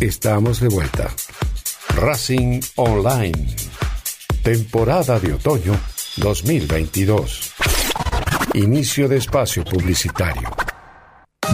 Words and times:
estamos 0.00 0.60
de 0.60 0.68
vuelta. 0.68 1.12
Racing 1.96 2.60
Online. 2.76 3.56
Temporada 4.44 5.18
de 5.18 5.32
otoño 5.32 5.74
2022. 6.18 7.52
Inicio 8.54 9.08
de 9.08 9.16
espacio 9.16 9.64
publicitario. 9.64 10.65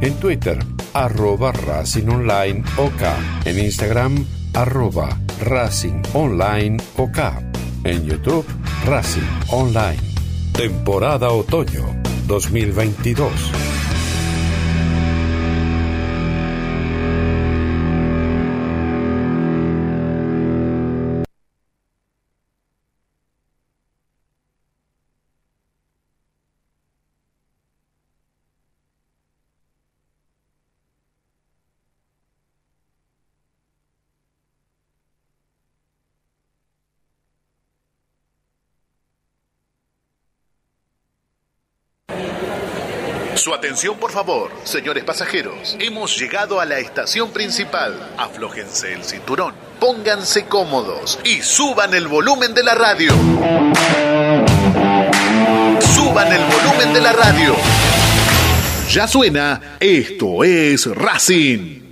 en 0.00 0.14
Twitter, 0.14 0.58
arroba 0.92 1.52
Racing 1.52 2.08
Online 2.08 2.62
OK. 2.76 3.02
En 3.44 3.58
Instagram, 3.58 4.24
arroba 4.54 5.18
Racing 5.40 6.02
Online 6.12 6.76
OK. 6.96 7.18
En 7.84 8.04
YouTube, 8.04 8.44
Racing 8.84 9.28
Online. 9.50 10.00
Temporada 10.52 11.30
Otoño 11.30 11.84
2022. 12.26 13.75
Su 43.36 43.52
atención, 43.52 43.98
por 43.98 44.10
favor, 44.12 44.50
señores 44.64 45.04
pasajeros. 45.04 45.76
Hemos 45.78 46.18
llegado 46.18 46.58
a 46.58 46.64
la 46.64 46.78
estación 46.78 47.30
principal. 47.30 47.94
Aflójense 48.16 48.94
el 48.94 49.04
cinturón, 49.04 49.54
pónganse 49.78 50.46
cómodos 50.46 51.18
y 51.22 51.42
suban 51.42 51.92
el 51.94 52.08
volumen 52.08 52.54
de 52.54 52.62
la 52.62 52.74
radio. 52.74 53.12
Suban 55.80 56.32
el 56.32 56.42
volumen 56.44 56.94
de 56.94 57.00
la 57.00 57.12
radio. 57.12 57.54
Ya 58.90 59.06
suena, 59.06 59.76
esto 59.80 60.42
es 60.42 60.86
Racing. 60.86 61.85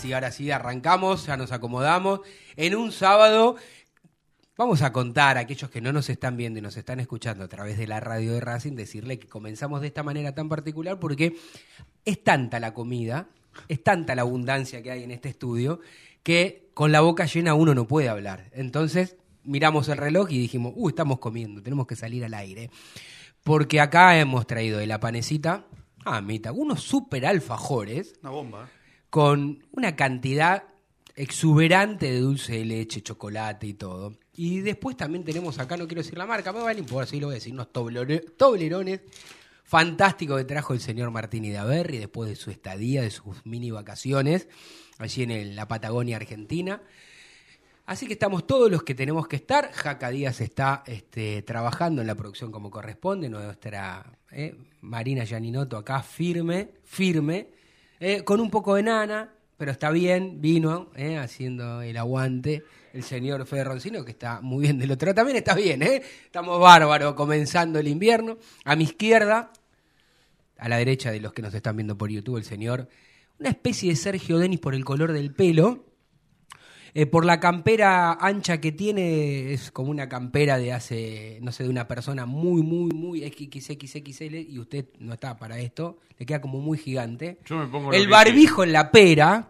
Sí, 0.00 0.12
ahora 0.12 0.32
sí, 0.32 0.50
arrancamos, 0.50 1.26
ya 1.26 1.36
nos 1.36 1.52
acomodamos. 1.52 2.20
En 2.56 2.74
un 2.74 2.90
sábado 2.90 3.56
vamos 4.56 4.82
a 4.82 4.92
contar 4.92 5.36
a 5.36 5.40
aquellos 5.40 5.70
que 5.70 5.80
no 5.80 5.92
nos 5.92 6.08
están 6.08 6.36
viendo 6.36 6.58
y 6.58 6.62
nos 6.62 6.76
están 6.76 7.00
escuchando 7.00 7.44
a 7.44 7.48
través 7.48 7.76
de 7.78 7.86
la 7.86 8.00
radio 8.00 8.32
de 8.32 8.40
Racing, 8.40 8.74
decirle 8.74 9.18
que 9.18 9.28
comenzamos 9.28 9.80
de 9.82 9.88
esta 9.88 10.02
manera 10.02 10.34
tan 10.34 10.48
particular 10.48 10.98
porque 10.98 11.36
es 12.04 12.24
tanta 12.24 12.60
la 12.60 12.72
comida, 12.72 13.28
es 13.68 13.82
tanta 13.82 14.14
la 14.14 14.22
abundancia 14.22 14.82
que 14.82 14.90
hay 14.90 15.02
en 15.02 15.10
este 15.10 15.28
estudio, 15.28 15.80
que 16.22 16.70
con 16.72 16.92
la 16.92 17.00
boca 17.00 17.26
llena 17.26 17.54
uno 17.54 17.74
no 17.74 17.86
puede 17.86 18.08
hablar. 18.08 18.50
Entonces 18.52 19.16
miramos 19.44 19.88
el 19.88 19.98
reloj 19.98 20.30
y 20.30 20.38
dijimos, 20.38 20.72
uh, 20.76 20.88
estamos 20.88 21.18
comiendo, 21.18 21.62
tenemos 21.62 21.86
que 21.86 21.96
salir 21.96 22.24
al 22.24 22.34
aire. 22.34 22.70
Porque 23.44 23.80
acá 23.80 24.18
hemos 24.18 24.46
traído 24.46 24.78
de 24.78 24.86
la 24.86 25.00
panecita, 25.00 25.66
ah, 26.06 26.20
mita, 26.22 26.52
unos 26.52 26.82
super 26.82 27.26
alfajores. 27.26 28.14
Una 28.22 28.30
bomba. 28.30 28.68
Con 29.10 29.64
una 29.72 29.96
cantidad 29.96 30.64
exuberante 31.16 32.10
de 32.10 32.20
dulce 32.20 32.54
de 32.54 32.64
leche, 32.64 33.02
chocolate 33.02 33.66
y 33.66 33.74
todo. 33.74 34.14
Y 34.34 34.60
después 34.60 34.96
también 34.96 35.24
tenemos 35.24 35.58
acá, 35.58 35.76
no 35.76 35.86
quiero 35.86 36.02
decir 36.02 36.16
la 36.16 36.26
marca, 36.26 36.52
me 36.52 36.60
vale 36.60 36.82
por 36.82 37.02
así 37.02 37.20
lo 37.20 37.26
voy 37.26 37.34
a 37.34 37.38
decir, 37.38 37.52
unos 37.52 37.70
toblerones 37.72 39.00
fantásticos 39.64 40.38
que 40.38 40.44
trajo 40.44 40.72
el 40.72 40.80
señor 40.80 41.10
Martini 41.10 41.50
de 41.50 41.58
Averri 41.58 41.98
después 41.98 42.30
de 42.30 42.36
su 42.36 42.50
estadía, 42.50 43.02
de 43.02 43.10
sus 43.10 43.44
mini 43.44 43.70
vacaciones 43.70 44.48
allí 44.98 45.24
en 45.24 45.54
la 45.54 45.68
Patagonia 45.68 46.16
Argentina. 46.16 46.80
Así 47.86 48.06
que 48.06 48.12
estamos 48.12 48.46
todos 48.46 48.70
los 48.70 48.82
que 48.82 48.94
tenemos 48.94 49.26
que 49.26 49.36
estar. 49.36 49.72
Jaca 49.72 50.10
Díaz 50.10 50.40
está 50.40 50.84
este, 50.86 51.42
trabajando 51.42 52.00
en 52.00 52.06
la 52.06 52.14
producción 52.14 52.52
como 52.52 52.70
corresponde. 52.70 53.28
Nuestra 53.28 54.18
eh, 54.30 54.56
Marina 54.80 55.24
Gianinoto 55.24 55.76
acá 55.76 56.02
firme, 56.02 56.70
firme, 56.84 57.48
eh, 58.00 58.24
con 58.24 58.40
un 58.40 58.50
poco 58.50 58.74
de 58.74 58.82
nana, 58.82 59.30
pero 59.58 59.70
está 59.70 59.90
bien, 59.90 60.40
vino 60.40 60.88
eh, 60.96 61.18
haciendo 61.18 61.82
el 61.82 61.96
aguante. 61.98 62.64
El 62.92 63.04
señor 63.04 63.46
Fede 63.46 63.62
Roncino, 63.62 64.04
que 64.04 64.10
está 64.10 64.40
muy 64.40 64.62
bien 64.62 64.78
del 64.78 64.90
otro 64.90 65.14
también 65.14 65.36
está 65.36 65.54
bien, 65.54 65.82
¿eh? 65.82 66.02
Estamos 66.24 66.58
bárbaros 66.58 67.14
comenzando 67.14 67.78
el 67.78 67.86
invierno. 67.86 68.38
A 68.64 68.74
mi 68.74 68.84
izquierda, 68.84 69.52
a 70.56 70.68
la 70.68 70.78
derecha 70.78 71.12
de 71.12 71.20
los 71.20 71.32
que 71.32 71.42
nos 71.42 71.54
están 71.54 71.76
viendo 71.76 71.96
por 71.96 72.10
YouTube, 72.10 72.38
el 72.38 72.44
señor, 72.44 72.88
una 73.38 73.50
especie 73.50 73.90
de 73.90 73.96
Sergio 73.96 74.38
Denis 74.38 74.58
por 74.58 74.74
el 74.74 74.84
color 74.84 75.12
del 75.12 75.32
pelo 75.32 75.89
eh, 76.94 77.06
por 77.06 77.24
la 77.24 77.38
campera 77.40 78.12
ancha 78.14 78.60
que 78.60 78.72
tiene, 78.72 79.52
es 79.52 79.70
como 79.70 79.90
una 79.90 80.08
campera 80.08 80.58
de 80.58 80.72
hace, 80.72 81.38
no 81.42 81.52
sé, 81.52 81.64
de 81.64 81.68
una 81.70 81.86
persona 81.88 82.26
muy, 82.26 82.62
muy, 82.62 82.90
muy 82.92 83.20
XXXL 83.28 84.34
y 84.36 84.58
usted 84.58 84.86
no 84.98 85.14
está 85.14 85.36
para 85.38 85.58
esto, 85.58 85.98
le 86.18 86.26
queda 86.26 86.40
como 86.40 86.60
muy 86.60 86.78
gigante. 86.78 87.38
Yo 87.46 87.56
me 87.58 87.66
pongo 87.66 87.92
el 87.92 88.08
barbijo 88.08 88.64
en 88.64 88.72
la 88.72 88.90
pera. 88.90 89.48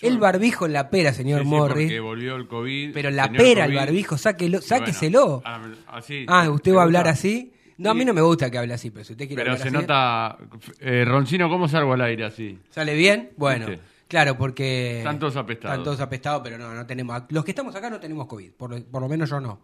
el 0.00 0.18
barbijo 0.18 0.66
en 0.66 0.72
la 0.72 0.90
pera, 0.90 1.12
señor 1.12 1.42
sí, 1.42 1.46
Morris. 1.46 1.84
porque 1.86 2.00
volvió 2.00 2.36
el 2.36 2.46
COVID. 2.48 2.92
Pero 2.92 3.10
la 3.10 3.30
pera, 3.30 3.66
el 3.66 3.74
barbijo, 3.74 4.18
sáquelo, 4.18 4.60
sáqueselo. 4.60 5.42
Bueno, 5.44 5.76
así, 5.88 6.24
ah, 6.28 6.50
¿usted 6.50 6.74
va 6.74 6.80
a 6.80 6.84
hablar 6.84 7.06
así? 7.08 7.52
No, 7.78 7.90
a 7.90 7.94
mí 7.94 8.04
no 8.04 8.12
me 8.14 8.20
gusta 8.20 8.50
que 8.50 8.58
hable 8.58 8.74
así, 8.74 8.90
pero 8.90 9.04
si 9.04 9.12
usted 9.12 9.26
quiere 9.26 9.42
Pero 9.42 9.52
hablar 9.52 9.62
se 9.62 9.68
así- 9.76 9.76
nota. 9.86 10.36
Eh, 10.80 11.04
Roncino, 11.04 11.48
¿cómo 11.48 11.66
salgo 11.68 11.92
al 11.94 12.00
aire 12.02 12.24
así? 12.24 12.58
¿Sale 12.70 12.94
bien? 12.94 13.30
Bueno, 13.36 13.66
¿Viste? 13.66 13.82
Claro, 14.12 14.36
porque... 14.36 14.98
Están 14.98 15.18
todos 15.18 15.36
apestados. 15.36 15.72
Están 15.74 15.84
todos 15.84 16.00
apestados, 16.00 16.42
pero 16.44 16.58
no, 16.58 16.74
no 16.74 16.84
tenemos... 16.86 17.22
Los 17.30 17.44
que 17.44 17.50
estamos 17.52 17.74
acá 17.74 17.88
no 17.88 17.98
tenemos 17.98 18.26
COVID, 18.26 18.52
por 18.52 18.70
lo, 18.70 18.84
por 18.84 19.00
lo 19.00 19.08
menos 19.08 19.30
yo 19.30 19.40
no. 19.40 19.60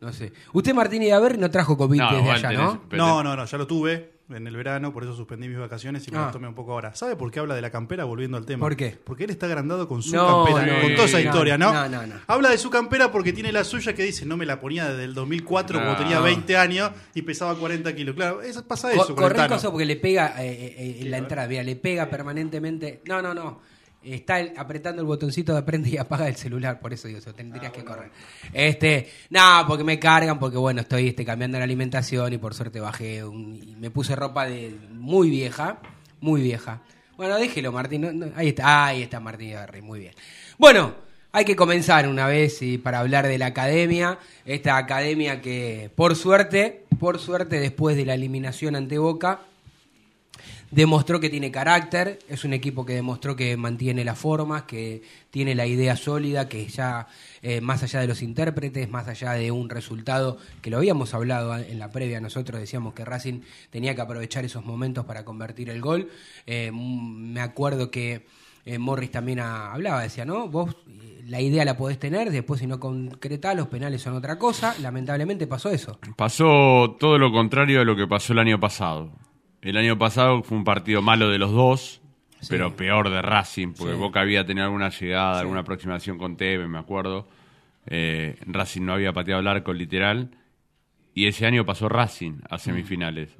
No 0.00 0.12
sé. 0.12 0.32
Usted, 0.52 0.74
Martín 0.74 1.10
Aver, 1.12 1.38
no 1.38 1.50
trajo 1.50 1.76
COVID 1.76 1.98
No, 1.98 2.12
desde 2.16 2.30
allá, 2.30 2.50
tenés- 2.50 2.58
¿no? 2.58 2.82
No, 2.96 3.22
no, 3.22 3.36
no, 3.36 3.44
ya 3.44 3.58
lo 3.58 3.66
tuve 3.66 4.12
en 4.30 4.46
el 4.46 4.56
verano, 4.56 4.92
por 4.94 5.02
eso 5.02 5.14
suspendí 5.14 5.48
mis 5.48 5.58
vacaciones 5.58 6.06
y 6.08 6.10
me 6.12 6.18
Ah. 6.18 6.22
las 6.22 6.32
tomé 6.32 6.46
un 6.48 6.54
poco 6.54 6.72
ahora. 6.72 6.94
¿Sabe 6.94 7.16
por 7.16 7.30
qué 7.30 7.40
habla 7.40 7.54
de 7.54 7.60
la 7.62 7.70
campera 7.70 8.04
volviendo 8.04 8.36
al 8.38 8.46
tema? 8.46 8.60
¿Por 8.60 8.76
qué? 8.76 8.96
Porque 9.04 9.24
él 9.24 9.30
está 9.30 9.46
agrandado 9.46 9.86
con 9.88 10.00
su 10.02 10.14
No, 10.16 10.44
campera, 10.46 10.66
no, 10.74 10.80
con 10.82 10.94
toda 10.94 11.06
esa 11.06 11.18
no, 11.18 11.24
historia, 11.24 11.58
¿no? 11.58 11.72
no, 11.72 11.88
no, 11.88 12.06
no. 12.06 12.14
Habla 12.28 12.50
de 12.50 12.58
su 12.58 12.70
campera 12.70 13.10
porque 13.12 13.32
tiene 13.32 13.50
la 13.52 13.64
suya 13.64 13.92
que 13.94 14.04
dice, 14.04 14.24
no 14.24 14.36
me 14.36 14.46
la 14.46 14.58
ponía 14.60 14.88
desde 14.88 15.04
el 15.04 15.14
2004 15.14 15.78
No. 15.80 15.84
cuando 15.84 16.02
tenía 16.02 16.20
20 16.20 16.56
años 16.56 16.92
y 17.14 17.22
pesaba 17.22 17.54
40 17.56 17.94
kilos. 17.94 18.14
Claro, 18.14 18.40
eso, 18.40 18.66
pasa 18.66 18.90
eso 18.92 19.00
Co- 19.00 19.06
con 19.06 19.24
el 19.24 19.30
corre 19.30 19.36
Tano. 19.36 19.54
cosa 19.56 19.70
porque 19.70 19.84
le 19.84 19.96
pega 19.96 20.42
eh, 20.42 20.48
eh, 20.48 20.74
eh, 20.78 20.98
en 21.00 21.10
la 21.10 21.18
entrada, 21.18 21.48
mira, 21.48 21.62
le 21.64 21.76
pega 21.76 22.08
permanentemente. 22.08 23.02
No, 23.06 23.20
no, 23.20 23.34
no. 23.34 23.60
Está 24.04 24.40
el- 24.40 24.52
apretando 24.56 25.00
el 25.00 25.06
botoncito 25.06 25.54
de 25.54 25.62
prende 25.62 25.90
y 25.90 25.96
apaga 25.96 26.26
el 26.28 26.34
celular, 26.36 26.80
por 26.80 26.92
eso 26.92 27.06
digo 27.06 27.20
eso, 27.20 27.32
tendrías 27.34 27.70
que 27.72 27.84
correr. 27.84 28.10
Este, 28.52 29.08
no, 29.30 29.64
porque 29.68 29.84
me 29.84 29.98
cargan, 29.98 30.38
porque 30.38 30.56
bueno, 30.56 30.80
estoy 30.80 31.08
este, 31.08 31.24
cambiando 31.24 31.58
la 31.58 31.64
alimentación 31.64 32.32
y 32.32 32.38
por 32.38 32.54
suerte 32.54 32.80
bajé 32.80 33.24
un- 33.24 33.60
y 33.62 33.76
me 33.76 33.90
puse 33.90 34.16
ropa 34.16 34.46
de 34.46 34.76
muy 34.90 35.30
vieja, 35.30 35.78
muy 36.20 36.42
vieja. 36.42 36.80
Bueno, 37.16 37.36
déjelo, 37.38 37.70
Martín. 37.70 38.00
no- 38.00 38.12
no, 38.12 38.26
ahí 38.34 38.48
está, 38.48 38.86
ahí 38.86 39.02
está 39.02 39.20
Martín 39.20 39.50
Ibarri, 39.50 39.82
muy 39.82 40.00
bien. 40.00 40.14
Bueno, 40.58 40.94
hay 41.30 41.44
que 41.44 41.54
comenzar 41.54 42.08
una 42.08 42.26
vez 42.26 42.60
y 42.62 42.78
para 42.78 42.98
hablar 42.98 43.26
de 43.28 43.38
la 43.38 43.46
academia, 43.46 44.18
esta 44.44 44.76
academia 44.76 45.40
que 45.40 45.90
por 45.94 46.16
suerte, 46.16 46.84
por 46.98 47.18
suerte 47.20 47.60
después 47.60 47.96
de 47.96 48.04
la 48.04 48.14
eliminación 48.14 48.74
ante 48.76 48.98
Boca, 48.98 49.40
demostró 50.72 51.20
que 51.20 51.30
tiene 51.30 51.50
carácter, 51.52 52.18
es 52.28 52.44
un 52.44 52.52
equipo 52.52 52.84
que 52.84 52.94
demostró 52.94 53.36
que 53.36 53.56
mantiene 53.56 54.04
las 54.04 54.18
formas, 54.18 54.62
que 54.62 55.02
tiene 55.30 55.54
la 55.54 55.66
idea 55.66 55.94
sólida, 55.96 56.48
que 56.48 56.66
ya 56.66 57.06
eh, 57.42 57.60
más 57.60 57.82
allá 57.82 58.00
de 58.00 58.08
los 58.08 58.22
intérpretes, 58.22 58.90
más 58.90 59.06
allá 59.06 59.32
de 59.34 59.50
un 59.52 59.68
resultado 59.70 60.38
que 60.62 60.70
lo 60.70 60.78
habíamos 60.78 61.14
hablado 61.14 61.56
en 61.56 61.78
la 61.78 61.90
previa, 61.92 62.20
nosotros 62.20 62.58
decíamos 62.58 62.94
que 62.94 63.04
Racing 63.04 63.40
tenía 63.70 63.94
que 63.94 64.00
aprovechar 64.00 64.44
esos 64.44 64.64
momentos 64.64 65.04
para 65.04 65.24
convertir 65.24 65.70
el 65.70 65.80
gol. 65.80 66.08
Eh, 66.46 66.70
me 66.72 67.40
acuerdo 67.40 67.90
que 67.90 68.26
eh, 68.64 68.78
Morris 68.78 69.10
también 69.10 69.40
ha- 69.40 69.72
hablaba, 69.72 70.02
decía, 70.02 70.24
¿no? 70.24 70.48
Vos 70.48 70.74
la 71.26 71.40
idea 71.40 71.64
la 71.64 71.76
podés 71.76 71.98
tener, 71.98 72.30
después 72.30 72.60
si 72.60 72.66
no 72.66 72.80
concretás, 72.80 73.54
los 73.56 73.68
penales 73.68 74.02
son 74.02 74.14
otra 74.14 74.38
cosa. 74.38 74.74
Lamentablemente 74.80 75.46
pasó 75.46 75.70
eso. 75.70 75.98
Pasó 76.16 76.96
todo 76.98 77.18
lo 77.18 77.30
contrario 77.30 77.80
de 77.80 77.84
lo 77.84 77.94
que 77.94 78.06
pasó 78.06 78.32
el 78.32 78.38
año 78.40 78.58
pasado. 78.58 79.12
El 79.62 79.76
año 79.76 79.96
pasado 79.96 80.42
fue 80.42 80.58
un 80.58 80.64
partido 80.64 81.02
malo 81.02 81.30
de 81.30 81.38
los 81.38 81.52
dos, 81.52 82.00
Sí. 82.40 82.48
pero 82.50 82.74
peor 82.76 83.08
de 83.10 83.22
Racing, 83.22 83.72
porque 83.78 83.94
Sí. 83.94 83.98
Boca 83.98 84.20
había 84.20 84.44
tenido 84.44 84.64
alguna 84.66 84.88
llegada, 84.90 85.38
alguna 85.40 85.60
aproximación 85.60 86.18
con 86.18 86.36
Tevez, 86.36 86.68
me 86.68 86.78
acuerdo. 86.78 87.28
Eh, 87.86 88.36
Racing 88.46 88.82
no 88.82 88.94
había 88.94 89.12
pateado 89.12 89.40
el 89.40 89.46
arco 89.46 89.72
literal. 89.72 90.30
Y 91.14 91.26
ese 91.26 91.46
año 91.46 91.64
pasó 91.64 91.88
Racing 91.88 92.40
a 92.50 92.58
semifinales. 92.58 93.36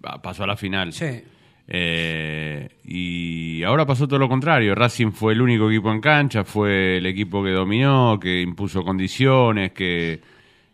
Pa- 0.00 0.20
Pasó 0.22 0.44
a 0.44 0.46
la 0.46 0.56
final. 0.56 0.92
Sí. 0.92 1.22
Eh, 1.68 2.68
y 2.84 3.62
ahora 3.62 3.86
pasó 3.86 4.08
todo 4.08 4.18
lo 4.18 4.28
contrario. 4.28 4.74
Racing 4.74 5.12
fue 5.12 5.32
el 5.34 5.42
único 5.42 5.70
equipo 5.70 5.92
en 5.92 6.00
cancha, 6.00 6.42
fue 6.44 6.96
el 6.98 7.06
equipo 7.06 7.44
que 7.44 7.50
dominó, 7.50 8.18
que 8.20 8.40
impuso 8.40 8.82
condiciones, 8.82 9.72
que 9.72 10.20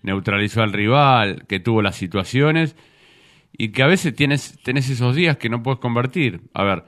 neutralizó 0.02 0.62
al 0.62 0.72
rival, 0.72 1.44
que 1.46 1.60
tuvo 1.60 1.82
las 1.82 1.96
situaciones 1.96 2.74
y 3.52 3.70
que 3.70 3.82
a 3.82 3.86
veces 3.86 4.14
tienes, 4.14 4.58
tenés 4.62 4.88
esos 4.90 5.14
días 5.14 5.36
que 5.36 5.48
no 5.48 5.62
puedes 5.62 5.80
convertir. 5.80 6.42
A 6.54 6.64
ver, 6.64 6.84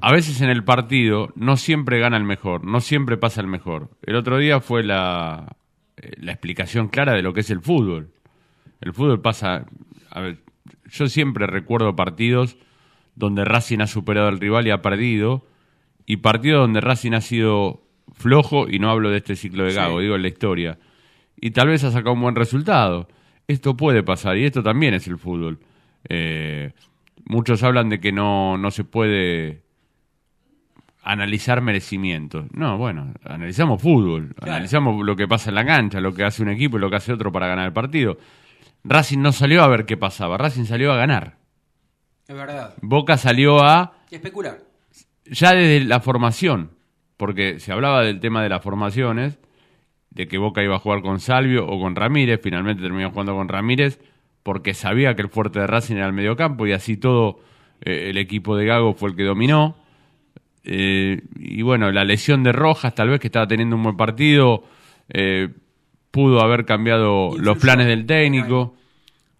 a 0.00 0.12
veces 0.12 0.40
en 0.40 0.50
el 0.50 0.64
partido 0.64 1.32
no 1.34 1.56
siempre 1.56 1.98
gana 1.98 2.16
el 2.16 2.24
mejor, 2.24 2.64
no 2.64 2.80
siempre 2.80 3.16
pasa 3.16 3.40
el 3.40 3.46
mejor. 3.46 3.90
El 4.02 4.16
otro 4.16 4.38
día 4.38 4.60
fue 4.60 4.82
la, 4.82 5.56
eh, 5.96 6.12
la 6.18 6.32
explicación 6.32 6.88
clara 6.88 7.14
de 7.14 7.22
lo 7.22 7.32
que 7.32 7.40
es 7.40 7.50
el 7.50 7.60
fútbol. 7.60 8.12
El 8.80 8.92
fútbol 8.92 9.20
pasa. 9.20 9.66
A 10.10 10.20
ver, 10.20 10.38
yo 10.90 11.08
siempre 11.08 11.46
recuerdo 11.46 11.96
partidos 11.96 12.56
donde 13.14 13.44
Racing 13.44 13.80
ha 13.80 13.86
superado 13.86 14.28
al 14.28 14.38
rival 14.38 14.66
y 14.66 14.70
ha 14.70 14.80
perdido, 14.80 15.46
y 16.06 16.18
partidos 16.18 16.60
donde 16.60 16.80
Racing 16.80 17.12
ha 17.12 17.20
sido 17.20 17.82
flojo, 18.12 18.68
y 18.68 18.78
no 18.78 18.90
hablo 18.90 19.10
de 19.10 19.18
este 19.18 19.34
ciclo 19.34 19.64
de 19.64 19.74
Gago, 19.74 20.00
digo 20.00 20.14
en 20.14 20.22
la 20.22 20.28
historia, 20.28 20.78
y 21.40 21.50
tal 21.50 21.68
vez 21.68 21.82
ha 21.82 21.90
sacado 21.90 22.14
un 22.14 22.22
buen 22.22 22.36
resultado. 22.36 23.08
Esto 23.48 23.74
puede 23.74 24.02
pasar, 24.02 24.36
y 24.36 24.44
esto 24.44 24.62
también 24.62 24.92
es 24.92 25.06
el 25.08 25.16
fútbol. 25.16 25.58
Eh, 26.06 26.72
muchos 27.24 27.62
hablan 27.62 27.88
de 27.88 27.98
que 27.98 28.12
no, 28.12 28.58
no 28.58 28.70
se 28.70 28.84
puede 28.84 29.62
analizar 31.02 31.62
merecimientos. 31.62 32.44
No, 32.52 32.76
bueno, 32.76 33.14
analizamos 33.24 33.80
fútbol, 33.80 34.34
analizamos 34.42 35.02
lo 35.02 35.16
que 35.16 35.26
pasa 35.26 35.48
en 35.48 35.54
la 35.54 35.64
cancha, 35.64 35.98
lo 35.98 36.12
que 36.12 36.24
hace 36.24 36.42
un 36.42 36.50
equipo 36.50 36.76
y 36.76 36.80
lo 36.80 36.90
que 36.90 36.96
hace 36.96 37.10
otro 37.10 37.32
para 37.32 37.46
ganar 37.48 37.64
el 37.64 37.72
partido. 37.72 38.18
Racing 38.84 39.20
no 39.20 39.32
salió 39.32 39.62
a 39.62 39.68
ver 39.68 39.86
qué 39.86 39.96
pasaba, 39.96 40.36
Racing 40.36 40.64
salió 40.64 40.92
a 40.92 40.96
ganar. 40.96 41.38
Es 42.28 42.36
verdad. 42.36 42.74
Boca 42.82 43.16
salió 43.16 43.64
a 43.64 43.94
Especular. 44.10 44.58
ya 45.24 45.54
desde 45.54 45.86
la 45.86 46.00
formación, 46.00 46.72
porque 47.16 47.60
se 47.60 47.72
hablaba 47.72 48.02
del 48.02 48.20
tema 48.20 48.42
de 48.42 48.50
las 48.50 48.62
formaciones, 48.62 49.38
de 50.10 50.26
que 50.26 50.38
Boca 50.38 50.62
iba 50.62 50.76
a 50.76 50.78
jugar 50.78 51.02
con 51.02 51.20
Salvio 51.20 51.66
o 51.66 51.80
con 51.80 51.94
Ramírez, 51.94 52.40
finalmente 52.42 52.82
terminó 52.82 53.10
jugando 53.10 53.34
con 53.34 53.48
Ramírez, 53.48 54.00
porque 54.42 54.74
sabía 54.74 55.14
que 55.14 55.22
el 55.22 55.28
fuerte 55.28 55.60
de 55.60 55.66
Racing 55.66 55.96
era 55.96 56.06
el 56.06 56.12
mediocampo 56.12 56.66
y 56.66 56.72
así 56.72 56.96
todo 56.96 57.40
eh, 57.80 58.10
el 58.10 58.18
equipo 58.18 58.56
de 58.56 58.66
Gago 58.66 58.94
fue 58.94 59.10
el 59.10 59.16
que 59.16 59.24
dominó. 59.24 59.76
Eh, 60.64 61.22
y 61.36 61.62
bueno, 61.62 61.90
la 61.92 62.04
lesión 62.04 62.42
de 62.42 62.52
Rojas, 62.52 62.94
tal 62.94 63.10
vez 63.10 63.20
que 63.20 63.28
estaba 63.28 63.46
teniendo 63.46 63.76
un 63.76 63.82
buen 63.82 63.96
partido, 63.96 64.64
eh, 65.08 65.48
pudo 66.10 66.40
haber 66.40 66.64
cambiado 66.64 67.36
los 67.38 67.58
planes 67.58 67.86
del 67.86 68.06
técnico. 68.06 68.74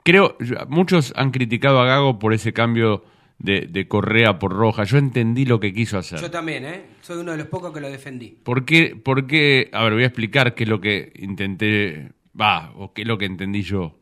Creo, 0.05 0.37
muchos 0.69 1.13
han 1.17 1.31
criticado 1.31 1.81
a 1.81 1.87
Gago 1.87 2.19
por 2.19 2.33
ese 2.33 2.53
cambio 2.53 3.05
de, 3.39 3.63
de 3.71 3.89
Correa 3.89 4.39
por 4.39 4.53
Roja. 4.53 4.85
Yo 4.85 4.99
entendí 4.99 5.45
lo 5.45 5.61
que 5.61 5.73
quiso 5.73 5.99
hacer. 5.99 6.21
Yo 6.21 6.31
también, 6.31 6.65
¿eh? 6.65 6.83
Soy 7.01 7.19
uno 7.19 7.33
de 7.33 7.39
los 7.39 7.47
pocos 7.47 7.73
que 7.73 7.81
lo 7.81 7.91
defendí. 7.91 8.37
¿Por 8.43 8.65
qué, 8.65 8.97
por 8.97 9.27
qué? 9.27 9.71
A 9.73 9.85
ver, 9.85 9.93
voy 9.95 10.03
a 10.03 10.07
explicar 10.07 10.55
qué 10.55 10.65
es 10.65 10.69
lo 10.71 10.81
que 10.81 11.13
intenté, 11.17 12.13
va, 12.39 12.73
o 12.77 12.93
qué 12.93 13.03
es 13.03 13.09
lo 13.09 13.17
que 13.19 13.27
entendí 13.27 13.63
yo. 13.63 13.95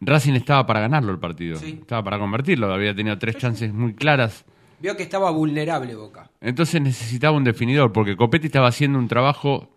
Racing 0.00 0.34
estaba 0.34 0.66
para 0.66 0.80
ganarlo 0.80 1.12
el 1.12 1.18
partido, 1.18 1.56
Sí. 1.56 1.78
estaba 1.80 2.02
para 2.02 2.18
convertirlo, 2.18 2.72
había 2.72 2.94
tenido 2.94 3.16
tres 3.18 3.36
chances 3.38 3.72
muy 3.72 3.94
claras. 3.94 4.44
Vio 4.80 4.96
que 4.96 5.04
estaba 5.04 5.30
vulnerable 5.30 5.94
Boca. 5.94 6.30
Entonces 6.40 6.80
necesitaba 6.82 7.36
un 7.36 7.44
definidor, 7.44 7.92
porque 7.92 8.16
Copetti 8.16 8.46
estaba 8.46 8.68
haciendo 8.68 8.98
un 8.98 9.08
trabajo 9.08 9.70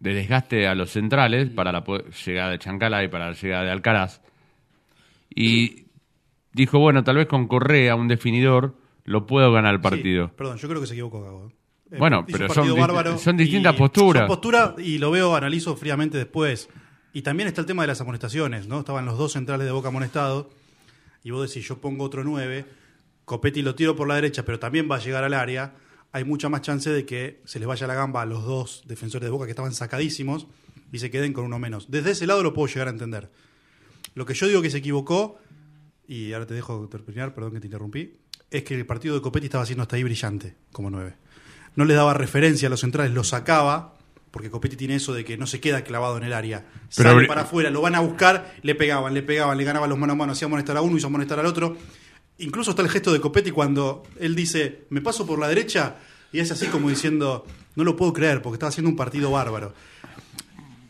de 0.00 0.14
desgaste 0.14 0.66
a 0.66 0.74
los 0.74 0.90
centrales 0.90 1.50
para 1.50 1.70
la 1.72 1.84
llegada 2.26 2.50
de 2.50 2.58
Chancala 2.58 3.04
y 3.04 3.08
para 3.08 3.28
la 3.28 3.34
llegada 3.34 3.64
de 3.64 3.70
Alcaraz. 3.70 4.22
Y 5.32 5.84
dijo, 6.52 6.78
bueno, 6.78 7.04
tal 7.04 7.16
vez 7.16 7.26
con 7.26 7.46
Correa, 7.48 7.94
un 7.94 8.08
definidor, 8.08 8.74
lo 9.04 9.26
puedo 9.26 9.52
ganar 9.52 9.74
el 9.74 9.80
partido. 9.80 10.26
Sí, 10.28 10.32
perdón, 10.36 10.58
yo 10.58 10.68
creo 10.68 10.80
que 10.80 10.86
se 10.86 10.94
equivocó 10.94 11.22
Gago. 11.22 11.52
Eh, 11.90 11.96
Bueno, 11.98 12.24
pero 12.30 12.48
son 12.52 12.74
bárbaro 12.78 13.18
son 13.18 13.36
distintas 13.36 13.74
y- 13.74 13.78
posturas. 13.78 14.20
Son 14.22 14.28
posturas 14.28 14.74
y 14.78 14.98
lo 14.98 15.10
veo, 15.10 15.34
analizo 15.34 15.76
fríamente 15.76 16.18
después. 16.18 16.68
Y 17.12 17.22
también 17.22 17.48
está 17.48 17.60
el 17.60 17.66
tema 17.66 17.82
de 17.82 17.88
las 17.88 18.00
amonestaciones, 18.00 18.68
¿no? 18.68 18.78
Estaban 18.80 19.04
los 19.06 19.18
dos 19.18 19.32
centrales 19.32 19.66
de 19.66 19.72
Boca 19.72 19.88
amonestados 19.88 20.46
y 21.24 21.32
vos 21.32 21.48
decís, 21.48 21.66
yo 21.66 21.78
pongo 21.80 22.04
otro 22.04 22.22
9, 22.22 22.64
Copetti 23.24 23.62
lo 23.62 23.74
tiro 23.74 23.96
por 23.96 24.06
la 24.08 24.14
derecha, 24.14 24.44
pero 24.44 24.58
también 24.60 24.88
va 24.90 24.96
a 24.96 25.00
llegar 25.00 25.24
al 25.24 25.34
área. 25.34 25.74
Hay 26.12 26.24
mucha 26.24 26.48
más 26.48 26.62
chance 26.62 26.90
de 26.90 27.04
que 27.06 27.40
se 27.44 27.58
les 27.58 27.66
vaya 27.68 27.86
la 27.86 27.94
gamba 27.94 28.22
a 28.22 28.26
los 28.26 28.44
dos 28.44 28.82
defensores 28.86 29.24
de 29.26 29.30
Boca 29.30 29.44
que 29.46 29.50
estaban 29.52 29.72
sacadísimos 29.72 30.46
y 30.92 30.98
se 30.98 31.10
queden 31.10 31.32
con 31.32 31.44
uno 31.44 31.58
menos. 31.58 31.90
Desde 31.90 32.12
ese 32.12 32.26
lado 32.26 32.42
lo 32.42 32.52
puedo 32.54 32.66
llegar 32.68 32.88
a 32.88 32.90
entender. 32.92 33.30
Lo 34.14 34.24
que 34.26 34.34
yo 34.34 34.46
digo 34.48 34.62
que 34.62 34.70
se 34.70 34.78
equivocó, 34.78 35.38
y 36.10 36.32
ahora 36.32 36.44
te 36.44 36.54
dejo 36.54 36.88
terminar, 36.88 37.32
perdón 37.34 37.52
que 37.52 37.60
te 37.60 37.68
interrumpí, 37.68 38.16
es 38.50 38.64
que 38.64 38.74
el 38.74 38.84
partido 38.84 39.14
de 39.14 39.20
Copetti 39.20 39.46
estaba 39.46 39.62
haciendo 39.62 39.82
hasta 39.82 39.94
ahí 39.94 40.02
brillante, 40.02 40.56
como 40.72 40.90
nueve. 40.90 41.14
No 41.76 41.84
le 41.84 41.94
daba 41.94 42.14
referencia 42.14 42.66
a 42.66 42.70
los 42.70 42.80
centrales, 42.80 43.14
lo 43.14 43.22
sacaba, 43.22 43.96
porque 44.32 44.50
Copetti 44.50 44.74
tiene 44.74 44.96
eso 44.96 45.14
de 45.14 45.24
que 45.24 45.38
no 45.38 45.46
se 45.46 45.60
queda 45.60 45.84
clavado 45.84 46.16
en 46.16 46.24
el 46.24 46.32
área. 46.32 46.66
Pero 46.96 47.10
Sale 47.12 47.28
para 47.28 47.42
afuera, 47.42 47.70
lo 47.70 47.80
van 47.80 47.94
a 47.94 48.00
buscar, 48.00 48.56
le 48.62 48.74
pegaban, 48.74 49.14
le 49.14 49.22
pegaban, 49.22 49.56
le 49.56 49.62
ganaban 49.62 49.88
los 49.88 49.96
mano 50.00 50.14
a 50.14 50.16
mano, 50.16 50.32
hacía 50.32 50.46
amonestar 50.46 50.76
a 50.76 50.82
uno, 50.82 50.96
hizo 50.96 51.06
amonestar 51.06 51.38
al 51.38 51.46
otro. 51.46 51.76
Incluso 52.38 52.70
está 52.70 52.82
el 52.82 52.88
gesto 52.88 53.12
de 53.12 53.20
Copetti 53.20 53.52
cuando 53.52 54.02
él 54.18 54.34
dice, 54.34 54.86
me 54.90 55.00
paso 55.00 55.24
por 55.28 55.38
la 55.38 55.46
derecha, 55.46 55.94
y 56.32 56.40
es 56.40 56.50
así 56.50 56.66
como 56.66 56.88
diciendo, 56.88 57.46
no 57.76 57.84
lo 57.84 57.94
puedo 57.94 58.12
creer, 58.12 58.42
porque 58.42 58.54
estaba 58.54 58.70
haciendo 58.70 58.90
un 58.90 58.96
partido 58.96 59.30
bárbaro. 59.30 59.74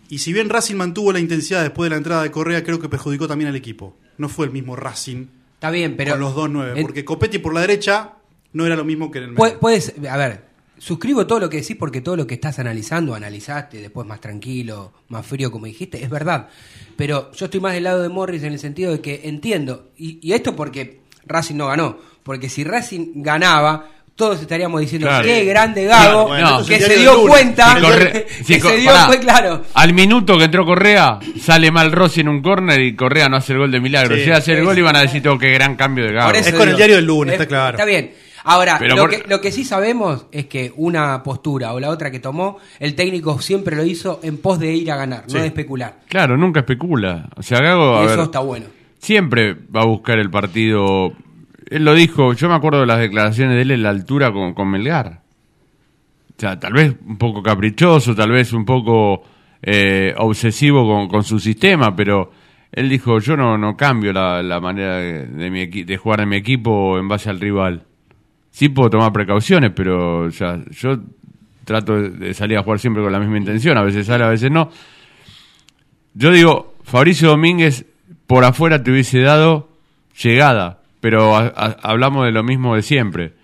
Y 0.09 0.21
si 0.21 0.33
bien 0.33 0.49
Racing 0.49 0.77
mantuvo 0.77 1.13
la 1.13 1.21
intensidad 1.21 1.63
después 1.63 1.85
de 1.87 1.91
la 1.91 1.99
entrada 1.99 2.23
de 2.23 2.31
Correa, 2.31 2.65
creo 2.65 2.81
que 2.81 2.89
perjudicó 2.89 3.29
también 3.29 3.51
al 3.51 3.57
equipo. 3.57 3.99
No 4.21 4.29
fue 4.29 4.47
el 4.47 4.53
mismo 4.53 4.77
Racing 4.77 5.27
Está 5.61 5.71
bien, 5.71 5.95
pero. 5.95 6.13
con 6.13 6.21
los 6.21 6.35
dos 6.35 6.49
nueve, 6.49 6.81
porque 6.81 7.05
Copetti 7.05 7.37
por 7.37 7.53
la 7.53 7.61
derecha 7.61 8.15
no 8.55 8.65
era 8.65 8.77
lo 8.77 8.85
mismo 8.85 9.11
que 9.11 9.19
en 9.19 9.25
el 9.25 9.31
medio. 9.33 9.59
Puedes, 9.61 9.93
a 10.09 10.17
ver, 10.17 10.45
suscribo 10.79 11.27
todo 11.27 11.39
lo 11.39 11.51
que 11.51 11.59
decís 11.59 11.77
porque 11.79 12.01
todo 12.01 12.17
lo 12.17 12.27
que 12.27 12.33
estás 12.33 12.59
analizando, 12.59 13.15
analizaste, 13.15 13.83
después 13.83 14.07
más 14.07 14.23
tranquilo, 14.23 14.95
más 15.09 15.27
frío, 15.27 15.53
como 15.53 15.67
dijiste, 15.67 16.03
es 16.03 16.09
verdad. 16.09 16.49
Pero 16.97 17.31
yo 17.33 17.45
estoy 17.45 17.61
más 17.61 17.75
del 17.75 17.85
lado 17.85 18.01
de 18.01 18.09
Morris 18.09 18.43
en 18.43 18.55
el 18.55 18.59
sentido 18.59 18.91
de 18.91 19.03
que 19.03 19.21
entiendo, 19.25 19.91
y, 19.99 20.19
y 20.27 20.33
esto 20.33 20.57
porque 20.57 21.03
Racing 21.27 21.57
no 21.57 21.67
ganó, 21.67 21.99
porque 22.23 22.49
si 22.49 22.65
Racing 22.65 23.23
ganaba, 23.23 23.91
todos 24.21 24.41
estaríamos 24.41 24.81
diciendo, 24.81 25.09
Claro. 25.09 25.25
qué 25.25 25.45
grande 25.45 25.85
Gago, 25.87 26.29
Bueno, 26.29 26.65
que 26.67 26.79
se 26.79 26.97
dio 26.99 27.23
cuenta, 27.23 27.75
Si 27.75 27.81
Corre- 27.83 28.13
que 28.27 28.45
si 28.45 28.61
se 28.61 28.77
dio 28.77 28.91
pará. 28.93 29.07
fue 29.07 29.19
claro. 29.19 29.63
Al 29.75 29.93
minuto 29.95 30.37
que 30.39 30.45
entró 30.45 30.65
Correa, 30.67 31.19
sale 31.41 31.71
mal 31.71 31.91
Rossi 31.91 32.21
en 32.21 32.29
un 32.29 32.43
córner 32.43 32.81
y 32.81 32.95
Correa 32.95 33.29
no 33.29 33.37
hace 33.39 33.55
el 33.55 33.59
gol 33.61 33.71
de 33.73 33.81
milagro. 33.81 34.15
Sí, 34.17 34.31
a 34.31 34.37
hacer 34.37 34.59
el 34.59 34.65
gol 34.67 34.79
y 34.79 34.83
van 34.83 34.97
a 34.97 35.01
decir 35.01 35.23
todo 35.23 35.39
qué 35.39 35.51
gran 35.53 35.75
cambio 35.75 36.05
de 36.05 36.13
Gago. 36.13 36.31
Es 36.33 36.53
con 36.53 36.69
el 36.69 36.77
diario 36.77 36.97
del 36.97 37.07
lunes, 37.07 37.35
es- 37.35 37.41
está 37.41 37.49
claro. 37.49 37.77
Está 37.79 37.85
bien. 37.87 38.13
Ahora, 38.45 38.77
Pero 38.79 38.97
lo, 38.97 39.03
por- 39.03 39.11
que, 39.11 39.23
lo 39.29 39.41
que 39.41 39.53
sí 39.53 39.65
sabemos 39.65 40.27
es 40.33 40.47
que 40.47 40.73
una 40.77 41.23
postura 41.23 41.73
o 41.75 41.81
la 41.81 41.91
otra 41.91 42.11
que 42.11 42.21
tomó, 42.21 42.59
el 42.79 42.95
técnico 42.95 43.39
siempre 43.41 43.77
lo 43.77 43.85
hizo 43.85 44.21
en 44.23 44.39
pos 44.39 44.59
de 44.59 44.73
ir 44.73 44.91
a 44.93 44.97
ganar, 44.97 45.25
Sí. 45.27 45.35
no 45.35 45.41
de 45.43 45.49
especular. 45.49 45.97
Claro, 46.09 46.37
nunca 46.39 46.61
especula. 46.61 47.29
O 47.37 47.43
sea, 47.43 47.61
Gago, 47.61 48.03
y 48.03 48.07
eso 48.07 48.17
ver, 48.17 48.25
está 48.25 48.39
bueno. 48.41 48.67
siempre 48.99 49.55
va 49.55 49.83
a 49.83 49.87
buscar 49.87 50.19
el 50.19 50.31
partido. 50.31 51.13
Él 51.71 51.85
lo 51.85 51.95
dijo, 51.95 52.33
yo 52.33 52.49
me 52.49 52.57
acuerdo 52.57 52.81
de 52.81 52.87
las 52.87 52.99
declaraciones 52.99 53.55
de 53.55 53.63
él 53.63 53.71
en 53.71 53.85
la 53.85 53.91
altura 53.91 54.33
con, 54.33 54.55
con 54.55 54.69
Melgar. 54.69 55.23
O 56.37 56.41
sea, 56.41 56.59
tal 56.59 56.73
vez 56.73 56.97
un 57.07 57.17
poco 57.17 57.43
caprichoso, 57.43 58.15
tal 58.15 58.33
vez 58.33 58.53
un 58.53 58.65
poco 58.65 59.23
eh, 59.63 60.13
obsesivo 60.19 60.85
con, 60.85 61.09
con 61.09 61.23
su 61.23 61.39
sistema, 61.39 61.95
pero 61.95 62.33
él 62.73 62.89
dijo, 62.89 63.19
yo 63.21 63.37
no, 63.37 63.57
no 63.57 63.77
cambio 63.77 64.13
la, 64.13 64.43
la 64.43 64.61
manera 64.61 64.97
de, 64.97 65.97
jugar 65.97 66.23
en 66.23 66.29
mi 66.29 66.37
equipo 66.37 66.99
en 66.99 67.07
base 67.07 67.31
al 67.31 67.41
rival. 67.41 67.85
Sí 68.51 68.69
puedo 68.69 68.91
tomar 68.91 69.13
precauciones, 69.13 69.71
pero 69.75 70.29
yo 70.29 70.99
trato 71.65 72.01
de 72.01 72.35
salir 72.35 72.59
a 72.59 72.63
jugar 72.63 72.81
siempre 72.81 73.03
con 73.03 73.13
la 73.13 73.21
misma 73.21 73.39
intención, 73.39 73.79
a 73.79 73.83
veces 73.83 74.07
sale, 74.07 74.25
a 74.25 74.29
veces 74.29 74.51
no. 74.51 74.71
Yo 76.15 76.33
digo, 76.33 76.75
Fabricio 76.83 77.29
Domínguez 77.29 77.87
por 78.27 78.45
afuera 78.45 78.83
te 78.83 78.91
hubiese 78.91 79.21
dado 79.21 79.69
llegada, 80.21 80.80
pero 81.01 81.37
a- 81.37 81.47
a- 81.55 81.77
hablamos 81.83 82.25
de 82.27 82.33
lo 82.33 82.43
mismo 82.43 82.75
de 82.77 82.83
siempre. 82.83 83.35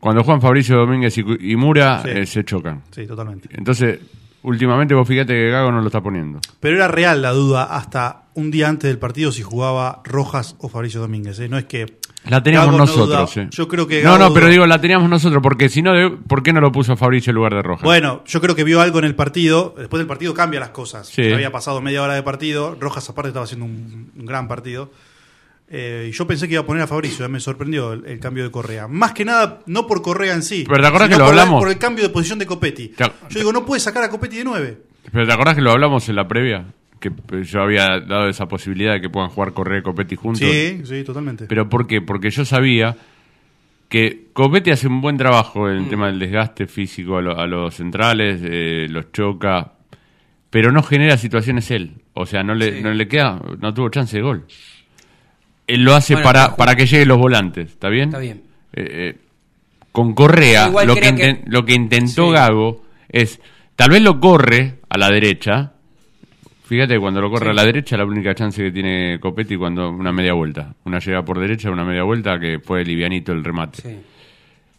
Cuando 0.00 0.22
juegan 0.22 0.42
Fabricio 0.42 0.76
Domínguez 0.76 1.16
y, 1.18 1.24
y 1.40 1.56
Mura, 1.56 2.02
Sí. 2.02 2.10
eh, 2.10 2.26
se 2.26 2.44
chocan. 2.44 2.82
Sí, 2.90 3.06
totalmente. 3.06 3.48
Entonces, 3.52 4.00
últimamente 4.42 4.92
vos 4.94 5.08
fíjate 5.08 5.32
que 5.32 5.50
Gago 5.50 5.72
no 5.72 5.80
lo 5.80 5.86
está 5.86 6.02
poniendo. 6.02 6.40
Pero 6.60 6.76
era 6.76 6.88
real 6.88 7.22
la 7.22 7.30
duda 7.32 7.64
hasta 7.64 8.24
un 8.34 8.50
día 8.50 8.68
antes 8.68 8.88
del 8.90 8.98
partido 8.98 9.32
si 9.32 9.42
jugaba 9.42 10.02
Rojas 10.04 10.56
o 10.58 10.68
Fabricio 10.68 11.00
Domínguez. 11.00 11.38
¿eh? 11.40 11.48
No 11.48 11.56
es 11.56 11.64
que. 11.64 11.98
La 12.26 12.42
teníamos 12.42 12.66
Gago 12.68 12.78
no 12.78 12.84
nosotros. 12.84 13.34
duda. 13.34 13.44
eh. 13.44 13.48
Yo 13.50 13.68
creo 13.68 13.86
que. 13.86 14.02
No, 14.02 14.12
Gago 14.12 14.24
no, 14.28 14.34
pero 14.34 14.46
duda. 14.46 14.52
digo, 14.52 14.66
la 14.66 14.80
teníamos 14.80 15.08
nosotros, 15.08 15.42
porque 15.42 15.68
si 15.70 15.80
no, 15.82 15.92
¿por 16.26 16.42
qué 16.42 16.52
no 16.52 16.60
lo 16.60 16.70
puso 16.72 16.96
Fabricio 16.96 17.30
en 17.30 17.36
lugar 17.36 17.54
de 17.54 17.62
Rojas? 17.62 17.84
Bueno, 17.84 18.22
yo 18.26 18.40
creo 18.42 18.54
que 18.54 18.64
vio 18.64 18.80
algo 18.82 18.98
en 18.98 19.04
el 19.06 19.14
partido. 19.14 19.74
Después 19.78 19.98
del 20.00 20.06
partido 20.06 20.34
cambia 20.34 20.60
las 20.60 20.70
cosas. 20.70 21.06
Sí. 21.08 21.32
Había 21.32 21.50
pasado 21.52 21.80
media 21.80 22.02
hora 22.02 22.14
de 22.14 22.22
partido. 22.22 22.76
Rojas, 22.78 23.08
aparte, 23.08 23.28
estaba 23.28 23.44
haciendo 23.44 23.64
un, 23.66 24.10
un 24.18 24.26
gran 24.26 24.48
partido. 24.48 24.90
Eh, 25.68 26.06
y 26.10 26.12
yo 26.12 26.26
pensé 26.26 26.46
que 26.46 26.54
iba 26.54 26.62
a 26.62 26.66
poner 26.66 26.82
a 26.82 26.86
Fabricio. 26.86 27.24
eh, 27.24 27.28
Me 27.28 27.40
sorprendió 27.40 27.92
el, 27.94 28.04
el 28.06 28.20
cambio 28.20 28.44
de 28.44 28.50
Correa. 28.50 28.86
Más 28.86 29.12
que 29.12 29.24
nada, 29.24 29.60
no 29.66 29.86
por 29.86 30.02
Correa 30.02 30.34
en 30.34 30.42
sí. 30.42 30.64
Pero 30.68 30.80
¿te 30.82 30.86
acordás 30.86 31.08
sino 31.08 31.16
que 31.16 31.18
lo 31.20 31.24
por, 31.26 31.32
hablamos? 31.38 31.60
por 31.62 31.70
el 31.72 31.78
cambio 31.78 32.04
de 32.04 32.10
posición 32.10 32.38
de 32.38 32.46
Copetti. 32.46 32.92
Yo 32.98 33.38
digo, 33.38 33.52
no 33.52 33.64
puede 33.64 33.80
sacar 33.80 34.04
a 34.04 34.10
Copetti 34.10 34.36
de 34.38 34.44
9. 34.44 34.78
Pero 35.10 35.26
¿te 35.26 35.32
acordás 35.32 35.54
que 35.54 35.62
lo 35.62 35.70
hablamos 35.72 36.08
en 36.08 36.16
la 36.16 36.28
previa? 36.28 36.66
Que 37.00 37.10
yo 37.44 37.60
había 37.60 38.00
dado 38.00 38.28
esa 38.28 38.46
posibilidad 38.46 38.92
de 38.94 39.00
que 39.00 39.10
puedan 39.10 39.28
jugar 39.30 39.52
Correa 39.52 39.80
y 39.80 39.82
Copetti 39.82 40.16
juntos. 40.16 40.40
Sí, 40.48 40.82
sí, 40.84 41.02
totalmente. 41.04 41.46
¿Pero 41.46 41.68
por 41.68 41.86
qué? 41.86 42.00
Porque 42.00 42.30
yo 42.30 42.44
sabía 42.44 42.96
que 43.88 44.28
Copetti 44.32 44.70
hace 44.70 44.86
un 44.88 45.00
buen 45.00 45.16
trabajo 45.16 45.64
Mm. 45.66 45.68
en 45.70 45.76
el 45.76 45.88
tema 45.88 46.06
del 46.06 46.18
desgaste 46.18 46.66
físico 46.66 47.16
a, 47.18 47.22
lo- 47.22 47.38
a 47.38 47.46
los 47.46 47.74
centrales, 47.74 48.40
eh, 48.44 48.86
los 48.88 49.12
choca, 49.12 49.72
pero 50.50 50.72
no 50.72 50.82
genera 50.82 51.16
situaciones 51.18 51.70
él. 51.70 51.92
O 52.14 52.26
sea, 52.26 52.42
no 52.42 52.54
le, 52.54 52.76
Sí. 52.78 52.82
no 52.82 52.92
le 52.92 53.06
queda, 53.08 53.40
no 53.60 53.74
tuvo 53.74 53.88
chance 53.90 54.16
de 54.16 54.22
gol. 54.22 54.44
Él 55.66 55.82
lo 55.82 55.94
hace 55.94 56.14
Bueno, 56.14 56.24
para, 56.24 56.56
para 56.56 56.74
que 56.76 56.86
lleguen 56.86 57.08
los 57.08 57.18
volantes, 57.18 57.70
¿está 57.70 57.88
bien? 57.88 58.08
Está 58.10 58.18
bien. 58.18 58.42
Eh, 58.74 58.86
eh, 58.90 59.16
con 59.92 60.14
Correa, 60.14 60.66
Igual 60.68 60.86
lo 60.88 60.94
que, 60.94 61.00
creo 61.00 61.16
que- 61.16 61.22
inten- 61.22 61.42
lo 61.46 61.64
que 61.64 61.74
intentó 61.74 62.26
Sí. 62.28 62.32
Gago 62.32 62.84
es, 63.08 63.40
tal 63.76 63.90
vez 63.90 64.02
lo 64.02 64.18
corre 64.20 64.74
a 64.88 64.98
la 64.98 65.10
derecha. 65.10 65.72
Fíjate, 66.66 66.98
cuando 66.98 67.20
lo 67.20 67.30
corre 67.30 67.46
Sí. 67.46 67.50
a 67.50 67.54
la 67.54 67.64
derecha, 67.64 67.96
la 67.96 68.04
única 68.04 68.34
chance 68.34 68.62
que 68.62 68.70
tiene 68.72 69.18
Copetti 69.20 69.56
cuando 69.56 69.90
una 69.90 70.12
media 70.12 70.32
vuelta. 70.32 70.74
Una 70.84 70.98
llega 70.98 71.22
por 71.24 71.38
derecha, 71.38 71.70
una 71.70 71.84
media 71.84 72.02
vuelta, 72.02 72.38
que 72.40 72.58
fue 72.58 72.84
livianito 72.84 73.32
el 73.32 73.44
remate. 73.44 73.82
Sí. 73.82 73.96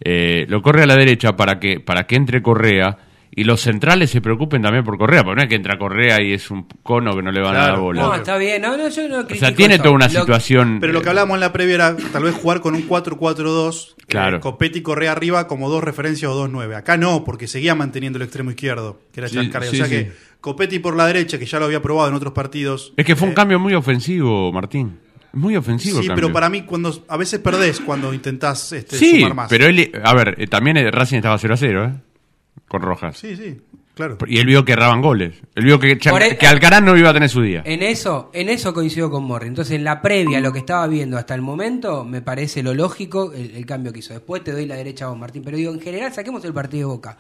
Eh, 0.01 0.45
lo 0.49 0.61
corre 0.61 0.83
a 0.83 0.85
la 0.85 0.95
derecha 0.95 1.35
para 1.37 1.59
que, 1.59 1.79
para 1.79 2.05
que 2.05 2.15
entre 2.15 2.41
Correa 2.41 2.97
y 3.35 3.43
los 3.43 3.59
centrales 3.61 4.09
se 4.11 4.21
preocupen 4.21 4.61
también 4.61 4.83
por 4.85 4.97
Correa, 4.97 5.23
porque 5.23 5.35
no 5.35 5.41
es 5.43 5.49
que 5.49 5.55
entra 5.55 5.77
Correa 5.77 6.21
y 6.21 6.33
es 6.33 6.49
un 6.51 6.65
cono 6.83 7.13
que 7.15 7.21
no 7.21 7.31
le 7.31 7.41
van 7.41 7.55
a 7.55 7.59
dar 7.59 7.67
Claro. 7.71 7.81
bola. 7.83 8.01
No, 8.01 8.15
está 8.15 8.37
bien. 8.37 8.61
No, 8.61 8.77
no, 8.77 8.87
yo 8.87 9.07
no 9.09 9.19
o 9.19 9.35
sea, 9.35 9.53
tiene 9.53 9.73
eso. 9.75 9.83
toda 9.83 9.95
una 9.95 10.07
Lo- 10.07 10.19
situación. 10.21 10.77
Pero 10.79 10.93
lo 10.93 11.01
que 11.01 11.07
eh, 11.07 11.09
hablábamos 11.09 11.35
en 11.35 11.41
la 11.41 11.51
previa 11.51 11.75
era 11.75 11.97
tal 12.13 12.23
vez 12.23 12.33
jugar 12.35 12.61
con 12.61 12.75
un 12.75 12.87
4-4-2. 12.87 13.95
Claro. 14.07 14.37
eh, 14.37 14.39
Copetti 14.39 14.79
y 14.79 14.81
Correa 14.81 15.11
arriba 15.11 15.47
como 15.47 15.69
dos 15.69 15.83
referencias 15.83 16.31
o 16.31 16.35
dos 16.35 16.49
nueve. 16.49 16.75
Acá 16.75 16.95
no, 16.97 17.23
porque 17.23 17.47
seguía 17.47 17.75
manteniendo 17.75 18.17
el 18.17 18.23
extremo 18.23 18.51
izquierdo, 18.51 18.99
que 19.11 19.19
era 19.19 19.27
Sí, 19.29 19.35
Chancalay. 19.35 19.69
sí, 19.69 19.75
o 19.75 19.77
sea 19.79 19.85
sí. 19.87 19.91
que 20.05 20.11
Copetti 20.41 20.79
por 20.79 20.95
la 20.95 21.07
derecha, 21.07 21.39
que 21.39 21.45
ya 21.45 21.59
lo 21.59 21.65
había 21.65 21.81
probado 21.81 22.09
en 22.09 22.15
otros 22.15 22.33
partidos. 22.33 22.93
Es 22.97 23.05
que 23.05 23.15
fue 23.15 23.27
un 23.27 23.31
eh, 23.33 23.35
cambio 23.35 23.59
muy 23.59 23.73
ofensivo, 23.73 24.51
Martín. 24.53 24.99
Muy 25.33 25.57
ofensivo. 25.57 26.01
Sí, 26.01 26.07
pero 26.15 26.31
para 26.31 26.49
mí 26.49 26.61
cuando 26.61 27.03
a 27.09 27.17
veces 27.17 27.39
perdés 27.41 27.81
cuando 27.81 28.13
intentás 28.13 28.71
este, 28.71 28.95
Sí, 28.95 29.19
sumar 29.19 29.33
más. 29.35 29.49
pero 29.49 29.65
él, 29.65 29.91
a 30.01 30.13
ver, 30.13 30.47
también 30.49 30.77
Racing 30.93 31.17
estaba 31.17 31.37
0 31.37 31.53
a 31.55 31.57
0, 31.57 31.85
¿eh? 31.85 31.93
Con 32.67 32.81
Rojas. 32.81 33.17
Sí, 33.17 33.35
sí, 33.35 33.61
claro. 33.93 34.17
Y 34.27 34.39
él 34.39 34.47
vio 34.47 34.65
que 34.65 34.73
erraban 34.73 35.01
goles. 35.01 35.35
Él 35.55 35.65
vio 35.65 35.79
que, 35.79 35.97
Chan- 35.97 36.11
Por 36.13 36.23
e- 36.23 36.37
que 36.37 36.47
Alcaraz 36.47 36.81
no 36.81 36.97
iba 36.97 37.09
a 37.09 37.13
tener 37.13 37.29
su 37.29 37.41
día. 37.41 37.61
En 37.65 37.83
eso, 37.83 38.29
en 38.33 38.49
eso 38.49 38.73
coincido 38.73 39.09
con 39.11 39.23
Morri. 39.23 39.47
Entonces, 39.47 39.75
en 39.75 39.83
la 39.83 40.01
previa, 40.01 40.39
lo 40.41 40.51
que 40.51 40.59
estaba 40.59 40.87
viendo 40.87 41.17
hasta 41.17 41.35
el 41.35 41.41
momento, 41.41 42.03
me 42.05 42.21
parece 42.21 42.63
lo 42.63 42.73
lógico 42.73 43.31
el, 43.33 43.51
el 43.55 43.65
cambio 43.65 43.93
que 43.93 43.99
hizo. 43.99 44.13
Después 44.13 44.43
te 44.43 44.51
doy 44.51 44.65
la 44.65 44.75
derecha 44.75 45.05
a 45.05 45.09
vos, 45.09 45.17
Martín. 45.17 45.43
Pero 45.45 45.57
digo, 45.57 45.73
en 45.73 45.79
general, 45.81 46.11
saquemos 46.13 46.43
el 46.45 46.53
partido 46.53 46.89
de 46.89 46.95
Boca. 46.95 47.17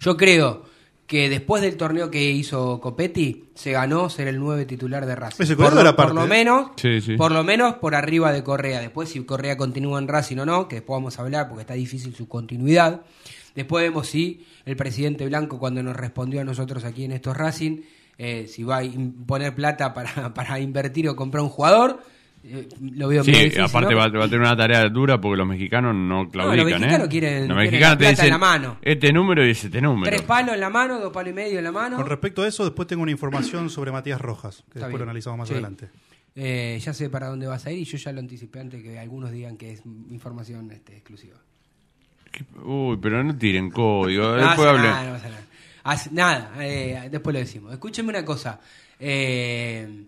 Yo 0.00 0.16
creo 0.16 0.64
que 1.06 1.28
después 1.28 1.62
del 1.62 1.76
torneo 1.76 2.10
que 2.10 2.32
hizo 2.32 2.80
Copetti, 2.80 3.44
se 3.54 3.70
ganó 3.70 4.10
ser 4.10 4.26
el 4.26 4.40
9 4.40 4.64
titular 4.64 5.06
de 5.06 5.14
Racing. 5.14 5.44
Ese 5.44 5.54
por, 5.54 5.72
lo, 5.72 5.80
era 5.80 5.94
parte, 5.94 6.12
por 6.14 6.20
lo 6.22 6.26
¿eh? 6.26 6.28
menos, 6.28 6.70
Sí, 6.76 7.00
sí. 7.00 7.16
por 7.16 7.30
lo 7.30 7.44
menos 7.44 7.74
por 7.76 7.94
arriba 7.94 8.32
de 8.32 8.42
Correa. 8.42 8.80
Después 8.80 9.10
si 9.10 9.22
Correa 9.24 9.56
continúa 9.56 10.00
en 10.00 10.08
Racing 10.08 10.38
o 10.38 10.46
no, 10.46 10.66
que 10.66 10.76
después 10.76 10.96
vamos 10.96 11.16
a 11.16 11.22
hablar 11.22 11.46
porque 11.48 11.60
está 11.60 11.74
difícil 11.74 12.12
su 12.16 12.26
continuidad. 12.26 13.02
Después 13.56 13.82
vemos 13.84 14.06
si 14.06 14.46
el 14.64 14.76
presidente 14.76 15.26
Blanco 15.26 15.58
cuando 15.58 15.82
nos 15.82 15.96
respondió 15.96 16.40
a 16.40 16.44
nosotros 16.44 16.84
aquí 16.84 17.04
en 17.04 17.12
estos 17.12 17.36
Racing, 17.36 17.80
eh, 18.18 18.46
si 18.48 18.62
va 18.62 18.78
a 18.78 18.82
poner 19.26 19.54
plata 19.54 19.92
para, 19.92 20.32
para 20.34 20.60
invertir 20.60 21.08
o 21.08 21.16
comprar 21.16 21.42
un 21.42 21.48
jugador, 21.48 22.00
eh, 22.44 22.68
lo 22.80 23.08
veo 23.08 23.24
Sí, 23.24 23.32
difícil, 23.32 23.62
aparte 23.62 23.92
¿no? 23.94 23.98
va, 23.98 24.08
va 24.08 24.24
a 24.26 24.28
tener 24.28 24.40
una 24.40 24.56
tarea 24.56 24.88
dura 24.88 25.20
porque 25.20 25.36
los 25.38 25.46
mexicanos 25.48 25.94
no 25.96 26.28
claudican, 26.28 26.66
mexicanos 26.66 27.06
¿eh? 27.06 27.10
quieren- 27.10 27.48
los 27.48 27.56
quieren 27.56 27.56
mexicanos 27.56 27.98
te 28.16 28.24
en 28.24 28.30
la 28.30 28.38
mano. 28.38 28.78
este 28.82 29.12
número 29.12 29.44
y 29.44 29.50
este 29.50 29.80
número. 29.80 30.04
Tres 30.10 30.22
palos 30.22 30.54
en 30.54 30.60
la 30.60 30.70
mano, 30.70 31.00
dos 31.00 31.12
palos 31.12 31.30
y 31.32 31.34
medio 31.34 31.58
en 31.58 31.64
la 31.64 31.72
mano. 31.72 31.96
Con 31.96 32.06
respecto 32.06 32.42
a 32.42 32.46
eso, 32.48 32.62
después 32.64 32.86
tengo 32.86 33.02
una 33.02 33.10
información 33.10 33.68
sobre 33.70 33.90
Matías 33.90 34.20
Rojas, 34.20 34.56
que 34.70 34.78
Está 34.78 34.86
después 34.86 34.90
bien. 34.92 34.98
lo 34.98 35.04
analizamos 35.04 35.38
más 35.38 35.48
Sí. 35.48 35.54
adelante. 35.54 35.88
Eh, 36.38 36.78
ya 36.84 36.92
sé 36.92 37.08
para 37.10 37.28
dónde 37.28 37.46
vas 37.46 37.64
a 37.66 37.72
ir 37.72 37.78
y 37.78 37.84
yo 37.84 37.96
ya 37.96 38.12
lo 38.12 38.20
anticipé 38.20 38.60
antes 38.60 38.82
que 38.82 38.98
algunos 38.98 39.30
digan 39.32 39.56
que 39.56 39.72
es 39.72 39.82
información 40.10 40.70
este, 40.70 40.92
exclusiva. 40.92 41.36
Uy, 42.64 42.98
pero 43.00 43.22
no 43.22 43.36
tiren 43.36 43.70
código. 43.70 44.22
No 44.22 44.34
después 44.36 44.68
hable. 44.68 44.82
nada, 44.82 45.04
no 45.04 45.12
pasa 45.82 46.10
nada. 46.12 46.52
Eh, 46.60 47.08
después 47.10 47.32
lo 47.32 47.40
decimos. 47.40 47.72
Escúcheme 47.72 48.08
una 48.10 48.24
cosa. 48.24 48.60
eh, 48.98 50.04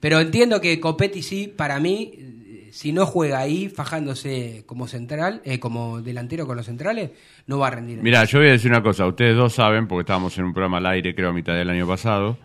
pero 0.00 0.20
entiendo 0.20 0.60
que 0.60 0.78
Copetti 0.80 1.22
sí, 1.22 1.48
para 1.48 1.80
mí, 1.80 2.68
si 2.72 2.92
no 2.92 3.06
juega 3.06 3.38
ahí 3.38 3.70
fajándose 3.70 4.62
como 4.66 4.86
central, 4.86 5.40
eh, 5.44 5.58
como 5.58 6.02
delantero 6.02 6.46
con 6.46 6.58
los 6.58 6.66
centrales, 6.66 7.10
no 7.46 7.58
va 7.58 7.68
a 7.68 7.70
rendir. 7.70 8.02
Mira, 8.02 8.22
yo 8.24 8.38
voy 8.38 8.48
a 8.48 8.52
decir 8.52 8.70
una 8.70 8.82
cosa. 8.82 9.06
Ustedes 9.06 9.34
dos 9.34 9.54
saben, 9.54 9.88
porque 9.88 10.00
estábamos 10.02 10.36
en 10.36 10.44
un 10.44 10.52
programa 10.52 10.76
al 10.76 10.86
aire, 10.86 11.14
creo, 11.14 11.30
a 11.30 11.32
mitad 11.32 11.54
del 11.54 11.70
año 11.70 11.86
pasado, 11.86 12.36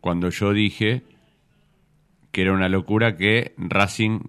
cuando 0.00 0.30
yo 0.30 0.54
dije 0.54 1.02
que 2.32 2.40
era 2.40 2.52
una 2.54 2.70
locura 2.70 3.18
que 3.18 3.52
Racing 3.58 4.20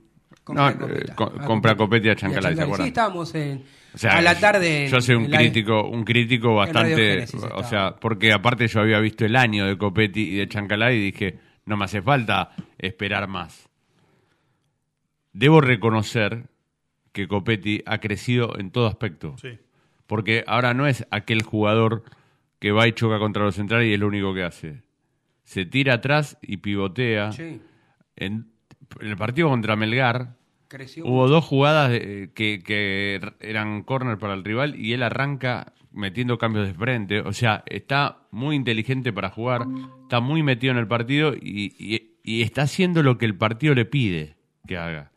Compra 0.46 0.72
no, 0.72 0.78
Copetti. 0.80 1.12
eh, 1.12 1.16
co- 1.16 1.34
Ah, 1.38 1.46
compra 1.46 1.72
a 1.72 1.76
Copetti. 1.76 1.78
Copetti 1.78 2.08
y 2.08 2.12
a 2.12 2.16
Chancalay, 2.16 2.42
¿se 2.42 2.48
Chancalay. 2.50 2.64
acuerdan? 2.66 2.86
Sí, 2.86 2.88
estábamos 2.90 3.36
en, 3.36 3.64
O 3.94 3.98
sea, 3.98 4.18
a 4.18 4.22
la 4.22 4.40
tarde. 4.40 4.86
en- 4.86 4.92
Yo 4.92 5.02
soy 5.02 5.16
un 5.16 5.30
la- 5.32 5.38
crítico, 5.40 5.84
un 5.90 6.04
crítico 6.06 6.56
bastante, 6.56 7.26
o 7.54 7.64
sea, 7.64 7.96
porque 8.00 8.32
aparte 8.32 8.68
yo 8.68 8.80
había 8.80 9.00
visto 9.00 9.26
el 9.26 9.36
año 9.36 9.66
de 9.66 9.78
Copetti 9.78 10.22
y 10.22 10.36
de 10.38 10.48
Chancalay 10.48 10.96
y 10.98 11.02
dije, 11.12 11.40
no 11.66 11.76
me 11.78 11.86
hace 11.86 12.02
falta 12.02 12.52
esperar 12.78 13.28
más. 13.28 13.68
Debo 15.34 15.62
reconocer 15.62 16.46
que 17.12 17.28
Copetti 17.28 17.82
ha 17.86 17.98
crecido 18.00 18.58
en 18.60 18.72
todo 18.72 18.88
aspecto. 18.88 19.36
Sí. 19.42 19.58
Porque 20.08 20.44
ahora 20.48 20.74
no 20.74 20.88
es 20.88 21.06
aquel 21.12 21.42
jugador 21.42 22.04
que 22.60 22.72
va 22.72 22.88
y 22.88 22.94
choca 22.94 23.20
contra 23.20 23.44
los 23.44 23.56
centrales 23.56 23.88
y 23.90 23.94
es 23.94 24.00
lo 24.00 24.08
único 24.08 24.34
que 24.34 24.44
hace. 24.44 24.84
Se 25.44 25.66
tira 25.66 25.96
atrás 25.96 26.38
y 26.42 26.58
pivotea. 26.58 27.32
Sí, 27.32 27.60
En, 28.16 28.48
en 29.00 29.08
el 29.08 29.18
partido 29.18 29.50
contra 29.50 29.76
Melgar 29.76 30.36
creció. 30.68 31.06
hubo 31.06 31.28
dos 31.28 31.44
jugadas 31.46 31.92
de- 31.92 32.30
que, 32.34 33.20
eran 33.40 33.84
corner 33.84 34.18
para 34.18 34.34
el 34.34 34.44
rival 34.44 34.76
y 34.76 34.94
él 34.94 35.04
arranca 35.04 35.74
metiendo 35.92 36.38
cambios 36.38 36.68
de 36.68 36.74
frente. 36.74 37.22
O 37.22 37.32
sea, 37.34 37.64
está 37.68 38.18
muy 38.32 38.56
inteligente 38.56 39.14
para 39.14 39.30
jugar, 39.30 39.66
está 40.04 40.20
muy 40.20 40.44
metido 40.44 40.72
en 40.74 40.78
el 40.80 40.88
partido 40.88 41.34
y, 41.34 41.74
y- 41.80 42.12
y 42.24 42.42
está 42.42 42.64
haciendo 42.64 43.04
lo 43.04 43.18
que 43.18 43.26
el 43.26 43.36
partido 43.38 43.74
le 43.76 43.86
pide 43.86 44.36
que 44.68 44.78
haga. 44.78 45.12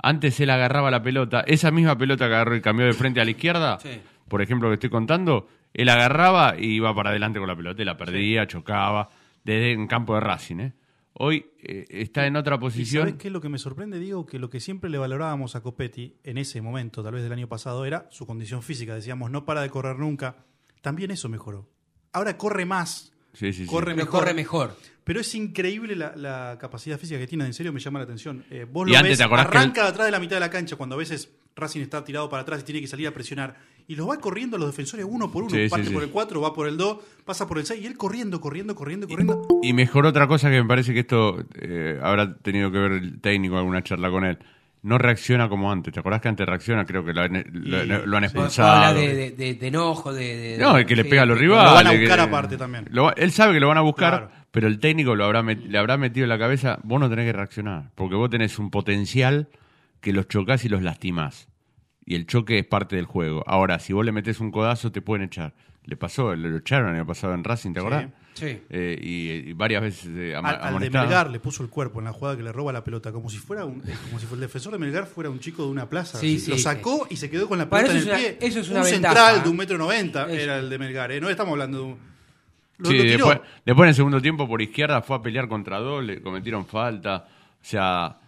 Antes 0.00 0.38
él 0.40 0.50
agarraba 0.50 0.90
la 0.90 1.02
pelota, 1.02 1.40
esa 1.46 1.70
misma 1.70 1.96
pelota 1.96 2.28
que 2.28 2.34
agarró 2.34 2.56
y 2.56 2.60
cambió 2.60 2.86
de 2.86 2.92
frente 2.92 3.20
a 3.20 3.24
la 3.24 3.30
izquierda, 3.30 3.78
Sí. 3.80 4.00
por 4.28 4.42
ejemplo, 4.42 4.68
que 4.68 4.74
estoy 4.74 4.90
contando, 4.90 5.48
él 5.74 5.88
agarraba 5.88 6.54
y 6.58 6.66
iba 6.76 6.94
para 6.94 7.10
adelante 7.10 7.38
con 7.38 7.48
la 7.48 7.56
pelota, 7.56 7.80
y 7.82 7.84
la 7.84 7.96
perdía, 7.96 8.46
chocaba, 8.46 9.08
desde 9.44 9.72
en 9.72 9.86
campo 9.86 10.14
de 10.14 10.20
Racing. 10.20 10.60
¿eh? 10.60 10.72
Hoy 11.20 11.46
eh, 11.60 11.84
está 11.90 12.26
en 12.26 12.36
otra 12.36 12.56
¿Y 12.56 12.58
posición. 12.58 13.02
sabes 13.08 13.20
qué 13.20 13.26
es 13.28 13.32
lo 13.32 13.40
que 13.40 13.48
me 13.48 13.58
sorprende? 13.58 13.98
Digo 13.98 14.24
que 14.24 14.38
lo 14.38 14.48
que 14.50 14.60
siempre 14.60 14.88
le 14.88 14.98
valorábamos 14.98 15.56
a 15.56 15.60
Copetti 15.62 16.14
en 16.22 16.38
ese 16.38 16.60
momento, 16.62 17.02
tal 17.02 17.14
vez 17.14 17.22
del 17.24 17.32
año 17.32 17.48
pasado, 17.48 17.84
era 17.84 18.06
su 18.10 18.26
condición 18.26 18.62
física. 18.62 18.94
Decíamos, 18.94 19.30
no 19.30 19.44
para 19.44 19.62
de 19.62 19.70
correr 19.70 19.98
nunca. 19.98 20.36
También 20.80 21.10
eso 21.10 21.28
mejoró. 21.28 21.68
Ahora 22.12 22.36
corre 22.38 22.64
más, 22.66 23.12
Sí, 23.34 23.52
sí, 23.52 23.64
sí. 23.64 23.66
corre 23.66 23.94
Pero 23.94 24.06
mejor. 24.06 24.20
corre 24.20 24.34
mejor. 24.34 24.76
Pero 25.04 25.20
es 25.20 25.34
increíble 25.34 25.96
la, 25.96 26.14
la 26.16 26.56
capacidad 26.60 26.98
física 26.98 27.18
que 27.18 27.26
tiene, 27.26 27.44
en 27.46 27.54
serio 27.54 27.72
me 27.72 27.80
llama 27.80 27.98
la 27.98 28.04
atención. 28.04 28.44
Eh, 28.50 28.66
vos 28.70 28.86
Y 28.88 28.92
lo 28.92 28.98
antes, 28.98 29.10
ves, 29.12 29.18
¿te 29.18 29.24
acordás 29.24 29.48
que 29.48 29.58
arranca 29.58 29.86
atrás 29.86 30.06
de 30.06 30.10
la 30.12 30.20
mitad 30.20 30.36
de 30.36 30.40
la 30.40 30.50
cancha 30.50 30.76
cuando 30.76 30.94
a 30.94 30.98
veces 30.98 31.30
Racing 31.56 31.80
está 31.80 32.04
tirado 32.04 32.28
para 32.28 32.42
atrás 32.42 32.60
y 32.60 32.64
tiene 32.64 32.80
que 32.80 32.86
salir 32.86 33.06
a 33.08 33.12
presionar. 33.12 33.56
Y 33.88 33.96
los 33.96 34.08
va 34.08 34.18
corriendo 34.18 34.56
a 34.56 34.60
los 34.60 34.68
defensores 34.68 35.06
uno 35.08 35.30
por 35.32 35.42
uno. 35.44 35.50
Sí, 35.50 35.66
Parte 35.68 35.86
sí. 35.86 35.92
por 35.94 36.02
el 36.02 36.10
4, 36.10 36.40
va 36.42 36.52
por 36.54 36.68
el 36.68 36.76
2, 36.76 36.98
pasa 37.24 37.48
por 37.48 37.58
el 37.58 37.64
6 37.64 37.82
y 37.82 37.86
él 37.86 37.96
corriendo, 37.96 38.38
corriendo, 38.40 38.74
corriendo, 38.74 39.08
corriendo. 39.08 39.48
Y 39.62 39.72
mejor 39.72 40.04
otra 40.04 40.26
cosa 40.28 40.50
que 40.50 40.60
me 40.62 40.68
parece 40.68 40.92
que 40.92 41.00
esto 41.00 41.42
eh, 41.60 41.98
habrá 42.02 42.36
tenido 42.36 42.70
que 42.70 42.78
ver 42.78 42.92
el 42.92 43.20
técnico 43.20 43.56
alguna 43.56 43.82
charla 43.82 44.10
con 44.10 44.24
él. 44.24 44.38
No 44.82 44.96
reacciona 44.98 45.48
como 45.48 45.72
antes. 45.72 45.92
¿Te 45.92 46.00
acordás 46.00 46.20
que 46.20 46.28
antes 46.28 46.46
reacciona? 46.46 46.84
Creo 46.84 47.04
que 47.04 47.12
lo, 47.14 47.22
han- 47.22 47.44
lo- 47.50 47.82
Y- 47.82 47.86
lo 47.88 47.94
han 47.94 48.04
sí. 48.04 48.04
Habla 48.12 48.26
expulsado. 48.26 48.94
de, 48.94 49.14
de, 49.14 49.30
de- 49.32 49.54
de 49.54 49.66
enojo, 49.66 50.12
de, 50.12 50.36
de- 50.36 50.58
No, 50.58 50.76
el 50.76 50.84
que 50.86 50.94
le 50.94 51.04
pega 51.06 51.22
a 51.22 51.26
los 51.26 51.38
rivales. 51.38 51.70
Lo 51.70 51.74
van 51.74 51.86
a 51.86 51.90
que- 51.90 51.98
buscar 52.00 52.20
aparte 52.20 52.56
también. 52.58 52.84
lo 52.90 53.16
él 53.16 53.32
sabe 53.32 53.54
que 53.54 53.60
lo 53.60 53.68
van 53.68 53.78
a 53.78 53.82
buscar, 53.82 54.10
Claro. 54.28 54.30
pero 54.50 54.66
el 54.68 54.78
técnico 54.78 55.16
lo 55.16 55.24
habrá 55.24 55.42
met- 55.42 55.64
le 55.66 55.78
habrá 55.78 55.96
metido 55.96 56.24
en 56.24 56.28
la 56.28 56.38
cabeza. 56.38 56.78
Vos 56.84 57.00
no 57.00 57.08
tenés 57.08 57.24
que 57.24 57.32
reaccionar, 57.32 57.90
porque 57.94 58.14
vos 58.16 58.28
tenés 58.30 58.58
un 58.58 58.70
potencial 58.70 59.48
que 60.00 60.12
los 60.12 60.28
chocas 60.28 60.64
y 60.64 60.68
los 60.68 60.82
lastimás. 60.82 61.48
Y 62.10 62.14
el 62.14 62.26
choque 62.26 62.58
es 62.58 62.64
parte 62.64 62.96
del 62.96 63.04
juego. 63.04 63.44
Ahora, 63.46 63.78
si 63.80 63.92
vos 63.92 64.02
le 64.04 64.12
metés 64.12 64.40
un 64.40 64.50
codazo, 64.50 64.90
te 64.90 65.02
pueden 65.02 65.26
echar. 65.26 65.52
Le 65.84 65.94
pasó, 65.96 66.34
le 66.34 66.48
lo 66.48 66.56
echaron, 66.58 66.96
le 66.96 67.04
pasado 67.04 67.34
en 67.34 67.44
Racing, 67.44 67.72
¿te 67.74 67.80
acordás? 67.80 68.06
Sí. 68.34 68.60
Eh, 68.70 68.98
y, 69.00 69.50
y 69.50 69.52
varias 69.52 69.82
veces 69.82 70.10
eh, 70.14 70.34
ama- 70.36 70.50
Al, 70.50 70.74
al 70.76 70.80
de. 70.80 70.90
Melgar 70.90 71.28
le 71.30 71.40
puso 71.40 71.62
el 71.62 71.68
cuerpo 71.70 71.98
en 71.98 72.04
la 72.06 72.12
jugada 72.12 72.36
que 72.36 72.42
le 72.42 72.52
roba 72.52 72.72
la 72.72 72.84
pelota, 72.84 73.10
como 73.12 73.28
si 73.28 73.36
fuera 73.38 73.64
un, 73.64 73.82
eh, 73.86 73.94
como 74.06 74.18
si 74.20 74.26
fuera 74.26 74.36
el 74.42 74.48
defensor 74.48 74.72
de 74.72 74.78
Melgar 74.78 75.06
fuera 75.06 75.28
un 75.28 75.40
chico 75.40 75.64
de 75.64 75.70
una 75.70 75.88
plaza. 75.88 76.18
Sí, 76.18 76.38
sí, 76.38 76.50
lo 76.50 76.56
sí. 76.56 76.62
sacó 76.62 77.06
y 77.10 77.16
se 77.16 77.28
quedó 77.30 77.48
con 77.48 77.58
la 77.58 77.68
pelota 77.68 77.92
eso 77.92 77.96
en 77.96 78.02
el 78.02 78.08
una- 78.08 78.16
pie. 78.18 78.38
eso 78.40 78.60
es 78.60 78.68
una 78.70 78.80
un 78.80 78.84
ventaja, 78.86 79.14
central 79.14 79.36
¿eh? 79.36 79.42
de 79.42 79.48
un 79.48 79.56
metro 79.56 79.76
noventa 79.78 80.30
era 80.32 80.58
el 80.58 80.70
de 80.70 80.78
Melgar. 80.78 81.10
¿eh? 81.12 81.20
No 81.20 81.28
estamos 81.28 81.52
hablando 81.52 81.78
de 81.78 81.84
un. 81.84 81.98
Lo, 82.78 82.88
después, 82.90 83.40
después 83.66 83.84
en 83.86 83.88
el 83.88 83.94
segundo 83.94 84.22
tiempo 84.22 84.46
por 84.48 84.62
izquierda 84.62 85.02
fue 85.02 85.16
a 85.16 85.22
pelear 85.22 85.48
contra 85.48 85.78
dos, 85.78 86.04
le 86.04 86.22
cometieron 86.22 86.64
falta. 86.64 87.26
O 87.60 87.64
sea, 87.64 88.18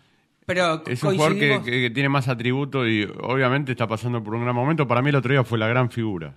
Pero 0.55 0.83
es 0.87 1.03
un 1.03 1.11
jugador 1.15 1.35
que, 1.35 1.41
coincidimos- 1.49 1.65
que- 1.65 1.81
que 1.83 1.91
tiene 1.91 2.09
más 2.09 2.29
atributos 2.29 2.87
y 2.89 3.05
obviamente 3.23 3.73
está 3.73 3.87
pasando 3.87 4.23
por 4.23 4.35
un 4.35 4.43
gran 4.43 4.55
momento. 4.55 4.87
Para 4.87 5.03
mí 5.03 5.09
el 5.11 5.17
otro 5.17 5.33
día 5.33 5.45
fue 5.45 5.59
la 5.59 5.69
gran 5.69 5.91
figura 5.91 6.35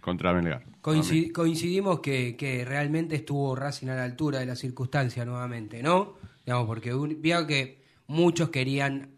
contra 0.00 0.32
Melgar. 0.34 0.64
Coinci- 0.82 1.32
coincidimos 1.32 2.00
que, 2.00 2.36
que 2.36 2.64
realmente 2.64 3.14
estuvo 3.16 3.54
Racing 3.56 3.88
a 3.88 3.94
la 3.94 4.04
altura 4.04 4.38
de 4.40 4.46
la 4.46 4.54
circunstancia 4.54 5.24
nuevamente, 5.24 5.82
¿no? 5.82 6.14
Digamos, 6.44 6.66
porque 6.66 6.92
vio 7.18 7.46
que 7.46 7.82
muchos 8.06 8.50
querían, 8.50 9.08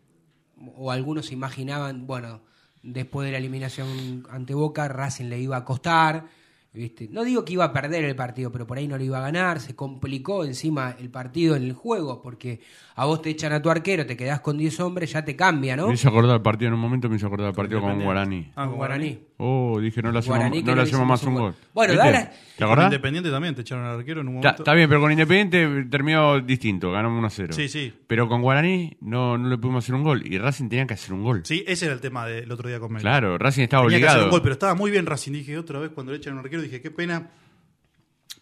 o 0.77 0.93
algunos 0.93 1.33
imaginaban, 1.33 2.07
bueno, 2.07 2.41
después 2.85 3.27
de 3.27 3.33
la 3.33 3.39
eliminación 3.39 4.25
ante 4.31 4.55
Boca, 4.55 4.87
Racing 4.87 5.25
le 5.25 5.41
iba 5.41 5.57
a 5.57 5.65
costar, 5.65 6.27
¿viste? 6.73 7.09
No 7.11 7.25
digo 7.25 7.45
que 7.45 7.55
iba 7.55 7.65
a 7.65 7.73
perder 7.73 8.05
el 8.05 8.15
partido, 8.15 8.53
pero 8.53 8.65
por 8.65 8.79
ahí 8.79 8.87
no 8.87 8.97
le 8.97 9.07
iba 9.07 9.19
a 9.19 9.23
ganar, 9.23 9.59
se 9.61 9.75
complicó 9.75 10.45
encima 10.45 10.95
el 11.01 11.11
partido 11.11 11.57
en 11.57 11.65
el 11.65 11.73
juego, 11.73 12.23
porque 12.23 12.61
a 12.99 13.05
vos 13.05 13.21
te 13.21 13.29
echan 13.31 13.53
a 13.53 13.61
tu 13.61 13.69
arquero, 13.71 14.07
te 14.07 14.17
quedás 14.17 14.41
con 14.41 14.57
10 14.57 14.81
hombres, 14.81 15.13
ya 15.13 15.23
te 15.25 15.37
cambia, 15.37 15.77
¿no? 15.77 15.89
Me 15.89 15.95
hizo 15.95 16.09
acordar 16.09 16.37
el 16.37 16.43
partido 16.43 16.69
en 16.69 16.75
un 16.75 16.81
momento, 16.81 17.09
me 17.11 17.17
hizo 17.17 17.27
acordar 17.27 17.49
el 17.51 17.55
partido 17.55 17.81
con. 17.83 18.03
Guaraní. 18.03 18.51
Ah, 18.57 18.67
con 18.67 18.77
Guaraní. 18.77 19.19
Oh, 19.39 19.79
dije, 19.81 20.01
no 20.01 20.11
le 20.13 20.19
hacemos, 20.21 20.39
Guaraní 20.39 20.63
no 20.63 20.75
le 20.75 20.81
hacemos 20.83 20.89
hicimos 20.89 21.07
más 21.07 21.23
un 21.25 21.35
gol. 21.35 21.43
gol. 21.43 21.55
Bueno, 21.75 21.93
¿Viste? 21.93 22.07
dale. 22.11 22.25
¿Te 22.57 22.65
Con 22.65 22.67
acordás? 22.69 22.85
Independiente 22.87 23.31
también 23.31 23.55
te 23.55 23.61
echaron 23.61 23.85
al 23.85 23.99
arquero 23.99 24.23
en 24.23 24.29
un 24.29 24.35
momento. 24.37 24.63
está 24.63 24.73
bien, 24.73 24.89
pero 24.89 25.01
con 25.03 25.13
Independiente 25.13 25.85
terminó 25.91 26.41
distinto, 26.41 26.91
ganamos 26.91 27.23
1-0. 27.39 27.53
Sí, 27.53 27.69
sí. 27.69 27.93
Pero 28.07 28.29
con 28.29 28.41
Guaraní 28.41 28.97
no, 29.03 29.37
no 29.37 29.49
le 29.51 29.59
pudimos 29.59 29.85
hacer 29.85 29.95
un 29.95 30.03
gol. 30.03 30.27
Y 30.27 30.39
Racing 30.39 30.71
tenía 30.71 30.87
que 30.87 30.95
hacer 30.95 31.13
un 31.13 31.23
gol. 31.23 31.43
Sí, 31.45 31.63
ese 31.67 31.85
era 31.85 31.95
el 31.95 32.01
tema 32.01 32.25
del 32.27 32.51
otro 32.51 32.67
día 32.71 32.81
con 32.81 32.93
Melgar. 32.95 33.21
Claro, 33.21 33.37
Racing 33.37 33.65
estaba 33.65 33.83
Tenía 33.85 33.99
que 33.99 34.05
hacer 34.07 34.17
obligado. 34.21 34.27
un 34.29 34.31
gol, 34.31 34.43
pero 34.43 34.53
estaba 34.55 34.75
muy 34.75 34.91
bien 34.91 35.05
Racing. 35.05 35.33
Dije 35.33 35.59
otra 35.59 35.79
vez 35.81 35.91
cuando 35.91 36.13
le 36.13 36.19
echan 36.19 36.33
a 36.33 36.37
un 36.41 36.45
arquero, 36.47 36.63
dije, 36.63 36.81
qué 36.81 36.91
pena, 36.91 37.29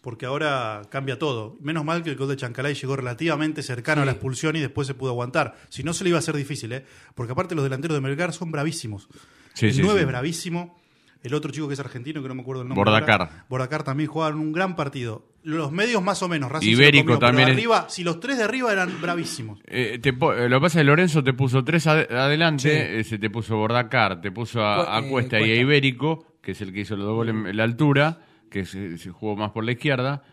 porque 0.05 0.27
ahora 0.27 0.83
cambia 0.91 1.17
todo. 1.17 1.57
Menos 1.61 1.83
mal 1.83 2.03
que 2.03 2.11
el 2.11 2.15
gol 2.15 2.29
de 2.29 2.35
Chancalay 2.37 2.75
llegó 2.75 2.95
relativamente 2.95 3.63
cercano 3.63 4.03
a 4.03 4.05
la 4.05 4.11
expulsión 4.11 4.55
y 4.55 4.59
después 4.59 4.85
se 4.87 4.93
pudo 4.93 5.09
aguantar. 5.09 5.55
Si 5.69 5.81
no, 5.83 5.93
se 5.93 6.03
le 6.03 6.11
iba 6.11 6.17
a 6.17 6.19
hacer 6.19 6.35
difícil, 6.35 6.71
¿eh? 6.73 6.85
Porque 7.15 7.31
aparte 7.33 7.55
los 7.55 7.63
delanteros 7.63 7.97
de 7.97 8.01
Melgar 8.01 8.31
son 8.31 8.51
bravísimos. 8.51 9.07
Sí, 9.55 9.65
el 9.65 9.73
sí, 9.73 9.81
9 9.81 9.97
sí. 9.97 10.01
es 10.01 10.07
bravísimo. 10.07 10.77
El 11.23 11.33
otro 11.33 11.51
chico 11.51 11.67
que 11.67 11.73
es 11.73 11.79
argentino, 11.79 12.21
que 12.21 12.27
no 12.27 12.35
me 12.35 12.41
acuerdo 12.43 12.61
el 12.61 12.67
nombre. 12.69 12.83
Bordacar. 12.85 13.21
ahora. 13.21 13.45
Bordacar 13.49 13.81
también 13.83 14.07
jugaron 14.07 14.39
un 14.39 14.51
gran 14.53 14.75
partido. 14.75 15.25
Los 15.41 15.71
medios 15.71 16.03
más 16.03 16.21
o 16.21 16.27
menos. 16.29 16.51
Racing 16.51 16.69
Ibérico 16.69 17.03
comió, 17.05 17.19
pero 17.19 17.27
también 17.29 17.49
es- 17.49 17.55
arriba, 17.55 17.87
si 17.89 18.03
los 18.03 18.19
tres 18.19 18.37
de 18.37 18.43
arriba 18.43 18.71
eran 18.71 19.01
bravísimos. 19.01 19.59
Eh, 19.65 19.97
te 19.99 20.09
eh, 20.09 20.13
lo 20.49 20.57
que 20.57 20.61
pasa 20.61 20.79
es 20.79 20.81
que 20.81 20.83
Lorenzo 20.83 21.23
te 21.23 21.33
puso 21.33 21.63
tres 21.63 21.87
ade- 21.87 22.11
adelante, 22.11 22.61
Sí. 22.61 22.69
eh, 22.99 23.03
se 23.03 23.17
te 23.17 23.31
puso 23.31 23.57
Bordacar, 23.57 24.21
te 24.21 24.31
puso 24.31 24.61
a, 24.61 24.95
a 24.97 25.01
Cu- 25.01 25.07
eh, 25.07 25.09
Cuesta 25.09 25.39
y 25.41 25.51
a. 25.51 25.55
Ibérico, 25.55 26.27
que 26.43 26.51
es 26.51 26.61
el 26.61 26.71
que 26.71 26.81
hizo 26.81 26.95
los 26.95 27.05
dos 27.07 27.15
goles 27.15 27.33
en 27.33 27.57
la 27.57 27.63
altura, 27.63 28.19
que 28.55 28.63
se, 28.65 28.97
se 28.97 29.09
jugó 29.11 29.35
más 29.35 29.51
por 29.51 29.65
la 29.65 29.73
izquierda. 29.73 30.23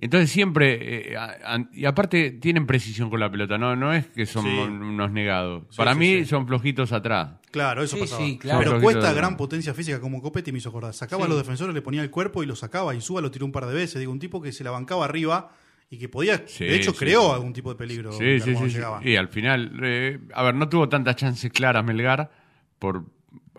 Entonces 0.00 0.30
siempre, 0.30 1.12
eh, 1.12 1.16
a- 1.16 1.54
a- 1.54 1.68
y 1.72 1.86
aparte 1.86 2.30
tienen 2.30 2.66
precisión 2.66 3.08
con 3.08 3.18
la 3.20 3.30
pelota, 3.30 3.56
no, 3.56 3.74
no 3.74 3.92
es 3.94 4.06
que 4.06 4.26
son 4.26 4.44
Sí. 4.44 4.50
unos 4.58 5.10
negados. 5.10 5.64
Sí, 5.70 5.76
Para 5.78 5.94
sí, 5.94 5.98
mí 5.98 6.06
sí. 6.18 6.24
son 6.26 6.46
flojitos 6.46 6.92
atrás. 6.92 7.30
Claro, 7.50 7.82
eso 7.82 7.96
Sí, 7.96 8.02
pasaba. 8.02 8.20
sí, 8.22 8.38
claro. 8.38 8.58
Pero 8.60 8.80
cuesta 8.82 9.12
gran 9.14 9.36
potencia 9.38 9.72
física 9.72 9.98
como 9.98 10.20
Copetti 10.20 10.52
me 10.52 10.58
hizo 10.58 10.68
acordar. 10.68 10.92
Sacaba 10.92 11.24
a 11.24 11.28
los 11.28 11.38
defensores, 11.38 11.74
le 11.74 11.80
ponía 11.80 12.02
el 12.02 12.10
cuerpo 12.10 12.42
y 12.42 12.46
lo 12.46 12.54
sacaba. 12.54 12.94
Y 12.94 13.00
Suba 13.00 13.22
lo 13.22 13.30
tiró 13.30 13.46
un 13.46 13.50
par 13.52 13.64
de 13.66 13.72
veces. 13.74 13.98
Digo, 13.98 14.12
un 14.12 14.18
tipo 14.18 14.42
que 14.42 14.52
se 14.52 14.62
la 14.62 14.70
bancaba 14.70 15.06
arriba 15.06 15.52
y 15.90 15.98
que 15.98 16.08
podía, 16.10 16.42
Sí, 16.46 16.66
de 16.66 16.76
hecho, 16.76 16.92
sí, 16.92 16.98
creó 16.98 17.22
sí. 17.28 17.32
algún 17.32 17.54
tipo 17.54 17.70
de 17.70 17.76
peligro 17.76 18.12
Sí, 18.12 18.38
sí, 18.40 18.52
cuando 18.52 19.00
sí. 19.02 19.08
Y 19.08 19.16
al 19.16 19.28
final, 19.28 19.80
eh, 19.82 20.18
a 20.34 20.42
ver, 20.44 20.54
no 20.54 20.68
tuvo 20.68 20.86
tantas 20.88 21.16
chances 21.16 21.50
claras 21.50 21.82
Melgar 21.82 22.30
por 22.78 23.06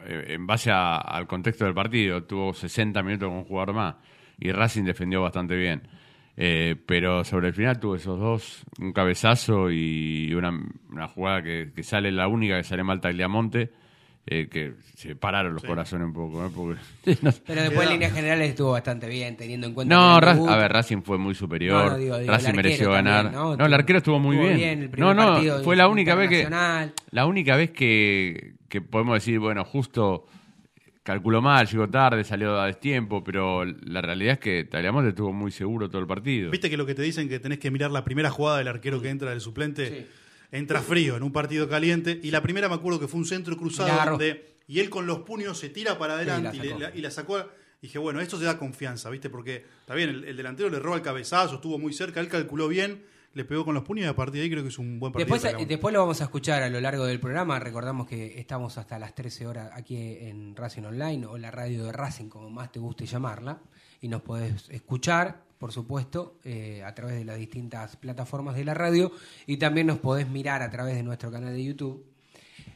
en 0.09 0.47
base 0.47 0.71
a- 0.71 0.97
al 0.97 1.27
contexto 1.27 1.65
del 1.65 1.73
partido. 1.73 2.23
Tuvo 2.23 2.53
60 2.53 3.01
minutos 3.03 3.29
con 3.29 3.37
un 3.37 3.43
jugador 3.45 3.73
más 3.75 3.95
y 4.39 4.51
Racing 4.51 4.83
defendió 4.83 5.21
bastante 5.21 5.55
bien. 5.55 5.83
Eh, 6.41 6.75
pero 6.85 7.23
sobre 7.25 7.49
el 7.49 7.53
final 7.53 7.79
tuvo 7.79 7.95
esos 7.95 8.17
dos, 8.17 8.63
un 8.79 8.93
cabezazo 8.93 9.69
y 9.69 10.33
una, 10.33 10.51
una 10.89 11.07
jugada 11.09 11.43
que, 11.43 11.71
que 11.75 11.83
sale, 11.83 12.11
la 12.13 12.27
única 12.29 12.55
que 12.55 12.63
sale 12.63 12.81
mal 12.83 13.01
Tagliamonte, 13.01 13.71
eh, 14.27 14.47
que 14.47 14.73
se 14.95 15.15
pararon 15.15 15.53
los 15.53 15.63
corazones 15.63 16.05
un 16.07 16.13
poco. 16.13 16.45
¿eh? 16.45 16.49
Porque- 16.55 16.79
no, 17.23 17.31
Pero 17.47 17.61
después 17.63 17.87
en 17.87 17.93
líneas 17.93 18.13
generales 18.13 18.49
estuvo 18.49 18.71
bastante 18.71 19.07
bien, 19.09 19.35
teniendo 19.37 19.65
en 19.67 19.73
cuenta. 19.73 19.95
no, 19.95 20.19
que 20.19 20.25
Ra- 20.25 20.31
el 20.33 20.37
debut- 20.37 20.49
a 20.51 20.57
ver, 20.57 20.71
Racing 20.71 21.01
fue 21.01 21.17
muy 21.17 21.33
superior. 21.35 21.83
No, 21.85 21.89
no, 21.91 21.97
digo, 21.97 22.17
digo, 22.19 22.31
Racing 22.31 22.53
mereció 22.55 22.91
ganar. 22.91 23.31
también, 23.31 23.57
¿no? 23.57 23.65
el 23.65 23.73
arquero 23.73 23.97
estuvo 23.97 24.19
muy 24.19 24.35
Estuvo 24.37 24.55
bien. 24.55 24.83
el 24.83 24.89
primer 24.89 25.15
no, 25.15 25.21
no, 25.25 25.33
partido 25.33 25.63
fue 25.63 25.75
la 25.75 25.87
única 25.87 26.15
vez 26.15 26.29
que 26.29 26.47
la 27.11 27.25
única 27.25 27.55
vez 27.55 27.71
que, 27.71 28.53
que 28.67 28.81
podemos 28.81 29.15
decir, 29.15 29.39
bueno, 29.39 29.63
justo 29.65 30.25
calculó 31.01 31.41
mal, 31.41 31.65
llegó 31.65 31.87
tarde, 31.89 32.23
salió 32.23 32.59
a 32.59 32.67
destiempo, 32.67 33.23
pero 33.23 33.65
la 33.65 34.01
realidad 34.01 34.33
es 34.33 34.39
que 34.39 34.63
Tagliamonte 34.65 35.09
estuvo 35.09 35.33
muy 35.33 35.49
seguro 35.49 35.89
todo 35.89 36.01
el 36.01 36.07
partido. 36.07 36.51
¿Viste 36.51 36.69
que 36.69 36.77
lo 36.77 36.85
que 36.85 36.93
te 36.93 37.01
dicen 37.01 37.27
que 37.27 37.39
tenés 37.39 37.57
que 37.57 37.71
mirar 37.71 37.89
la 37.89 38.03
primera 38.03 38.29
jugada 38.29 38.59
del 38.59 38.67
arquero 38.67 39.01
que 39.01 39.09
entra 39.09 39.31
del 39.31 39.41
suplente? 39.41 40.07
Entra 40.51 40.81
frío 40.81 41.15
en 41.17 41.23
un 41.23 41.31
partido 41.31 41.69
caliente. 41.69 42.19
Y 42.23 42.31
la 42.31 42.41
primera 42.41 42.67
me 42.69 42.75
acuerdo 42.75 42.99
que 42.99 43.07
fue 43.07 43.19
un 43.19 43.25
centro 43.25 43.55
cruzado 43.57 43.89
Y 43.89 44.09
donde. 44.09 44.55
Y 44.67 44.79
él 44.79 44.89
con 44.89 45.05
los 45.07 45.19
puños 45.19 45.57
se 45.59 45.69
tira 45.69 45.97
para 45.97 46.13
adelante 46.13 46.51
Sí, 46.51 46.57
y, 46.57 46.59
la 46.59 46.63
le- 46.65 46.69
sacó. 46.71 46.79
la, 46.91 46.95
y 46.97 47.01
la 47.01 47.11
sacó. 47.11 47.45
Dije, 47.81 47.97
bueno, 47.97 48.19
esto 48.19 48.37
se 48.37 48.45
da 48.45 48.57
confianza, 48.57 49.09
¿viste? 49.09 49.29
Porque 49.29 49.65
está 49.81 49.95
bien, 49.95 50.09
el, 50.09 50.23
el 50.25 50.35
delantero 50.37 50.69
le 50.69 50.79
roba 50.79 50.97
el 50.97 51.01
cabezazo, 51.01 51.55
estuvo 51.55 51.79
muy 51.79 51.93
cerca, 51.93 52.19
él 52.19 52.27
calculó 52.27 52.67
bien, 52.67 53.03
le 53.33 53.45
pegó 53.45 53.63
con 53.63 53.73
los 53.73 53.83
puños 53.85 54.05
y 54.05 54.09
a 54.09 54.15
partir 54.15 54.39
de 54.39 54.41
ahí 54.43 54.49
creo 54.51 54.63
que 54.63 54.67
es 54.69 54.77
un 54.79 54.99
buen 54.99 55.13
partido. 55.13 55.33
Después, 55.33 55.67
después 55.67 55.93
lo 55.93 56.01
vamos 56.01 56.19
a 56.19 56.25
escuchar 56.25 56.61
a 56.61 56.69
lo 56.69 56.81
largo 56.81 57.05
del 57.05 57.19
programa. 57.21 57.57
Recordamos 57.57 58.05
que 58.05 58.37
estamos 58.37 58.77
hasta 58.77 58.99
las 58.99 59.15
13 59.15 59.47
horas 59.47 59.71
aquí 59.73 59.95
en 59.95 60.55
Racing 60.57 60.83
Online 60.83 61.25
o 61.25 61.37
la 61.37 61.51
radio 61.51 61.85
de 61.85 61.93
Racing, 61.93 62.27
como 62.27 62.49
más 62.49 62.69
te 62.71 62.79
guste 62.79 63.05
llamarla. 63.05 63.61
Y 64.01 64.09
nos 64.09 64.23
podés 64.23 64.69
escuchar, 64.69 65.41
por 65.59 65.73
supuesto, 65.73 66.39
eh, 66.45 66.83
a 66.85 66.95
través 66.95 67.15
de 67.15 67.25
las 67.25 67.37
distintas 67.37 67.97
plataformas 67.97 68.55
de 68.55 68.63
la 68.63 68.73
radio. 68.73 69.11
Y 69.45 69.57
también 69.57 69.87
nos 69.87 69.99
podés 69.99 70.27
mirar 70.27 70.61
a 70.61 70.71
través 70.71 70.95
de 70.95 71.03
nuestro 71.03 71.31
canal 71.31 71.53
de 71.53 71.63
YouTube. 71.63 72.05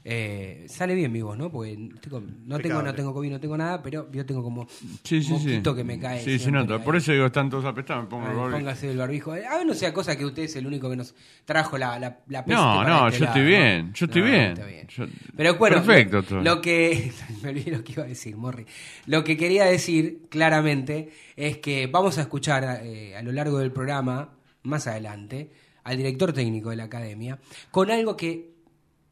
Eh, 0.06 0.66
sale 0.68 0.96
bien 0.96 1.12
mi 1.14 1.22
voz, 1.22 1.38
¿no? 1.38 1.50
Porque 1.50 1.72
estoy 1.96 2.12
con- 2.12 2.46
no 2.46 2.60
tengo 2.60 2.82
no 2.84 2.94
tengo 2.94 3.14
COVID, 3.14 3.30
no 3.32 3.40
tengo 3.40 3.56
nada, 3.58 3.82
pero 3.82 4.12
yo 4.12 4.26
tengo 4.26 4.44
como 4.44 4.68
Sí, 5.04 5.24
sí, 5.24 5.24
sí. 5.24 5.32
moquito 5.32 5.74
que 5.74 5.84
me 5.86 5.98
cae. 5.98 6.22
Sí, 6.22 6.38
se 6.40 6.52
nota. 6.52 6.84
Por 6.84 6.98
eso 6.98 7.14
digo, 7.14 7.26
están 7.28 7.50
todos 7.50 7.64
apretados, 7.64 8.04
me 8.04 8.10
pongo 8.10 8.28
el 8.30 8.36
barbijo. 8.36 8.58
póngase 8.58 8.92
el 8.92 8.98
barbijo. 8.98 9.32
A 9.32 9.36
ver, 9.36 9.66
no 9.66 9.74
sea 9.74 9.94
cosa 9.94 10.18
que 10.18 10.26
usted 10.26 10.44
es 10.44 10.56
el 10.58 10.68
único 10.68 10.90
que 10.90 10.98
nos 10.98 11.16
trajo 11.46 11.78
la, 11.78 11.98
la, 12.00 12.20
la 12.28 12.44
peste 12.44 12.62
No, 12.62 12.76
para 12.76 12.90
no, 12.90 13.08
este 13.08 13.20
yo 13.20 13.26
lado, 13.26 13.38
estoy 13.38 13.42
¿no? 13.44 13.48
bien, 13.48 13.94
yo 13.94 14.06
estoy 14.06 14.22
No, 14.22 14.28
bien. 14.28 14.42
está 14.52 14.66
bien. 14.66 14.88
Yo- 14.88 15.06
Pero 15.38 15.56
bueno, 15.56 15.76
Perfecto 15.84 16.24
lo, 16.36 16.42
lo 16.44 16.62
que 16.62 17.12
me 17.42 17.50
olvidé 17.50 17.72
lo 17.72 17.84
que 17.86 17.92
iba 17.94 18.04
a 18.04 18.08
decir, 18.08 18.36
Morri. 18.36 18.66
Lo 19.06 19.24
que 19.24 19.38
quería 19.38 19.64
decir 19.64 20.24
claramente 20.30 21.12
es 21.38 21.60
que 21.60 21.88
vamos 21.88 22.18
a 22.18 22.22
escuchar 22.24 22.82
eh, 22.84 23.16
a 23.16 23.22
lo 23.22 23.32
largo 23.32 23.58
del 23.60 23.72
programa, 23.72 24.34
más 24.64 24.86
adelante, 24.86 25.50
al 25.86 25.96
director 25.96 26.34
técnico 26.34 26.72
de 26.72 26.76
la 26.76 26.84
academia, 26.86 27.40
con 27.72 27.90
algo 27.90 28.18
que 28.18 28.52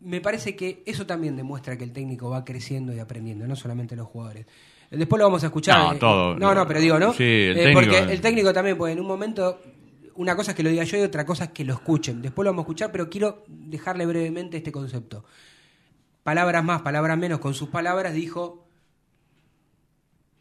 me 0.01 0.21
parece 0.21 0.55
que 0.55 0.83
eso 0.85 1.05
también 1.05 1.35
demuestra 1.35 1.77
que 1.77 1.83
el 1.83 1.91
técnico 1.93 2.29
va 2.29 2.43
creciendo 2.45 2.93
y 2.93 2.99
aprendiendo, 2.99 3.47
no 3.47 3.55
solamente 3.55 3.95
los 3.95 4.07
jugadores. 4.07 4.45
Después 4.89 5.17
lo 5.19 5.25
vamos 5.25 5.43
a 5.43 5.47
escuchar. 5.47 5.77
No, 5.79 5.93
eh, 5.93 5.97
todo. 5.99 6.35
No, 6.37 6.53
no, 6.53 6.67
pero 6.67 6.79
digo, 6.81 6.99
¿no? 6.99 7.13
Sí, 7.13 7.23
el 7.23 7.57
Eh, 7.57 7.63
técnico- 7.63 7.73
Porque 7.95 8.13
el 8.13 8.21
técnico 8.21 8.51
también, 8.53 8.77
pues 8.77 8.91
en 8.93 8.99
un 8.99 9.07
momento, 9.07 9.61
una 10.15 10.35
cosa 10.35 10.51
es 10.51 10.57
que 10.57 10.63
lo 10.63 10.69
diga 10.69 10.83
yo 10.83 10.97
y 10.97 11.01
otra 11.01 11.25
cosa 11.25 11.45
es 11.45 11.49
que 11.51 11.63
lo 11.63 11.73
escuchen. 11.73 12.21
Después 12.21 12.43
lo 12.43 12.51
vamos 12.51 12.63
a 12.63 12.65
escuchar, 12.65 12.91
pero 12.91 13.09
quiero 13.09 13.43
dejarle 13.47 14.05
brevemente 14.05 14.57
este 14.57 14.71
concepto. 14.71 15.23
Palabras 16.23 16.63
más, 16.63 16.81
palabras 16.81 17.17
menos, 17.17 17.39
con 17.39 17.53
sus 17.53 17.69
palabras 17.69 18.13
dijo, 18.13 18.65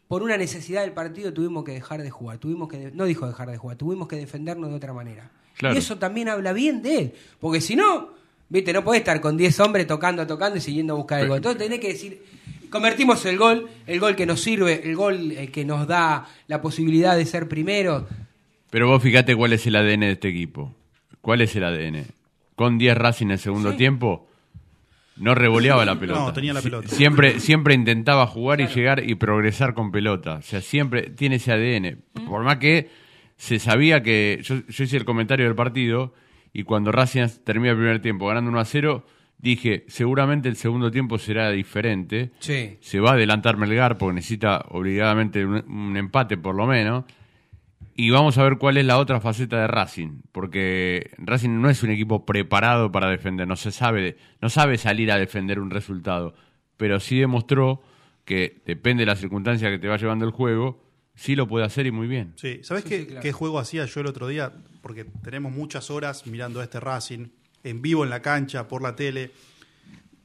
por 0.07 0.23
una 0.23 0.35
necesidad 0.37 0.81
del 0.81 0.91
partido 0.91 1.31
tuvimos 1.33 1.63
que 1.63 1.71
dejar 1.71 2.01
de 2.01 2.09
jugar, 2.09 2.37
tuvimos 2.37 2.67
que, 2.67 2.77
de- 2.77 2.91
no 2.91 3.05
dijo 3.05 3.25
dejar 3.27 3.49
de 3.49 3.57
jugar, 3.57 3.77
tuvimos 3.77 4.07
que 4.07 4.17
defendernos 4.17 4.69
de 4.69 4.75
otra 4.75 4.93
manera. 4.93 5.31
Claro. 5.57 5.75
Y 5.75 5.77
eso 5.77 5.97
también 5.97 6.27
habla 6.27 6.51
bien 6.53 6.81
de 6.81 6.97
él, 6.97 7.13
porque 7.39 7.61
si 7.61 7.75
no, 7.75 8.09
viste, 8.51 8.73
no 8.73 8.83
podés 8.83 8.99
estar 8.99 9.19
con 9.21 9.37
10 9.37 9.59
hombres 9.61 9.87
tocando, 9.87 10.27
tocando 10.27 10.57
y 10.57 10.61
siguiendo 10.61 10.93
a 10.93 10.97
buscar 10.97 11.21
el 11.21 11.27
gol. 11.29 11.37
Entonces 11.37 11.61
tenés 11.63 11.79
que 11.79 11.87
decir, 11.89 12.21
convertimos 12.69 13.25
el 13.25 13.37
gol, 13.37 13.67
el 13.87 13.99
gol 13.99 14.15
que 14.15 14.25
nos 14.25 14.41
sirve, 14.41 14.81
el 14.83 14.95
gol 14.95 15.31
eh, 15.31 15.47
que 15.47 15.65
nos 15.65 15.87
da 15.87 16.27
la 16.47 16.61
posibilidad 16.61 17.15
de 17.15 17.25
ser 17.25 17.47
primero. 17.47 18.07
Pero 18.69 18.87
vos 18.87 19.01
fíjate 19.01 19.35
cuál 19.35 19.53
es 19.53 19.65
el 19.67 19.75
ADN 19.75 20.01
de 20.01 20.11
este 20.11 20.27
equipo. 20.29 20.73
¿Cuál 21.21 21.41
es 21.41 21.55
el 21.55 21.63
ADN? 21.63 22.05
Con 22.55 22.77
10 22.77 22.97
Racing 22.97 23.25
en 23.27 23.31
el 23.31 23.39
segundo 23.39 23.73
tiempo, 23.75 24.27
no 25.17 25.35
revoleaba 25.35 25.85
la 25.85 25.99
pelota. 25.99 26.19
No, 26.19 26.33
tenía 26.33 26.53
la 26.53 26.61
Sie- 26.61 26.63
pelota. 26.63 26.87
Siempre, 26.89 27.39
siempre 27.39 27.73
intentaba 27.73 28.25
jugar 28.27 28.61
y 28.61 28.67
llegar 28.67 29.07
y 29.07 29.15
progresar 29.15 29.73
con 29.73 29.91
pelota. 29.91 30.35
O 30.35 30.41
sea, 30.41 30.61
siempre 30.61 31.09
tiene 31.09 31.35
ese 31.35 31.51
ADN. 31.51 31.97
Por 32.27 32.43
más 32.43 32.57
que 32.57 32.89
se 33.37 33.59
sabía 33.59 34.01
que. 34.03 34.39
Yo, 34.43 34.61
yo 34.67 34.83
hice 34.83 34.97
el 34.97 35.05
comentario 35.05 35.45
del 35.45 35.55
partido 35.55 36.13
y 36.53 36.63
cuando 36.63 36.91
Racing 36.91 37.27
termina 37.43 37.71
el 37.71 37.77
primer 37.77 38.01
tiempo 38.01 38.27
ganando 38.27 38.49
1 38.51 38.59
a 38.59 38.65
0, 38.65 39.05
dije: 39.37 39.85
seguramente 39.87 40.49
el 40.49 40.55
segundo 40.55 40.91
tiempo 40.91 41.17
será 41.17 41.49
diferente. 41.51 42.31
Sí. 42.39 42.77
Se 42.81 42.99
va 42.99 43.11
a 43.11 43.13
adelantar 43.13 43.57
Melgar 43.57 43.97
porque 43.97 44.15
necesita 44.15 44.65
obligadamente 44.69 45.45
un, 45.45 45.63
un 45.69 45.97
empate 45.97 46.37
por 46.37 46.55
lo 46.55 46.65
menos. 46.67 47.05
Y 47.93 48.09
vamos 48.09 48.37
a 48.37 48.43
ver 48.43 48.57
cuál 48.57 48.77
es 48.77 48.85
la 48.85 48.97
otra 48.97 49.19
faceta 49.19 49.59
de 49.59 49.67
Racing, 49.67 50.21
porque 50.31 51.11
Racing 51.17 51.61
no 51.61 51.69
es 51.69 51.83
un 51.83 51.91
equipo 51.91 52.25
preparado 52.25 52.91
para 52.91 53.09
defender, 53.09 53.47
no 53.47 53.57
se 53.57 53.71
sabe, 53.71 54.17
no 54.41 54.49
sabe 54.49 54.77
salir 54.77 55.11
a 55.11 55.17
defender 55.17 55.59
un 55.59 55.69
resultado, 55.69 56.33
pero 56.77 56.99
sí 56.99 57.19
demostró 57.19 57.83
que 58.23 58.61
depende 58.65 59.01
de 59.01 59.07
la 59.07 59.15
circunstancia 59.15 59.69
que 59.69 59.77
te 59.77 59.87
va 59.87 59.97
llevando 59.97 60.25
el 60.25 60.31
juego, 60.31 60.81
sí 61.21 61.35
lo 61.35 61.47
puede 61.47 61.65
hacer 61.65 61.85
y 61.85 61.91
muy 61.91 62.07
bien. 62.07 62.33
Sí, 62.35 62.59
¿sabes 62.63 62.83
Sí, 62.83 62.89
qué, 62.89 62.99
sí, 62.99 63.05
claro. 63.07 63.21
qué 63.21 63.31
juego 63.31 63.59
hacía 63.59 63.85
yo 63.85 64.01
el 64.01 64.07
otro 64.07 64.27
día? 64.27 64.51
Porque 64.81 65.05
tenemos 65.23 65.51
muchas 65.51 65.89
horas 65.91 66.25
mirando 66.27 66.59
a 66.59 66.63
este 66.63 66.79
Racing, 66.79 67.27
en 67.63 67.81
vivo 67.81 68.03
en 68.03 68.09
la 68.09 68.21
cancha, 68.21 68.67
por 68.67 68.81
la 68.81 68.95
tele. 68.95 69.31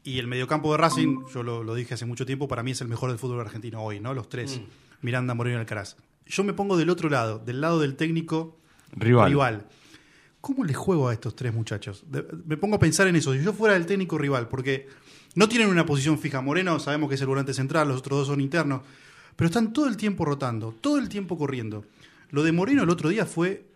Y 0.04 0.18
el 0.18 0.26
mediocampo 0.26 0.70
de 0.72 0.78
Racing, 0.78 1.24
yo 1.34 1.42
lo, 1.42 1.62
lo 1.64 1.74
dije 1.74 1.94
hace 1.94 2.06
mucho 2.06 2.24
tiempo, 2.24 2.46
para 2.48 2.62
mí 2.62 2.70
es 2.70 2.80
el 2.80 2.88
mejor 2.88 3.10
del 3.10 3.18
fútbol 3.18 3.40
argentino 3.40 3.82
hoy, 3.82 3.98
¿no? 4.00 4.14
Los 4.14 4.28
tres, 4.28 4.60
Miranda, 5.02 5.34
Moreno 5.34 5.56
y 5.58 5.60
Alcaraz. 5.60 5.96
Yo 6.26 6.44
me 6.44 6.52
pongo 6.52 6.76
del 6.76 6.90
otro 6.90 7.08
lado, 7.08 7.38
del 7.40 7.60
lado 7.60 7.80
del 7.80 7.96
técnico 7.96 8.58
Rival. 8.92 9.66
¿Cómo 10.40 10.64
le 10.64 10.74
juego 10.74 11.08
a 11.08 11.12
estos 11.12 11.34
tres 11.34 11.52
muchachos? 11.52 12.04
De- 12.06 12.24
me 12.46 12.56
pongo 12.56 12.76
a 12.76 12.78
pensar 12.78 13.08
en 13.08 13.16
eso. 13.16 13.32
Si 13.32 13.42
yo 13.42 13.52
fuera 13.52 13.74
el 13.74 13.84
técnico 13.84 14.16
rival, 14.16 14.46
porque 14.48 14.86
no 15.34 15.48
tienen 15.48 15.68
una 15.68 15.84
posición 15.84 16.18
fija. 16.20 16.40
Moreno 16.40 16.78
sabemos 16.78 17.08
que 17.08 17.16
es 17.16 17.20
el 17.20 17.26
volante 17.26 17.52
central, 17.52 17.88
los 17.88 17.98
otros 17.98 18.18
dos 18.20 18.26
son 18.28 18.40
internos. 18.40 18.82
Pero 19.36 19.46
están 19.46 19.72
todo 19.72 19.86
el 19.86 19.96
tiempo 19.96 20.24
rotando, 20.24 20.74
todo 20.80 20.98
el 20.98 21.08
tiempo 21.08 21.36
corriendo. 21.38 21.84
Lo 22.30 22.42
de 22.42 22.52
Moreno 22.52 22.82
el 22.82 22.90
otro 22.90 23.08
día 23.10 23.24
fue 23.26 23.66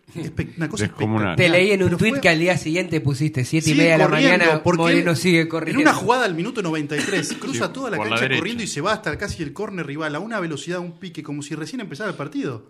una 0.57 0.67
cosa 0.67 0.85
espectacular. 0.85 1.37
Te 1.37 1.47
leí 1.47 1.71
en 1.71 1.83
un 1.83 1.97
fue- 1.97 2.19
que 2.19 2.27
al 2.29 2.39
día 2.39 2.57
siguiente 2.57 2.99
pusiste 2.99 3.45
siete 3.45 3.69
y 3.69 3.73
sigue 3.73 3.83
media 3.83 3.93
de 3.93 3.97
la 3.99 4.05
corriendo, 4.09 4.37
mañana, 4.45 4.63
porque 4.63 4.77
Moreno 4.81 5.15
sigue 5.15 5.47
corriendo. 5.47 5.79
En 5.81 5.87
una 5.87 5.95
jugada 5.95 6.25
al 6.25 6.35
minuto 6.35 6.61
93, 6.61 7.33
cruza 7.39 7.67
Sí, 7.67 7.73
toda 7.73 7.91
la 7.91 7.97
cancha 7.97 8.27
corriendo 8.35 8.63
y 8.63 8.67
se 8.67 8.81
va 8.81 8.91
hasta 8.93 9.17
casi 9.17 9.41
el 9.43 9.53
córner 9.53 9.85
rival 9.85 10.13
a 10.15 10.19
una 10.19 10.39
velocidad, 10.41 10.79
un 10.79 10.93
pique, 10.99 11.23
como 11.23 11.41
si 11.43 11.55
recién 11.55 11.79
empezara 11.79 12.09
el 12.09 12.15
partido. 12.17 12.65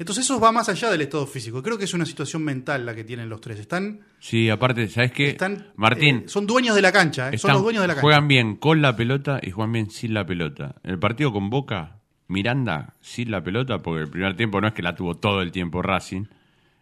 Entonces 0.00 0.24
eso 0.24 0.40
va 0.40 0.50
más 0.50 0.68
allá 0.70 0.90
del 0.90 1.02
estado 1.02 1.26
físico. 1.26 1.62
Creo 1.62 1.76
que 1.78 1.84
es 1.84 1.92
una 1.94 2.06
situación 2.06 2.42
mental 2.42 2.86
la 2.86 2.94
que 2.94 3.04
tienen 3.04 3.28
los 3.28 3.40
tres. 3.40 3.60
Están, 3.60 4.00
Sí, 4.18 4.48
aparte, 4.48 4.88
¿sabes 4.88 5.12
qué? 5.12 5.28
están 5.28 5.68
Martín, 5.76 6.22
eh, 6.24 6.28
son 6.28 6.46
dueños 6.46 6.74
de 6.74 6.80
la 6.82 6.90
cancha, 6.90 7.28
eh, 7.30 7.36
son 7.38 7.52
los 7.52 7.62
dueños 7.62 7.82
de 7.82 7.88
la 7.88 7.94
cancha. 7.94 8.02
juegan 8.02 8.26
bien 8.26 8.56
con 8.56 8.80
la 8.80 8.96
pelota 8.96 9.38
y 9.42 9.50
juegan 9.50 9.72
bien 9.72 9.90
sin 9.90 10.14
la 10.14 10.24
pelota. 10.24 10.74
El 10.84 10.98
partido 10.98 11.32
con 11.32 11.50
Boca, 11.50 11.98
Miranda 12.28 12.94
sin 13.02 13.30
la 13.30 13.42
pelota, 13.44 13.82
porque 13.82 14.02
el 14.04 14.08
primer 14.10 14.36
tiempo 14.36 14.60
no 14.60 14.68
es 14.68 14.72
que 14.74 14.82
la 14.82 14.94
tuvo 14.94 15.16
todo 15.16 15.42
el 15.42 15.52
tiempo 15.52 15.82
Racing, 15.82 16.24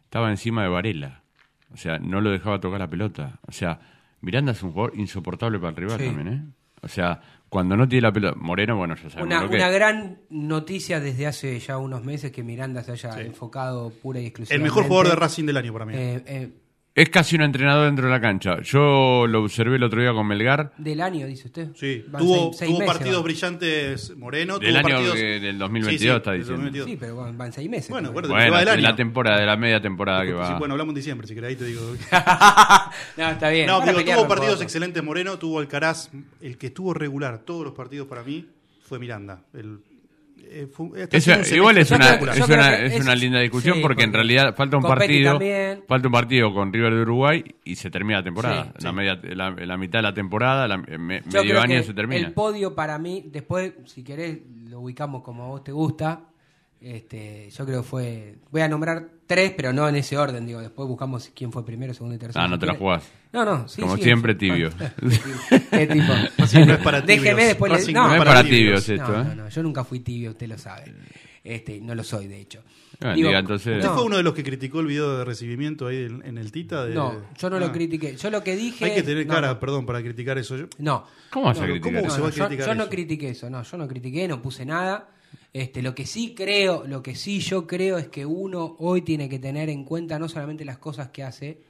estaba 0.04 0.30
encima 0.30 0.62
de 0.62 0.68
Varela. 0.68 1.22
O 1.74 1.76
sea, 1.76 1.98
no 1.98 2.20
lo 2.20 2.30
dejaba 2.30 2.60
tocar 2.60 2.78
la 2.78 2.88
pelota. 2.88 3.40
O 3.48 3.52
sea, 3.52 3.80
Miranda 4.20 4.52
es 4.52 4.62
un 4.62 4.70
jugador 4.72 4.96
insoportable 4.96 5.58
para 5.58 5.70
el 5.70 5.76
rival 5.76 5.98
Sí. 5.98 6.06
también, 6.06 6.28
¿eh? 6.28 6.42
O 6.82 6.88
sea, 6.88 7.20
cuando 7.48 7.76
no 7.76 7.88
tiene 7.88 8.02
la 8.02 8.12
pelota, 8.12 8.36
Moreno, 8.38 8.76
bueno, 8.76 8.94
ya 8.96 9.08
sabemos 9.10 9.26
Una, 9.26 9.42
lo 9.42 9.48
que 9.50 9.56
una 9.56 9.68
es. 9.68 9.74
gran 9.74 10.18
noticia 10.30 11.00
desde 11.00 11.26
hace 11.26 11.58
ya 11.60 11.78
unos 11.78 12.04
meses 12.04 12.30
que 12.30 12.42
Miranda 12.42 12.82
se 12.82 12.92
haya 12.92 13.20
enfocado 13.20 13.90
pura 13.90 14.18
y 14.20 14.22
el 14.24 14.28
exclusivamente. 14.28 14.64
mejor 14.70 14.84
jugador 14.84 15.08
de 15.08 15.16
Racing 15.16 15.44
del 15.46 15.56
año 15.56 15.72
para 15.72 15.86
mí. 15.86 15.94
Eh, 15.94 16.22
eh, 16.26 16.50
Es 17.00 17.10
casi 17.10 17.36
un 17.36 17.42
entrenador 17.42 17.86
dentro 17.86 18.06
de 18.06 18.10
la 18.10 18.20
cancha. 18.20 18.60
Yo 18.62 19.26
lo 19.28 19.42
observé 19.44 19.76
el 19.76 19.82
otro 19.84 20.00
día 20.00 20.12
con 20.12 20.26
Melgar. 20.26 20.72
Del 20.78 21.00
año, 21.00 21.26
dice 21.26 21.46
usted. 21.46 21.68
Sí, 21.76 22.04
Van 22.08 22.20
tuvo, 22.22 22.34
seis- 22.48 22.56
seis 22.58 22.70
tuvo 22.70 22.78
meses, 22.80 22.94
partidos 22.94 23.18
va. 23.20 23.22
brillantes 23.24 24.16
Moreno. 24.16 24.58
Del 24.58 24.68
tuvo 24.70 24.78
año 24.78 24.88
partidos... 24.96 25.14
que- 25.14 25.40
del 25.40 25.58
2022 25.58 26.00
Sí, 26.00 26.08
sí, 26.08 26.16
está 26.16 26.30
del 26.32 26.40
diciendo. 26.40 26.62
2022. 26.64 26.90
Sí, 26.90 26.96
pero 26.98 27.16
van, 27.16 27.38
van 27.38 27.52
seis 27.52 27.70
meses. 27.70 27.90
Bueno, 27.90 28.08
todavía. 28.10 28.20
acuérdate, 28.28 28.34
que 28.44 28.50
va 28.50 28.56
Bueno, 28.56 28.70
del 28.70 28.76
de 28.78 28.82
la 28.82 28.88
año. 28.88 28.96
temporada, 28.96 29.40
de 29.40 29.46
la 29.46 29.56
media 29.56 29.80
temporada 29.80 30.22
que 30.22 30.28
Sí, 30.30 30.34
va. 30.34 30.58
bueno, 30.58 30.74
hablamos 30.74 30.90
en 30.92 30.96
diciembre, 30.96 31.26
si 31.28 31.34
querés, 31.34 31.50
ahí 31.50 31.56
te 31.56 31.64
digo. 31.66 31.80
no, 33.16 33.28
está 33.30 33.48
bien. 33.50 33.66
No, 33.66 33.74
Van 33.78 33.82
a 33.82 33.84
pero 33.86 33.98
pelear 33.98 34.18
tuvo 34.18 34.28
partidos 34.28 34.54
poco. 34.54 34.62
excelentes 34.64 35.02
Moreno, 35.04 35.38
tuvo 35.38 35.60
Alcaraz. 35.60 36.10
El 36.40 36.58
que 36.58 36.66
estuvo 36.68 36.94
regular 36.94 37.38
todos 37.38 37.64
los 37.64 37.74
partidos 37.74 38.08
para 38.08 38.22
mí 38.22 38.46
fue 38.82 38.98
Miranda. 38.98 39.42
El, 39.54 39.78
eh, 40.50 40.66
sido 41.20 41.36
un 41.38 41.56
igual 41.56 41.78
es 41.78 41.90
una, 41.90 42.14
es, 42.14 42.40
una, 42.40 42.74
es 42.76 42.92
es- 42.94 43.00
una 43.00 43.14
linda 43.14 43.40
discusión 43.40 43.76
sí, 43.76 43.82
porque 43.82 44.02
en 44.04 44.12
realidad 44.12 44.54
falta 44.56 44.76
un 44.76 44.82
partido 44.82 45.32
también. 45.32 45.82
falta 45.86 46.08
un 46.08 46.12
partido 46.12 46.52
con 46.54 46.72
River 46.72 46.94
de 46.94 47.02
Uruguay 47.02 47.44
y 47.64 47.74
se 47.76 47.90
termina 47.90 48.18
la 48.18 48.24
temporada. 48.24 48.64
Sí, 48.78 48.84
la, 48.84 48.90
sí. 48.90 48.96
media, 48.96 49.20
la, 49.34 49.50
la 49.50 49.76
mitad 49.76 49.98
de 49.98 50.02
la 50.02 50.14
temporada, 50.14 50.66
la, 50.68 50.78
me- 50.78 51.22
medio 51.22 51.60
año 51.60 51.82
se 51.82 51.94
termina. 51.94 52.26
El 52.26 52.32
podio 52.32 52.74
para 52.74 52.98
mí, 52.98 53.24
después, 53.30 53.72
si 53.86 54.02
querés, 54.02 54.38
lo 54.68 54.80
ubicamos 54.80 55.22
como 55.22 55.44
a 55.44 55.46
vos 55.48 55.64
te 55.64 55.72
gusta. 55.72 56.24
Este, 56.80 57.50
yo 57.50 57.66
creo 57.66 57.82
que 57.82 57.88
fue. 57.88 58.34
Voy 58.52 58.60
a 58.60 58.68
nombrar 58.68 59.08
tres, 59.26 59.52
pero 59.56 59.72
no 59.72 59.88
en 59.88 59.96
ese 59.96 60.16
orden. 60.16 60.46
Digo, 60.46 60.60
después 60.60 60.86
buscamos 60.88 61.30
quién 61.34 61.50
fue 61.50 61.64
primero, 61.66 61.92
segundo 61.92 62.14
y 62.14 62.18
tercero. 62.18 62.44
Ah, 62.44 62.48
no 62.48 62.54
si 62.54 62.60
te 62.60 62.66
la 62.66 62.74
jugás. 62.74 63.02
No, 63.32 63.44
no, 63.44 63.68
sí, 63.68 63.80
Como 63.82 63.96
sí, 63.96 64.02
siempre, 64.04 64.32
sí. 64.34 64.38
tibio. 64.38 64.70
¿Qué 65.70 65.86
tipo? 65.86 66.12
No 66.66 66.72
es 66.74 66.78
para 66.78 67.02
tibios. 67.04 67.22
Déjeme 67.24 67.44
después. 67.46 67.72
le- 67.72 67.78
Racing 67.78 67.92
no, 67.94 68.06
no 68.08 68.14
es 68.14 68.18
para 68.24 68.44
tibios. 68.44 68.84
tibios 68.84 68.88
esto, 68.88 69.12
no, 69.12 69.20
¿eh? 69.22 69.24
no, 69.24 69.34
no, 69.44 69.48
yo 69.48 69.62
nunca 69.62 69.84
fui 69.84 70.00
tibio, 70.00 70.30
usted 70.30 70.46
lo 70.48 70.56
sabe. 70.58 70.94
Este, 71.44 71.80
no 71.80 71.94
lo 71.94 72.04
soy, 72.04 72.26
de 72.28 72.40
hecho. 72.40 72.62
Ah, 73.00 73.12
Digo, 73.14 73.28
diga, 73.28 73.40
entonces- 73.40 73.76
¿Usted 73.78 73.88
no, 73.88 73.94
fue 73.94 74.04
uno 74.04 74.16
de 74.16 74.22
los 74.22 74.34
que 74.34 74.42
criticó 74.44 74.80
el 74.80 74.86
video 74.86 75.18
de 75.18 75.24
recibimiento 75.24 75.86
ahí 75.88 76.04
en, 76.04 76.22
en 76.24 76.38
el 76.38 76.52
Tita? 76.52 76.84
De, 76.84 76.94
no, 76.94 77.22
yo 77.38 77.50
no 77.50 77.56
Ah. 77.56 77.60
lo 77.60 77.72
critiqué. 77.72 78.16
Yo 78.16 78.30
lo 78.30 78.42
que 78.44 78.54
dije. 78.56 78.84
Hay 78.84 78.94
que 78.94 79.02
tener 79.02 79.26
no, 79.26 79.34
cara, 79.34 79.48
no. 79.48 79.60
perdón, 79.60 79.84
para 79.86 80.00
criticar 80.02 80.38
eso. 80.38 80.56
Yo- 80.56 80.66
No. 80.78 81.04
¿Cómo 81.30 81.46
vas 81.46 81.58
a 81.58 81.60
No, 81.62 81.66
no, 81.66 81.72
criticar 81.74 81.94
¿cómo 82.02 82.06
eso? 82.08 82.16
se 82.16 82.40
va 82.40 82.46
a 82.46 82.50
yo, 82.54 82.66
yo 82.66 82.74
no 82.74 82.88
critiqué 82.88 83.30
eso, 83.30 83.50
no, 83.50 83.62
yo 83.62 83.76
no 83.76 83.88
critiqué, 83.88 84.26
no 84.28 84.40
puse 84.42 84.64
nada. 84.64 85.08
Este, 85.58 85.82
lo 85.82 85.92
que 85.92 86.06
sí 86.06 86.36
creo, 86.36 86.86
lo 86.86 87.02
que 87.02 87.16
sí 87.16 87.40
yo 87.40 87.66
creo 87.66 87.98
es 87.98 88.06
que 88.06 88.24
uno 88.24 88.76
hoy 88.78 89.02
tiene 89.02 89.28
que 89.28 89.40
tener 89.40 89.68
en 89.68 89.82
cuenta 89.82 90.16
no 90.20 90.28
solamente 90.28 90.64
las 90.64 90.78
cosas 90.78 91.08
que 91.08 91.24
hace 91.24 91.60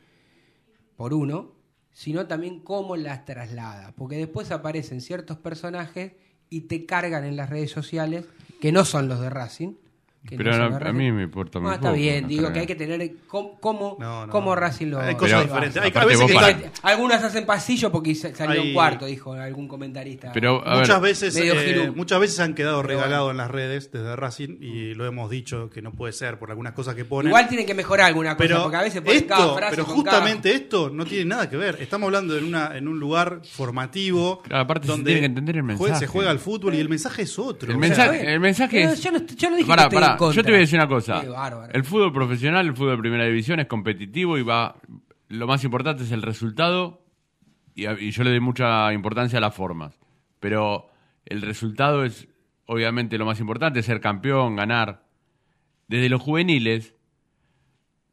por 0.94 1.14
uno, 1.14 1.53
sino 1.90 2.27
también 2.27 2.61
cómo 2.61 2.96
las 2.96 3.24
traslada, 3.24 3.94
porque 3.96 4.18
después 4.18 4.51
aparecen 4.51 5.01
ciertos 5.01 5.38
personajes 5.38 6.12
y 6.51 6.62
te 6.62 6.85
cargan 6.85 7.24
en 7.24 7.37
las 7.37 7.48
redes 7.48 7.70
sociales 7.70 8.27
que 8.61 8.72
no 8.72 8.85
son 8.85 9.09
los 9.09 9.20
de 9.20 9.31
Racing. 9.31 9.72
Que 10.26 10.37
Pero 10.37 10.57
no 10.68 10.76
a- 10.76 10.92
mí 10.92 11.11
me 11.11 11.22
importa 11.22 11.59
muy 11.59 11.70
Ah, 11.70 11.74
está 11.76 11.92
bien, 11.92 12.22
no 12.24 12.28
digo 12.28 12.52
que 12.52 12.61
hay 12.61 12.66
que 12.66 12.74
tener 12.74 13.12
cómo, 13.26 13.59
cómo, 13.61 13.96
No, 13.98 14.26
no, 14.26 14.33
cómo 14.33 14.50
no. 14.50 14.57
Racing 14.61 14.88
lo 14.88 15.00
Hay 15.00 15.14
cosas 15.14 15.40
Pero, 15.42 15.54
diferentes. 15.54 15.83
Hay, 15.83 15.87
a 15.88 15.90
aparte 15.90 16.07
veces 16.09 16.20
vos 16.22 16.31
que 16.31 16.35
para- 16.35 16.50
están- 16.50 16.72
Algunas 16.83 17.24
hacen 17.24 17.46
pasillo 17.46 17.90
porque 17.90 18.14
sa- 18.14 18.35
salió 18.35 18.61
Hay- 18.61 18.68
un 18.68 18.74
cuarto, 18.74 19.07
dijo 19.07 19.33
algún 19.33 19.68
comentarista. 19.68 20.33
Pero, 20.35 20.62
a 20.66 20.76
muchas 20.81 21.00
ver, 21.00 21.11
veces 21.12 21.37
eh, 21.37 21.92
muchas 21.94 22.20
veces 22.20 22.40
han 22.40 22.54
quedado 22.54 22.83
regalados 22.83 23.31
en 23.31 23.38
las 23.38 23.50
redes 23.50 23.90
desde 23.90 24.16
Racing 24.16 24.59
y 24.61 24.92
lo 24.94 25.07
hemos 25.07 25.31
dicho 25.31 25.70
que 25.70 25.81
no 25.81 25.92
puede 25.92 26.12
ser 26.12 26.38
por 26.38 26.50
algunas 26.50 26.74
cosas 26.74 26.94
que 26.94 27.04
ponen. 27.07 27.28
Igual 27.31 27.48
tienen 27.48 27.64
que 27.66 27.74
mejorar 27.74 28.07
alguna 28.09 28.37
cosa, 28.37 28.48
pero 28.48 28.62
porque 28.64 28.76
a 28.76 28.83
veces 28.83 29.00
ponen 29.00 29.16
esto, 29.16 29.28
cada 29.28 29.54
frase 29.54 29.70
pero 29.76 29.85
cada- 29.87 29.96
justamente 29.96 30.52
esto 30.54 30.90
no 30.90 31.07
tiene 31.07 31.24
nada 31.24 31.48
que 31.48 31.57
ver. 31.57 31.78
Estamos 31.81 32.07
hablando 32.09 32.37
en 32.37 32.44
una 32.44 32.76
en 32.76 32.87
un 32.87 33.00
lugar 33.00 33.40
formativo 33.50 34.42
Claro, 34.42 34.62
aparte 34.64 34.88
se 34.88 34.94
tiene 35.02 35.20
que 35.20 35.26
entender 35.26 35.57
el 35.57 35.62
jue- 35.62 35.66
mensaje. 35.66 35.98
se 36.00 36.07
juega 36.07 36.31
al 36.31 36.38
fútbol 36.38 36.74
y 36.74 36.81
el 36.81 36.88
mensaje 36.88 37.22
es 37.22 37.38
otro. 37.38 37.70
El 37.70 37.76
O 37.76 37.81
sea, 37.81 37.88
mensaje, 37.88 38.33
el 38.35 38.40
mensaje 38.40 38.76
Pero 38.81 38.92
es. 38.92 39.02
yo 39.02 39.11
no 39.12 39.16
est- 39.18 39.35
yo 39.37 39.50
no 39.50 39.57
dije 39.57 39.66
que 39.66 39.72
Yo 40.16 40.42
te 40.42 40.51
voy 40.51 40.57
a 40.57 40.61
decir 40.61 40.79
una 40.79 40.88
cosa. 40.88 41.21
Qué 41.21 41.29
bárbaro. 41.29 41.73
El 41.73 41.85
fútbol 41.85 42.12
profesional, 42.12 42.66
el 42.66 42.75
fútbol 42.75 42.92
de 42.92 42.99
primera 42.99 43.25
división 43.25 43.61
es 43.61 43.66
competitivo 43.66 44.38
y 44.38 44.42
va. 44.42 44.77
Lo 45.29 45.47
más 45.47 45.62
importante 45.64 46.05
es 46.05 46.12
el 46.12 46.23
resultado 46.23 47.03
y, 47.75 48.11
yo 48.11 48.25
le 48.25 48.31
doy 48.31 48.40
mucha 48.40 48.92
importancia 48.92 49.38
a 49.38 49.40
las 49.40 49.55
formas. 49.55 49.99
Pero 50.40 50.90
el 51.25 51.42
resultado 51.42 52.05
es 52.05 52.29
obviamente 52.66 53.18
lo 53.18 53.25
más 53.25 53.40
importante, 53.40 53.83
ser 53.83 54.01
campeón, 54.01 54.57
ganar. 54.57 55.05
Desde 55.87 56.09
los 56.09 56.21
juveniles 56.21 56.94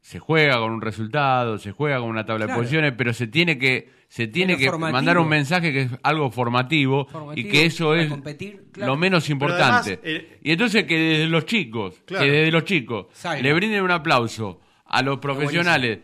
se 0.00 0.18
juega 0.18 0.58
con 0.58 0.72
un 0.72 0.80
resultado, 0.80 1.58
se 1.58 1.72
juega 1.72 1.98
con 1.98 2.08
una 2.08 2.24
tabla 2.24 2.46
Claro. 2.46 2.60
de 2.60 2.64
posiciones, 2.64 2.92
pero 2.96 3.12
se 3.12 3.26
tiene 3.26 3.58
que 3.58 3.90
se 4.08 4.26
tiene 4.28 4.56
que 4.56 4.66
formativo. 4.66 4.92
mandar 4.96 5.18
un 5.18 5.28
mensaje 5.28 5.72
que 5.72 5.82
es 5.82 5.90
algo 6.02 6.30
formativo, 6.30 7.06
Formativo, 7.06 7.48
y 7.48 7.50
que 7.50 7.66
eso 7.66 7.94
es 7.94 8.08
competir, 8.08 8.64
claro. 8.72 8.92
lo 8.92 8.98
menos 8.98 9.28
importante. 9.30 9.94
además, 9.94 9.98
eh, 10.04 10.38
y 10.42 10.52
entonces 10.52 10.84
que 10.84 10.96
desde 10.98 11.26
los 11.26 11.44
chicos, 11.46 12.02
Claro. 12.06 12.24
que 12.24 12.30
desde 12.30 12.50
los 12.52 12.64
chicos 12.64 13.06
le 13.42 13.52
brinden 13.52 13.82
un 13.82 13.90
aplauso 13.90 14.60
a 14.86 15.02
los 15.02 15.18
profesionales 15.18 15.98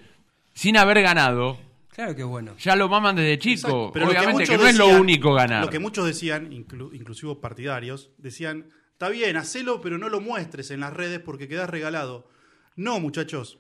sin 0.53 0.77
haber 0.77 1.01
ganado, 1.03 1.59
Claro 1.95 2.17
que 2.17 2.25
bueno. 2.25 2.55
ya 2.59 2.75
lo 2.75 2.89
maman 2.89 3.17
desde 3.17 3.39
chico. 3.39 3.53
Exacto, 3.69 3.91
pero 3.93 4.07
lo 4.07 4.11
Obviamente 4.13 4.45
que, 4.45 4.51
muchos 4.53 4.63
no 4.63 4.69
es 4.69 4.77
lo 4.79 4.85
decían- 4.87 5.01
único 5.01 5.35
ganar. 5.35 5.65
Lo 5.65 5.71
que 5.71 5.79
muchos 5.79 6.05
decían, 6.07 6.51
inclu- 6.51 6.91
inclusive 6.95 7.37
partidarios, 7.37 8.11
decían, 8.19 8.67
está 8.93 9.09
bien, 9.11 9.37
hacelo, 9.37 9.81
pero 9.81 9.99
no 9.99 10.09
lo 10.09 10.21
muestres 10.21 10.71
en 10.71 10.81
las 10.81 10.93
redes 10.93 11.21
porque 11.21 11.49
quedas 11.49 11.71
regalado. 11.71 12.29
No, 12.77 12.99
muchachos, 12.99 13.59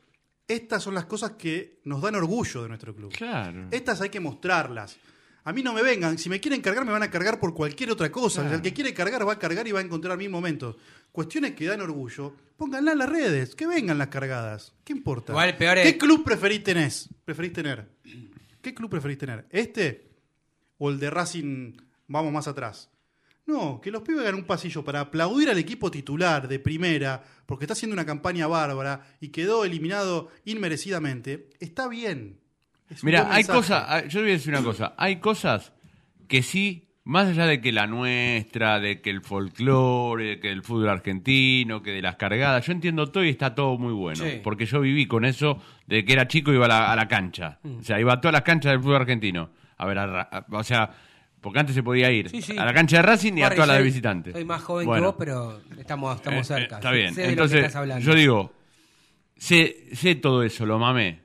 estas 0.53 0.83
son 0.83 0.95
las 0.95 1.05
cosas 1.07 1.33
que 1.33 1.81
nos 1.85 2.01
dan 2.03 2.15
orgullo 2.15 2.63
de 2.63 2.69
nuestro 2.69 2.95
club. 2.95 3.13
Claro. 3.13 3.69
Estas 3.71 4.01
hay 4.01 4.09
que 4.11 4.21
mostrarlas. 4.21 4.97
A 5.45 5.53
mí 5.53 5.63
no 5.63 5.73
me 5.73 5.83
vengan, 5.83 6.19
si 6.19 6.29
me 6.29 6.41
quieren 6.41 6.61
cargar, 6.61 6.85
me 6.85 6.93
van 6.93 7.03
a 7.03 7.11
cargar 7.11 7.41
por 7.41 7.53
cualquier 7.53 7.91
otra 7.91 8.13
cosa. 8.13 8.49
El 8.55 8.63
que 8.63 8.73
quiere 8.73 8.95
cargar 8.95 9.27
va 9.27 9.33
a 9.33 9.39
cargar 9.39 9.67
y 9.67 9.73
va 9.73 9.81
a 9.81 9.83
encontrar 9.83 10.17
mis 10.17 10.31
momentos. 10.31 10.77
Cuestiones 11.11 11.53
que 11.55 11.67
dan 11.67 11.81
orgullo, 11.81 12.35
pónganlas 12.57 12.93
en 12.93 12.99
las 13.01 13.09
redes, 13.09 13.55
que 13.57 13.67
vengan 13.67 13.99
las 13.99 14.07
cargadas. 14.09 14.73
¿Qué 14.85 14.93
importa? 14.93 15.33
Igual 15.33 15.57
peor 15.57 15.75
¿Qué 15.79 15.89
es- 15.89 15.97
club 15.97 16.23
preferís 16.25 16.63
tenés? 16.63 17.09
¿Preferís 17.25 17.53
tener? 17.53 17.89
¿Qué 18.63 18.73
club 18.73 18.89
preferís 18.89 19.19
tener? 19.19 19.45
¿Este? 19.51 20.09
¿O 20.79 20.91
el 20.91 21.01
de 21.01 21.11
Racing 21.11 21.73
vamos 22.07 22.33
más 22.33 22.47
atrás? 22.47 22.89
No, 23.47 23.81
que 23.81 23.91
los 23.91 24.03
pibes 24.03 24.21
hagan 24.23 24.37
un 24.37 24.45
pasillo 24.45 24.85
para 24.85 25.01
aplaudir 25.01 25.51
al 25.51 25.59
equipo 25.59 25.91
titular 25.91 26.47
de 26.47 26.59
primera, 26.61 27.23
porque 27.45 27.65
está 27.65 27.73
haciendo 27.73 27.95
una 27.95 28.07
campaña 28.07 28.47
bárbara 28.47 29.03
y 29.21 29.29
quedó 29.31 29.65
eliminado 29.65 30.29
inmerecidamente. 30.45 31.51
Está 31.61 31.89
bien. 31.89 32.39
Es 32.89 33.03
Mira, 33.05 33.29
hay 33.35 33.45
cosas, 33.45 33.85
hay- 33.89 34.03
yo 34.05 34.11
te 34.11 34.21
voy 34.21 34.31
a 34.31 34.33
decir 34.35 34.53
una 34.55 34.63
cosa, 34.63 34.95
hay 34.97 35.17
cosas 35.17 35.73
que 36.29 36.43
sí, 36.43 36.89
más 37.05 37.29
allá 37.29 37.47
de 37.47 37.61
que 37.61 37.73
la 37.73 37.87
nuestra, 37.89 38.79
de 38.79 39.01
que 39.01 39.11
el 39.11 39.23
folclore, 39.23 40.25
de 40.25 40.41
que 40.41 40.51
el 40.53 40.63
fútbol 40.63 40.89
argentino, 40.91 41.83
que 41.83 41.91
de 41.91 42.01
las 42.03 42.17
cargadas, 42.17 42.65
yo 42.67 42.73
entiendo 42.73 43.11
todo 43.11 43.25
y 43.25 43.31
está 43.31 43.55
todo 43.55 43.77
muy 43.77 43.93
bueno, 43.93 44.25
Sí. 44.25 44.41
porque 44.45 44.67
yo 44.67 44.81
viví 44.81 45.07
con 45.07 45.25
eso 45.25 45.61
de 45.87 46.05
que 46.05 46.13
era 46.13 46.29
chico 46.29 46.53
y 46.53 46.57
iba 46.57 46.67
a 46.67 46.69
la, 46.69 46.93
a 46.93 46.97
la 46.97 47.09
cancha, 47.09 47.59
Mm. 47.65 47.79
o 47.79 47.83
sea, 47.83 47.99
iba 47.99 48.13
a 48.13 48.21
todas 48.21 48.33
las 48.35 48.43
canchas 48.43 48.71
del 48.73 48.81
fútbol 48.81 48.97
argentino, 48.97 49.51
a 49.79 49.87
ver, 49.87 49.99
a 49.99 50.07
Ra- 50.07 50.29
a- 50.31 50.47
o 50.51 50.63
sea, 50.63 50.91
porque 51.43 51.59
antes 51.59 51.75
se 51.75 51.83
podía 51.83 52.11
ir 52.11 52.31
Sí, 52.31 52.41
sí. 52.41 52.57
a 52.57 52.65
la 52.65 52.73
cancha 52.73 52.97
de 52.97 53.03
Racing 53.03 53.35
y 53.37 53.43
a 53.43 53.51
todas 53.51 53.69
las 53.69 53.77
de 53.77 53.83
soy- 53.83 53.89
visitante. 53.91 54.33
Soy 54.33 54.45
más 54.47 54.63
joven 54.63 54.87
Bueno. 54.87 55.03
que 55.03 55.07
vos, 55.09 55.17
pero 55.19 55.61
estamos, 55.79 56.17
estamos 56.17 56.41
Eh, 56.51 56.55
cerca. 56.55 56.77
eh, 56.77 56.79
está 56.79 56.91
bien. 56.93 57.15
sé 57.15 57.21
de 57.21 57.27
lo 57.27 57.29
que 57.29 57.33
Entonces, 57.33 57.59
estás 57.59 57.77
hablando. 57.77 58.05
yo 58.07 58.15
digo, 58.15 58.53
sé, 59.37 59.89
sé 59.95 60.15
todo 60.15 60.43
eso, 60.43 60.65
lo 60.67 60.79
mamé. 60.79 61.21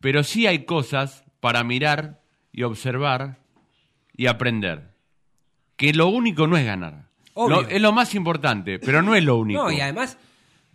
Pero 0.00 0.22
sí 0.22 0.46
hay 0.46 0.64
cosas 0.64 1.24
para 1.40 1.64
mirar 1.64 2.20
y 2.52 2.62
observar 2.62 3.38
y 4.16 4.26
aprender. 4.26 4.94
Que 5.76 5.92
lo 5.92 6.08
único 6.08 6.46
no 6.46 6.56
es 6.56 6.64
ganar. 6.64 7.08
Lo- 7.36 7.66
es 7.68 7.80
lo 7.80 7.92
más 7.92 8.14
importante, 8.14 8.78
pero 8.80 9.02
no 9.02 9.14
es 9.14 9.22
lo 9.22 9.36
único. 9.36 9.62
No, 9.64 9.70
y 9.70 9.80
además, 9.80 10.18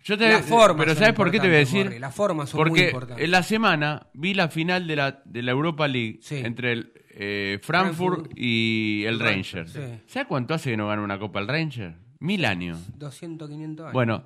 Yo 0.02 0.16
te- 0.18 0.28
las 0.30 0.44
formas 0.46 0.84
pero 0.84 0.94
¿sabes 0.94 1.14
por 1.14 1.30
qué 1.30 1.40
te 1.40 1.46
voy 1.46 1.56
a 1.56 1.58
decir? 1.60 1.96
Las 2.00 2.14
formas 2.14 2.50
son 2.50 2.60
muy 2.60 2.68
Porque 2.70 2.86
importantes. 2.86 3.24
en 3.24 3.30
la 3.30 3.42
semana 3.42 4.06
vi 4.14 4.34
la 4.34 4.48
final 4.48 4.86
de 4.86 4.96
la, 4.96 5.22
de 5.24 5.42
la 5.42 5.50
Europa 5.52 5.88
League 5.88 6.18
Sí. 6.22 6.36
entre 6.36 6.72
el 6.72 6.92
eh, 7.16 7.58
Frankfurt, 7.62 8.14
Frankfurt. 8.16 8.38
y 8.38 9.04
el 9.06 9.18
Ranger. 9.20 9.68
sí. 9.68 9.80
¿Sabes 10.06 10.26
cuánto 10.28 10.54
hace 10.54 10.70
que 10.70 10.76
no 10.76 10.88
gana 10.88 11.02
una 11.02 11.18
Copa 11.18 11.40
el 11.40 11.48
Ranger? 11.48 11.94
Mil 12.20 12.44
años. 12.44 12.78
200, 12.98 13.48
500 13.48 13.84
años. 13.84 13.92
Bueno, 13.92 14.24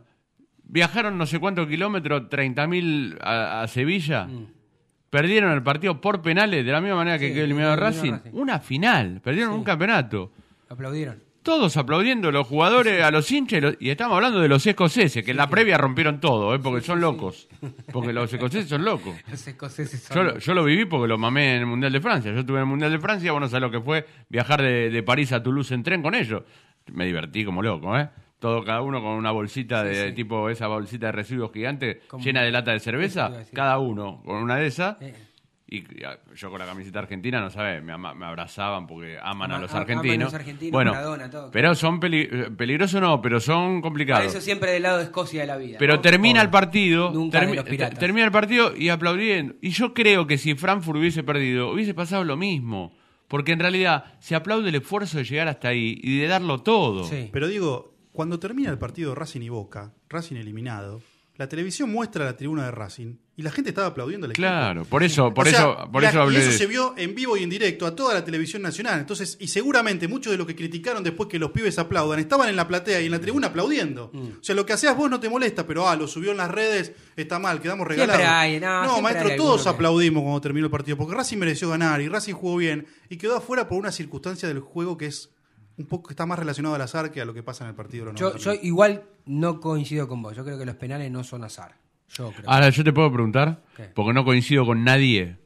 viajaron 0.65 1.19
no 1.19 1.27
sé 1.27 1.39
cuántos 1.41 1.67
kilómetros, 1.67 2.23
30.000 2.31 3.19
a, 3.21 3.63
a 3.63 3.69
Sevilla. 3.69 4.29
Perdieron 5.11 5.53
el 5.53 5.63
partido 5.63 6.01
por 6.01 6.21
penales, 6.21 6.65
de 6.67 6.71
la 6.73 6.81
misma 6.81 6.97
manera 6.97 7.19
que 7.19 7.27
Mm. 7.27 7.29
Sí, 7.29 7.35
quedó 7.35 7.45
eliminado 7.45 7.75
eliminó 7.75 7.91
Racing. 7.91 8.13
Racing. 8.13 8.31
Una 8.35 8.59
final, 8.61 9.21
perdieron 9.23 9.55
un 9.55 9.65
campeonato. 9.65 10.33
Aplaudieron. 10.69 11.23
Todos 11.49 11.79
aplaudiendo, 11.79 12.31
los 12.31 12.47
jugadores, 12.47 13.03
a 13.03 13.11
los 13.11 13.33
hinchas, 13.33 13.77
y, 13.81 13.89
estamos 13.89 14.17
hablando 14.17 14.39
de 14.39 14.49
los 14.49 14.67
escoceses, 14.67 15.25
que 15.25 15.31
en 15.31 15.39
la 15.39 15.49
previa 15.49 15.79
rompieron 15.79 16.21
todo, 16.21 16.55
¿eh? 16.55 16.59
porque 16.59 16.85
son 16.85 17.01
locos. 17.01 17.49
Porque 17.91 18.13
los 18.13 18.31
escoceses 18.31 18.69
son 18.69 18.85
locos. 18.85 19.15
Los 19.31 19.49
escoceses 19.49 20.03
son- 20.03 20.15
Yo, 20.15 20.23
lo- 20.25 20.39
yo 20.39 20.53
lo 20.53 20.63
viví 20.63 20.85
porque 20.85 21.09
lo 21.09 21.17
mamé 21.17 21.55
en 21.55 21.61
el 21.61 21.67
Mundial 21.67 21.91
de 21.91 22.03
Francia. 22.03 22.31
Yo 22.33 22.41
estuve 22.41 22.59
en 22.59 22.65
el 22.65 22.69
Mundial 22.69 22.91
de 22.93 22.99
Francia, 22.99 23.33
bueno, 23.33 23.49
sabés 23.49 23.63
lo 23.63 23.71
que 23.71 23.81
fue 23.81 24.05
viajar 24.29 24.61
de, 24.61 24.91
de 24.91 25.03
París 25.03 25.33
a 25.33 25.43
Toulouse 25.43 25.73
en 25.73 25.83
tren 25.83 26.03
con 26.03 26.15
ellos. 26.15 26.43
Me 26.93 27.07
divertí 27.07 27.47
como 27.47 27.63
loco, 27.63 27.99
¿eh? 27.99 28.11
Todo, 28.39 28.63
cada 28.63 28.83
uno 28.83 29.01
con 29.01 29.13
una 29.13 29.31
bolsita 29.31 29.83
de 29.83 30.13
tipo, 30.13 30.51
esa 30.51 30.67
bolsita 30.67 31.07
de 31.07 31.13
residuos 31.13 31.51
gigante 31.51 32.03
Como- 32.09 32.23
llena 32.23 32.43
de 32.43 32.51
lata 32.53 32.73
de 32.73 32.81
cerveza, 32.81 33.33
cada 33.55 33.79
uno 33.79 34.21
con 34.23 34.37
una 34.37 34.57
de 34.57 34.67
esas. 34.67 35.01
Eh, 35.01 35.15
Y 35.71 35.85
ah, 36.03 36.17
yo 36.35 36.49
con 36.51 36.59
la 36.59 36.65
camiseta 36.65 37.01
argentina, 37.01 37.41
no 37.43 37.51
sabes, 37.51 37.83
me, 37.83 37.93
ama- 37.93 38.15
me 38.15 38.25
abrazaban 38.25 38.87
porque 38.87 39.19
aman 39.23 39.53
a 39.53 39.59
los 39.59 39.71
a- 39.75 39.77
aman 39.79 39.91
a 39.91 39.93
argentinos. 40.01 40.25
los 40.33 40.35
argentinos, 40.35 40.73
bueno, 40.73 40.93
Maradona, 40.93 41.29
todo. 41.31 41.51
pero 41.51 41.75
son 41.75 42.01
peli- 42.01 42.27
eh, 42.31 42.51
peligrosos 42.57 43.01
no, 43.03 43.21
pero 43.21 43.39
son 43.39 43.75
Por 43.83 43.91
complicados. 43.91 44.27
eso 44.27 44.41
siempre 44.41 44.71
del 44.73 44.85
lado 44.85 44.97
de 44.99 45.05
Escocia 45.05 45.43
de 45.43 45.47
la 45.47 45.59
vida. 45.59 45.77
Pero 45.79 45.97
¿no? 45.97 46.01
termina 46.01 46.41
el 46.41 46.49
partido, 46.49 47.11
Nunca 47.13 47.43
termi- 47.43 47.99
termina 47.99 48.25
el 48.25 48.33
partido 48.33 48.75
y 48.75 48.89
aplaudiendo. 48.89 49.57
Y 49.61 49.71
yo 49.71 49.93
creo 49.93 50.27
que 50.27 50.39
si 50.39 50.55
Frankfurt 50.55 50.99
hubiese 50.99 51.23
perdido, 51.23 51.71
hubiese 51.71 51.93
pasado 51.93 52.25
lo 52.25 52.37
mismo. 52.39 52.97
Porque 53.29 53.53
en 53.53 53.59
realidad 53.61 54.15
se 54.21 54.35
aplaude 54.35 54.71
el 54.71 54.77
esfuerzo 54.77 55.19
de 55.19 55.25
llegar 55.25 55.49
hasta 55.49 55.69
ahí 55.69 56.01
y 56.03 56.17
de 56.19 56.29
darlo 56.29 56.63
todo. 56.63 57.05
Sí. 57.05 57.29
Pero 57.31 57.47
digo, 57.47 57.93
cuando 58.13 58.39
termina 58.39 58.71
el 58.71 58.79
partido 58.79 59.15
Racing 59.15 59.43
y 59.43 59.51
Boca, 59.51 59.93
Racing 60.09 60.37
eliminado, 60.37 61.03
la 61.39 61.49
televisión 61.49 61.91
muestra 61.91 62.25
la 62.25 62.37
tribuna 62.37 62.65
de 62.65 62.73
Racing 62.73 63.15
y 63.37 63.43
la 63.43 63.53
gente 63.53 63.71
estaba 63.71 63.87
aplaudiendo 63.87 64.25
al 64.27 64.33
equipo. 64.33 64.43
Claro, 64.43 64.85
por 64.85 65.05
eso, 65.05 65.33
por 65.33 65.47
O 65.47 65.51
sea, 65.51 65.61
eso, 65.61 65.89
por 65.93 66.03
la- 66.03 66.11
eso 66.11 66.21
hablé 66.21 66.39
y 66.39 66.43
eso 66.43 66.51
de 66.51 66.59
se 66.59 66.67
vio 66.67 66.95
en 66.97 67.15
vivo 67.15 67.37
y 67.37 67.45
en 67.45 67.51
directo 67.51 67.87
a 67.87 67.95
toda 67.95 68.13
la 68.15 68.25
televisión 68.25 68.61
nacional. 68.61 68.99
Entonces, 68.99 69.37
y 69.41 69.47
seguramente 69.47 70.09
muchos 70.09 70.33
de 70.33 70.37
los 70.37 70.47
que 70.49 70.57
criticaron 70.57 71.05
después 71.05 71.29
que 71.29 71.39
los 71.39 71.53
pibes 71.53 71.79
aplaudan 71.79 72.19
estaban 72.19 72.49
en 72.49 72.57
la 72.57 72.67
platea 72.67 73.01
y 73.01 73.07
en 73.07 73.13
la 73.13 73.21
tribuna 73.21 73.47
aplaudiendo. 73.47 74.11
Mm. 74.13 74.19
O 74.41 74.43
sea, 74.43 74.57
lo 74.57 74.67
que 74.67 74.73
hacías 74.73 74.97
vos 74.97 75.09
no 75.09 75.21
te 75.21 75.29
molesta, 75.29 75.65
pero 75.65 75.89
ah, 75.89 75.95
lo 75.95 76.09
subió 76.09 76.33
en 76.33 76.39
las 76.39 76.51
redes, 76.51 76.91
está 77.15 77.39
mal, 77.39 77.61
quedamos 77.61 77.87
regalados. 77.87 78.27
Hay, 78.27 78.59
no, 78.59 79.01
maestro, 79.01 79.29
hay 79.29 79.37
todos 79.37 79.63
que- 79.63 79.69
aplaudimos 79.69 80.25
cuando 80.25 80.41
terminó 80.41 80.67
el 80.67 80.73
partido, 80.73 80.97
porque 80.97 81.15
Racing 81.15 81.39
mereció 81.39 81.69
ganar 81.71 82.01
y 82.01 82.09
Racing 82.09 82.35
jugó 82.35 82.57
bien 82.57 82.87
y 83.09 83.17
quedó 83.17 83.37
afuera 83.37 83.69
por 83.69 83.79
una 83.79 83.93
circunstancia 83.93 84.49
del 84.49 84.59
juego 84.59 84.99
que 84.99 85.07
es 85.07 85.31
un 85.79 85.87
poco 85.87 86.11
está 86.11 86.27
más 86.27 86.39
relacionado 86.39 86.75
al 86.75 86.83
azar 86.83 87.11
que 87.11 87.21
a 87.21 87.25
lo 87.25 87.33
que 87.33 87.43
pasa 87.43 87.65
en 87.65 87.71
el 87.71 87.77
partido. 87.77 88.07
de 88.07 88.13
los 88.13 88.21
Yo, 88.21 88.27
90 88.31 88.45
yo 88.45 88.61
igual 88.63 89.03
no 89.27 89.61
coincido 89.61 90.09
con 90.09 90.21
vos. 90.23 90.37
Yo 90.37 90.45
creo 90.45 90.59
que 90.59 90.67
los 90.67 90.75
penales 90.77 91.11
no 91.11 91.23
son 91.25 91.45
azar. 91.45 91.77
Yo 92.11 92.33
creo. 92.33 92.51
Ahora, 92.51 92.69
yo 92.71 92.83
te 92.85 92.93
puedo 92.93 93.13
preguntar, 93.13 93.63
¿Qué? 93.77 93.85
porque 93.95 94.13
no 94.13 94.25
coincido 94.25 94.65
con 94.67 94.83
nadie, 94.83 95.37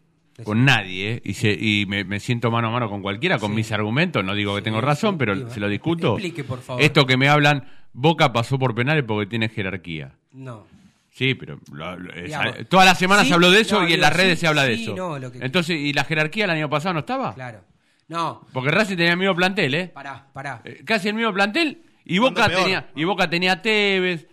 con 0.44 0.64
nadie, 0.64 1.20
y, 1.24 1.34
se- 1.34 1.52
y 1.52 1.86
me, 1.86 2.04
me 2.04 2.18
siento 2.20 2.50
mano 2.50 2.68
a 2.68 2.70
mano 2.70 2.88
con 2.88 3.02
cualquiera, 3.02 3.38
con 3.38 3.54
mis 3.54 3.70
argumentos, 3.72 4.24
no 4.24 4.34
digo 4.34 4.54
que 4.56 4.62
tengo 4.62 4.80
razón, 4.80 5.18
pero 5.18 5.50
se 5.50 5.60
lo 5.60 5.68
discuto. 5.68 6.12
explique, 6.14 6.44
por 6.44 6.60
favor. 6.60 6.82
Esto 6.82 7.04
que 7.06 7.16
me 7.16 7.28
hablan, 7.28 7.64
Boca 7.92 8.32
pasó 8.32 8.58
por 8.58 8.74
penales 8.74 9.04
porque 9.06 9.26
tiene 9.28 9.48
jerarquía. 9.50 10.14
No. 10.32 10.66
Sí, 11.10 11.34
pero 11.34 11.60
lo- 11.72 11.98
lo- 11.98 12.14
es- 12.14 12.24
Digamos, 12.24 12.54
todas 12.70 12.86
las 12.86 12.98
semanas 12.98 13.24
sí, 13.24 13.28
se 13.28 13.34
habló 13.34 13.50
de 13.50 13.60
eso 13.60 13.74
no, 13.76 13.80
y 13.82 13.84
en 13.84 13.88
digo, 13.96 14.00
las 14.00 14.16
redes 14.16 14.38
sí, 14.38 14.40
se 14.40 14.46
habla 14.46 14.64
de 14.64 14.76
sí, 14.76 14.82
eso. 14.84 14.96
no, 14.96 15.18
lo 15.18 15.30
que- 15.30 15.44
Entonces, 15.44 15.76
¿y 15.78 15.92
la 15.92 16.04
jerarquía 16.04 16.44
el 16.46 16.50
año 16.50 16.70
pasado 16.70 16.94
no 16.94 17.00
estaba? 17.00 17.34
Claro. 17.34 17.60
No. 18.08 18.46
Porque 18.52 18.70
Racing 18.70 18.96
tenía 18.96 19.12
el 19.12 19.18
mismo 19.18 19.34
plantel, 19.34 19.74
¿eh? 19.74 19.88
Pará, 19.88 20.26
pará. 20.32 20.60
Eh, 20.64 20.82
Casi 20.84 21.08
el 21.08 21.14
mismo 21.14 21.32
plantel 21.32 21.82
y 22.04 22.18
Boca 22.18 22.46
peor. 22.48 22.62
tenía 22.62 22.90
y 22.94 23.04
Boca 23.04 23.28
tenía 23.30 23.52
a 23.52 23.62
Tevez. 23.62 24.26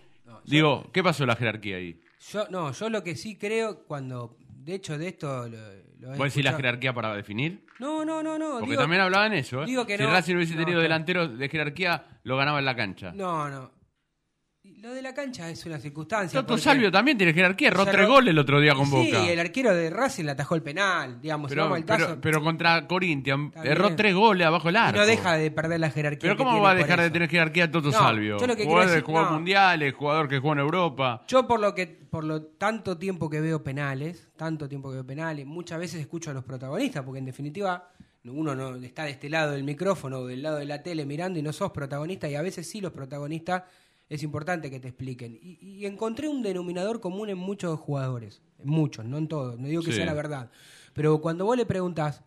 Digo, 0.44 0.90
¿qué 0.92 1.02
pasó 1.02 1.24
la 1.26 1.36
jerarquía 1.36 1.76
ahí? 1.76 2.00
Yo, 2.32 2.46
no, 2.50 2.72
yo 2.72 2.90
lo 2.90 3.02
que 3.02 3.14
sí 3.16 3.36
creo 3.36 3.84
cuando. 3.84 4.36
De 4.40 4.74
hecho, 4.74 4.98
de 4.98 5.08
esto. 5.08 5.48
Lo, 5.48 5.56
lo 6.00 6.14
he 6.14 6.18
¿Vos 6.18 6.28
decís 6.28 6.44
la 6.44 6.52
jerarquía 6.52 6.92
para 6.92 7.14
definir? 7.14 7.64
No, 7.78 8.04
no, 8.04 8.22
no, 8.22 8.38
no. 8.38 8.58
Porque 8.58 8.70
digo- 8.72 8.82
también 8.82 9.00
hablaban 9.02 9.32
eso, 9.32 9.62
¿eh? 9.62 9.66
digo 9.66 9.86
que 9.86 9.96
si 9.96 10.02
no. 10.02 10.10
Racing 10.10 10.34
hubiese 10.36 10.54
No, 10.54 10.60
tenido 10.60 10.80
delanteros 10.80 11.38
de 11.38 11.48
jerarquía, 11.48 12.04
lo 12.24 12.36
ganaba 12.36 12.58
en 12.58 12.64
la 12.66 12.76
cancha. 12.76 13.12
No, 13.14 13.48
no. 13.48 13.70
Lo 14.82 14.94
de 14.94 15.02
la 15.02 15.12
cancha 15.12 15.50
es 15.50 15.66
una 15.66 15.78
circunstancia. 15.78 16.40
Toto 16.40 16.56
Salvio 16.56 16.90
también 16.90 17.18
tiene 17.18 17.34
jerarquía, 17.34 17.68
erró 17.68 17.84
tres 17.84 18.08
goles 18.08 18.30
el 18.32 18.38
otro 18.38 18.58
día 18.60 18.74
con 18.74 18.86
sí, 18.86 18.92
Boca. 18.92 19.30
el 19.30 19.38
arquero 19.38 19.74
de 19.74 19.90
Racing 19.90 20.24
le 20.24 20.30
atajó 20.30 20.54
el 20.54 20.62
penal, 20.62 21.20
digamos. 21.20 21.50
si 21.50 21.54
Pero, 21.54 21.74
al 21.74 21.84
pero, 21.84 22.18
pero 22.18 22.42
contra 22.42 22.86
Corinthians 22.86 23.52
erró 23.62 23.94
tres 23.94 24.14
goles 24.14 24.46
abajo 24.46 24.70
el 24.70 24.76
y 24.76 24.78
arco. 24.78 24.98
no 25.00 25.04
deja 25.06 25.34
de 25.34 25.50
perder 25.50 25.80
la 25.80 25.90
jerarquía. 25.90 26.30
Pero 26.34 26.36
¿cómo 26.38 26.62
va 26.62 26.70
a 26.70 26.74
dejar 26.74 26.98
de 26.98 27.10
tener 27.10 27.28
jerarquía 27.28 27.70
Toto 27.70 27.90
No, 27.90 27.98
Salvio? 27.98 28.38
yo 28.38 28.46
lo 28.46 28.56
que 28.56 28.64
jugador 28.64 28.90
de 28.90 29.00
jugador 29.02 29.28
no. 29.32 29.36
mundiales, 29.36 29.92
jugador 29.92 30.28
que 30.28 30.38
jugó 30.38 30.54
en 30.54 30.58
Europa. 30.60 31.24
Yo 31.28 31.46
por 31.46 31.60
lo 31.60 31.74
que 31.74 31.86
por 31.86 32.24
lo 32.24 32.40
tanto 32.42 32.96
tiempo 32.96 33.28
que 33.28 33.42
veo 33.42 33.62
penales, 33.62 34.30
tanto 34.34 34.66
tiempo 34.66 34.88
que 34.88 34.94
veo 34.94 35.06
penales, 35.06 35.44
muchas 35.44 35.78
veces 35.78 36.00
escucho 36.00 36.30
a 36.30 36.32
los 36.32 36.44
protagonistas, 36.44 37.04
porque 37.04 37.18
en 37.18 37.26
definitiva 37.26 37.86
uno 38.24 38.54
no 38.54 38.76
está 38.76 39.04
de 39.04 39.10
este 39.10 39.28
lado 39.28 39.52
del 39.52 39.64
micrófono 39.64 40.20
o 40.20 40.26
del 40.26 40.40
lado 40.42 40.56
de 40.56 40.64
la 40.64 40.82
tele 40.82 41.04
mirando 41.04 41.38
y 41.38 41.42
no 41.42 41.52
sos 41.52 41.70
protagonista 41.70 42.30
y 42.30 42.34
a 42.34 42.40
veces 42.42 42.66
sí 42.66 42.80
los 42.80 42.92
protagonistas 42.92 43.62
es 44.10 44.22
importante 44.22 44.70
que 44.70 44.78
te 44.80 44.88
expliquen. 44.88 45.38
Y, 45.40 45.56
y 45.62 45.86
encontré 45.86 46.28
un 46.28 46.42
denominador 46.42 47.00
común 47.00 47.30
en 47.30 47.38
muchos 47.38 47.80
jugadores, 47.80 48.42
en 48.58 48.68
muchos, 48.68 49.06
no 49.06 49.16
en 49.16 49.26
todos, 49.28 49.58
no 49.58 49.66
digo 49.68 49.82
que 49.82 49.92
Sí. 49.92 49.96
sea 49.96 50.04
la 50.06 50.12
verdad, 50.14 50.50
pero 50.92 51.18
cuando 51.22 51.46
vos 51.46 51.56
le 51.56 51.64
preguntas, 51.64 52.22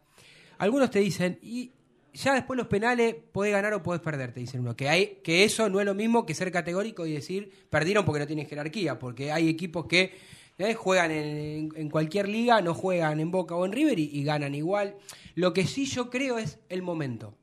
algunos 0.57 0.89
te 0.89 0.99
dicen 0.99 1.37
y 1.43 1.71
ya 2.13 2.33
después 2.35 2.57
los 2.57 2.67
penales 2.67 3.15
podés 3.31 3.51
ganar 3.51 3.73
o 3.73 3.83
podés 3.83 4.01
perder, 4.01 4.31
te 4.33 4.39
dicen 4.39 4.61
uno. 4.61 4.75
Que, 4.75 4.87
hay, 4.87 5.19
que 5.23 5.43
eso 5.43 5.67
no 5.69 5.79
es 5.79 5.85
lo 5.85 5.93
mismo 5.95 6.25
que 6.25 6.33
ser 6.33 6.51
categórico 6.51 7.05
y 7.05 7.11
decir 7.11 7.51
perdieron 7.69 8.05
porque 8.05 8.19
no 8.21 8.27
tienen 8.27 8.47
jerarquía, 8.47 8.97
porque 8.99 9.31
hay 9.31 9.49
equipos 9.49 9.85
que 9.87 10.13
eh, 10.59 10.75
juegan 10.75 11.09
en, 11.11 11.71
en 11.75 11.89
cualquier 11.89 12.29
liga, 12.29 12.61
no 12.61 12.75
juegan 12.75 13.19
en 13.19 13.31
Boca 13.31 13.55
o 13.55 13.65
en 13.65 13.71
River 13.71 13.97
y, 13.97 14.03
y 14.13 14.23
ganan 14.23 14.53
igual. 14.53 14.95
Lo 15.33 15.51
que 15.53 15.65
sí 15.65 15.85
yo 15.85 16.11
creo 16.11 16.37
es 16.37 16.59
el 16.69 16.83
momento. 16.83 17.33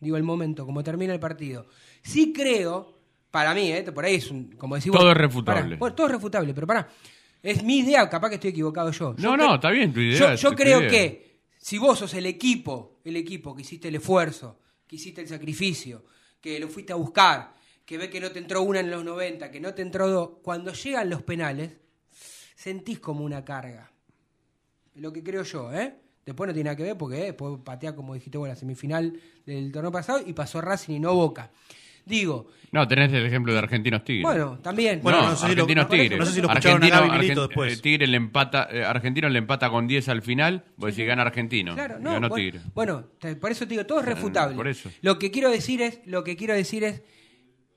Digo, 0.00 0.16
el 0.16 0.24
momento, 0.24 0.66
como 0.66 0.82
termina 0.82 1.14
el 1.14 1.20
partido. 1.20 1.66
Sí 2.02 2.32
creo, 2.32 2.95
para 3.36 3.52
mí, 3.52 3.70
eh, 3.70 3.82
por 3.92 4.02
ahí 4.02 4.14
es 4.14 4.30
un, 4.30 4.52
como 4.52 4.76
decís 4.76 4.90
vos, 4.90 4.98
Todo 4.98 5.10
es 5.10 5.16
refutable. 5.18 5.62
pará, 5.62 5.76
bueno, 5.76 5.94
todo 5.94 6.06
es 6.06 6.12
refutable, 6.14 6.54
pero 6.54 6.66
pará. 6.66 6.88
Es 7.42 7.62
mi 7.62 7.80
idea, 7.80 8.08
capaz 8.08 8.30
que 8.30 8.36
estoy 8.36 8.48
equivocado 8.48 8.90
yo. 8.92 9.14
Yo 9.14 9.28
No, 9.28 9.36
no, 9.36 9.56
está 9.56 9.68
bien 9.70 9.92
tu 9.92 10.00
idea, 10.00 10.18
Yo, 10.18 10.28
es 10.30 10.40
yo 10.40 10.48
tu 10.52 10.56
creo 10.56 10.78
idea. 10.80 10.88
que 10.90 11.40
si 11.58 11.76
vos 11.76 11.98
sos 11.98 12.14
el 12.14 12.24
equipo, 12.24 13.00
el 13.04 13.14
equipo 13.14 13.54
que 13.54 13.60
hiciste 13.60 13.88
el 13.88 13.96
esfuerzo, 13.96 14.58
que 14.86 14.96
hiciste 14.96 15.20
el 15.20 15.28
sacrificio, 15.28 16.06
que 16.40 16.58
lo 16.58 16.68
fuiste 16.68 16.94
a 16.94 16.96
buscar, 16.96 17.52
que 17.84 17.98
ve 17.98 18.08
que 18.08 18.20
no 18.22 18.30
te 18.30 18.38
entró 18.38 18.62
una 18.62 18.80
en 18.80 18.90
los 18.90 19.04
90, 19.04 19.50
que 19.50 19.60
no 19.60 19.74
te 19.74 19.82
entró 19.82 20.08
dos, 20.08 20.30
cuando 20.42 20.72
llegan 20.72 21.10
los 21.10 21.20
penales, 21.22 21.72
sentís 22.54 23.00
como 23.00 23.22
una 23.22 23.44
carga. 23.44 23.92
Lo 24.94 25.12
que 25.12 25.22
creo 25.22 25.42
yo, 25.42 25.74
¿eh? 25.74 25.94
Después 26.24 26.48
no 26.48 26.54
tiene 26.54 26.68
nada 26.68 26.76
que 26.76 26.82
ver 26.84 26.96
porque 26.96 27.18
eh, 27.18 27.24
después 27.26 27.58
patea, 27.62 27.94
como 27.94 28.14
dijiste 28.14 28.38
vos, 28.38 28.48
la 28.48 28.56
semifinal 28.56 29.12
del 29.44 29.70
torneo 29.70 29.92
pasado 29.92 30.22
y 30.26 30.32
pasó 30.32 30.62
Racing 30.62 30.94
y 30.94 31.00
no 31.00 31.14
Boca. 31.14 31.50
Digo, 32.06 32.46
No, 32.72 32.86
tenés 32.86 33.12
el 33.12 33.26
ejemplo 33.26 33.52
de 33.52 33.58
Argentinos 33.58 34.04
Tigres. 34.04 34.22
bueno, 34.22 34.58
también. 34.62 35.00
Bueno, 35.02 35.22
no, 35.22 35.28
no 35.30 35.36
sé 35.36 35.46
si 35.46 35.52
Argentinos 35.52 35.84
no, 35.84 35.88
Tigres. 35.90 36.18
no 36.18 36.24
sé 36.26 36.32
si 36.32 36.40
lo 36.40 36.48
a 36.48 36.52
Argentino- 36.52 37.12
Milito 37.12 37.42
Argen- 37.44 37.48
después. 37.48 37.78
eh, 37.78 37.82
Tigre 37.82 38.06
le 38.06 38.16
empata, 38.16 38.68
eh, 38.70 38.84
Argentino 38.84 39.28
le 39.28 39.38
empata 39.38 39.68
con 39.70 39.86
10 39.88 40.08
al 40.08 40.22
final, 40.22 40.64
vos 40.76 40.90
decís 40.90 41.06
gana 41.06 41.22
Argentino. 41.22 41.74
Claro, 41.74 41.98
no, 41.98 42.12
ganó 42.12 42.28
bueno, 42.28 42.34
Tigre. 42.44 42.60
bueno, 42.74 43.04
por 43.40 43.50
eso 43.50 43.64
te 43.66 43.70
digo, 43.74 43.86
todo 43.86 44.00
es 44.00 44.06
refutable. 44.06 44.54
por 44.56 44.68
eso. 44.68 44.90
Lo 45.02 45.18
que 45.18 45.30
quiero 45.30 45.50
decir 45.50 45.82
es, 45.82 46.00
lo 46.06 46.22
que 46.22 46.36
quiero 46.36 46.54
decir 46.54 46.84
es 46.84 47.02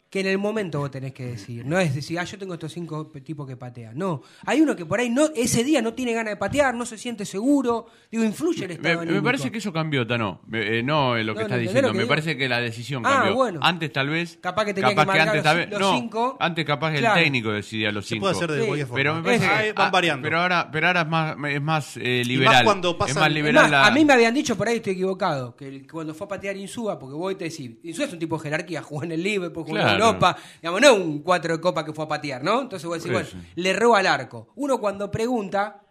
que 0.10 0.22
en 0.22 0.28
el 0.28 0.38
momento 0.40 0.80
vos 0.80 0.90
tenés 0.90 1.14
que 1.14 1.24
decir, 1.26 1.66
no 1.66 1.78
es 1.80 1.94
decir, 1.94 2.18
ah, 2.20 2.24
yo 2.24 2.38
tengo 2.40 2.56
estos 2.56 2.74
cinco 2.74 3.12
tipos 3.24 3.48
que 3.48 3.56
patean. 3.56 3.96
No, 3.98 4.24
hay 4.46 4.60
uno 4.60 4.76
que 4.76 4.86
por 4.86 5.00
ahí 5.00 5.10
no 5.10 5.30
ese 5.36 5.64
día 5.64 5.82
no 5.84 5.94
tiene 5.94 6.14
ganas 6.14 6.32
de 6.32 6.38
patear, 6.38 6.74
no 6.74 6.86
se 6.86 6.98
siente 6.98 7.26
seguro, 7.26 7.86
digo, 8.12 8.24
influye 8.24 8.64
el 8.64 8.70
Me, 8.70 8.74
estado 8.76 8.96
me 8.96 9.02
anímico. 9.04 9.24
parece 9.24 9.52
que 9.52 9.60
eso 9.60 9.72
cambió, 9.72 10.08
Tano. 10.08 10.42
Me- 10.48 10.80
eh, 10.80 10.84
no 10.84 11.16
lo 11.16 11.18
que 11.18 11.24
No, 11.24 11.30
estás 11.30 11.36
no, 11.40 11.44
¿entendés 11.44 11.62
diciendo. 11.62 11.88
lo 11.90 11.92
que 11.94 11.98
Me 11.98 12.04
digo? 12.04 12.10
parece 12.10 12.38
que 12.38 12.50
la 12.50 12.60
decisión 12.60 13.04
Ah, 13.06 13.10
cambió. 13.18 13.36
bueno. 13.36 13.60
Antes 13.62 13.94
tal 13.94 14.10
vez. 14.10 14.38
Capaz 14.42 14.66
que 14.66 14.74
tenía 14.74 14.90
que 14.90 14.96
marcar 14.96 15.30
antes 15.30 15.44
los 15.46 15.56
vez. 15.56 15.70
los 15.70 15.80
no, 15.80 15.94
cinco. 15.94 16.38
antes 16.40 16.66
capaz 16.66 16.94
Claro. 16.98 17.18
el 17.18 17.24
técnico 17.24 17.52
decidía 17.52 17.92
los 17.92 18.06
Se 18.06 18.16
cinco. 18.16 18.22
puede 18.24 18.36
hacer 18.36 18.52
de 18.52 18.60
Sí. 18.62 18.66
cualquier 18.68 18.88
forma. 18.88 19.00
Pero 19.00 19.16
me 19.16 19.22
parece 19.24 19.46
Ahí 19.46 19.68
que 19.68 19.74
van 19.74 19.88
ah, 19.88 19.92
variando. 19.92 20.24
Pero 20.24 20.40
ahora, 20.40 20.70
pero 20.72 20.88
ahora 20.88 21.02
es 21.02 21.08
más, 21.08 21.36
es 21.52 21.62
más 21.62 21.98
eh, 21.98 22.24
liberal. 22.26 22.64
cuando 22.66 22.90
es 22.92 22.96
pasan- 22.96 23.20
más 23.20 23.28
es 23.28 23.34
liberal 23.36 23.66
Es 23.66 23.72
más, 23.72 23.72
la- 23.72 23.86
A 23.88 23.92
mí 23.92 24.04
me 24.06 24.14
habían 24.14 24.34
dicho, 24.34 24.58
por 24.58 24.68
ahí 24.68 24.78
estoy 24.78 24.94
equivocado, 24.94 25.56
que 25.56 25.68
el- 25.68 25.88
cuando 25.92 26.16
fue 26.16 26.26
a 26.26 26.28
patear 26.30 26.58
Insúa, 26.58 26.98
porque 26.98 27.14
vos 27.16 27.38
te 27.38 27.44
decís, 27.44 27.72
Insúa 27.84 28.06
es 28.06 28.14
un 28.14 28.18
tipo 28.20 28.38
de 28.38 28.44
jerarquía, 28.44 28.82
jugó 28.84 29.04
en 29.04 29.12
el 29.12 29.22
Liverpool, 29.22 29.64
jugó 29.66 29.76
Claro. 29.76 29.92
en 29.92 29.99
Europa, 30.08 30.38
digamos, 30.62 30.82
no 30.82 30.88
es 30.88 30.94
un 31.00 31.20
cuatro 31.22 31.56
de 31.56 31.62
copa 31.62 31.86
que 31.86 31.94
fue 31.94 32.06
a 32.06 32.08
patear, 32.08 32.44
¿no? 32.44 32.62
Entonces 32.62 32.86
vos 32.88 32.98
decís, 32.98 33.12
bueno, 33.12 33.28
le 33.56 33.74
roba 33.74 34.00
al 34.00 34.08
arco. 34.08 34.50
Uno 34.56 34.80
cuando 34.80 35.10
pregunta, 35.12 35.82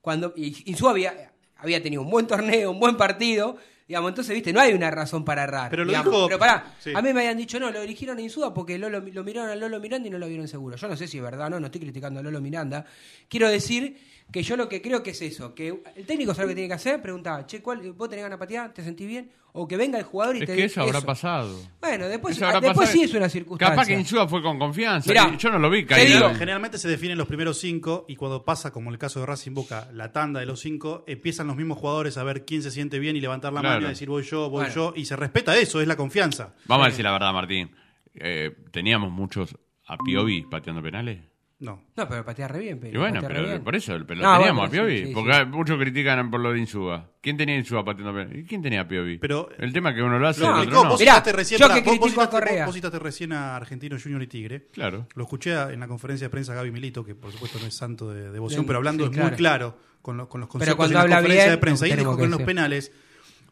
cuando 0.00 0.32
y 0.36 0.70
Insúa 0.70 0.90
había, 0.92 1.32
había 1.56 1.82
tenido 1.82 2.02
un 2.02 2.10
buen 2.10 2.26
torneo, 2.26 2.70
un 2.70 2.80
buen 2.80 2.96
partido, 2.96 3.56
digamos, 3.86 4.10
entonces, 4.10 4.34
viste, 4.34 4.52
no 4.52 4.60
hay 4.60 4.74
una 4.74 4.90
razón 4.90 5.24
para 5.24 5.44
errar. 5.44 5.70
Pero 5.70 5.84
lo 5.84 5.90
digamos. 5.90 6.12
dijo- 6.12 6.26
Pero 6.26 6.38
pará, 6.38 6.74
sí. 6.78 6.92
a 6.94 7.00
mí 7.02 7.12
me 7.12 7.20
habían 7.20 7.36
dicho, 7.38 7.58
no, 7.58 7.70
lo 7.70 7.80
eligieron 7.80 8.18
a 8.18 8.20
Insúa 8.20 8.52
porque 8.52 8.78
Lolo, 8.78 9.00
lo 9.00 9.24
miraron 9.24 9.50
a 9.50 9.54
Lolo 9.56 9.80
Miranda 9.80 10.08
y 10.08 10.10
no 10.10 10.18
lo 10.18 10.28
vieron 10.28 10.46
seguro. 10.46 10.76
Yo 10.76 10.88
no 10.88 10.96
sé 10.96 11.08
si 11.08 11.16
es 11.18 11.22
verdad, 11.22 11.48
no, 11.50 11.58
no 11.58 11.66
estoy 11.66 11.80
criticando 11.80 12.20
a 12.20 12.22
Lolo 12.22 12.40
Miranda. 12.40 12.84
Quiero 13.28 13.48
decir 13.48 13.98
que 14.32 14.42
yo 14.42 14.56
lo 14.56 14.68
que 14.68 14.82
creo 14.82 15.02
que 15.02 15.10
es 15.10 15.22
eso, 15.22 15.54
que 15.54 15.82
el 15.96 16.04
técnico 16.06 16.34
sabe 16.34 16.46
lo 16.46 16.48
que 16.50 16.54
tiene 16.56 16.68
que 16.68 16.74
hacer, 16.74 17.00
preguntaba, 17.00 17.46
che, 17.46 17.62
¿cuál, 17.62 17.92
¿vos 17.92 18.08
tenés 18.08 18.24
ganas 18.24 18.38
de 18.38 18.44
patear? 18.44 18.74
¿Te 18.74 18.82
sentís 18.82 19.06
bien? 19.08 19.30
O 19.52 19.66
que 19.66 19.76
venga 19.78 19.98
el 19.98 20.04
jugador 20.04 20.36
y 20.36 20.40
Es 20.40 20.46
te 20.46 20.54
que 20.54 20.64
eso 20.64 20.82
habrá 20.82 21.00
pasado. 21.00 21.58
Bueno, 21.80 22.06
después, 22.06 22.38
después 22.38 22.62
pasado. 22.62 22.86
sí 22.86 23.02
es 23.02 23.14
una 23.14 23.28
circunstancia. 23.30 23.74
Capaz 23.74 23.86
que 23.88 23.94
Insúa 23.94 24.28
fue 24.28 24.42
con 24.42 24.58
confianza. 24.58 25.08
Mirá, 25.08 25.34
yo 25.36 25.50
no 25.50 25.58
lo 25.58 25.70
vi 25.70 25.80
te 25.82 25.86
caído. 25.94 26.28
digo, 26.28 26.34
Generalmente 26.38 26.76
se 26.78 26.86
definen 26.88 27.16
los 27.16 27.26
primeros 27.26 27.58
cinco 27.58 28.04
y 28.06 28.14
cuando 28.16 28.44
pasa, 28.44 28.70
como 28.70 28.90
el 28.90 28.98
caso 28.98 29.18
de 29.20 29.26
Racing 29.26 29.54
Boca, 29.54 29.88
la 29.94 30.12
tanda 30.12 30.38
de 30.40 30.46
los 30.46 30.60
cinco, 30.60 31.02
empiezan 31.08 31.46
los 31.46 31.56
mismos 31.56 31.78
jugadores 31.78 32.18
a 32.18 32.24
ver 32.24 32.44
quién 32.44 32.62
se 32.62 32.70
siente 32.70 32.98
bien 32.98 33.16
y 33.16 33.20
levantar 33.20 33.52
la 33.52 33.60
Claro. 33.60 33.76
mano 33.76 33.86
y 33.86 33.90
decir 33.90 34.08
voy 34.10 34.22
yo, 34.22 34.50
voy 34.50 34.64
Bueno. 34.66 34.74
yo. 34.74 34.92
Y 34.94 35.06
se 35.06 35.16
respeta 35.16 35.56
eso, 35.56 35.80
es 35.80 35.88
la 35.88 35.96
confianza. 35.96 36.54
Vamos 36.66 36.86
a 36.86 36.90
decir 36.90 37.04
la 37.04 37.12
verdad, 37.12 37.32
Martín. 37.32 37.70
Eh, 38.14 38.54
teníamos 38.70 39.10
muchos 39.10 39.56
a 39.86 39.96
Piovi 39.96 40.42
pateando 40.42 40.82
penales. 40.82 41.20
No. 41.60 41.82
No, 41.96 42.08
pero 42.08 42.24
patea 42.24 42.46
re 42.46 42.60
bien, 42.60 42.78
pero. 42.78 42.94
Y 42.94 42.98
bueno, 43.00 43.20
pero 43.26 43.42
bien. 43.42 43.64
por 43.64 43.74
eso 43.74 43.92
el 43.92 44.06
pelo 44.06 44.22
No, 44.22 44.36
teníamos 44.38 44.68
bueno, 44.68 44.82
a 44.84 44.86
Piovi. 44.86 44.98
sí, 45.00 45.06
sí, 45.06 45.12
porque 45.12 45.32
sí. 45.34 45.44
muchos 45.46 45.76
critican 45.76 46.30
por 46.30 46.38
lo 46.38 46.52
de 46.52 46.60
Insúa. 46.60 47.10
¿Quién 47.20 47.36
tenía 47.36 47.56
Insúa 47.56 47.84
pateando? 47.84 48.22
¿Y 48.32 48.44
quién 48.44 48.62
tenía 48.62 48.82
a 48.82 48.86
Piovi? 48.88 49.18
Pero- 49.18 49.48
el 49.58 49.72
tema 49.72 49.90
es 49.90 49.96
que 49.96 50.02
uno 50.04 50.20
lo 50.20 50.28
hace, 50.28 50.40
Lo 50.42 50.54
el 50.62 50.68
otro 50.68 50.84
no. 50.84 50.90
vos 50.90 51.00
Mirá, 51.00 51.20
recién, 51.20 51.58
yo 51.58 51.66
que 51.66 51.74
vos- 51.74 51.84
vos 51.84 51.98
critico 51.98 52.20
a 52.20 52.26
citaste- 52.26 52.30
Correa. 52.30 52.66
vos 52.66 52.74
citaste 52.76 52.98
recién 53.00 53.32
a 53.32 53.56
Argentino 53.56 53.96
Junior 54.00 54.22
y 54.22 54.26
Tigre. 54.28 54.66
Claro. 54.72 55.08
Lo 55.16 55.24
escuché 55.24 55.50
en 55.72 55.80
la 55.80 55.88
conferencia 55.88 56.26
de 56.26 56.30
prensa 56.30 56.54
Gaby 56.54 56.70
Milito, 56.70 57.04
que 57.04 57.16
por 57.16 57.32
supuesto 57.32 57.58
no 57.60 57.66
es 57.66 57.74
santo 57.74 58.08
de 58.12 58.30
devoción, 58.30 58.60
Bien, 58.60 58.66
pero 58.68 58.76
hablando 58.78 59.04
sí, 59.04 59.10
es 59.10 59.16
claro. 59.16 59.28
muy 59.30 59.36
claro 59.36 59.78
con, 60.00 60.16
lo- 60.16 60.28
con 60.28 60.40
los 60.40 60.48
conceptos 60.48 60.76
cuando 60.76 60.92
en 60.92 60.94
la 60.94 61.02
habla 61.02 61.16
conferencia 61.16 61.44
bien, 61.46 61.50
de 61.56 61.58
prensa. 61.58 61.88
Y 61.88 61.92
dijo 61.96 62.16
que 62.16 62.22
en 62.24 62.30
los 62.30 62.42
penales, 62.42 62.92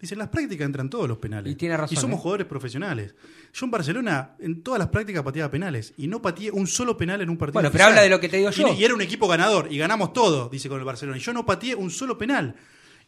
dice, 0.01 0.15
en 0.15 0.19
las 0.19 0.29
prácticas 0.29 0.67
entran 0.67 0.91
todos 0.91 1.09
los 1.09 1.19
penales. 1.19 1.53
Y 1.53 1.57
tiene 1.57 1.77
razón, 1.77 1.97
Y 1.97 2.01
somos 2.01 2.19
¿eh? 2.19 2.23
jugadores 2.23 2.47
profesionales. 2.47 3.15
Yo 3.53 3.65
en 3.67 3.71
Barcelona, 3.71 4.37
en 4.39 4.63
todas 4.63 4.79
las 4.79 4.89
prácticas 4.89 5.23
pateaba 5.23 5.51
penales. 5.51 5.95
Y 5.97 6.07
no 6.07 6.21
pateé 6.21 6.51
un 6.51 6.67
solo 6.67 6.97
penal 6.97 7.21
en 7.21 7.31
un 7.31 7.37
partido 7.37 7.55
Bueno, 7.55 7.71
pero 7.73 7.85
habla 7.85 8.03
de 8.03 8.11
lo 8.11 8.21
que 8.21 8.29
te 8.29 8.37
digo 8.39 8.51
yo. 8.51 8.75
Y, 8.75 8.85
era 8.85 8.95
un 8.95 9.01
equipo 9.03 9.27
ganador. 9.29 9.69
Y 9.71 9.79
ganamos 9.79 10.13
todo, 10.13 10.49
dice 10.49 10.69
con 10.69 10.79
el 10.79 10.85
Barcelona. 10.85 11.19
Y 11.19 11.21
yo 11.21 11.33
no 11.33 11.47
pateé 11.47 11.75
un 11.75 11.91
solo 11.91 12.19
penal. 12.19 12.55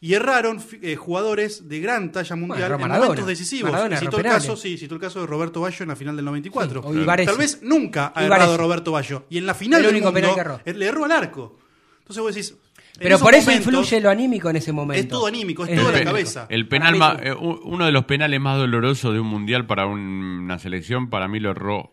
Y 0.01 0.15
erraron 0.15 0.63
eh, 0.81 0.95
jugadores 0.95 1.69
de 1.69 1.81
gran 1.81 2.13
talla 2.13 2.37
mundial 2.37 2.71
erró 2.73 2.85
en 2.85 2.89
momentos 2.89 3.27
decisivos. 3.27 3.73
Maradona 3.73 3.99
citó 3.99 4.19
el 4.19 4.23
caso, 4.23 4.39
penales. 4.41 4.61
sí, 4.61 4.79
citó 4.79 4.95
el 4.95 5.01
caso 5.01 5.21
de 5.21 5.27
Roberto 5.27 5.61
Baggio 5.61 5.83
en 5.83 5.89
la 5.89 5.97
final 5.97 6.15
del 6.15 6.25
94. 6.25 6.83
Sí, 6.83 6.89
o 6.89 6.95
Ibaresi. 6.95 7.27
Tal 7.27 7.37
vez 7.37 7.63
nunca 7.63 8.13
ha 8.15 8.25
Ibaresi. 8.25 8.43
errado 8.45 8.57
Roberto 8.57 8.93
Baggio. 8.93 9.27
Y 9.29 9.39
en 9.39 9.47
la 9.47 9.55
final 9.55 9.81
El 9.81 9.87
del 9.87 9.95
único 9.97 10.13
mundo, 10.13 10.21
penal 10.21 10.35
que 10.35 10.41
erró. 10.41 10.61
eh, 10.65 10.73
le 10.73 10.87
erró 10.87 11.05
al 11.05 11.13
arco. 11.13 11.59
Entonces 11.99 12.23
vos 12.23 12.35
decís... 12.35 12.55
Pero 12.99 13.19
por 13.19 13.35
eso 13.35 13.51
momentos, 13.51 13.67
influye 13.75 14.01
lo 14.01 14.11
anímico 14.11 14.51
en 14.51 14.57
ese 14.57 14.73
momento. 14.73 15.01
Es 15.01 15.09
todo 15.09 15.27
anímico, 15.27 15.65
es 15.65 15.71
Es 15.71 15.81
toda 15.81 15.93
la 15.93 16.05
cabeza. 16.05 16.47
El 16.51 16.67
penal 16.69 16.97
más- 16.97 17.19
eh, 17.23 17.33
uno 17.35 17.87
de 17.87 17.93
los 17.93 18.05
penales 18.07 18.41
más 18.41 18.59
dolorosos 18.59 19.13
de 19.15 19.21
un 19.21 19.27
mundial 19.29 19.67
para 19.67 19.87
un- 19.87 20.01
una 20.01 20.59
selección, 20.59 21.09
para 21.11 21.29
mí 21.29 21.39
lo 21.41 21.51
erró 21.51 21.93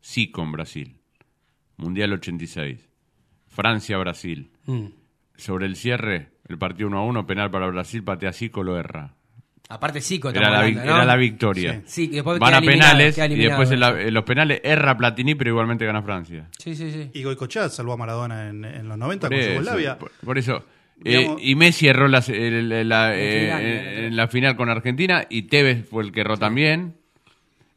sí 0.00 0.30
con 0.30 0.52
Brasil. 0.52 0.96
Mundial 1.76 2.12
86. 2.14 2.88
Francia-Brasil. 3.48 4.50
Mm. 4.66 4.86
Sobre 5.36 5.66
el 5.66 5.76
cierre, 5.76 6.30
el 6.48 6.56
partido 6.58 6.88
1 6.88 6.98
a 6.98 7.02
1, 7.04 7.26
penal 7.26 7.50
para 7.50 7.66
Brasil, 7.66 8.02
patea 8.04 8.32
Zico, 8.32 8.62
lo 8.62 8.78
erra. 8.78 9.15
Aparte, 9.68 10.00
Zico 10.00 10.30
Era 10.30 10.48
la, 10.50 10.68
era 10.68 11.04
la 11.04 11.16
victoria. 11.16 11.82
Sí, 11.86 12.08
que 12.08 12.16
después 12.16 12.38
Van 12.38 12.54
a 12.54 12.58
eliminado, 12.58 12.92
penales 12.98 13.18
y 13.18 13.34
después 13.42 13.70
en, 13.72 13.80
la- 13.80 14.00
en 14.00 14.14
los 14.14 14.22
penales 14.24 14.60
erra 14.62 14.96
Platini, 14.96 15.34
pero 15.34 15.50
igualmente 15.50 15.84
gana 15.84 16.02
Francia. 16.02 16.48
Sí, 16.56 16.76
sí, 16.76 16.92
sí. 16.92 17.10
Y 17.14 17.24
Goicochea 17.24 17.68
salvó 17.68 17.94
a 17.94 17.96
Maradona 17.96 18.48
en, 18.48 18.64
en 18.64 18.88
los 18.88 18.96
90 18.96 19.28
Por 19.28 19.36
con 19.38 19.48
Yugoslavia. 19.48 19.98
por- 19.98 20.12
por 20.24 20.38
eso. 20.38 20.64
Eh, 21.04 21.28
y 21.40 21.54
Messi 21.56 21.88
erró 21.88 22.06
la, 22.08 22.18
el- 22.28 22.88
la- 22.88 23.14
eh, 23.16 23.40
final, 23.42 23.62
en 23.64 24.04
en 24.04 24.16
la 24.16 24.28
final 24.28 24.56
con 24.56 24.68
Argentina 24.70 25.26
y 25.28 25.42
Tevez 25.42 25.86
fue 25.88 26.04
el 26.04 26.12
que 26.12 26.20
erró 26.20 26.36
también. 26.38 26.94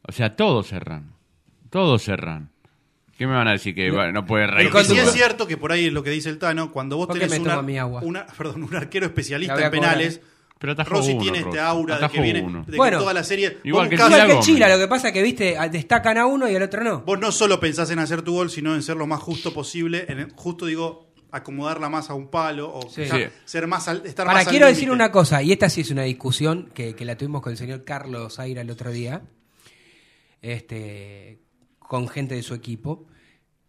O 0.02 0.12
sea, 0.12 0.36
todos 0.36 0.72
erran. 0.72 1.10
Todos 1.70 2.08
erran. 2.08 2.50
¿Qué 3.18 3.26
me 3.26 3.34
van 3.34 3.48
a 3.48 3.52
decir? 3.52 3.74
Que 3.74 3.90
no 3.90 4.24
puede 4.24 4.44
errar? 4.44 4.62
Lo 4.62 4.70
que 4.70 4.84
sí 4.84 4.96
es 4.96 5.12
cierto 5.12 5.46
que 5.46 5.56
por 5.58 5.72
ahí 5.72 5.86
es 5.86 5.92
lo 5.92 6.02
que 6.02 6.10
dice 6.10 6.30
el 6.30 6.38
Tano, 6.38 6.70
cuando 6.72 6.96
vos 6.96 7.08
¿Por 7.08 7.18
qué 7.18 7.26
tenés 7.26 7.40
una- 7.40 7.50
tomo 7.56 7.62
mi 7.64 7.76
agua? 7.78 8.00
una- 8.02 8.26
perdón, 8.38 8.62
un 8.62 8.74
arquero 8.76 9.06
especialista 9.06 9.54
en 9.66 9.70
cobrar. 9.72 9.98
Pero 10.60 10.74
atajó 10.74 10.90
Rossi 10.90 11.12
uno, 11.12 11.22
tiene 11.22 11.38
Rossi. 11.38 11.48
este 11.48 11.60
aura 11.60 11.98
de 11.98 12.08
que 12.10 12.20
viene 12.20 12.42
uno. 12.42 12.64
de 12.66 12.70
que 12.72 12.76
Bueno. 12.76 12.98
toda 12.98 13.14
la 13.14 13.24
serie. 13.24 13.58
Igual 13.64 13.88
que 13.88 13.94
Igual 13.94 14.26
que. 14.26 14.38
Chila, 14.40 14.68
lo 14.68 14.78
que 14.78 14.86
pasa 14.88 15.08
es 15.08 15.14
que, 15.14 15.22
viste, 15.22 15.56
destacan 15.72 16.18
a 16.18 16.26
uno 16.26 16.48
y 16.50 16.54
al 16.54 16.62
otro 16.62 16.84
no. 16.84 17.00
Vos 17.00 17.18
no 17.18 17.32
solo 17.32 17.58
pensás 17.58 17.90
en 17.90 17.98
hacer 17.98 18.20
tu 18.22 18.34
gol, 18.34 18.50
sino 18.50 18.74
en 18.74 18.82
ser 18.82 18.96
lo 18.96 19.06
más 19.06 19.20
justo 19.20 19.54
posible, 19.54 20.04
en 20.08 20.18
el- 20.20 20.32
justo 20.36 20.66
digo, 20.66 21.08
acomodarla 21.32 21.88
más 21.88 22.10
a 22.10 22.14
un 22.14 22.28
palo 22.28 22.70
o 22.74 22.82
Sí. 22.90 23.06
Sí. 23.06 23.24
ser 23.46 23.66
más 23.68 23.88
al- 23.88 24.04
estar 24.04 24.26
más 24.26 24.44
al 24.44 24.50
quiero 24.50 24.66
decir 24.66 24.90
una 24.90 25.10
cosa, 25.10 25.42
y 25.42 25.50
esta 25.52 25.70
sí 25.70 25.80
es 25.80 25.90
una 25.90 26.02
discusión 26.02 26.70
que, 26.74 26.94
que 26.94 27.04
la 27.06 27.16
tuvimos 27.16 27.40
con 27.40 27.52
el 27.52 27.56
señor 27.58 27.84
Carlos 27.84 28.38
Aira 28.38 28.60
el 28.60 28.70
otro 28.70 28.90
día, 28.90 29.22
este, 30.42 31.40
con 31.78 32.08
gente 32.08 32.34
de 32.34 32.42
su 32.42 32.54
equipo. 32.54 33.06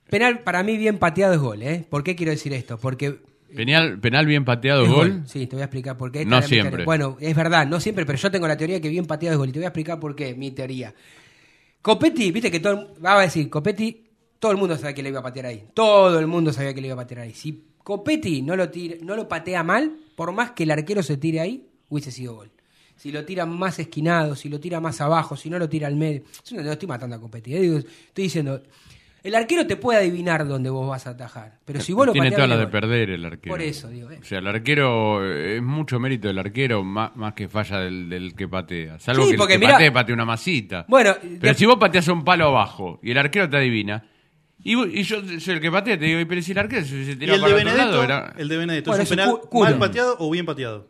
Penal, 0.10 0.40
para 0.44 0.62
mí, 0.64 0.76
bien 0.78 0.98
pateado 0.98 1.34
es 1.34 1.40
gol, 1.40 1.62
¿eh? 1.64 1.86
¿Por 1.90 2.04
qué 2.04 2.16
quiero 2.16 2.32
decir 2.32 2.54
esto? 2.54 2.78
Porque... 2.78 3.20
Penal, 3.56 4.00
penal 4.00 4.26
bien 4.26 4.46
pateado, 4.46 4.84
es 4.84 4.90
gol. 4.90 5.24
Sí, 5.26 5.48
te 5.48 5.56
voy 5.56 5.62
a 5.62 5.66
explicar 5.66 5.98
por 5.98 6.12
qué. 6.12 6.26
No 6.26 6.42
siempre. 6.42 6.70
teoría. 6.70 6.86
Bueno, 6.86 7.18
es 7.20 7.36
verdad, 7.36 7.68
no 7.68 7.80
siempre, 7.80 8.06
pero 8.06 8.18
yo 8.18 8.32
tengo 8.32 8.48
la 8.48 8.58
teoría 8.58 8.80
que 8.80 8.90
bien 8.90 9.06
pateado 9.06 9.34
es 9.34 9.38
gol, 9.38 9.50
y 9.50 9.52
te 9.52 9.60
voy 9.60 9.66
a 9.66 9.70
explicar 9.70 10.00
por 10.00 10.16
qué, 10.16 10.34
mi 10.36 10.52
teoría. 10.52 10.94
Copetti, 11.82 12.32
viste 12.32 12.52
que 12.52 12.60
todo 12.60 12.94
va 13.04 13.20
a 13.20 13.22
decir, 13.22 13.50
Copetti, 13.50 14.04
todo 14.40 14.52
el 14.52 14.58
mundo 14.58 14.78
sabe 14.78 14.94
que 14.94 15.04
le 15.04 15.10
iba 15.10 15.20
a 15.20 15.24
patear 15.24 15.48
ahí. 15.48 15.66
Todo 15.74 16.20
el 16.20 16.28
mundo 16.28 16.54
sabía 16.54 16.74
que 16.74 16.82
le 16.82 16.88
iba 16.88 16.94
a 16.96 16.98
patear 16.98 17.22
ahí. 17.22 17.34
Si 17.34 17.66
Copetti 17.84 18.42
no 18.42 18.56
lo, 18.56 18.70
tira, 18.70 18.98
no 19.02 19.16
lo 19.16 19.28
patea 19.28 19.64
mal, 19.64 19.98
por 20.16 20.32
más 20.32 20.52
que 20.52 20.64
el 20.64 20.72
arquero 20.72 21.02
se 21.04 21.18
tire 21.18 21.40
ahí, 21.40 21.68
hubiese 21.90 22.12
sido 22.12 22.36
gol. 22.36 22.52
Si 22.96 23.12
lo 23.12 23.26
tira 23.26 23.48
más 23.48 23.80
esquinado, 23.80 24.36
si 24.36 24.48
lo 24.48 24.60
tira 24.60 24.80
más 24.80 25.02
abajo, 25.02 25.36
si 25.36 25.50
no 25.50 25.58
lo 25.58 25.68
tira 25.68 25.88
al 25.88 25.96
medio. 25.96 26.22
Yo 26.46 26.58
no, 26.58 26.64
no 26.64 26.72
estoy 26.72 26.88
matando 26.88 27.16
a 27.16 27.20
Copetti. 27.20 27.56
eh, 27.56 27.62
digo, 27.62 27.78
estoy 27.80 28.24
diciendo, 28.26 28.62
el 29.24 29.36
arquero 29.36 29.68
te 29.68 29.76
puede 29.78 30.00
adivinar 30.00 30.48
dónde 30.48 30.70
vos 30.70 30.88
vas 30.90 31.06
a 31.08 31.12
atajar. 31.12 31.60
Pero 31.66 31.80
si 31.80 31.94
vos 31.94 32.06
lo 32.08 32.14
Tiene 32.14 32.32
todas 32.32 32.50
las 32.50 32.60
de 32.60 32.68
perder 32.68 33.10
el 33.12 33.24
arquero. 33.26 33.54
Por 33.54 33.62
eso, 33.62 33.88
digo, 33.90 34.10
eh. 34.12 34.20
O 34.22 34.26
sea, 34.26 34.40
el 34.40 34.48
arquero 34.48 35.24
eh, 35.26 35.58
es 35.58 35.62
mucho 35.64 36.00
mérito 36.00 36.28
del 36.28 36.40
arquero 36.40 36.84
más, 36.84 37.16
más 37.16 37.34
que 37.34 37.48
falla 37.48 37.80
del, 37.80 38.10
del 38.10 38.34
que 38.36 38.48
patea. 38.48 39.00
Salvo 39.00 39.24
Sí, 39.24 39.30
que 39.30 39.34
el 39.34 39.38
porque 39.38 39.54
que 39.54 39.60
mirá- 39.60 39.74
patee, 39.74 39.92
patee 39.92 40.14
una 40.14 40.26
masita. 40.26 40.86
Bueno, 40.88 41.16
pero 41.22 41.54
de- 41.54 41.60
si 41.60 41.66
vos 41.66 41.78
pateas 41.78 42.08
un 42.08 42.24
palo 42.24 42.46
abajo 42.48 43.00
y 43.04 43.12
el 43.12 43.18
arquero 43.18 43.50
te 43.50 43.58
adivina, 43.58 44.04
y, 44.64 44.76
vos- 44.76 44.90
y 44.92 45.04
yo 45.04 45.18
soy 45.40 45.56
el 45.56 45.60
que 45.62 45.72
patea, 45.72 45.98
te 45.98 46.06
digo, 46.06 46.20
"Y 46.20 46.26
pero 46.26 46.42
si 46.42 46.52
el 46.52 46.58
arquero 46.60 46.84
se, 46.84 47.04
se 47.06 47.12
el 47.14 47.18
para 47.18 47.26
de 47.28 47.34
el 47.36 47.44
otro 47.44 47.56
Benedetto, 47.58 47.78
lado, 47.86 48.04
era- 48.04 48.34
el 48.38 48.48
de 48.48 48.58
Benedetto, 48.58 48.92
Bueno, 48.92 49.04
¿es 49.04 49.12
un 49.12 49.20
es 49.20 49.26
un 49.28 49.42
penal 49.50 49.70
mal 49.72 49.80
pateado 49.80 50.16
o 50.20 50.30
bien 50.32 50.46
pateado? 50.46 50.88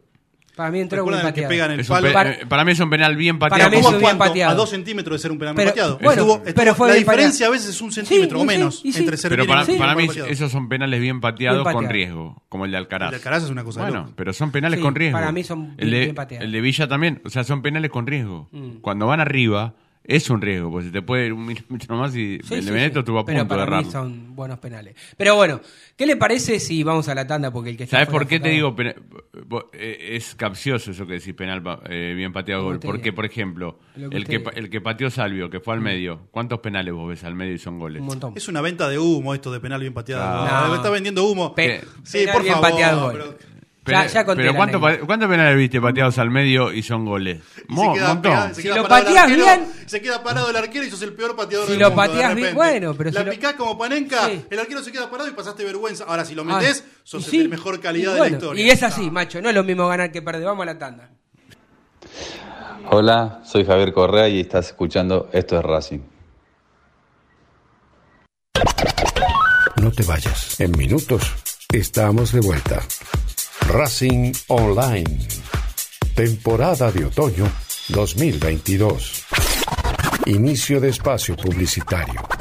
Para 0.56 0.70
mí 0.70 0.80
entró 0.82 1.04
muy 1.04 1.14
¿Recuerdan 1.14 1.28
el 1.28 1.34
que 1.41 1.47
pegan 1.47 1.72
el 1.72 1.86
palo? 1.86 2.12
Para- 2.14 2.32
eh, 2.32 2.45
para 2.47 2.66
mí 2.66 2.72
es 2.74 2.80
un 2.82 2.89
penal 2.89 3.16
bien 3.16 3.39
Para 3.39 3.52
pateado. 3.52 3.72
mí 3.72 3.78
es 3.78 3.86
¿Cómo 3.86 3.97
bien 3.99 4.18
pateado. 4.18 4.52
A 4.52 4.56
dos 4.56 4.70
centímetros 4.70 5.16
de 5.18 5.22
ser 5.22 5.32
un 5.32 5.39
penal 5.39 5.56
Pero- 5.56 5.70
pateado. 5.70 5.97
bueno, 5.99 6.22
Estuvo- 6.22 6.43
pero 6.56 6.76
fue 6.76 6.89
la 6.89 6.95
diferencia 6.95 7.47
pateado. 7.47 7.52
a 7.54 7.56
veces 7.58 7.70
es 7.76 7.82
un 7.82 7.91
centímetro 7.91 8.38
Sí, 8.38 8.45
o 8.45 8.49
sí, 8.49 8.58
menos 8.58 8.82
y 8.84 8.91
sí. 8.91 8.99
entre 8.99 9.18
ser 9.18 9.30
Pero 9.30 9.43
bien 9.45 9.49
para, 9.58 9.64
y 9.64 9.74
sí. 9.74 9.80
para 9.80 9.95
mí 9.95 10.08
pateado. 10.08 10.28
esos 10.30 10.52
son 10.52 10.68
penales 10.70 10.99
bien 10.99 11.22
pateados 11.22 11.60
Bien 11.60 11.64
pateado. 11.64 11.84
con 11.86 11.93
riesgo, 11.93 12.43
como 12.49 12.66
el 12.66 12.72
de 12.72 12.78
Alcaraz. 12.78 13.08
El 13.08 13.12
de 13.12 13.16
Alcaraz 13.18 13.43
es 13.43 13.49
una 13.49 13.64
cosa 13.64 13.86
de 13.86 13.91
Bueno, 13.91 14.12
pero 14.16 14.34
son 14.34 14.52
penales 14.52 14.78
Sí, 14.80 14.84
con 14.84 14.93
riesgo. 14.93 15.18
para 15.18 15.32
mí 15.32 15.43
son 15.43 15.74
el 15.78 15.89
bien- 15.89 15.91
de, 15.91 15.99
bien 16.02 16.16
pateados. 16.16 16.45
El 16.45 16.52
de 16.52 16.62
Villa 16.62 16.88
también, 16.88 17.22
o 17.26 17.30
sea, 17.30 17.43
son 17.43 17.62
penales 17.62 17.89
con 17.89 18.06
riesgo. 18.06 18.49
Mm. 18.52 18.70
Cuando 18.82 19.08
van 19.08 19.20
arriba, 19.22 19.74
es 20.04 20.30
un 20.30 20.41
riesgo, 20.41 20.72
porque 20.72 20.88
se 20.88 20.91
te 20.91 21.02
puede 21.02 21.28
ir 21.28 21.34
un 21.34 21.45
milímetro 21.45 21.95
más 21.95 22.16
y 22.16 22.39
Sí, 22.43 22.56
el 22.56 22.62
sí, 22.62 22.66
de 22.66 22.72
Benedetto 22.72 22.95
sí. 22.95 22.99
estuvo 22.99 23.20
a 23.20 23.26
Pero 23.26 23.39
punto 23.39 23.56
de 23.56 23.66
para 23.66 23.82
mí 23.82 23.91
son 23.91 24.36
buenos 24.36 24.60
penales. 24.60 24.95
Pero 25.16 25.36
bueno, 25.36 25.62
¿qué 25.95 26.06
le 26.06 26.16
parece 26.16 26.60
si 26.60 26.84
vamos 26.84 27.08
a 27.08 27.16
la 27.16 27.28
tanda? 27.28 27.52
Porque 27.52 27.70
el 27.70 27.78
que 27.78 27.84
está 27.84 27.97
¿Sabes 27.97 28.10
por 28.10 28.26
qué 28.28 28.39
te 28.39 28.49
digo? 28.49 28.76
pena- 28.76 28.95
eh, 29.74 30.10
Es 30.16 30.36
capcioso 30.36 30.91
eso 30.91 31.06
que 31.06 31.14
decís 31.14 31.34
penal 31.34 31.62
eh, 31.89 32.14
bien 32.16 32.34
pateado 32.34 32.64
gol. 32.64 32.80
Porque, 32.80 33.14
por 33.14 33.26
ejemplo, 33.26 33.80
el 33.95 34.26
que, 34.26 34.43
el 34.56 34.70
que 34.70 34.82
pateó 34.82 35.10
Salvio, 35.10 35.49
que 35.49 35.60
fue 35.60 35.74
al 35.76 35.82
medio, 35.82 36.28
¿cuántos 36.32 36.60
penales 36.60 36.93
vos 36.93 37.08
ves 37.08 37.24
al 37.24 37.36
medio 37.36 37.54
y 37.54 37.60
son 37.60 37.78
goles? 37.80 38.02
Un 38.02 38.08
montón. 38.08 38.34
Es 38.36 38.47
una 38.47 38.62
venta 38.62 38.89
de 38.89 38.97
humo 38.97 39.34
esto 39.34 39.52
de 39.52 39.60
penal 39.60 39.82
bien 39.82 39.93
pateado. 39.93 40.24
Ah. 40.24 40.66
No, 40.68 40.76
Está 40.76 40.89
vendiendo 40.89 41.24
humo. 41.30 41.54
Pe- 41.56 41.82
sí, 42.04 42.20
penal 42.20 42.34
por 42.34 42.43
bien 42.43 42.56
favor. 42.56 42.70
pateado 42.72 43.02
gol. 43.02 43.12
pero- 43.14 43.52
Pero, 43.84 43.98
Ya- 44.00 44.06
ya 44.08 44.26
conté 44.26 44.44
pero 44.44 44.52
la 44.54 44.58
¿cuánto 44.58 45.06
¿cuántos 45.08 45.28
penales 45.28 45.58
viste 45.58 45.82
pateados 45.82 46.20
al 46.20 46.30
medio 46.30 46.72
y 46.72 46.84
son 46.84 47.04
goles? 47.04 47.40
y 47.68 47.74
Mo- 47.74 47.94
se 47.94 48.00
queda 48.00 48.08
montón. 48.10 48.32
pegado- 48.32 48.54
se 48.54 48.62
Si 48.62 48.68
lo 48.68 48.88
pateás 48.88 49.24
arquero, 49.24 49.44
bien- 49.44 49.68
Se 49.88 50.02
queda 50.04 50.24
parado 50.24 50.50
el 50.52 50.56
arquero 50.56 50.86
y 50.86 50.92
sos 50.92 51.02
el 51.02 51.14
peor 51.14 51.36
pateador 51.36 51.66
Si 51.66 51.72
del 51.72 51.82
lo 51.82 51.90
mundo, 51.90 52.02
de 52.04 52.08
pateás 52.10 52.36
bien- 52.36 52.48
repente. 52.50 52.56
bueno, 52.80 52.94
pero 52.96 53.10
La 53.12 53.20
si 53.22 53.26
lo- 53.26 53.32
picás 53.32 53.54
como 53.56 53.78
panenca, 53.80 54.28
Sí. 54.28 54.46
el 54.52 54.60
arquero 54.60 54.84
se 54.84 54.92
queda 54.92 55.10
parado 55.10 55.30
y 55.30 55.34
pasaste 55.34 55.64
vergüenza. 55.66 56.04
Ahora, 56.08 56.24
si 56.26 56.36
lo 56.36 56.44
Ah, 56.44 56.60
metés, 56.60 56.86
sos 57.04 57.34
y 57.34 57.38
el 57.38 57.44
de 57.44 57.50
mejor 57.50 57.80
calidad 57.80 58.14
de 58.14 58.20
la 58.20 58.28
historia. 58.30 58.64
Y 58.64 58.70
es 58.70 58.84
así, 58.84 59.10
macho. 59.10 59.42
No 59.42 59.50
es 59.50 59.56
lo 59.56 59.64
mismo 59.64 59.88
ganar 59.88 60.12
que 60.12 60.22
perder. 60.22 60.46
Vamos 60.46 60.62
a 60.62 60.66
la 60.68 60.78
tanda. 60.78 61.10
Hola, 62.92 63.42
soy 63.46 63.66
Javier 63.66 63.94
Correa 63.94 64.30
y 64.30 64.42
estás 64.42 64.68
escuchando 64.68 65.28
Esto 65.34 65.58
es 65.58 65.64
Racing. 65.66 66.00
No 69.78 69.92
te 69.92 70.04
vayas. 70.04 70.60
En 70.60 70.72
minutos 70.78 71.24
estamos 71.74 72.32
de 72.32 72.42
vuelta. 72.42 72.80
Racing 73.72 74.34
Online. 74.49 75.17
Temporada 76.13 76.91
de 76.91 77.05
otoño 77.05 77.49
2022. 77.88 79.24
Inicio 80.26 80.82
de 80.82 80.89
espacio 80.89 81.38
publicitario. 81.38 82.41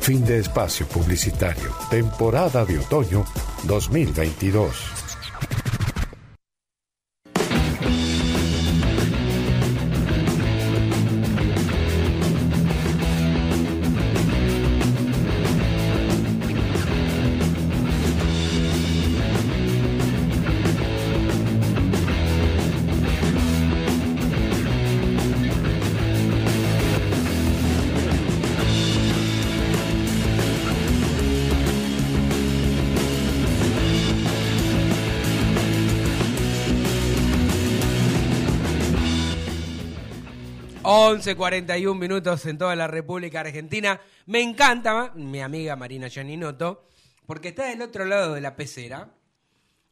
Fin 0.00 0.24
de 0.24 0.38
espacio 0.38 0.86
publicitario. 0.86 1.70
Temporada 1.90 2.64
de 2.64 2.78
otoño 2.78 3.24
2022. 3.64 4.99
Once 41.20 41.36
41 41.36 42.00
minutos 42.00 42.46
en 42.46 42.56
toda 42.56 42.74
la 42.74 42.86
República 42.86 43.40
Argentina. 43.40 44.00
Me 44.24 44.40
encanta 44.40 45.12
mi 45.14 45.42
amiga 45.42 45.76
Marina 45.76 46.08
Gianninotto, 46.08 46.88
porque 47.26 47.48
está 47.48 47.66
del 47.66 47.82
otro 47.82 48.06
lado 48.06 48.32
de 48.32 48.40
la 48.40 48.56
pecera 48.56 49.14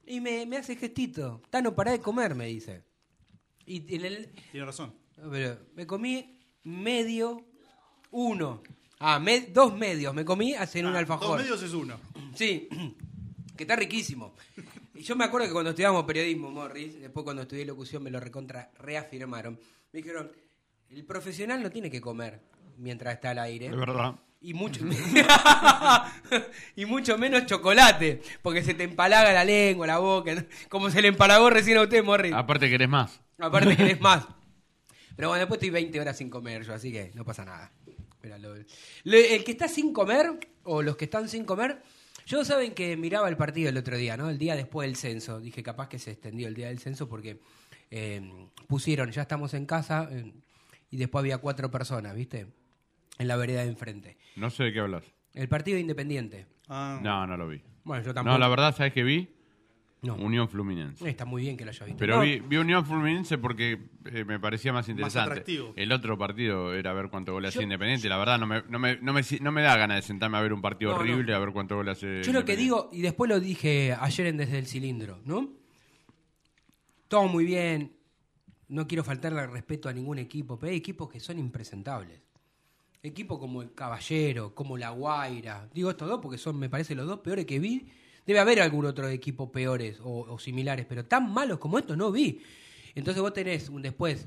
y 0.06 0.22
me, 0.22 0.46
me 0.46 0.56
hace 0.56 0.74
gestito. 0.76 1.42
Tano, 1.50 1.74
pará 1.74 1.92
de 1.92 2.00
comer, 2.00 2.34
me 2.34 2.46
dice. 2.46 2.82
Y 3.66 3.94
en 3.94 4.06
el, 4.06 4.30
Tiene 4.52 4.64
razón. 4.64 4.94
Pero 5.30 5.58
me 5.74 5.86
comí 5.86 6.38
medio, 6.64 7.44
uno. 8.10 8.62
Ah, 8.98 9.18
me- 9.20 9.42
dos 9.52 9.76
medios 9.76 10.14
me 10.14 10.24
comí 10.24 10.54
hacen 10.54 10.86
un 10.86 10.96
Ah, 10.96 11.00
alfajor. 11.00 11.28
Dos 11.36 11.42
medios 11.42 11.62
es 11.62 11.74
uno. 11.74 12.00
Sí, 12.36 12.70
que 13.54 13.64
está 13.64 13.76
riquísimo. 13.76 14.34
Y 14.94 15.02
yo 15.02 15.14
me 15.14 15.26
acuerdo 15.26 15.46
que 15.46 15.52
cuando 15.52 15.70
estudiábamos 15.72 16.04
periodismo, 16.06 16.50
Morris, 16.50 16.98
después 16.98 17.22
cuando 17.22 17.42
estudié 17.42 17.66
locución 17.66 18.02
me 18.02 18.10
lo 18.10 18.18
recontra 18.18 18.70
reafirmaron. 18.78 19.60
Me 19.92 19.98
dijeron, 20.00 20.32
el 20.90 21.04
profesional 21.04 21.62
no 21.62 21.70
tiene 21.70 21.90
que 21.90 22.00
comer 22.00 22.40
mientras 22.76 23.14
está 23.14 23.30
al 23.30 23.38
aire. 23.40 23.66
Es 23.66 23.76
verdad. 23.76 24.14
Y 24.40 24.54
mucho, 24.54 24.84
y 26.76 26.86
mucho 26.86 27.18
menos 27.18 27.46
chocolate, 27.46 28.22
porque 28.42 28.62
se 28.62 28.74
te 28.74 28.84
empalaga 28.84 29.32
la 29.32 29.44
lengua, 29.44 29.86
la 29.86 29.98
boca, 29.98 30.44
como 30.68 30.90
se 30.90 31.02
le 31.02 31.08
empalagó 31.08 31.50
recién 31.50 31.76
a 31.78 31.82
usted, 31.82 32.04
Morris. 32.04 32.32
Aparte 32.32 32.68
querés 32.68 32.88
más. 32.88 33.20
Aparte 33.38 33.76
querés 33.76 34.00
más. 34.00 34.26
Pero 35.16 35.28
bueno, 35.28 35.40
después 35.40 35.58
estoy 35.58 35.70
20 35.70 36.00
horas 36.00 36.16
sin 36.16 36.30
comer 36.30 36.64
yo, 36.64 36.72
así 36.72 36.92
que 36.92 37.10
no 37.14 37.24
pasa 37.24 37.44
nada. 37.44 37.72
Pero 38.20 38.38
lo- 38.38 38.54
le- 39.04 39.34
el 39.34 39.42
que 39.44 39.52
está 39.52 39.66
sin 39.68 39.92
comer, 39.92 40.38
o 40.62 40.82
los 40.82 40.96
que 40.96 41.06
están 41.06 41.28
sin 41.28 41.44
comer, 41.44 41.82
yo 42.26 42.44
saben 42.44 42.74
que 42.74 42.96
miraba 42.96 43.28
el 43.28 43.36
partido 43.36 43.70
el 43.70 43.76
otro 43.76 43.96
día, 43.96 44.16
¿no? 44.16 44.30
El 44.30 44.38
día 44.38 44.54
después 44.54 44.86
del 44.86 44.96
censo. 44.96 45.40
Dije, 45.40 45.62
capaz 45.62 45.88
que 45.88 45.98
se 45.98 46.12
extendió 46.12 46.46
el 46.46 46.54
día 46.54 46.68
del 46.68 46.78
censo 46.78 47.08
porque 47.08 47.40
eh, 47.90 48.20
pusieron, 48.68 49.10
ya 49.10 49.22
estamos 49.22 49.54
en 49.54 49.66
casa, 49.66 50.08
eh, 50.12 50.32
y 50.90 50.96
después 50.96 51.20
había 51.20 51.38
cuatro 51.38 51.70
personas, 51.70 52.14
¿viste? 52.14 52.46
En 53.18 53.28
la 53.28 53.36
vereda 53.36 53.62
de 53.62 53.68
enfrente. 53.68 54.16
No 54.36 54.50
sé 54.50 54.64
de 54.64 54.72
qué 54.72 54.80
hablas. 54.80 55.04
El 55.34 55.48
partido 55.48 55.78
independiente. 55.78 56.46
Ah, 56.68 57.00
No, 57.02 57.26
no 57.26 57.36
lo 57.36 57.48
vi. 57.48 57.60
Bueno, 57.84 58.04
yo 58.04 58.12
tampoco. 58.14 58.32
No, 58.32 58.38
la 58.38 58.48
verdad, 58.48 58.74
¿sabes 58.76 58.92
qué 58.92 59.02
vi? 59.02 59.28
No. 60.00 60.14
Unión 60.14 60.48
Fluminense. 60.48 61.08
Está 61.08 61.24
muy 61.24 61.42
bien 61.42 61.56
que 61.56 61.64
lo 61.64 61.70
haya 61.72 61.84
visto. 61.84 61.98
Pero 61.98 62.16
No, 62.16 62.22
vi, 62.22 62.38
vi 62.38 62.56
Unión 62.56 62.86
Fluminense 62.86 63.36
porque 63.36 63.78
eh, 64.04 64.24
me 64.24 64.38
parecía 64.38 64.72
más 64.72 64.88
interesante. 64.88 65.30
atractivo. 65.32 65.72
el 65.74 65.90
otro 65.90 66.16
partido 66.16 66.72
era 66.72 66.92
ver 66.92 67.08
cuánto 67.10 67.32
gol 67.32 67.44
hacía 67.46 67.60
Yo- 67.60 67.64
Independiente. 67.64 68.08
La 68.08 68.16
verdad, 68.16 68.38
no 68.38 68.46
me, 68.46 68.62
no, 68.68 68.78
me, 68.78 68.96
no, 69.00 69.12
me, 69.12 69.22
no 69.40 69.50
me 69.50 69.62
da 69.62 69.76
ganas 69.76 69.96
de 69.96 70.02
sentarme 70.02 70.38
a 70.38 70.40
ver 70.40 70.52
un 70.52 70.62
partido 70.62 70.92
No, 70.92 70.98
no. 70.98 71.02
horrible 71.02 71.34
a 71.34 71.38
ver 71.40 71.50
cuánto 71.50 71.74
gol 71.74 71.88
hace. 71.88 72.22
Yo 72.22 72.32
lo 72.32 72.44
que 72.44 72.56
digo, 72.56 72.90
y 72.92 73.00
después 73.02 73.28
lo 73.28 73.40
dije 73.40 73.96
ayer 73.98 74.28
en 74.28 74.36
Desde 74.36 74.58
el 74.58 74.66
Cilindro, 74.68 75.18
¿no? 75.24 75.50
Todo 77.08 77.26
muy 77.26 77.44
bien, 77.44 77.92
no 78.68 78.86
quiero 78.86 79.02
faltarle 79.04 79.40
al 79.40 79.50
respeto 79.52 79.88
a 79.88 79.92
ningún 79.92 80.18
equipo, 80.18 80.58
pero 80.58 80.70
hay 80.70 80.76
equipos 80.78 81.08
que 81.08 81.20
son 81.20 81.38
impresentables. 81.38 82.20
Equipos 83.02 83.38
como 83.38 83.62
el 83.62 83.72
Caballero, 83.74 84.54
como 84.54 84.76
la 84.76 84.90
Guaira. 84.90 85.68
Digo 85.72 85.90
estos 85.90 86.08
dos 86.08 86.20
porque 86.20 86.36
son, 86.38 86.58
me 86.58 86.68
parece, 86.68 86.94
los 86.94 87.06
dos 87.06 87.20
peores 87.20 87.46
que 87.46 87.58
vi. 87.58 87.88
Debe 88.26 88.40
haber 88.40 88.60
algún 88.60 88.84
otro 88.84 89.08
equipo 89.08 89.50
peores 89.50 89.98
o, 90.02 90.38
similares, 90.38 90.84
pero 90.86 91.04
tan 91.04 91.32
malos 91.32 91.58
como 91.58 91.78
estos 91.78 91.96
no 91.96 92.12
vi. 92.12 92.42
Entonces 92.94 93.22
vos 93.22 93.32
tenés 93.32 93.68
un 93.70 93.80
después, 93.80 94.26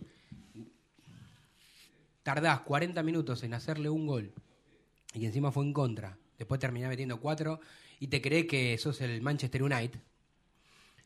tardás 2.24 2.62
40 2.62 3.04
minutos 3.04 3.44
en 3.44 3.54
hacerle 3.54 3.90
un 3.90 4.08
gol 4.08 4.34
y 5.14 5.26
encima 5.26 5.52
fue 5.52 5.66
en 5.66 5.74
contra. 5.74 6.18
Después 6.38 6.60
terminás 6.60 6.90
metiendo 6.90 7.20
cuatro 7.20 7.60
y 8.00 8.08
te 8.08 8.22
crees 8.22 8.48
que 8.48 8.78
sos 8.78 9.02
el 9.02 9.22
Manchester 9.22 9.62
United. 9.62 10.00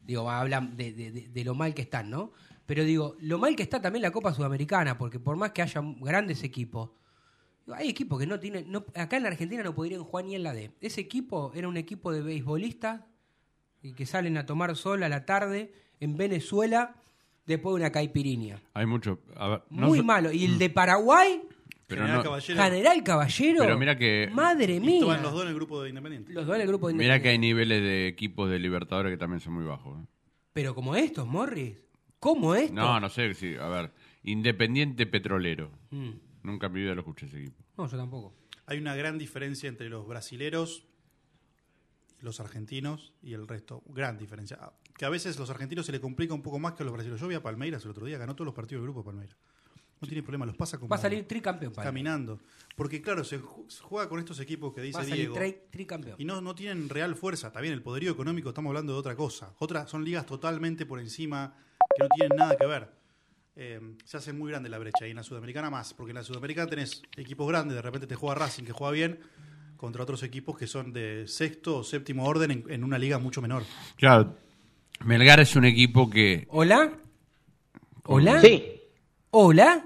Digo, 0.01 0.29
hablan 0.29 0.77
de, 0.77 0.93
de- 0.93 1.11
de- 1.11 1.27
de 1.29 1.43
lo 1.43 1.55
mal 1.55 1.73
que 1.73 1.81
están, 1.81 2.09
¿no? 2.09 2.31
Pero 2.65 2.83
digo, 2.83 3.15
lo 3.19 3.37
mal 3.37 3.55
que 3.55 3.63
está 3.63 3.81
también 3.81 4.01
la 4.01 4.11
Copa 4.11 4.33
Sudamericana, 4.33 4.97
porque 4.97 5.19
por 5.19 5.35
más 5.35 5.51
que 5.51 5.61
haya 5.61 5.81
grandes 5.99 6.43
equipos, 6.43 6.89
hay 7.73 7.89
equipos 7.89 8.19
que 8.19 8.25
no 8.27 8.39
tienen. 8.39 8.71
No, 8.71 8.85
acá 8.95 9.17
en 9.17 9.23
la 9.23 9.29
Argentina 9.29 9.61
no 9.63 9.75
podrían 9.75 10.03
jugar 10.03 10.25
ni 10.25 10.35
en 10.35 10.43
la 10.43 10.53
D. 10.53 10.71
Ese 10.81 11.01
equipo 11.01 11.51
era 11.55 11.67
un 11.67 11.77
equipo 11.77 12.11
de 12.11 12.21
beisbolistas 12.21 13.01
y 13.83 13.93
que 13.93 14.05
salen 14.05 14.37
a 14.37 14.45
tomar 14.45 14.75
sol 14.75 15.03
a 15.03 15.09
la 15.09 15.25
tarde 15.25 15.71
en 15.99 16.17
Venezuela 16.17 16.95
después 17.45 17.73
de 17.75 17.81
una 17.81 17.91
caipirinha. 17.91 18.59
Hay 18.73 18.85
mucho. 18.87 19.19
a 19.35 19.47
ver, 19.47 19.63
no 19.69 19.87
Muy 19.87 19.99
so- 19.99 20.03
malo. 20.03 20.31
Y 20.31 20.45
el 20.45 20.57
de 20.57 20.69
Paraguay, 20.71 21.41
Pero, 21.85 22.01
General 22.01 22.17
no- 22.17 22.23
Caballero. 22.23 22.63
General 22.63 23.03
Caballero. 23.03 23.57
Pero 23.59 23.77
mira 23.77 23.95
que- 23.95 24.29
Madre 24.33 24.79
mía. 24.79 24.95
estaban 25.01 25.21
los 25.21 25.31
dos 25.33 25.41
en 25.43 25.49
el 25.49 25.53
grupo 25.55 25.83
de 25.83 25.89
Independiente. 25.89 26.33
Los 26.33 26.47
dos 26.47 26.55
en 26.55 26.61
el 26.61 26.67
grupo 26.67 26.87
de 26.87 26.95
Mira 26.95 27.21
que 27.21 27.29
hay 27.29 27.35
Independiente. 27.35 27.75
niveles 27.75 27.81
de 27.83 28.07
equipos 28.07 28.49
de 28.49 28.57
Libertadores 28.57 29.11
que 29.11 29.17
también 29.17 29.39
son 29.39 29.53
muy 29.53 29.65
bajos. 29.65 29.99
¿eh? 30.01 30.05
Pero 30.53 30.73
como 30.73 30.95
estos, 30.95 31.27
Morris. 31.27 31.77
¿Cómo 32.25 32.55
estos? 32.55 32.73
No, 32.75 32.99
no 32.99 33.09
sé. 33.09 33.33
Sí, 33.35 33.55
a 33.55 33.67
ver. 33.67 33.91
Independiente 34.23 35.05
Petrolero. 35.05 35.71
Mm. 35.91 36.09
Nunca 36.43 36.67
en 36.67 36.73
mi 36.73 36.81
vida 36.81 36.95
lo 36.95 37.01
escuché 37.01 37.27
ese 37.27 37.39
equipo. 37.41 37.63
No, 37.77 37.87
yo 37.87 37.97
tampoco. 37.97 38.33
Hay 38.65 38.79
una 38.79 38.95
gran 38.95 39.17
diferencia 39.19 39.69
entre 39.69 39.89
los 39.89 40.07
brasileros, 40.07 40.85
los 42.21 42.39
argentinos 42.39 43.13
y 43.21 43.33
el 43.33 43.47
resto. 43.47 43.83
Gran 43.87 44.17
diferencia. 44.17 44.57
Ah, 44.59 44.73
Que 44.97 45.05
a 45.05 45.09
veces 45.09 45.37
los 45.37 45.49
argentinos 45.49 45.85
se 45.85 45.91
le 45.91 45.99
complica 45.99 46.33
un 46.33 46.41
poco 46.41 46.57
más 46.57 46.73
que 46.73 46.83
a 46.83 46.85
los 46.85 46.93
brasileños. 46.93 47.21
Yo 47.21 47.27
vi 47.27 47.35
a 47.35 47.43
Palmeiras 47.43 47.83
el 47.85 47.91
otro 47.91 48.05
día, 48.05 48.17
ganó 48.17 48.33
todos 48.35 48.45
los 48.45 48.55
partidos 48.55 48.81
del 48.81 48.85
grupo 48.91 49.01
de 49.01 49.05
Palmeiras. 49.05 49.37
No 50.01 50.07
tiene 50.07 50.23
problema, 50.23 50.45
los 50.45 50.55
pasa 50.57 50.77
como 50.77 50.89
Va 50.89 50.97
a 50.97 50.99
salir 50.99 51.25
tricampeón. 51.27 51.71
padre. 51.73 51.87
caminando. 51.87 52.39
Porque 52.75 53.01
claro, 53.01 53.23
se 53.23 53.39
ju- 53.41 53.69
se 53.69 53.81
juega 53.81 54.09
con 54.09 54.19
estos 54.19 54.39
equipos 54.39 54.73
que 54.73 54.81
dice 54.81 54.97
Va 54.97 55.01
a 55.03 55.07
salir 55.07 55.29
Diego. 55.31 55.35
tri- 55.35 55.57
tricampeón. 55.71 56.15
Y 56.19 56.25
no, 56.25 56.41
no 56.41 56.53
tienen 56.53 56.89
real 56.89 57.15
fuerza. 57.15 57.51
También 57.51 57.73
el 57.73 57.81
poderío 57.81 58.11
económico, 58.11 58.49
estamos 58.49 58.69
hablando 58.71 58.93
de 58.93 58.99
otra 58.99 59.15
cosa. 59.15 59.53
Otras 59.59 59.89
son 59.89 60.03
ligas 60.03 60.25
totalmente 60.25 60.85
por 60.85 60.99
encima 60.99 61.55
que 61.95 62.03
no 62.03 62.09
tienen 62.09 62.37
nada 62.37 62.55
que 62.57 62.65
ver. 62.65 62.89
Eh, 63.55 63.79
se 64.03 64.17
hace 64.17 64.33
muy 64.33 64.51
grande 64.51 64.69
la 64.69 64.77
brecha 64.77 65.07
y 65.07 65.11
en 65.11 65.17
la 65.17 65.23
Sudamericana 65.23 65.69
más. 65.69 65.93
Porque 65.93 66.11
en 66.11 66.15
la 66.15 66.23
Sudamericana 66.23 66.69
tenés 66.69 67.01
equipos 67.15 67.47
grandes, 67.47 67.75
de 67.75 67.81
repente 67.81 68.07
te 68.07 68.15
juega 68.15 68.35
Racing, 68.35 68.63
que 68.63 68.73
juega 68.73 68.91
bien, 68.91 69.19
contra 69.77 70.03
otros 70.03 70.23
equipos 70.23 70.57
que 70.57 70.67
son 70.67 70.93
de 70.93 71.27
sexto 71.27 71.77
o 71.77 71.83
séptimo 71.83 72.25
orden 72.25 72.51
en, 72.51 72.63
en 72.69 72.83
una 72.83 72.97
liga 72.97 73.17
mucho 73.17 73.41
menor. 73.41 73.63
Claro, 73.95 74.35
Melgar 75.03 75.39
es 75.39 75.55
un 75.55 75.65
equipo 75.65 76.09
que... 76.09 76.47
¿Hola? 76.49 76.91
¿Hola? 78.05 78.41
Sí, 78.41 78.81
¿Hola? 79.31 79.85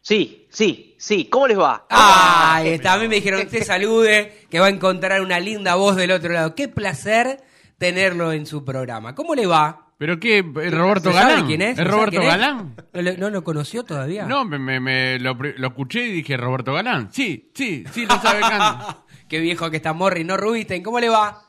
sí, 0.00 0.46
sí, 0.50 0.96
sí. 0.98 1.26
¿Cómo 1.26 1.46
les 1.46 1.58
va? 1.58 1.86
Ah, 1.90 2.62
está. 2.64 2.94
A 2.94 2.98
mí 2.98 3.08
me 3.08 3.16
dijeron, 3.16 3.42
usted 3.42 3.62
salude, 3.62 4.46
que 4.50 4.58
va 4.58 4.66
a 4.66 4.70
encontrar 4.70 5.20
una 5.20 5.38
linda 5.38 5.74
voz 5.74 5.96
del 5.96 6.10
otro 6.10 6.32
lado. 6.32 6.54
Qué 6.54 6.68
placer 6.68 7.42
tenerlo 7.76 8.32
en 8.32 8.46
su 8.46 8.64
programa. 8.64 9.14
¿Cómo 9.14 9.34
le 9.34 9.46
va? 9.46 9.87
¿Pero 9.98 10.20
qué? 10.20 10.38
¿Es 10.38 10.74
Roberto 10.74 11.10
¿Se 11.10 11.18
sabe 11.18 11.30
Galán? 11.32 11.46
quién 11.46 11.62
es? 11.62 11.70
¿Es 11.70 11.76
¿Se 11.76 11.82
sabe 11.82 11.90
Roberto 11.90 12.10
quién 12.12 12.22
es? 12.22 12.28
Galán? 12.28 12.76
¿No, 12.92 13.02
lo- 13.02 13.16
no 13.16 13.30
lo 13.30 13.44
conoció 13.44 13.82
todavía? 13.84 14.26
No, 14.26 14.44
me, 14.44 14.58
me- 14.58 14.78
me 14.80 15.18
lo, 15.18 15.36
escuché 15.44 16.06
y 16.06 16.12
dije 16.12 16.36
Roberto 16.36 16.72
Galán. 16.72 17.08
Sí, 17.12 17.50
sí, 17.54 17.84
sí, 17.92 18.06
lo 18.06 18.14
sabe. 18.20 18.40
Qué 19.28 19.40
viejo 19.40 19.70
que 19.70 19.76
está 19.76 19.92
Morri, 19.92 20.22
¿no, 20.24 20.36
Rubisten? 20.36 20.82
¿Cómo 20.82 21.00
le 21.00 21.08
va? 21.08 21.42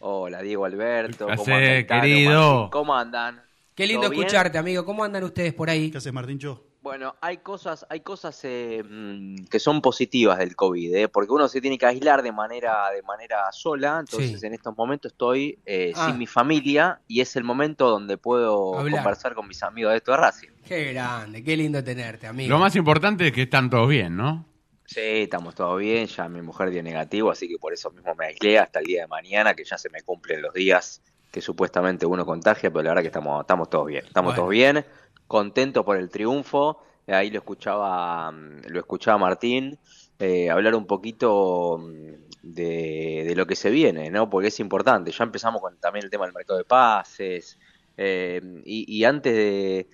Hola, 0.00 0.40
Diego 0.42 0.64
Alberto. 0.64 1.26
¿Qué 1.26 1.36
¿Cómo 1.36 1.42
hacés, 1.56 1.80
andan, 1.90 2.00
querido? 2.00 2.52
Martín? 2.54 2.70
¿Cómo 2.70 2.96
andan? 2.96 3.42
Qué 3.74 3.86
lindo 3.86 4.06
escucharte, 4.06 4.58
amigo. 4.58 4.84
¿Cómo 4.84 5.02
andan 5.04 5.24
ustedes 5.24 5.52
por 5.52 5.68
ahí? 5.68 5.90
¿Qué 5.90 5.98
haces, 5.98 6.12
Martín 6.12 6.38
Cho? 6.38 6.64
Bueno, 6.82 7.14
hay 7.20 7.36
cosas, 7.38 7.86
hay 7.88 8.00
cosas 8.00 8.40
eh, 8.42 8.82
mm, 8.84 9.44
que 9.48 9.60
son 9.60 9.80
positivas 9.80 10.38
del 10.38 10.56
COVID, 10.56 10.94
¿eh? 10.96 11.08
porque 11.08 11.32
uno 11.32 11.46
se 11.46 11.60
tiene 11.60 11.78
que 11.78 11.86
aislar 11.86 12.22
de 12.22 12.32
manera, 12.32 12.90
de 12.90 13.02
manera 13.02 13.52
sola. 13.52 13.98
Entonces, 14.00 14.40
Sí. 14.40 14.46
en 14.46 14.54
estos 14.54 14.76
momentos 14.76 15.12
estoy 15.12 15.60
eh, 15.64 15.92
Ah. 15.94 16.08
sin 16.08 16.18
mi 16.18 16.26
familia 16.26 17.00
y 17.06 17.20
es 17.20 17.36
el 17.36 17.44
momento 17.44 17.88
donde 17.88 18.18
puedo 18.18 18.76
Hablar. 18.80 18.96
conversar 19.02 19.34
con 19.34 19.46
mis 19.46 19.62
amigos 19.62 19.92
de 19.92 19.98
esto 19.98 20.10
de 20.10 20.16
Racing. 20.16 20.48
Qué 20.66 20.92
grande, 20.92 21.44
qué 21.44 21.56
lindo 21.56 21.84
tenerte, 21.84 22.26
amigo. 22.26 22.50
Lo 22.50 22.58
más 22.58 22.74
importante 22.74 23.28
es 23.28 23.32
que 23.32 23.42
están 23.42 23.70
todos 23.70 23.88
bien, 23.88 24.16
¿no? 24.16 24.44
Sí, 24.84 25.00
estamos 25.00 25.54
todos 25.54 25.78
bien. 25.78 26.06
Ya 26.08 26.28
mi 26.28 26.42
mujer 26.42 26.70
dio 26.70 26.82
negativo, 26.82 27.30
así 27.30 27.48
que 27.48 27.58
por 27.58 27.72
eso 27.72 27.92
mismo 27.92 28.12
me 28.16 28.26
aislé 28.26 28.58
hasta 28.58 28.80
el 28.80 28.86
día 28.86 29.02
de 29.02 29.06
mañana, 29.06 29.54
que 29.54 29.64
ya 29.64 29.78
se 29.78 29.88
me 29.88 30.02
cumplen 30.02 30.42
los 30.42 30.52
días 30.52 31.00
que 31.30 31.40
supuestamente 31.40 32.04
uno 32.04 32.26
contagia, 32.26 32.70
pero 32.70 32.82
la 32.82 32.90
verdad 32.90 33.02
que 33.02 33.08
estamos, 33.08 33.40
estamos 33.40 33.70
todos 33.70 33.86
bien. 33.86 34.04
Estamos 34.04 34.32
Bueno. 34.32 34.42
todos 34.42 34.50
bien, 34.50 34.84
contentos 35.32 35.84
por 35.84 35.96
el 35.96 36.10
triunfo. 36.10 36.82
Eh, 37.06 37.14
Ahí 37.14 37.30
lo 37.30 37.38
escuchaba, 37.38 38.30
mm, 38.30 38.62
lo 38.68 38.78
escuchaba 38.80 39.18
Martín 39.18 39.78
eh, 40.18 40.50
hablar 40.50 40.74
un 40.76 40.86
poquito 40.86 41.78
mm, 41.80 42.30
de, 42.42 43.24
de 43.26 43.34
lo 43.34 43.46
que 43.46 43.56
se 43.56 43.70
viene, 43.70 44.10
¿no? 44.10 44.30
Porque 44.30 44.48
es 44.48 44.60
importante. 44.60 45.10
Ya 45.10 45.24
empezamos 45.24 45.60
con 45.60 45.76
también 45.78 46.04
el 46.04 46.10
tema 46.10 46.26
del 46.26 46.34
mercado 46.34 46.58
de 46.58 46.64
pases. 46.64 47.58
eh, 47.96 48.40
y, 48.64 49.04
antes 49.04 49.34
de, 49.34 49.88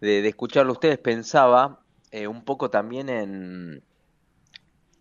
de, 0.00 0.28
escucharlo 0.28 0.72
ustedes 0.72 0.98
pensaba 0.98 1.80
eh, 2.10 2.26
un 2.28 2.44
poco 2.44 2.70
también 2.70 3.08
en, 3.08 3.82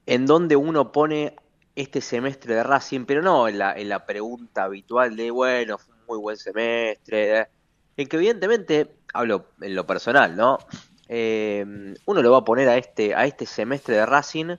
en 0.06 0.26
dónde 0.26 0.56
uno 0.56 0.92
pone 0.92 1.36
este 1.76 2.02
semestre 2.02 2.56
de 2.56 2.64
Racing, 2.64 3.06
pero 3.06 3.22
no 3.22 3.48
en 3.48 3.58
la, 3.60 3.74
en 3.74 3.90
la 3.90 4.06
pregunta 4.06 4.64
habitual 4.64 5.16
de, 5.16 5.32
bueno, 5.32 5.78
fue 5.78 5.96
un 5.96 6.06
muy 6.08 6.18
buen 6.20 6.38
semestre, 6.38 7.48
en 7.98 8.08
que 8.08 8.16
evidentemente, 8.18 8.88
hablo 9.14 9.48
en 9.62 9.76
lo 9.76 9.86
personal, 9.86 10.36
¿no? 10.36 10.58
Eh, 11.08 11.66
uno 12.06 12.22
lo 12.22 12.32
va 12.32 12.40
a 12.40 12.44
poner 12.46 12.70
a 12.70 12.78
este, 12.78 13.14
a 13.16 13.26
este 13.26 13.46
semestre 13.46 13.96
de 13.96 14.06
Racing, 14.06 14.56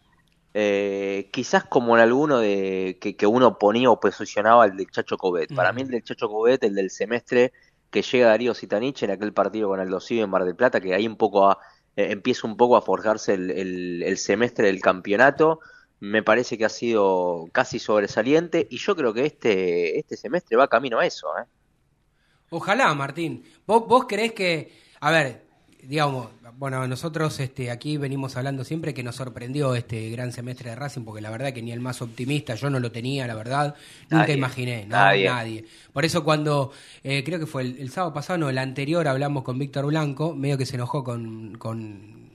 eh, 0.54 1.30
quizás 1.32 1.64
como 1.64 1.96
en 1.96 2.02
alguno 2.02 2.38
de 2.38 2.98
que, 3.00 3.16
que 3.16 3.26
uno 3.26 3.58
ponía 3.58 3.90
o 3.90 4.00
posicionaba 4.00 4.66
el 4.66 4.76
del 4.76 4.90
Chacho 4.90 5.16
Cobet. 5.16 5.54
Para 5.54 5.72
Mm. 5.72 5.76
mí 5.76 5.82
el 5.82 5.88
del 5.88 6.04
Chacho 6.04 6.28
Cobet, 6.28 6.62
el 6.64 6.74
del 6.74 6.90
semestre 6.90 7.52
que 7.90 8.02
llega 8.02 8.28
Darío 8.28 8.54
Sitanich 8.54 9.02
en 9.02 9.10
aquel 9.10 9.32
partido 9.32 9.68
con 9.68 9.80
Aldo 9.80 10.00
Civi 10.00 10.20
en 10.20 10.30
Mar 10.30 10.44
del 10.44 10.56
Plata, 10.56 10.80
que 10.80 10.94
ahí 10.94 11.06
un 11.06 11.16
poco 11.16 11.50
a- 11.50 11.58
eh, 11.96 12.08
empieza 12.10 12.46
un 12.46 12.56
poco 12.56 12.76
a 12.76 12.82
forjarse 12.82 13.34
el, 13.34 13.50
el- 13.50 14.02
el 14.02 14.16
semestre 14.18 14.66
del 14.66 14.80
campeonato. 14.80 15.60
Me 16.00 16.22
parece 16.22 16.58
que 16.58 16.64
ha 16.64 16.68
sido 16.70 17.46
casi 17.52 17.78
sobresaliente 17.78 18.66
y 18.70 18.78
yo 18.78 18.96
creo 18.96 19.12
que 19.14 19.24
este, 19.26 19.98
este 19.98 20.16
semestre 20.16 20.56
va 20.56 20.68
camino 20.68 20.98
a 20.98 21.06
eso. 21.06 21.28
¿eh? 21.38 21.44
Ojalá, 22.52 22.94
Martín. 22.94 23.42
¿Vos, 23.66 23.86
vos 23.88 24.04
creés 24.08 24.32
que, 24.32 24.72
a 25.00 25.10
ver, 25.10 25.42
digamos, 25.82 26.28
bueno, 26.58 26.86
nosotros 26.86 27.40
este, 27.40 27.70
aquí 27.70 27.96
venimos 27.96 28.36
hablando 28.36 28.62
siempre 28.62 28.94
que 28.94 29.02
nos 29.02 29.16
sorprendió 29.16 29.74
este 29.74 30.10
gran 30.10 30.30
semestre 30.30 30.70
de 30.70 30.76
Racing, 30.76 31.02
porque 31.02 31.22
la 31.22 31.30
verdad 31.30 31.52
que 31.52 31.62
ni 31.62 31.72
el 31.72 31.80
más 31.80 32.02
optimista, 32.02 32.54
yo 32.54 32.70
no 32.70 32.78
lo 32.78 32.92
tenía, 32.92 33.26
la 33.26 33.34
verdad, 33.34 33.74
nunca 34.10 34.18
Nadie, 34.26 34.34
imaginé, 34.34 34.84
¿no? 34.84 34.96
nadie. 34.96 35.64
Por 35.92 36.04
eso 36.04 36.22
cuando, 36.22 36.72
eh, 37.02 37.24
creo 37.24 37.40
que 37.40 37.46
fue 37.46 37.62
el, 37.62 37.78
el 37.78 37.90
sábado 37.90 38.12
pasado, 38.12 38.38
no, 38.38 38.48
el 38.48 38.58
anterior, 38.58 39.08
hablamos 39.08 39.42
con 39.42 39.58
Víctor 39.58 39.86
Blanco, 39.86 40.34
medio 40.34 40.58
que 40.58 40.66
se 40.66 40.76
enojó 40.76 41.02
con... 41.02 41.56
con 41.58 42.30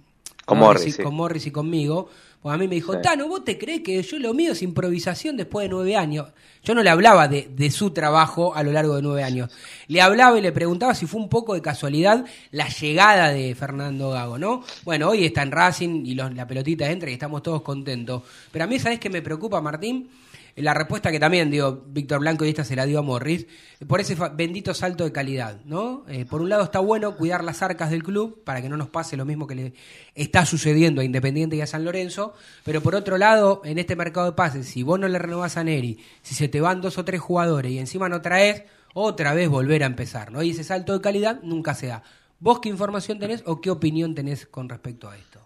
Con 0.46 0.58
Morris, 0.58 0.96
sí. 0.96 1.04
con 1.04 1.14
Morris 1.14 1.46
y 1.46 1.52
conmigo, 1.52 2.10
pues 2.48 2.56
a 2.56 2.58
mí 2.58 2.68
me 2.68 2.76
dijo, 2.76 2.94
Sí. 2.94 3.00
Tano, 3.04 3.28
¿vos 3.28 3.44
te 3.44 3.58
crees 3.58 3.82
que 3.82 4.02
yo 4.02 4.20
lo 4.20 4.34
mío 4.34 4.54
es 4.54 4.62
improvisación 4.62 5.36
después 5.36 5.66
de 5.66 5.70
nueve 5.70 5.98
años? 5.98 6.28
Yo 6.64 6.74
no 6.76 6.82
le 6.82 6.90
hablaba 6.90 7.28
de, 7.28 7.50
de 7.54 7.72
su 7.72 7.92
trabajo 7.92 8.56
a 8.56 8.64
lo 8.64 8.72
largo 8.72 8.96
de 8.96 9.02
nueve 9.02 9.24
años. 9.24 9.50
Le 9.88 10.02
hablaba 10.02 10.38
y 10.38 10.42
le 10.42 10.52
preguntaba 10.52 10.96
si 10.96 11.06
fue 11.06 11.20
un 11.20 11.28
poco 11.30 11.54
de 11.54 11.62
casualidad 11.62 12.26
la 12.52 12.68
llegada 12.70 13.30
de 13.32 13.54
Fernando 13.56 14.12
Gago, 14.12 14.38
¿no? 14.38 14.64
Bueno, 14.84 15.10
hoy 15.10 15.26
está 15.26 15.44
en 15.44 15.52
Racing 15.52 16.06
y 16.06 16.16
los- 16.16 16.34
la 16.34 16.48
pelotita 16.48 16.90
entra 16.90 17.10
y 17.10 17.14
estamos 17.14 17.44
todos 17.44 17.62
contentos. 17.62 18.24
Pero 18.52 18.64
a 18.64 18.68
mí, 18.68 18.80
¿sabés 18.80 19.00
qué 19.00 19.10
me 19.10 19.22
preocupa, 19.22 19.60
Martín? 19.62 20.10
La 20.58 20.74
respuesta 20.74 21.12
que 21.12 21.20
también 21.20 21.52
dio 21.52 21.84
Víctor 21.88 22.20
Blanco 22.20 22.44
y 22.44 22.50
esta 22.50 22.64
se 22.64 22.76
la 22.76 22.88
dio 22.88 22.98
a 22.98 23.04
Morris, 23.04 23.46
por 23.86 24.02
ese 24.02 24.16
bendito 24.34 24.74
salto 24.74 25.04
de 25.04 25.12
calidad, 25.12 25.62
¿no? 25.66 26.04
Eh, 26.08 26.26
por 26.26 26.42
un 26.42 26.50
lado 26.50 26.64
está 26.64 26.80
bueno 26.80 27.16
cuidar 27.16 27.44
las 27.44 27.62
arcas 27.62 27.92
del 27.92 28.02
club 28.02 28.44
para 28.44 28.60
que 28.60 28.68
no 28.68 28.76
nos 28.76 28.90
pase 28.90 29.16
lo 29.16 29.24
mismo 29.24 29.46
que 29.46 29.54
le 29.54 29.74
está 30.16 30.48
sucediendo 30.48 31.02
a 31.02 31.04
Independiente 31.04 31.56
y 31.56 31.62
a 31.62 31.68
San 31.68 31.86
Lorenzo, 31.86 32.34
pero 32.64 32.82
por 32.82 32.96
otro 32.96 33.20
lado, 33.20 33.62
en 33.66 33.78
este 33.78 33.96
mercado 33.96 34.26
de 34.26 34.32
pases, 34.32 34.66
si 34.66 34.82
vos 34.82 35.00
no 35.00 35.08
le 35.08 35.20
renovás 35.20 35.58
a 35.58 35.64
Neri, 35.64 36.00
si 36.24 36.34
se 36.34 36.48
te 36.48 36.60
van 36.60 36.82
dos 36.82 36.98
o 36.98 37.06
tres 37.06 37.22
jugadores 37.22 37.72
y 37.72 37.78
encima 37.78 38.10
no 38.10 38.24
traes, 38.24 38.64
otra 38.96 39.36
vez 39.36 39.50
volver 39.50 39.84
a 39.84 39.86
empezar, 39.86 40.32
¿no? 40.32 40.42
Y 40.42 40.50
ese 40.50 40.64
salto 40.64 40.94
de 40.94 41.02
calidad 41.02 41.40
nunca 41.44 41.76
se 41.76 41.86
da. 41.86 42.02
¿Vos 42.40 42.62
qué 42.62 42.70
información 42.70 43.20
tenés 43.20 43.44
o 43.46 43.62
qué 43.62 43.70
opinión 43.70 44.16
tenés 44.16 44.48
con 44.48 44.70
respecto 44.70 45.08
a 45.08 45.16
esto? 45.16 45.37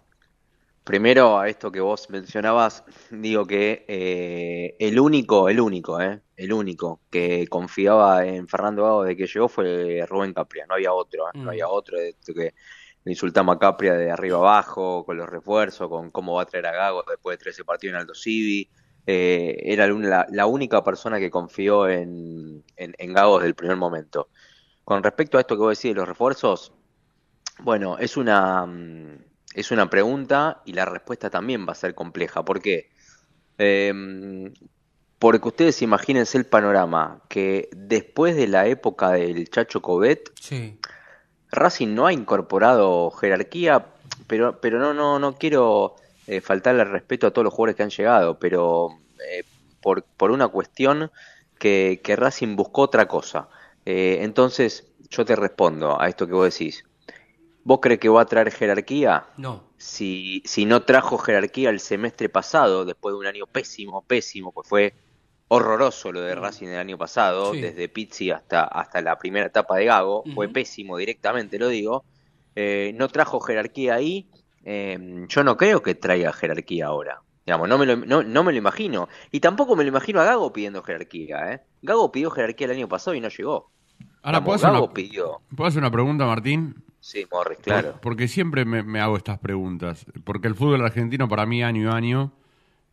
Primero, 0.84 1.38
a 1.38 1.48
esto 1.48 1.70
que 1.70 1.80
vos 1.80 2.10
mencionabas, 2.10 2.82
digo 3.10 3.46
que 3.46 3.84
eh, 3.86 4.76
el 4.80 4.98
único, 4.98 5.48
el 5.48 5.60
único, 5.60 6.00
eh, 6.00 6.20
el 6.36 6.52
único 6.52 7.02
que 7.08 7.46
confiaba 7.46 8.26
en 8.26 8.48
Fernando 8.48 8.82
Gago 8.82 9.04
de 9.04 9.16
que 9.16 9.28
llegó 9.28 9.48
fue 9.48 10.04
Rubén 10.08 10.32
Capria, 10.34 10.66
no 10.66 10.74
había 10.74 10.92
otro, 10.92 11.28
eh, 11.28 11.30
Mm. 11.34 11.44
no 11.44 11.50
había 11.50 11.68
otro 11.68 11.98
de 11.98 12.08
esto 12.10 12.34
que 12.34 12.54
le 13.04 13.12
insultamos 13.12 13.54
a 13.56 13.58
Capria 13.60 13.94
de 13.94 14.10
arriba 14.10 14.38
abajo, 14.38 15.04
con 15.04 15.16
los 15.16 15.28
refuerzos, 15.28 15.88
con 15.88 16.10
cómo 16.10 16.34
va 16.34 16.42
a 16.42 16.46
traer 16.46 16.66
a 16.66 16.72
Gago 16.72 17.04
después 17.08 17.38
de 17.38 17.44
13 17.44 17.64
partidos 17.64 17.94
en 17.94 18.00
Aldo 18.00 18.14
Civi. 18.14 18.68
Eh, 19.06 19.56
era 19.64 19.86
la, 19.86 20.46
única 20.46 20.82
persona 20.82 21.18
que 21.18 21.30
confió 21.30 21.88
en, 21.88 22.64
en, 22.76 22.94
en 22.98 23.12
Gago 23.12 23.38
desde 23.38 23.48
el 23.48 23.54
primer 23.54 23.76
momento. 23.76 24.30
Con 24.84 25.02
respecto 25.02 25.38
a 25.38 25.40
esto 25.40 25.56
que 25.56 25.62
vos 25.62 25.78
decís 25.78 25.94
de 25.94 26.00
los 26.00 26.08
refuerzos, 26.08 26.72
bueno, 27.60 27.98
es 27.98 28.16
una, 28.16 28.66
mm, 28.66 29.31
es 29.54 29.70
una 29.70 29.90
pregunta 29.90 30.62
y 30.64 30.72
la 30.72 30.84
respuesta 30.84 31.30
también 31.30 31.66
va 31.66 31.72
a 31.72 31.76
ser 31.76 31.94
compleja. 31.94 32.44
¿Por 32.44 32.60
qué? 32.60 32.90
Eh, 33.58 33.92
porque 35.22 35.46
ustedes 35.46 35.82
imagínense 35.82 36.36
el 36.36 36.46
panorama, 36.46 37.20
que 37.28 37.68
después 37.76 38.34
de 38.34 38.48
la 38.48 38.66
época 38.66 39.12
del 39.12 39.48
Chacho 39.48 39.80
Cobet, 39.80 40.32
Sí. 40.40 40.76
Racing 41.52 41.94
no 41.94 42.06
ha 42.06 42.12
incorporado 42.12 43.10
jerarquía, 43.12 43.86
pero, 44.26 44.60
pero 44.60 44.80
no, 44.80 44.92
no, 44.94 45.20
no 45.20 45.34
quiero 45.36 45.94
eh, 46.26 46.40
faltarle 46.40 46.82
respeto 46.82 47.28
a 47.28 47.30
todos 47.30 47.44
los 47.44 47.54
jugadores 47.54 47.76
que 47.76 47.84
han 47.84 47.90
llegado, 47.90 48.40
pero 48.40 48.98
eh, 49.30 49.44
por, 49.80 50.02
por 50.02 50.32
una 50.32 50.48
cuestión 50.48 51.12
que, 51.56 52.00
que 52.02 52.16
Racing 52.16 52.56
buscó 52.56 52.82
otra 52.82 53.06
cosa. 53.06 53.48
Eh, 53.86 54.18
entonces, 54.22 54.88
yo 55.08 55.24
te 55.24 55.36
respondo 55.36 56.00
a 56.00 56.08
esto 56.08 56.26
que 56.26 56.32
vos 56.32 56.52
decís. 56.52 56.84
¿Vos 57.64 57.78
crees 57.80 58.00
que 58.00 58.08
va 58.08 58.22
a 58.22 58.26
traer 58.26 58.50
jerarquía? 58.50 59.26
No. 59.36 59.64
Si, 59.76 60.42
si 60.44 60.64
no 60.64 60.82
trajo 60.82 61.18
jerarquía 61.18 61.70
el 61.70 61.80
semestre 61.80 62.28
pasado, 62.28 62.84
después 62.84 63.12
de 63.14 63.18
un 63.20 63.26
año 63.26 63.46
pésimo, 63.46 64.02
pésimo, 64.02 64.52
pues 64.52 64.68
fue 64.68 64.94
horroroso 65.48 66.10
lo 66.12 66.22
de 66.22 66.34
Racing 66.34 66.68
el 66.68 66.78
año 66.78 66.96
pasado, 66.98 67.52
Sí. 67.52 67.60
desde 67.60 67.88
Pizzi 67.88 68.30
hasta, 68.30 68.64
hasta 68.64 69.02
la 69.02 69.18
primera 69.18 69.46
etapa 69.46 69.76
de 69.76 69.84
Gago, 69.84 70.24
fue 70.34 70.48
pésimo 70.48 70.96
directamente, 70.96 71.58
lo 71.58 71.68
digo. 71.68 72.04
Eh, 72.56 72.92
no 72.96 73.08
trajo 73.08 73.38
jerarquía 73.40 73.94
ahí, 73.94 74.28
eh, 74.64 75.24
yo 75.28 75.44
no 75.44 75.56
creo 75.56 75.82
que 75.82 75.94
traiga 75.94 76.32
jerarquía 76.32 76.86
ahora. 76.86 77.20
Digamos, 77.44 77.68
no 77.68 77.76
me, 77.76 77.86
lo, 77.86 77.96
no, 77.96 78.22
no 78.22 78.44
me 78.44 78.52
lo 78.52 78.58
imagino. 78.58 79.08
Y 79.30 79.40
tampoco 79.40 79.74
me 79.76 79.82
lo 79.84 79.88
imagino 79.88 80.20
a 80.20 80.24
Gago 80.24 80.52
pidiendo 80.52 80.82
jerarquía. 80.82 81.52
¿eh? 81.52 81.60
Gago 81.82 82.10
pidió 82.12 82.30
jerarquía 82.30 82.66
el 82.66 82.72
año 82.76 82.88
pasado 82.88 83.14
y 83.16 83.20
no 83.20 83.28
llegó. 83.28 83.70
Ahora, 84.22 84.42
¿puedo 84.44 84.56
hacer, 84.56 84.70
Gago 84.70 84.84
una, 84.84 84.94
pidió. 84.94 85.40
¿puedo 85.56 85.68
hacer 85.68 85.80
una 85.80 85.90
pregunta, 85.90 86.24
Martín? 86.24 86.84
Sí, 87.04 87.26
Morris, 87.32 87.58
claro. 87.58 87.92
Por- 87.92 88.00
porque 88.00 88.28
siempre 88.28 88.64
me, 88.64 88.84
me 88.84 89.00
hago 89.00 89.16
estas 89.16 89.38
preguntas. 89.40 90.06
Porque 90.24 90.46
el 90.46 90.54
fútbol 90.54 90.84
argentino, 90.84 91.28
para 91.28 91.46
mí, 91.46 91.60
año 91.62 91.92
a 91.92 91.96
año, 91.96 92.32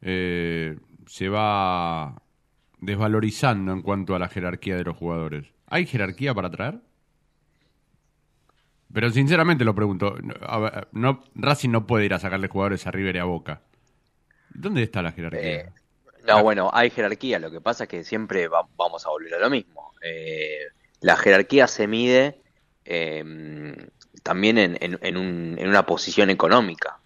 eh, 0.01 0.77
se 1.05 1.29
va 1.29 2.19
desvalorizando 2.79 3.71
en 3.71 3.83
cuanto 3.83 4.15
a 4.15 4.19
la 4.19 4.27
jerarquía 4.27 4.75
de 4.77 4.83
los 4.83 4.97
jugadores. 4.97 5.45
¿Hay 5.67 5.85
jerarquía 5.85 6.33
para 6.33 6.49
traer? 6.49 6.79
Pero 8.91 9.11
sinceramente 9.11 9.63
lo 9.63 9.75
pregunto. 9.75 10.15
Ver, 10.15 10.87
no, 10.93 11.23
Racing 11.35 11.69
no 11.69 11.85
puede 11.85 12.05
ir 12.05 12.13
a 12.15 12.19
sacarle 12.19 12.47
jugadores 12.47 12.87
a 12.87 12.91
River 12.91 13.17
y 13.17 13.19
a 13.19 13.25
Boca. 13.25 13.61
¿Dónde 14.49 14.81
está 14.81 15.03
la 15.03 15.11
jerarquía? 15.11 15.41
Eh, 15.41 15.69
No, 16.27 16.41
bueno, 16.41 16.71
hay 16.73 16.89
jerarquía. 16.89 17.37
Lo 17.37 17.51
que 17.51 17.61
pasa 17.61 17.83
es 17.83 17.89
que 17.89 18.03
siempre 18.03 18.47
va- 18.47 18.67
vamos 18.75 19.05
a 19.05 19.09
volver 19.09 19.35
a 19.35 19.39
lo 19.39 19.49
mismo. 19.51 19.93
Eh, 20.01 20.61
la 21.01 21.15
jerarquía 21.15 21.67
se 21.67 21.87
mide 21.87 22.41
también 24.19 24.57
en, 24.57 24.77
en- 24.81 24.99
en 25.01 25.17
un- 25.17 25.55
en 25.57 25.67
una 25.67 25.85
posición 25.85 26.29
económica. 26.29 26.99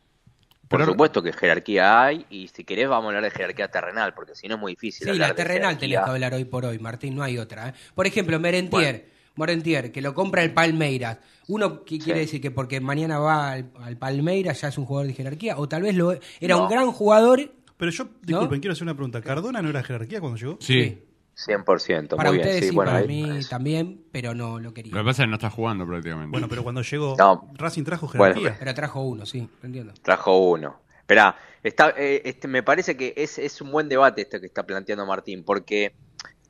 Por 0.67 0.79
Pero- 0.79 0.91
supuesto 0.93 1.21
que 1.21 1.33
jerarquía 1.33 2.03
hay, 2.03 2.25
y 2.29 2.47
si 2.47 2.63
querés 2.63 2.87
vamos 2.89 3.05
a 3.05 3.07
hablar 3.09 3.23
de 3.23 3.31
jerarquía 3.31 3.67
terrenal, 3.69 4.13
porque 4.13 4.33
si 4.35 4.47
no 4.47 4.55
es 4.55 4.61
muy 4.61 4.71
difícil. 4.73 5.07
Sí, 5.11 5.17
la 5.19 5.35
terrenal 5.35 5.77
tenés 5.77 5.99
que 6.03 6.09
hablar 6.09 6.33
hoy 6.33 6.45
por 6.45 6.65
hoy, 6.65 6.79
Martín, 6.79 7.15
no 7.15 7.21
hay 7.23 7.37
otra. 7.37 7.69
¿eh? 7.69 7.73
Por 7.93 8.07
ejemplo, 8.07 8.39
Merentier, 8.39 9.07
Morentier, 9.35 9.91
que 9.91 10.01
lo 10.01 10.13
compra 10.13 10.41
el 10.43 10.51
Palmeiras. 10.53 11.19
Uno 11.47 11.83
que 11.83 11.99
quiere 11.99 12.21
decir 12.21 12.41
que 12.41 12.49
porque 12.49 12.79
mañana 12.79 13.19
va 13.19 13.51
al, 13.51 13.69
al 13.81 13.97
Palmeiras 13.97 14.61
ya 14.61 14.69
es 14.69 14.77
un 14.77 14.85
jugador 14.85 15.07
de 15.07 15.13
jerarquía, 15.13 15.57
o 15.57 15.67
tal 15.67 15.83
vez 15.83 15.95
lo 15.95 16.11
era 16.11 16.55
No. 16.55 16.63
un 16.63 16.69
gran 16.69 16.91
jugador. 16.91 17.51
Pero 17.77 17.91
yo, 17.91 18.07
disculpen, 18.21 18.59
quiero 18.61 18.71
hacer 18.73 18.83
una 18.83 18.93
pregunta. 18.95 19.21
¿Cardona 19.21 19.61
no 19.61 19.69
era 19.69 19.83
jerarquía 19.83 20.19
cuando 20.21 20.37
llegó? 20.39 20.57
Sí. 20.61 21.03
100%, 21.35 22.15
Para 22.15 22.29
muy 22.29 22.37
bien. 22.37 22.47
ustedes 22.47 22.63
sí, 22.65 22.69
sí, 22.69 22.75
bueno, 22.75 22.91
para 22.91 23.01
ahí- 23.03 23.07
mí 23.07 23.39
también, 23.49 24.03
pero 24.11 24.33
no 24.35 24.59
lo 24.59 24.73
quería. 24.73 24.93
Lo 24.93 24.99
que 25.01 25.05
pasa 25.05 25.23
es 25.23 25.25
que 25.25 25.29
no 25.29 25.35
está 25.35 25.49
jugando 25.49 25.85
prácticamente. 25.87 26.31
Bueno, 26.31 26.47
pero 26.47 26.63
cuando 26.63 26.81
llegó, 26.81 27.15
No. 27.17 27.49
Racing 27.55 27.83
trajo 27.83 28.07
Bueno, 28.15 28.35
jerarquía. 28.35 28.55
Pero 28.59 28.73
trajo 28.75 29.01
uno, 29.01 29.25
sí, 29.25 29.49
te 29.61 29.67
entiendo. 29.67 29.93
Trajo 30.01 30.37
uno. 30.37 30.81
Esperá, 30.99 31.35
está, 31.63 31.93
eh, 31.97 32.21
este, 32.25 32.47
me 32.47 32.63
parece 32.63 32.95
que 32.95 33.13
es, 33.17 33.37
es 33.39 33.59
un 33.61 33.71
buen 33.71 33.89
debate 33.89 34.21
este 34.21 34.39
que 34.39 34.45
está 34.45 34.63
planteando 34.65 35.05
Martín, 35.05 35.43
porque 35.43 35.93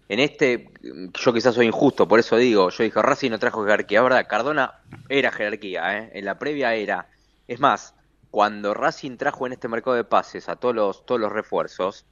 en 0.09 0.19
este, 0.19 0.69
yo 1.13 1.33
quizás 1.33 1.55
soy 1.55 1.65
injusto, 1.65 2.07
por 2.07 2.19
eso 2.19 2.35
digo, 2.37 2.69
yo 2.69 2.83
dije, 2.83 3.01
Racing 3.01 3.31
no 3.31 3.39
trajo 3.39 3.63
jerarquía, 3.63 4.01
¿verdad? 4.03 4.27
Cardona 4.29 4.75
era 5.09 5.31
jerarquía, 5.31 5.97
¿eh? 5.97 6.11
en 6.13 6.25
la 6.25 6.37
previa 6.37 6.75
era. 6.75 7.07
Es 7.47 7.59
más, 7.59 7.95
cuando 8.29 8.73
Racing 8.73 9.17
trajo 9.17 9.47
en 9.47 9.53
este 9.53 9.67
mercado 9.67 9.95
de 9.95 10.03
pases 10.03 10.49
a 10.49 10.55
todos 10.57 10.75
los, 10.75 11.05
todos 11.05 11.19
los 11.19 11.31
refuerzos, 11.31 12.05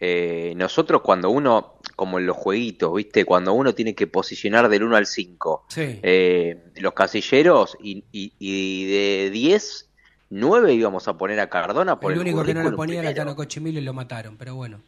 eh, 0.00 0.52
nosotros 0.56 1.02
cuando 1.02 1.30
uno, 1.30 1.74
como 1.96 2.18
en 2.18 2.26
los 2.26 2.36
jueguitos, 2.36 2.94
¿viste? 2.94 3.24
Cuando 3.24 3.52
uno 3.52 3.74
tiene 3.74 3.94
que 3.94 4.06
posicionar 4.06 4.68
del 4.68 4.82
1 4.84 4.96
al 4.96 5.06
5, 5.06 5.64
Sí. 5.68 6.00
eh, 6.02 6.64
los 6.76 6.92
casilleros 6.94 7.76
y, 7.80 8.04
y- 8.12 8.32
y 8.38 8.84
de 8.86 9.30
10, 9.30 9.88
9 10.30 10.72
íbamos 10.74 11.06
a 11.08 11.16
poner 11.16 11.38
a 11.40 11.48
Cardona 11.48 12.00
por 12.00 12.12
el 12.12 12.18
el, 12.18 12.22
único 12.22 12.44
que 12.44 12.54
no 12.54 12.62
lo 12.62 12.76
ponía 12.76 12.94
era 13.00 13.02
primero. 13.10 13.20
Altano 13.22 13.36
Cochimilo 13.36 13.78
y 13.78 13.82
lo 13.82 13.92
mataron, 13.94 14.36
pero 14.36 14.54
bueno. 14.56 14.80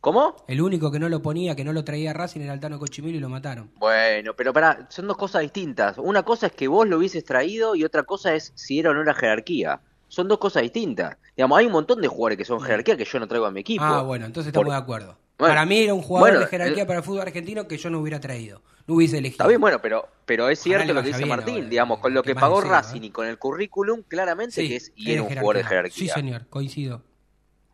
¿Cómo? 0.00 0.36
El 0.46 0.60
único 0.62 0.92
que 0.92 1.00
no 1.00 1.08
lo 1.08 1.20
ponía, 1.20 1.56
que 1.56 1.64
no 1.64 1.72
lo 1.72 1.82
traía 1.82 2.12
Racing 2.12 2.40
era 2.42 2.52
Altano 2.52 2.78
Cochimilo 2.78 3.16
y 3.16 3.20
lo 3.20 3.28
mataron. 3.28 3.72
Bueno, 3.76 4.32
pero 4.36 4.52
para, 4.52 4.86
son 4.90 5.08
dos 5.08 5.16
cosas 5.16 5.42
distintas. 5.42 5.98
Una 5.98 6.22
cosa 6.22 6.46
es 6.46 6.52
que 6.52 6.68
vos 6.68 6.86
lo 6.86 6.98
hubieses 6.98 7.24
traído 7.24 7.74
y 7.74 7.82
otra 7.82 8.04
cosa 8.04 8.32
es 8.34 8.52
si 8.54 8.78
era 8.78 8.90
o 8.90 8.94
no 8.94 9.02
era 9.02 9.12
jerarquía. 9.14 9.80
Son 10.08 10.26
dos 10.26 10.38
cosas 10.38 10.62
distintas. 10.62 11.16
Digamos, 11.36 11.58
hay 11.58 11.66
un 11.66 11.72
montón 11.72 12.00
de 12.00 12.08
jugadores 12.08 12.38
que 12.38 12.44
son 12.44 12.60
jerarquía 12.60 12.96
que 12.96 13.04
yo 13.04 13.20
no 13.20 13.28
traigo 13.28 13.46
a 13.46 13.50
mi 13.50 13.60
equipo. 13.60 13.84
Ah, 13.84 14.02
bueno, 14.02 14.26
entonces 14.26 14.48
estamos 14.48 14.66
Por- 14.66 14.72
de 14.74 14.78
acuerdo. 14.78 15.16
Bueno, 15.38 15.52
para 15.54 15.66
mí 15.66 15.78
era 15.78 15.94
un 15.94 16.02
jugador 16.02 16.30
bueno, 16.30 16.40
de 16.40 16.46
jerarquía 16.50 16.82
eh, 16.82 16.86
para 16.86 16.98
el 16.98 17.04
fútbol 17.04 17.20
argentino 17.22 17.68
que 17.68 17.76
yo 17.78 17.90
no 17.90 18.00
hubiera 18.00 18.18
traído. 18.18 18.60
No 18.88 18.94
hubiese 18.94 19.18
elegido. 19.18 19.34
Está 19.34 19.46
bien, 19.46 19.60
bueno, 19.60 19.80
pero, 19.80 20.08
pero 20.24 20.48
es 20.48 20.58
cierto 20.58 20.92
lo 20.92 21.00
que 21.02 21.08
dice 21.08 21.18
bien 21.18 21.28
Martín, 21.28 21.54
ahora, 21.56 21.68
digamos, 21.68 21.98
con 22.00 22.12
lo 22.14 22.22
¿qué 22.22 22.30
que 22.30 22.34
pagó 22.40 22.56
deseo, 22.56 22.72
Racing 22.72 23.02
eh? 23.02 23.06
y 23.06 23.10
con 23.10 23.26
el 23.28 23.38
currículum, 23.38 24.02
claramente 24.02 24.62
Sí, 24.62 24.68
que 24.68 24.76
es, 24.76 24.92
y 24.96 25.12
era 25.12 25.22
un 25.22 25.28
jugador 25.28 25.56
de 25.58 25.64
jerarquía. 25.64 25.92
Sí, 25.92 26.08
señor, 26.08 26.46
coincido. 26.48 27.02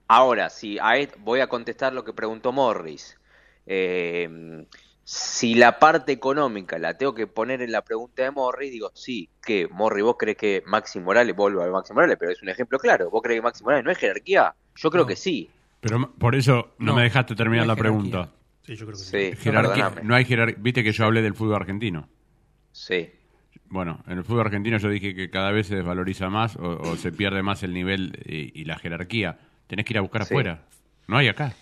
Ahora, 0.09 0.51
si 0.51 0.79
a 0.79 0.99
et- 0.99 1.17
voy 1.21 1.41
a 1.41 1.47
contestar 1.47 1.95
lo 1.95 2.05
que 2.05 2.13
preguntó 2.13 2.53
Morris. 2.53 3.17
Eh, 3.67 4.67
si 5.05 5.55
la 5.55 5.79
parte 5.79 6.13
económica 6.13 6.79
la 6.79 6.97
tengo 6.97 7.15
que 7.15 7.27
poner 7.27 7.61
en 7.63 7.71
la 7.73 7.83
pregunta 7.83 8.23
de 8.23 8.31
Morris, 8.31 8.73
digo, 8.73 8.91
sí, 8.95 9.29
que 9.45 9.69
Morris, 9.69 10.03
vos 10.05 10.17
crees 10.19 10.37
que 10.39 10.63
Maxi 10.67 10.99
Morales, 11.01 11.37
vuelvo 11.37 11.63
a 11.63 11.71
Maxi 11.71 11.93
Morales, 11.93 12.17
pero 12.19 12.33
es 12.33 12.43
un 12.43 12.49
ejemplo 12.49 12.79
claro, 12.79 13.11
vos 13.11 13.23
crees 13.23 13.39
que 13.39 13.43
Maxi 13.43 13.63
Morales 13.65 13.85
no 13.85 13.91
es 13.91 13.99
jerarquía, 13.99 14.55
yo 14.77 14.91
creo 14.91 15.07
que 15.07 15.17
sí. 15.17 15.51
Pero 15.81 16.15
por 16.19 16.35
eso 16.35 16.75
no, 16.79 16.93
No, 16.93 16.97
me 16.97 17.03
dejaste 17.03 17.35
terminar 17.35 17.67
no 17.67 17.73
la 17.75 17.77
jerarquía. 17.77 18.01
pregunta. 18.01 18.33
Sí, 18.63 18.77
yo 18.77 18.87
creo 18.87 18.99
que 18.99 19.05
sí. 19.05 19.31
Sí, 19.33 19.37
Jerarquía, 19.43 19.93
no 20.03 20.15
hay 20.15 20.25
jerarquía. 20.25 20.57
Viste 20.59 20.83
que 20.83 20.93
yo 20.93 21.05
hablé 21.05 21.21
del 21.21 21.35
fútbol 21.35 21.57
argentino. 21.57 22.09
Sí. 22.73 23.11
Bueno, 23.69 24.03
en 24.07 24.17
el 24.17 24.25
fútbol 24.25 24.47
argentino 24.47 24.79
yo 24.79 24.89
dije 24.89 25.15
que 25.15 25.29
cada 25.29 25.51
vez 25.51 25.67
se 25.67 25.77
desvaloriza 25.77 26.31
más 26.31 26.57
o, 26.57 26.79
o 26.81 26.97
se 26.97 27.13
pierde 27.13 27.43
más 27.43 27.63
el 27.63 27.75
nivel 27.75 28.19
y, 28.25 28.59
y 28.59 28.65
la 28.65 28.79
jerarquía. 28.79 29.39
Tenés 29.67 29.85
que 29.85 29.93
ir 29.93 29.99
a 29.99 30.01
buscar 30.01 30.25
Sí. 30.25 30.33
afuera. 30.33 30.63
No 31.07 31.19
hay 31.19 31.29
acá. 31.29 31.53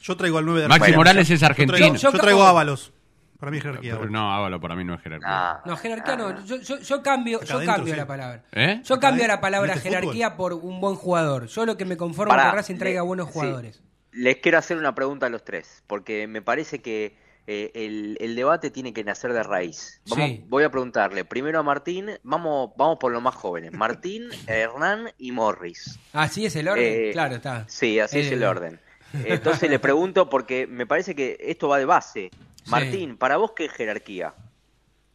Yo 0.00 0.16
traigo 0.16 0.38
al 0.38 0.44
9 0.46 0.62
de 0.62 0.68
Maxi 0.68 0.80
Argentina. 0.82 0.96
Morales 0.98 1.30
es 1.30 1.42
argentino. 1.42 1.94
Yo, 1.96 2.12
traigo 2.12 2.38
yo- 2.40 2.46
Ábalos. 2.46 2.92
Para 3.38 3.50
mí 3.50 3.58
es 3.58 3.62
jerarquía. 3.64 3.90
Pero 3.92 3.96
Ábalos. 4.04 4.12
no, 4.12 4.32
Ávalo 4.32 4.60
para 4.60 4.76
mí 4.76 4.84
no 4.84 4.94
es 4.94 5.00
jerarquía. 5.02 5.28
Ah, 5.30 5.62
No, 5.66 5.76
jerarquía 5.76 6.16
no. 6.16 6.44
Yo, 6.46 6.56
yo, 6.56 6.78
yo 6.78 7.02
cambio, 7.02 7.36
Acá 7.38 7.46
yo 7.46 7.64
cambio 7.66 7.92
sí. 7.94 7.98
la 8.00 8.06
palabra. 8.06 8.44
¿Eh? 8.52 8.80
Yo 8.84 8.94
Acá 8.94 9.08
cambio 9.08 9.26
la 9.26 9.40
palabra 9.40 9.74
este 9.74 9.90
jerarquía 9.90 10.36
por 10.36 10.52
un 10.54 10.80
buen 10.80 10.94
jugador. 10.96 11.46
Yo 11.46 11.66
lo 11.66 11.76
que 11.76 11.84
me 11.84 11.96
conformo 11.96 12.32
es 12.32 12.38
Pará, 12.38 12.50
que 12.50 12.56
Racing 12.56 12.76
traiga 12.78 13.02
le- 13.02 13.06
buenos 13.06 13.26
sí. 13.28 13.32
jugadores. 13.34 13.82
Les 14.12 14.36
quiero 14.38 14.56
hacer 14.58 14.78
una 14.78 14.94
pregunta 14.94 15.26
a 15.26 15.28
los 15.28 15.44
tres, 15.44 15.82
porque 15.86 16.26
me 16.26 16.40
parece 16.40 16.80
que 16.80 17.18
eh, 17.46 17.70
el, 17.74 18.16
el 18.20 18.34
debate 18.34 18.70
tiene 18.70 18.94
que 18.94 19.04
nacer 19.04 19.32
de 19.34 19.42
raíz. 19.42 20.00
Vamos, 20.08 20.26
Sí. 20.26 20.44
Voy 20.48 20.64
a 20.64 20.70
preguntarle 20.70 21.24
primero 21.26 21.58
a 21.60 21.62
Martín, 21.62 22.08
vamos, 22.22 22.70
vamos 22.78 22.96
por 22.98 23.12
los 23.12 23.20
más 23.22 23.34
jóvenes, 23.34 23.72
Martín, 23.74 24.30
Hernán 24.46 25.10
y 25.18 25.32
Morris. 25.32 25.98
Así 26.14 26.46
es 26.46 26.56
el 26.56 26.68
orden. 26.68 26.84
Eh, 26.86 27.10
claro, 27.12 27.34
está. 27.36 27.64
Sí, 27.68 28.00
así 28.00 28.20
es 28.20 28.32
el 28.32 28.42
orden. 28.44 28.80
Entonces 29.24 29.70
le 29.70 29.78
pregunto 29.78 30.28
porque 30.28 30.66
me 30.66 30.86
parece 30.86 31.14
que 31.14 31.36
esto 31.40 31.68
va 31.68 31.78
de 31.78 31.84
base. 31.84 32.30
Martín, 32.66 33.16
¿para 33.16 33.36
vos 33.36 33.52
qué 33.56 33.66
es 33.66 33.72
jerarquía? 33.72 34.34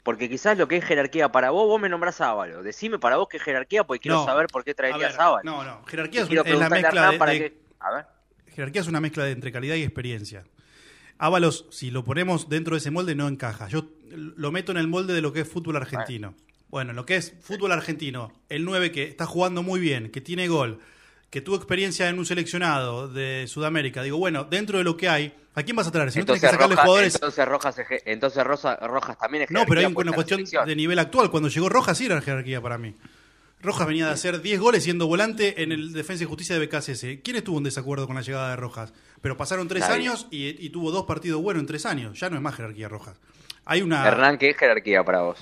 Porque 0.03 0.29
quizás 0.29 0.57
lo 0.57 0.67
que 0.67 0.77
es 0.77 0.85
jerarquía 0.85 1.31
para 1.31 1.51
vos, 1.51 1.67
vos 1.67 1.79
me 1.79 1.87
nombrás 1.89 2.19
Ávalo. 2.21 2.63
Decime 2.63 2.97
para 2.97 3.17
vos 3.17 3.27
qué 3.29 3.37
es 3.37 3.43
jerarquía 3.43 3.83
porque 3.83 3.99
quiero 4.01 4.17
No. 4.17 4.25
saber 4.25 4.47
por 4.47 4.63
qué 4.63 4.73
traerías 4.73 5.17
a 5.19 5.25
Ávalo. 5.25 5.43
No, 5.43 5.63
no. 5.63 5.85
Jerarquía 5.85 6.21
es, 6.23 6.29
la 6.31 6.69
mezcla 6.69 7.11
de, 7.11 7.17
para 7.17 7.31
de- 7.33 7.39
que... 7.39 7.61
A 7.79 7.91
ver. 7.93 8.05
Jerarquía 8.47 8.81
es 8.81 8.87
una 8.87 8.99
mezcla 8.99 9.23
de 9.25 9.31
entre 9.31 9.51
calidad 9.51 9.75
y 9.75 9.83
experiencia. 9.83 10.43
Ábalos, 11.17 11.67
si 11.69 11.91
lo 11.91 12.03
ponemos 12.03 12.49
dentro 12.49 12.73
de 12.75 12.79
ese 12.79 12.89
molde, 12.89 13.13
no 13.15 13.27
encaja. 13.27 13.67
Yo 13.67 13.85
lo 14.09 14.51
meto 14.51 14.71
en 14.71 14.77
el 14.79 14.87
molde 14.87 15.13
de 15.13 15.21
lo 15.21 15.31
que 15.33 15.41
es 15.41 15.47
fútbol 15.47 15.75
argentino. 15.77 16.33
Bueno, 16.69 16.93
lo 16.93 17.05
que 17.05 17.17
es 17.17 17.33
fútbol 17.41 17.71
argentino, 17.71 18.31
el 18.49 18.65
9 18.65 18.91
que 18.91 19.03
está 19.03 19.25
jugando 19.25 19.61
muy 19.61 19.79
bien, 19.79 20.09
que 20.09 20.21
tiene 20.21 20.47
gol, 20.47 20.79
que 21.31 21.41
tuvo 21.41 21.55
experiencia 21.55 22.07
en 22.09 22.19
un 22.19 22.25
seleccionado 22.27 23.07
de 23.07 23.45
Sudamérica. 23.47 24.03
Digo, 24.03 24.17
bueno, 24.17 24.43
dentro 24.43 24.77
de 24.77 24.83
lo 24.83 24.95
que 24.97 25.09
hay, 25.09 25.33
¿a 25.55 25.63
quién 25.63 25.75
vas 25.75 25.87
a 25.87 25.91
traer? 25.91 26.11
Si 26.11 26.19
no 26.19 26.25
tenés 26.25 26.41
que 26.41 26.45
Entonces, 26.47 26.51
sacarle 26.51 26.75
Rojas, 26.75 26.85
jugadores. 26.85 27.15
entonces 27.15 27.45
Rojas, 27.47 27.75
entonces 28.05 28.43
Rosa- 28.43 28.75
Rojas 28.75 29.17
también 29.17 29.43
es 29.45 29.49
No, 29.51 29.65
pero 29.65 29.79
hay 29.79 29.85
una 29.87 30.11
cuestión 30.11 30.43
de 30.43 30.75
nivel 30.75 30.99
actual. 30.99 31.31
Cuando 31.31 31.49
llegó 31.49 31.69
Rojas 31.69 31.97
sí 31.97 32.05
era 32.05 32.21
jerarquía 32.21 32.61
para 32.61 32.77
mí. 32.77 32.95
Rojas 33.61 33.87
venía 33.87 34.07
de 34.07 34.11
hacer 34.13 34.41
10 34.41 34.59
goles 34.59 34.83
siendo 34.83 35.07
volante 35.07 35.61
en 35.63 35.71
el 35.71 35.93
Defensa 35.93 36.23
y 36.23 36.27
Justicia 36.27 36.57
de 36.59 36.65
BKSS. 36.65 37.21
¿Quién 37.23 37.37
estuvo 37.37 37.57
en 37.59 37.63
desacuerdo 37.63 38.07
con 38.07 38.15
la 38.15 38.23
llegada 38.23 38.49
de 38.49 38.55
Rojas? 38.57 38.91
Pero 39.21 39.37
pasaron 39.37 39.67
tres 39.67 39.81
Nadie. 39.81 39.95
años 40.09 40.27
y, 40.31 40.47
y 40.65 40.69
tuvo 40.71 40.91
dos 40.91 41.05
partidos 41.05 41.41
buenos 41.41 41.61
en 41.61 41.67
tres 41.67 41.85
años. 41.85 42.19
Ya 42.19 42.29
no 42.29 42.35
es 42.37 42.41
más 42.41 42.55
jerarquía 42.55 42.89
Rojas. 42.89 43.17
Hay 43.63 43.83
una... 43.83 44.05
Hernán, 44.07 44.37
¿qué 44.39 44.49
es 44.49 44.57
jerarquía 44.57 45.03
para 45.03 45.21
vos? 45.21 45.37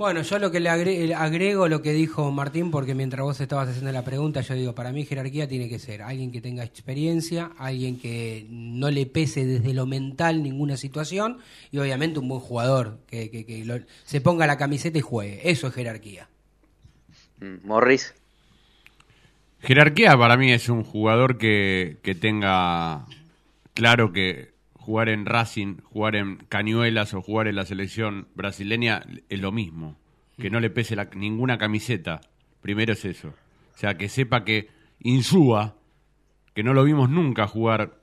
Bueno, 0.00 0.22
yo 0.22 0.38
lo 0.38 0.50
que 0.50 0.60
le 0.60 0.70
agre- 0.70 1.12
agrego 1.14 1.68
lo 1.68 1.82
que 1.82 1.92
dijo 1.92 2.30
Martín, 2.32 2.70
porque 2.70 2.94
mientras 2.94 3.22
vos 3.22 3.38
estabas 3.38 3.68
haciendo 3.68 3.92
la 3.92 4.02
pregunta, 4.02 4.40
yo 4.40 4.54
digo, 4.54 4.74
para 4.74 4.92
mí 4.92 5.04
jerarquía 5.04 5.46
tiene 5.46 5.68
que 5.68 5.78
ser 5.78 6.00
alguien 6.00 6.32
que 6.32 6.40
tenga 6.40 6.64
experiencia, 6.64 7.50
alguien 7.58 7.98
que 8.00 8.46
no 8.48 8.90
le 8.90 9.04
pese 9.04 9.44
desde 9.44 9.74
lo 9.74 9.84
mental 9.84 10.42
ninguna 10.42 10.78
situación 10.78 11.36
y 11.70 11.76
obviamente 11.76 12.18
un 12.18 12.28
buen 12.28 12.40
jugador, 12.40 13.00
que, 13.08 13.30
que- 13.30 13.44
que 13.44 13.62
lo- 13.66 13.80
se 14.04 14.22
ponga 14.22 14.46
la 14.46 14.56
camiseta 14.56 14.96
y 14.96 15.02
juegue. 15.02 15.42
Eso 15.50 15.66
es 15.66 15.74
jerarquía. 15.74 16.30
Mm, 17.40 17.66
Morris. 17.68 18.14
Jerarquía 19.60 20.16
para 20.16 20.38
mí 20.38 20.50
es 20.50 20.70
un 20.70 20.82
jugador 20.82 21.36
que, 21.36 21.98
que 22.02 22.14
tenga 22.14 23.04
claro 23.74 24.12
que 24.14 24.49
jugar 24.90 25.08
en 25.08 25.24
Racing, 25.24 25.76
jugar 25.84 26.16
en 26.16 26.38
Cañuelas 26.48 27.14
o 27.14 27.22
jugar 27.22 27.46
en 27.46 27.54
la 27.54 27.64
selección 27.64 28.26
brasileña 28.34 29.02
es 29.28 29.40
lo 29.40 29.52
mismo. 29.52 29.96
Que 30.36 30.50
no 30.50 30.58
le 30.58 30.68
pese 30.68 30.96
la- 30.96 31.08
ninguna 31.14 31.58
camiseta. 31.58 32.20
Primero 32.60 32.94
es 32.94 33.04
eso. 33.04 33.28
O 33.28 33.78
sea, 33.78 33.96
que 33.96 34.08
sepa 34.08 34.44
que 34.44 34.68
Insúa, 34.98 35.76
que 36.54 36.64
no 36.64 36.74
lo 36.74 36.82
vimos 36.82 37.08
nunca 37.08 37.46
jugar, 37.46 38.00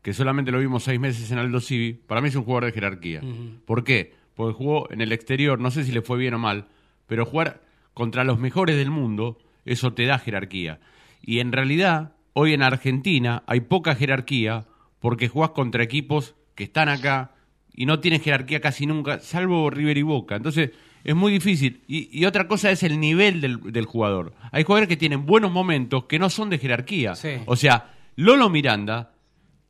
que 0.00 0.14
solamente 0.14 0.52
lo 0.52 0.60
vimos 0.60 0.84
seis 0.84 1.00
meses 1.00 1.28
en 1.32 1.38
Aldo 1.38 1.60
Civi, 1.60 1.92
para 1.94 2.20
mí 2.20 2.28
es 2.28 2.36
un 2.36 2.44
jugador 2.44 2.66
de 2.66 2.72
jerarquía. 2.72 3.20
¿Por 3.66 3.82
qué? 3.82 4.14
Porque 4.36 4.54
jugó 4.56 4.88
en 4.92 5.00
el 5.00 5.10
exterior, 5.10 5.58
no 5.58 5.72
sé 5.72 5.82
si 5.82 5.90
le 5.90 6.02
fue 6.02 6.18
bien 6.18 6.34
o 6.34 6.38
mal, 6.38 6.66
pero 7.08 7.26
jugar 7.26 7.62
contra 7.94 8.22
los 8.22 8.38
mejores 8.38 8.76
del 8.76 8.90
mundo, 8.92 9.38
eso 9.64 9.92
te 9.92 10.06
da 10.06 10.20
jerarquía. 10.20 10.78
Y 11.20 11.40
en 11.40 11.50
realidad, 11.50 12.12
hoy 12.32 12.52
en 12.54 12.62
Argentina 12.62 13.42
hay 13.48 13.60
poca 13.60 13.96
jerarquía 13.96 14.66
porque 15.00 15.28
jugás 15.28 15.50
contra 15.50 15.82
equipos 15.82 16.34
que 16.54 16.64
están 16.64 16.88
acá 16.88 17.32
y 17.74 17.86
no 17.86 18.00
tienen 18.00 18.20
jerarquía 18.20 18.60
casi 18.60 18.86
nunca, 18.86 19.20
salvo 19.20 19.70
River 19.70 19.98
y 19.98 20.02
Boca. 20.02 20.36
Entonces, 20.36 20.70
es 21.04 21.14
muy 21.14 21.30
difícil. 21.32 21.82
Y, 21.86 22.08
y 22.18 22.24
otra 22.24 22.48
cosa 22.48 22.70
es 22.72 22.82
el 22.82 22.98
nivel 22.98 23.40
del, 23.40 23.60
del 23.72 23.84
jugador. 23.84 24.34
Hay 24.50 24.64
jugadores 24.64 24.88
que 24.88 24.96
tienen 24.96 25.26
buenos 25.26 25.52
momentos 25.52 26.04
que 26.04 26.18
no 26.18 26.28
son 26.30 26.50
de 26.50 26.58
jerarquía. 26.58 27.14
Sí. 27.14 27.36
O 27.46 27.54
sea, 27.54 27.94
Lolo 28.16 28.50
Miranda, 28.50 29.12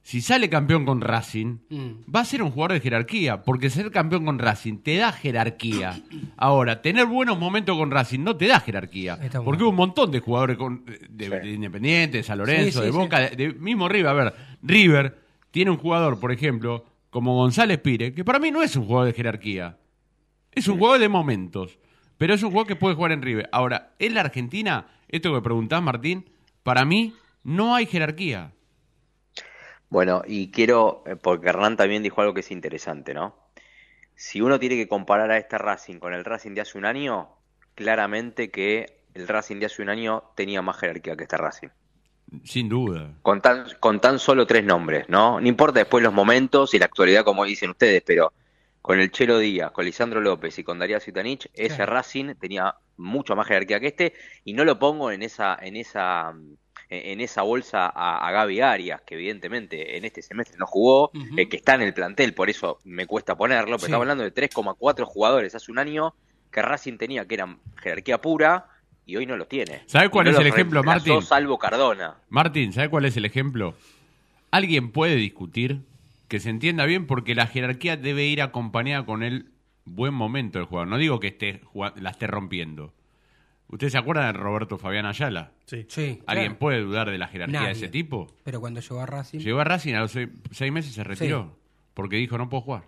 si 0.01 0.23
sale 0.23 0.49
campeón 0.49 0.87
con 0.87 1.03
Racing, 1.03 1.59
Mm. 1.69 1.91
va 2.15 2.21
a 2.21 2.25
ser 2.25 2.43
un 2.43 2.51
jugador 2.51 2.73
de 2.73 2.81
jerarquía, 2.81 3.43
porque 3.43 3.69
ser 3.69 3.91
campeón 3.91 4.25
con 4.25 4.39
Racing 4.39 4.79
te 4.79 4.97
da 4.97 5.13
jerarquía. 5.13 6.01
Ahora, 6.39 6.81
tener 6.81 7.05
buenos 7.05 7.39
momentos 7.39 7.77
con 7.77 7.91
Racing 7.91 8.21
no 8.21 8.35
te 8.37 8.47
da 8.47 8.59
jerarquía, 8.61 9.19
porque 9.45 9.65
hubo 9.65 9.71
un 9.71 9.77
montón 9.77 10.11
de 10.11 10.21
jugadores 10.21 10.57
con- 10.57 10.83
de, 11.11 11.29
de 11.29 11.51
Independiente, 11.51 12.17
de 12.17 12.23
San 12.23 12.39
Lorenzo, 12.39 12.65
Sí, 12.65 12.73
sí, 12.79 12.81
de 12.87 12.91
sí. 12.93 12.97
Boca, 12.97 13.21
de, 13.21 13.37
de 13.37 13.53
mismo 13.53 13.87
River. 13.87 14.07
A 14.09 14.13
ver, 14.15 14.35
River 14.63 15.19
tiene 15.51 15.71
un 15.71 15.77
jugador, 15.77 16.21
por 16.21 16.33
ejemplo, 16.33 16.85
como 17.11 17.37
González 17.37 17.79
Pire, 17.79 18.15
que 18.15 18.25
para 18.25 18.39
mí 18.39 18.51
no 18.51 18.63
es 18.63 18.77
un 18.77 18.87
jugador 18.87 19.07
de 19.07 19.15
jerarquía, 19.15 19.79
es 20.53 20.69
un 20.69 20.79
jugador 20.79 21.01
de 21.01 21.09
momentos, 21.09 21.79
pero 22.17 22.35
es 22.35 22.43
un 22.43 22.51
jugador 22.51 22.69
que 22.69 22.77
puede 22.77 22.95
jugar 22.95 23.13
en 23.13 23.23
River. 23.23 23.49
Ahora, 23.53 23.93
en 23.99 24.15
la 24.15 24.23
Argentina, 24.23 24.87
esto 25.09 25.31
que 25.31 25.37
me 25.37 25.43
preguntás, 25.43 25.83
Martín, 25.83 26.29
para 26.63 26.85
mí 26.85 27.15
no 27.45 27.75
hay 27.75 27.87
jerarquía. 27.87 28.53
Bueno, 29.89 30.23
y 30.27 30.51
quiero, 30.51 31.03
eh, 31.07 31.17
porque 31.17 31.49
Hernán 31.49 31.77
también 31.77 32.03
dijo 32.03 32.21
algo 32.21 32.35
que 32.35 32.41
es 32.41 32.51
interesante, 32.51 33.15
¿no? 33.15 33.35
Si 34.15 34.41
uno 34.41 34.59
tiene 34.59 34.77
que 34.77 34.89
comparar 34.89 35.31
a 35.31 35.39
este 35.39 35.57
Racing 35.57 35.99
con 35.99 36.13
el 36.13 36.25
Racing 36.25 36.53
de 36.55 36.61
hace 36.61 36.77
un 36.77 36.85
año, 36.85 37.29
claramente 37.75 38.51
que 38.51 38.99
el 39.15 39.29
Racing 39.29 39.61
de 39.61 39.67
hace 39.67 39.81
un 39.81 39.89
año 39.89 40.25
tenía 40.35 40.61
más 40.61 40.77
jerarquía 40.77 41.17
que 41.17 41.23
este 41.23 41.37
Racing. 41.37 41.69
Sin 42.45 42.69
duda. 42.69 43.11
Con 43.23 43.41
tan, 43.41 43.67
con 43.81 44.01
tan 44.01 44.19
solo 44.19 44.47
tres 44.47 44.65
nombres, 44.65 45.09
¿no? 45.09 45.41
No 45.41 45.49
importa 45.49 45.79
después 45.81 46.03
los 46.05 46.13
momentos 46.13 46.75
y 46.75 46.79
la 46.79 46.85
actualidad, 46.87 47.25
como 47.25 47.45
dicen 47.45 47.71
ustedes, 47.71 48.03
pero 48.05 48.33
con 48.83 49.01
el 49.01 49.11
Chelo 49.11 49.39
Díaz, 49.39 49.71
con 49.73 49.85
Lisandro 49.85 50.21
López 50.21 50.59
y 50.59 50.65
con 50.65 50.79
Darío 50.79 51.01
Sitanich, 51.01 51.49
ese 51.55 51.77
Claro. 51.77 51.93
Racing 51.95 52.35
tenía 52.41 52.75
mucho 52.97 53.35
más 53.37 53.47
jerarquía 53.47 53.81
que 53.81 53.89
este, 53.89 54.15
y 54.45 54.53
no 54.53 54.65
lo 54.65 54.79
pongo 54.79 55.11
en 55.11 55.23
esa, 55.23 55.57
en 55.61 55.77
esa, 55.77 56.35
en 56.91 57.21
esa 57.21 57.43
bolsa 57.43 57.87
a, 57.95 58.27
a 58.27 58.33
Gaby 58.33 58.61
Arias, 58.61 59.03
que 59.03 59.15
evidentemente 59.15 59.97
en 59.97 60.05
este 60.05 60.23
semestre 60.23 60.57
no 60.59 60.67
jugó, 60.67 61.11
eh, 61.37 61.49
que 61.49 61.57
está 61.59 61.75
en 61.75 61.83
el 61.83 61.93
plantel, 61.95 62.35
por 62.35 62.49
eso 62.51 62.79
me 62.85 63.07
cuesta 63.07 63.37
ponerlo, 63.37 63.67
pero 63.77 63.79
Sí. 63.81 63.85
estamos 63.87 64.03
hablando 64.05 64.25
de 64.25 64.33
3,4 64.35 65.05
jugadores 65.07 65.55
hace 65.55 65.71
un 65.71 65.79
año 65.79 66.15
que 66.51 66.63
Racing 66.63 66.97
tenía, 66.99 67.27
que 67.27 67.35
eran 67.35 67.61
jerarquía 67.83 68.21
pura, 68.21 68.69
y 69.09 69.17
hoy 69.17 69.25
no 69.25 69.37
los 69.39 69.49
tiene. 69.49 69.81
¿Sabe 69.87 70.11
cuál 70.11 70.29
es 70.29 70.39
el 70.39 70.47
ejemplo, 70.47 70.85
Martín? 70.85 71.23
Salvo 71.23 71.59
Cardona. 71.59 72.19
Martín, 72.29 72.75
¿sabe 72.75 72.91
cuál 72.91 73.07
es 73.07 73.17
el 73.17 73.25
ejemplo? 73.25 73.75
Alguien 74.51 74.93
puede 74.93 75.17
discutir 75.17 75.81
que 76.29 76.41
se 76.41 76.51
entienda 76.51 76.85
bien 76.85 77.07
porque 77.07 77.35
la 77.35 77.47
jerarquía 77.47 77.97
debe 77.97 78.27
ir 78.27 78.43
acompañada 78.43 79.07
con 79.07 79.23
el 79.23 79.47
buen 79.87 80.13
momento 80.13 80.59
del 80.59 80.67
jugador. 80.67 80.89
No 80.89 80.99
digo 80.99 81.21
que 81.21 81.29
esté 81.29 81.63
la 81.97 82.11
esté 82.11 82.27
rompiendo. 82.27 82.93
¿Ustedes 83.69 83.93
se 83.93 83.99
acuerdan 83.99 84.27
de 84.27 84.39
Roberto 84.39 84.77
Fabián 84.77 85.07
Ayala? 85.07 85.53
Sí. 85.65 85.87
Sí, 85.89 86.21
¿Alguien 86.27 86.49
claro. 86.49 86.59
puede 86.59 86.81
dudar 86.83 87.11
de 87.11 87.17
la 87.17 87.29
jerarquía 87.29 87.61
Nadie. 87.61 87.73
de 87.75 87.79
ese 87.81 87.89
tipo? 87.89 88.27
Pero 88.45 88.61
cuando 88.61 88.81
llegó 88.81 89.01
a 89.01 89.07
Racing. 89.07 89.39
Llegó 89.39 89.61
a 89.61 89.65
Racing 89.65 89.95
a 89.95 90.01
los 90.01 90.13
seis, 90.13 90.29
seis 90.51 90.71
meses 90.71 90.91
y 90.91 90.95
se 90.95 91.05
retiró. 91.05 91.57
Porque 91.95 92.17
dijo, 92.17 92.37
no 92.37 92.51
puedo 92.51 92.61
jugar. 92.61 92.85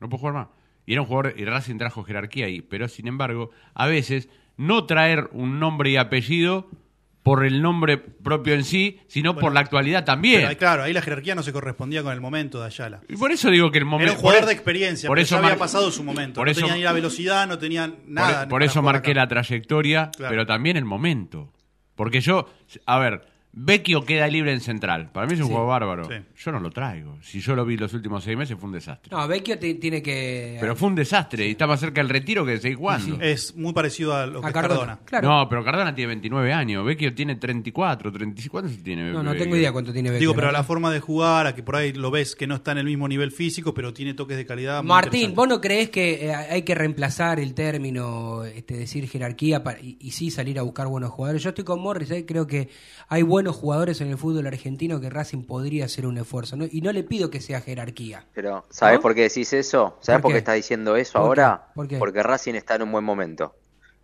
No 0.00 0.08
puedo 0.08 0.20
jugar 0.20 0.34
más. 0.34 0.48
Y 0.86 0.92
era 0.92 1.02
un 1.02 1.06
jugador, 1.06 1.34
y 1.36 1.44
Racing 1.44 1.76
trajo 1.76 2.02
jerarquía 2.02 2.46
ahí. 2.46 2.62
Pero 2.62 2.88
sin 2.88 3.08
embargo, 3.08 3.50
a 3.74 3.86
veces 3.86 4.30
no 4.60 4.84
traer 4.84 5.28
un 5.32 5.58
nombre 5.58 5.90
y 5.90 5.96
apellido 5.96 6.68
por 7.22 7.44
el 7.44 7.60
nombre 7.62 7.98
propio 7.98 8.54
en 8.54 8.64
sí, 8.64 8.98
sino 9.06 9.36
por 9.36 9.52
la 9.52 9.60
actualidad 9.60 10.04
también. 10.04 10.42
Pero 10.46 10.58
claro, 10.58 10.82
ahí 10.82 10.92
la 10.92 11.02
jerarquía 11.02 11.34
no 11.34 11.42
se 11.42 11.52
correspondía 11.52 12.02
con 12.02 12.12
el 12.12 12.20
momento 12.20 12.60
de 12.60 12.66
Ayala. 12.66 13.00
Y 13.08 13.16
por 13.16 13.30
eso 13.30 13.50
digo 13.50 13.70
que 13.70 13.78
el 13.78 13.84
momento. 13.84 14.12
Era 14.12 14.18
un 14.18 14.20
jugador 14.20 14.40
por 14.40 14.46
de 14.48 14.52
e- 14.52 14.56
experiencia, 14.56 15.06
por 15.08 15.18
eso 15.18 15.36
ya 15.36 15.42
había 15.44 15.58
pasado 15.58 15.90
su 15.90 16.02
momento. 16.02 16.34
por 16.40 16.46
no 16.46 16.50
eso- 16.52 16.60
tenían 16.60 16.78
ni 16.78 16.84
la 16.84 16.92
velocidad, 16.92 17.46
no 17.46 17.58
tenían 17.58 17.92
Por, 17.92 18.08
nada. 18.08 18.40
por 18.48 18.48
para 18.60 18.64
eso 18.66 18.82
marqué 18.82 19.10
acá. 19.12 19.20
la 19.20 19.28
trayectoria, 19.28 20.10
Claro. 20.16 20.30
pero 20.30 20.46
también 20.46 20.76
el 20.76 20.84
momento. 20.84 21.52
Porque 21.94 22.20
yo, 22.20 22.46
a 22.86 22.98
ver, 22.98 23.22
Vecchio 23.52 24.04
queda 24.04 24.28
libre 24.28 24.52
en 24.52 24.60
central. 24.60 25.10
Para 25.10 25.26
mí 25.26 25.34
es 25.34 25.40
un 25.40 25.46
Sí. 25.46 25.52
juego 25.52 25.66
bárbaro. 25.66 26.04
Sí. 26.04 26.14
Yo 26.36 26.52
no 26.52 26.60
lo 26.60 26.70
traigo. 26.70 27.18
Si 27.20 27.40
yo 27.40 27.56
lo 27.56 27.64
vi 27.64 27.76
los 27.76 27.92
últimos 27.94 28.22
seis 28.22 28.36
meses, 28.38 28.56
fue 28.56 28.68
un 28.68 28.74
desastre. 28.74 29.10
No, 29.10 29.26
Vecchio 29.26 29.58
ti- 29.58 29.74
tiene 29.74 30.00
que. 30.00 30.56
Pero 30.60 30.76
fue 30.76 30.88
un 30.88 30.94
desastre 30.94 31.48
y 31.48 31.50
está 31.50 31.66
más 31.66 31.80
cerca 31.80 32.00
del 32.00 32.08
retiro 32.10 32.44
que 32.46 32.52
de 32.52 32.60
seguir 32.60 32.76
jugando. 32.78 33.20
Es 33.20 33.56
muy 33.56 33.72
parecido 33.72 34.14
a 34.14 34.24
lo 34.26 34.40
que 34.40 34.46
a 34.46 34.50
es 34.50 34.54
Cardona. 34.54 34.78
Cardona. 34.80 35.00
Claro. 35.04 35.28
No, 35.28 35.48
pero 35.48 35.64
Cardona 35.64 35.92
tiene 35.92 36.06
29 36.08 36.52
años. 36.52 36.84
Vecchio 36.86 37.12
tiene 37.12 37.34
34, 37.36 38.12
35. 38.12 38.52
¿Cuántos 38.52 38.80
tiene? 38.84 39.10
No, 39.10 39.20
no 39.24 39.34
tengo 39.34 39.56
idea 39.56 39.72
cuánto 39.72 39.92
tiene 39.92 40.10
Vecchio. 40.10 40.20
Digo, 40.20 40.34
pero 40.34 40.46
a 40.48 40.52
¿no? 40.52 40.58
la 40.58 40.62
forma 40.64 40.92
de 40.92 41.00
jugar, 41.00 41.48
a 41.48 41.54
que 41.54 41.64
por 41.64 41.74
ahí 41.74 41.92
lo 41.92 42.12
ves 42.12 42.36
que 42.36 42.46
no 42.46 42.54
está 42.54 42.70
en 42.70 42.78
el 42.78 42.84
mismo 42.86 43.08
nivel 43.08 43.32
físico, 43.32 43.74
pero 43.74 43.92
tiene 43.92 44.14
toques 44.14 44.36
de 44.36 44.46
calidad. 44.46 44.84
Martín. 44.84 45.34
¿vos 45.34 45.48
no 45.48 45.60
creés 45.60 45.90
que 45.90 46.26
eh, 46.28 46.34
hay 46.34 46.62
que 46.62 46.76
reemplazar 46.76 47.40
el 47.40 47.52
término, 47.54 48.44
este, 48.44 48.76
decir 48.76 49.08
jerarquía 49.08 49.64
para- 49.64 49.80
y, 49.80 49.96
y 50.00 50.12
sí 50.12 50.30
salir 50.30 50.56
a 50.60 50.62
buscar 50.62 50.86
buenos 50.86 51.10
jugadores? 51.10 51.42
Yo 51.42 51.48
estoy 51.48 51.64
con 51.64 51.80
Morris, 51.80 52.10
eh, 52.12 52.24
creo 52.24 52.46
que 52.46 52.68
hay 53.08 53.22
buenos 53.22 53.39
jugadores 53.48 54.00
en 54.00 54.08
el 54.08 54.18
fútbol 54.18 54.46
argentino 54.46 55.00
que 55.00 55.10
Racing 55.10 55.44
podría 55.44 55.86
hacer 55.86 56.06
un 56.06 56.18
esfuerzo. 56.18 56.56
¿no? 56.56 56.66
Y 56.70 56.80
no 56.80 56.92
le 56.92 57.02
pido 57.04 57.30
que 57.30 57.40
sea 57.40 57.60
jerarquía. 57.60 58.26
Pero, 58.34 58.64
¿sabes 58.70 58.96
¿No? 58.96 59.02
por 59.02 59.14
qué 59.14 59.22
decís 59.22 59.52
eso? 59.52 59.96
¿Sabes 60.00 60.22
¿Por 60.22 60.32
qué? 60.32 60.38
estás 60.38 60.54
diciendo 60.56 60.96
eso 60.96 61.18
¿Por 61.18 61.34
qué? 61.34 61.40
ahora? 61.40 61.66
¿Por 61.74 61.88
qué? 61.88 61.98
Porque 61.98 62.22
Racing 62.22 62.54
está 62.54 62.76
en 62.76 62.82
un 62.82 62.92
buen 62.92 63.04
momento. 63.04 63.54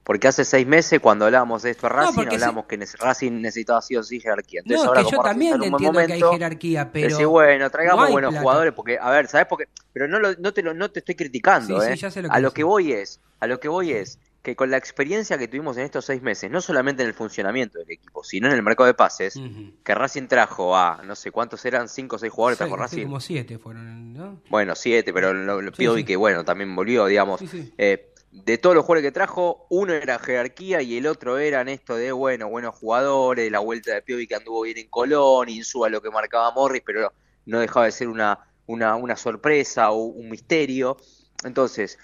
Porque 0.04 0.28
hace 0.28 0.44
seis 0.44 0.64
meses, 0.66 1.00
cuando 1.00 1.24
hablábamos 1.24 1.62
de 1.62 1.70
esto 1.70 1.86
a 1.88 1.90
Racing, 1.90 2.14
porque 2.14 2.34
hablábamos 2.36 2.66
que 2.66 2.78
Racing 3.00 3.40
necesitaba 3.40 3.82
sí 3.82 3.96
o 3.96 4.04
sí 4.04 4.20
jerarquía. 4.20 4.60
Entonces, 4.60 4.84
No, 4.84 4.88
ahora 4.88 5.02
que 5.02 5.10
yo 5.10 5.16
Racing 5.16 5.30
también 5.30 5.62
entiendo 5.64 6.06
que 6.06 6.12
hay 6.12 6.22
jerarquía, 6.22 6.92
pero 6.92 7.08
decís, 7.08 7.26
bueno, 7.26 7.70
traigamos 7.70 8.06
no 8.06 8.12
buenos 8.12 8.30
plata. 8.30 8.42
jugadores, 8.42 8.72
porque, 8.72 8.98
a 9.00 9.10
ver, 9.10 9.26
¿sabes 9.26 9.46
por 9.48 9.58
qué? 9.58 9.64
Pero 9.92 10.06
no, 10.06 10.20
lo- 10.20 10.34
no, 10.36 10.52
te, 10.52 10.62
lo, 10.62 10.74
no 10.74 10.90
te 10.92 11.00
estoy 11.00 11.16
criticando, 11.16 11.80
Sí, 11.80 11.86
sí, 11.88 11.92
¿eh? 11.92 11.96
ya 11.96 12.10
sé 12.12 12.22
lo 12.22 12.28
que 12.28 12.36
a 12.36 12.38
lo 12.40 12.52
que 12.52 12.62
voy 12.62 12.92
es, 12.92 13.20
a 13.40 13.46
lo 13.48 13.58
que 13.58 13.66
voy 13.68 13.92
es 13.92 14.20
que 14.46 14.54
con 14.54 14.70
la 14.70 14.76
experiencia 14.76 15.36
que 15.36 15.48
tuvimos 15.48 15.76
en 15.76 15.82
estos 15.82 16.04
seis 16.04 16.22
meses, 16.22 16.48
no 16.48 16.60
solamente 16.60 17.02
en 17.02 17.08
el 17.08 17.14
funcionamiento 17.14 17.80
del 17.80 17.90
equipo, 17.90 18.22
sino 18.22 18.46
en 18.46 18.54
el 18.54 18.62
mercado 18.62 18.86
de 18.86 18.94
pases, 18.94 19.34
que 19.82 19.92
Racing 19.92 20.28
trajo 20.28 20.76
a, 20.76 21.02
no 21.04 21.16
sé 21.16 21.32
cuántos 21.32 21.64
eran, 21.64 21.88
cinco 21.88 22.14
o 22.14 22.18
seis 22.20 22.32
jugadores, 22.32 22.58
Seis, 22.58 22.68
trajo 22.70 22.76
sí, 22.88 22.94
Racing. 22.94 23.06
como 23.06 23.18
siete 23.18 23.58
fueron, 23.58 24.12
¿no? 24.12 24.40
Bueno, 24.48 24.76
siete, 24.76 25.12
pero 25.12 25.34
lo, 25.34 25.60
lo 25.60 25.72
Sí, 25.74 26.04
que 26.04 26.14
bueno, 26.14 26.44
también 26.44 26.76
volvió, 26.76 27.06
digamos. 27.06 27.40
Eh, 27.76 28.12
de 28.30 28.58
todos 28.58 28.76
los 28.76 28.84
jugadores 28.84 29.08
que 29.08 29.12
trajo, 29.12 29.66
uno 29.68 29.92
era 29.94 30.20
jerarquía 30.20 30.80
y 30.80 30.96
el 30.96 31.08
otro 31.08 31.38
eran 31.38 31.68
esto 31.68 31.96
de, 31.96 32.12
bueno, 32.12 32.48
buenos 32.48 32.76
jugadores, 32.76 33.50
la 33.50 33.58
vuelta 33.58 33.94
de 33.94 34.02
Piovi 34.02 34.28
que 34.28 34.36
anduvo 34.36 34.62
bien 34.62 34.78
en 34.78 34.86
Colón, 34.88 35.48
Insúa 35.48 35.88
lo 35.88 36.00
que 36.00 36.10
marcaba 36.10 36.52
Morris, 36.52 36.84
pero 36.86 37.12
no 37.46 37.58
dejaba 37.58 37.86
de 37.86 37.90
ser 37.92 38.06
una, 38.06 38.38
una, 38.66 38.94
una 38.94 39.16
sorpresa 39.16 39.90
o 39.90 40.04
un 40.04 40.28
misterio. 40.28 40.98
Entonces, 41.44 41.98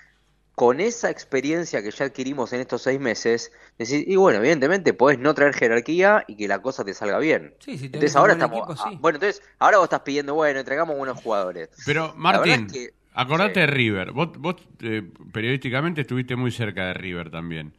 con 0.55 0.80
esa 0.80 1.09
experiencia 1.11 1.82
que 1.82 1.90
ya 1.90 2.05
adquirimos 2.05 2.53
en 2.53 2.61
estos 2.61 2.82
seis 2.82 3.00
meses, 3.00 3.53
decís, 3.78 4.05
y 4.07 4.16
bueno, 4.16 4.38
evidentemente 4.38 4.92
podés 4.92 5.18
no 5.18 5.32
traer 5.34 5.55
jerarquía 5.55 6.24
y 6.28 6.36
que 6.36 6.46
la 6.46 6.61
cosa 6.61 6.84
te 6.84 6.92
salga 6.94 7.18
bien. 7.18 7.55
Sí, 7.61 7.78
si 7.78 7.86
entonces 7.86 8.14
ahora 8.16 8.34
estamos, 8.34 8.59
equipo, 8.59 8.76
sí. 8.76 8.82
ah, 8.86 8.98
bueno, 9.00 9.16
entonces 9.16 9.42
ahora 9.59 9.78
vos 9.78 9.86
estás 9.86 10.00
pidiendo, 10.00 10.34
bueno, 10.34 10.61
entregamos 10.61 10.96
buenos 10.96 11.20
jugadores. 11.22 11.70
Pero, 11.86 12.12
Martín, 12.16 12.50
verdad 12.66 12.66
es 12.66 12.72
que- 12.72 12.94
acordate 13.14 13.55
sí. 13.55 13.61
de 13.61 13.66
River. 13.66 14.12
Vos, 14.12 14.28
vos 14.38 14.57
eh, 14.82 15.03
periodísticamente 15.32 16.03
estuviste 16.03 16.36
muy 16.36 16.50
cerca 16.50 16.86
de 16.88 16.94
River 16.94 17.30
también. 17.30 17.72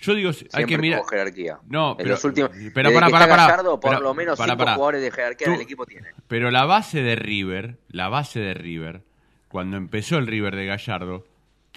Yo 0.00 0.14
digo, 0.14 0.30
hay 0.52 0.64
que 0.66 0.78
mirar. 0.78 1.02
jerarquía. 1.10 1.58
No, 1.66 1.92
en 1.92 1.96
pero- 1.96 2.10
los 2.10 2.24
últimos. 2.24 2.50
pero 2.72 2.92
pará, 2.92 3.06
está 3.06 3.18
pará. 3.20 3.36
Gallardo, 3.46 3.80
por 3.80 3.90
Pero- 3.90 4.02
lo 4.02 4.14
menos 4.14 4.38
pará, 4.38 4.52
cinco 4.52 4.64
pará. 4.64 4.74
jugadores 4.76 5.02
de 5.02 5.10
jerarquía 5.10 5.44
Tú- 5.46 5.50
en 5.52 5.56
el 5.56 5.62
equipo 5.62 5.86
tiene. 5.86 6.08
Pero 6.28 6.50
la 6.52 6.66
base 6.66 7.02
de 7.02 7.16
River, 7.16 7.78
la 7.88 8.08
base 8.08 8.38
de 8.38 8.54
River, 8.54 9.02
cuando 9.48 9.76
empezó 9.76 10.18
el 10.18 10.26
River 10.28 10.54
de 10.54 10.66
Gallardo, 10.66 11.24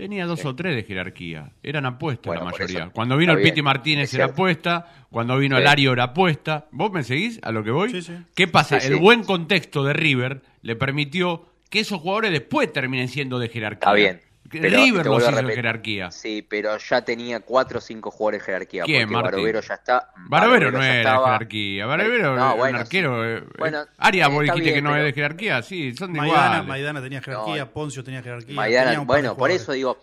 tenía 0.02 0.26
dos 0.26 0.44
o 0.46 0.56
tres 0.56 0.76
de 0.76 0.82
jerarquía. 0.82 1.52
Eran 1.62 1.86
apuestas 1.86 2.26
Bueno, 2.26 2.46
la 2.46 2.52
mayoría. 2.52 2.80
eso. 2.86 2.92
Cuando 2.92 3.18
vino 3.18 3.34
el 3.34 3.38
bien, 3.38 3.50
Piti 3.52 3.62
Martínez 3.62 4.12
era 4.16 4.26
apuesta, 4.26 5.06
cuando 5.12 5.38
vino 5.38 5.58
Sí. 5.58 5.60
el 5.60 5.66
Lario 5.66 5.94
era 5.94 6.06
apuesta. 6.06 6.66
¿Vos 6.72 6.92
me 6.92 7.04
seguís 7.04 7.40
a 7.44 7.52
lo 7.52 7.64
que 7.64 7.70
voy? 7.70 7.92
Sí, 7.92 8.02
sí. 8.02 8.14
¿Qué 8.34 8.48
pasa? 8.48 8.80
El 8.80 8.96
buen 8.96 9.24
contexto 9.24 9.84
de 9.84 9.94
River 9.94 10.42
le 10.64 10.76
permitió 10.76 11.46
que 11.70 11.82
esos 11.82 12.02
jugadores 12.02 12.32
después 12.32 12.74
terminen 12.74 13.10
siendo 13.10 13.38
de 13.38 13.50
jerarquía. 13.50 13.78
Está 13.80 13.94
bien. 13.94 14.22
Pero 14.60 14.78
River 14.78 15.08
a 15.08 15.10
hizo 15.12 15.20
de 15.20 15.32
repetir. 15.32 15.56
jerarquía. 15.56 16.12
Sí, 16.12 16.42
pero 16.50 16.78
ya 16.78 17.02
tenía 17.04 17.40
cuatro 17.40 17.78
o 17.78 17.82
cinco 17.82 18.10
jugadores 18.12 18.42
de 18.42 18.46
jerarquía. 18.46 18.84
¿Quién, 18.84 19.04
porque 19.04 19.14
Martín? 19.14 19.32
Barovero 19.32 19.62
ya 19.62 19.74
está. 19.76 20.10
Barovero 20.28 20.72
no 20.72 20.80
de 20.80 20.98
estaba. 20.98 21.26
jerarquía. 21.34 21.86
Barovero 21.86 22.36
No, 22.36 22.46
era 22.48 22.54
bueno, 22.56 22.76
un 22.78 22.82
arquero. 22.82 23.24
sí. 23.24 23.44
eh, 23.46 23.50
Bueno, 23.58 23.86
Arias, 23.98 24.30
vos 24.30 24.42
dijiste 24.44 24.62
bien, 24.62 24.76
que 24.76 24.82
no 24.82 24.90
pero- 24.92 25.00
es 25.02 25.06
de 25.06 25.14
jerarquía. 25.14 25.62
Sí, 25.62 25.94
son 25.96 26.14
de 26.14 26.20
Maidana, 26.20 26.46
iguales. 26.48 26.68
Maidana 26.68 27.02
tenía 27.02 27.22
jerarquía, 27.22 27.66
No. 27.66 27.72
Poncio 27.72 28.04
tenía 28.04 28.22
jerarquía. 28.24 28.56
Maidana, 28.56 28.86
tenía 28.92 29.00
de 29.00 29.06
bueno, 29.06 29.38
por 29.38 29.52
eso 29.52 29.72
digo. 29.72 29.98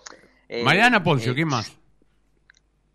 eh, 0.48 0.62
Maidana 0.62 1.02
Poncio, 1.02 1.32
eh, 1.32 1.34
¿quién 1.34 1.48
más? 1.48 1.74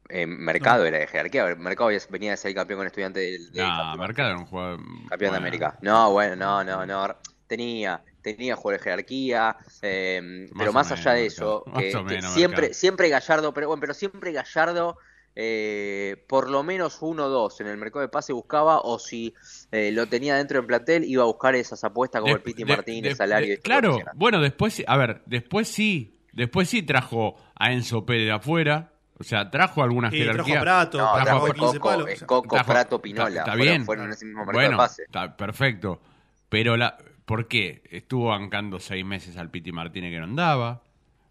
eh, 0.10 0.28
Mercado 0.28 0.86
era 0.86 0.99
de 0.99 1.08
jerarquía. 1.08 1.56
Mercado 1.56 1.89
venía 2.10 2.32
de 2.32 2.38
ser 2.38 2.54
campeón 2.54 2.80
con 2.80 2.88
estudiante 2.88 3.20
del. 3.20 3.51
del 3.51 3.64
No, 3.68 3.70
campeón. 3.78 3.99
Mercado 3.99 4.30
era 4.30 4.38
un 4.39 4.45
jugador. 4.45 4.80
Campeón 5.10 5.32
de. 5.32 5.38
América. 5.38 5.78
No, 5.82 6.12
bueno, 6.12 6.36
no, 6.36 6.64
no, 6.64 6.86
no. 6.86 7.16
Tenía, 7.47 8.01
tenía 8.24 8.55
jugadores 8.55 8.80
de 8.80 8.84
jerarquía, 8.91 9.57
eh, 9.84 10.47
Más 10.49 10.57
pero 10.57 10.69
o 10.71 10.74
más 10.74 10.88
menos, 10.88 10.99
allá 11.05 11.11
de 11.15 11.26
eso, 11.28 11.63
Más 11.67 11.84
que, 11.84 11.95
o 11.95 12.05
que 12.05 12.15
menos, 12.15 12.34
siempre, 12.34 12.61
Mercado. 12.61 12.74
siempre 12.80 13.09
Gallardo, 13.09 13.53
pero 13.53 13.67
bueno, 13.67 13.82
pero 13.82 13.93
siempre 13.93 14.32
Gallardo, 14.32 14.97
eh, 15.36 16.24
por 16.28 16.49
lo 16.49 16.63
menos 16.63 16.97
uno 17.01 17.26
o 17.26 17.30
dos 17.30 17.59
en 17.61 17.67
el 17.67 17.78
mercado 17.78 18.01
de 18.01 18.07
pase 18.09 18.34
buscaba, 18.34 18.80
o 18.82 18.97
si 18.99 19.34
eh, 19.71 19.91
lo 19.91 20.07
tenía 20.07 20.36
dentro 20.36 20.57
del 20.57 20.65
plantel, 20.67 21.03
iba 21.05 21.24
a 21.24 21.26
buscar 21.26 21.55
esas 21.55 21.84
apuestas 21.84 22.21
como 22.21 22.34
De- 22.34 22.38
el 22.38 22.43
Piti 22.43 22.63
de- 22.63 22.76
Martínez, 22.76 23.11
de- 23.11 23.15
Salario. 23.15 23.57
claro, 23.61 23.97
bueno, 24.15 24.39
después, 24.39 24.74
sí- 24.74 24.86
a 24.88 24.97
ver, 24.97 25.21
después 25.26 25.67
sí 25.67 26.09
Después 26.36 26.67
sí 26.67 26.82
trajo 26.82 27.36
a 27.53 27.71
Enzo 27.74 28.07
Pérez 28.07 28.26
de 28.26 28.32
afuera. 28.32 28.89
O 29.19 29.24
sea, 29.24 29.51
trajo 29.51 29.84
alguna 29.84 30.09
Sí, 30.09 30.17
trajo 30.24 30.32
jerarquía. 30.45 30.57
a 30.57 30.61
Prato, 30.61 30.97
No, 30.97 31.03
trajo 31.13 31.24
trajo 31.26 31.45
a 31.45 31.53
15 31.53 31.80
Coco, 31.80 31.89
palos. 31.89 32.24
Coco, 32.26 32.55
Trajo- 32.55 32.71
Prato, 32.71 32.95
está- 32.95 33.03
Pinola. 33.03 33.28
Está, 33.41 33.43
fueron, 33.51 33.59
bien. 33.67 33.86
fueron 33.86 34.05
en 34.07 34.11
ese 34.13 34.26
mismo 34.26 34.39
mercado 34.39 34.57
bueno, 34.57 34.71
de 34.71 34.78
pase. 34.78 35.03
está 35.03 35.38
perfecto. 35.38 36.01
Pero 36.49 36.76
la, 36.76 36.97
¿por 37.26 37.47
qué? 37.47 37.82
Estuvo 37.89 38.28
bancando 38.28 38.80
seis 38.80 39.05
meses 39.05 39.38
al 39.38 39.49
Piti 39.49 39.71
Martínez 39.71 40.11
que 40.11 40.17
no 40.19 40.26
andaba. 40.26 40.84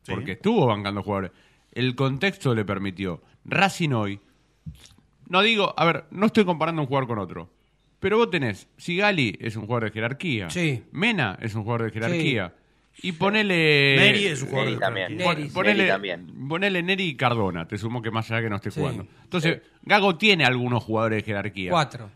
Sí. 0.02 0.12
Porque 0.12 0.32
estuvo 0.32 0.66
bancando 0.66 1.02
jugadores. 1.02 1.30
El 1.72 1.94
contexto 1.94 2.54
le 2.54 2.64
permitió. 2.64 3.22
Racing 3.44 3.90
hoy. 3.90 4.20
No 5.28 5.42
digo, 5.42 5.72
a 5.76 5.84
ver, 5.84 6.04
no 6.10 6.26
estoy 6.26 6.44
comparando 6.44 6.82
un 6.82 6.88
jugador 6.88 7.08
con 7.08 7.18
otro. 7.18 7.48
Pero 8.00 8.18
vos 8.18 8.30
tenés, 8.30 8.68
Sigali 8.76 9.38
es 9.40 9.54
un 9.56 9.66
jugador 9.66 9.84
de 9.84 9.90
jerarquía. 9.92 10.50
Sí. 10.50 10.82
Mena 10.90 11.38
es 11.40 11.54
un 11.54 11.62
jugador 11.62 11.84
de 11.84 11.90
jerarquía. 11.92 12.52
Y 13.00 13.12
ponele. 13.12 13.96
Neri 13.96 14.26
es 14.26 14.42
un 14.42 14.48
jugador 14.48 14.66
Neri 14.66 14.74
de 14.74 14.80
también. 14.80 15.08
jerarquía. 15.18 15.34
Neri, 15.34 15.48
Ponele, 15.50 15.78
Neri 15.78 15.88
también. 15.88 16.48
ponele 16.48 16.82
Neri 16.82 17.04
y 17.04 17.14
Cardona, 17.16 17.66
te 17.66 17.78
sumo 17.78 18.02
que 18.02 18.10
más 18.10 18.30
allá 18.30 18.42
que 18.42 18.50
no 18.50 18.56
esté 18.56 18.70
Sí. 18.70 18.80
jugando. 18.80 19.06
Entonces, 19.22 19.62
Gago 19.82 20.16
tiene 20.16 20.44
algunos 20.44 20.82
jugadores 20.82 21.18
de 21.18 21.22
jerarquía. 21.22 21.70
Cuatro. 21.70 22.10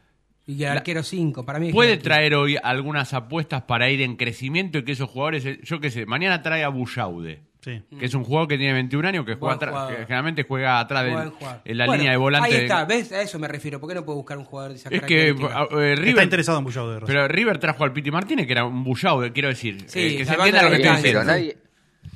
Y 0.47 0.63
el 0.63 0.71
arquero 0.71 1.03
cinco. 1.03 1.45
Para 1.45 1.59
mí 1.59 1.73
Puede 1.73 1.97
traer 1.97 2.35
hoy 2.35 2.57
algunas 2.63 3.13
apuestas 3.15 3.63
para 3.63 3.91
ir 3.91 4.01
en 4.03 4.17
crecimiento 4.17 4.79
y 4.79 4.85
que 4.85 4.93
esos 4.93 5.11
jugadores, 5.11 5.45
eh, 5.45 5.59
yo 5.65 5.81
qué 5.81 5.91
sé, 5.91 6.07
mañana 6.07 6.41
trae 6.43 6.63
a 6.63 6.69
Bullaude, 6.69 7.41
Sí. 7.61 7.83
que 7.99 8.07
es 8.07 8.15
un 8.15 8.23
jugador 8.23 8.47
que 8.47 8.57
tiene 8.57 8.73
21 8.75 9.09
años, 9.09 9.27
que, 9.27 9.35
juega 9.35 9.57
jugador. 9.57 9.97
que 9.97 10.03
generalmente 10.05 10.45
juega 10.45 10.79
atrás 10.79 11.05
en 11.65 11.77
la 11.77 11.87
Bueno, 11.87 11.95
línea 11.99 12.13
de 12.13 12.17
volante. 12.17 12.49
Ahí 12.49 12.63
está, 12.63 12.85
¿ves? 12.85 13.11
A 13.11 13.23
eso 13.23 13.41
me 13.41 13.49
refiero. 13.49 13.81
¿Por 13.81 13.89
qué 13.89 13.97
no 13.97 14.05
puedo 14.05 14.19
buscar 14.19 14.39
un 14.39 14.45
jugador 14.45 14.71
de 14.71 14.77
esa 14.79 14.89
Es 14.89 15.01
que 15.03 15.35
característica? 15.35 15.63
eh, 15.81 15.93
Está 15.95 16.03
River, 16.03 16.23
interesado 16.23 16.59
en 16.59 16.65
Bullado 16.65 16.93
de 16.93 17.01
Racing. 17.01 17.13
pero 17.13 17.27
River 17.27 17.59
trajo 17.59 17.83
al 17.83 17.93
Piti 17.93 18.13
Martínez, 18.13 18.47
que 18.47 18.53
era 18.53 18.65
un 18.65 18.85
Bullaude, 18.85 19.33
quiero 19.33 19.49
decir. 19.49 19.85
Sí, 19.89 19.99
eh, 19.99 20.17
que 20.19 20.25
se 20.27 20.35
entienda 20.35 20.63
lo 20.63 20.71
que 20.71 20.77
estoy 20.77 20.97
diciendo. 20.97 21.25
nadie, 21.25 21.57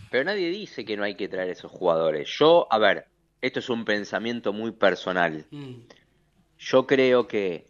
pero 0.08 0.22
nadie 0.22 0.50
dice 0.50 0.84
que 0.84 0.96
no 0.96 1.02
hay 1.02 1.16
que 1.16 1.26
traer 1.26 1.50
esos 1.50 1.68
jugadores. 1.72 2.28
Yo, 2.38 2.68
a 2.70 2.78
ver, 2.78 3.06
esto 3.40 3.58
es 3.58 3.68
un 3.70 3.84
pensamiento 3.84 4.52
muy 4.52 4.70
personal. 4.70 5.46
Mm. 5.50 5.72
Yo 6.58 6.86
creo 6.86 7.26
que 7.26 7.66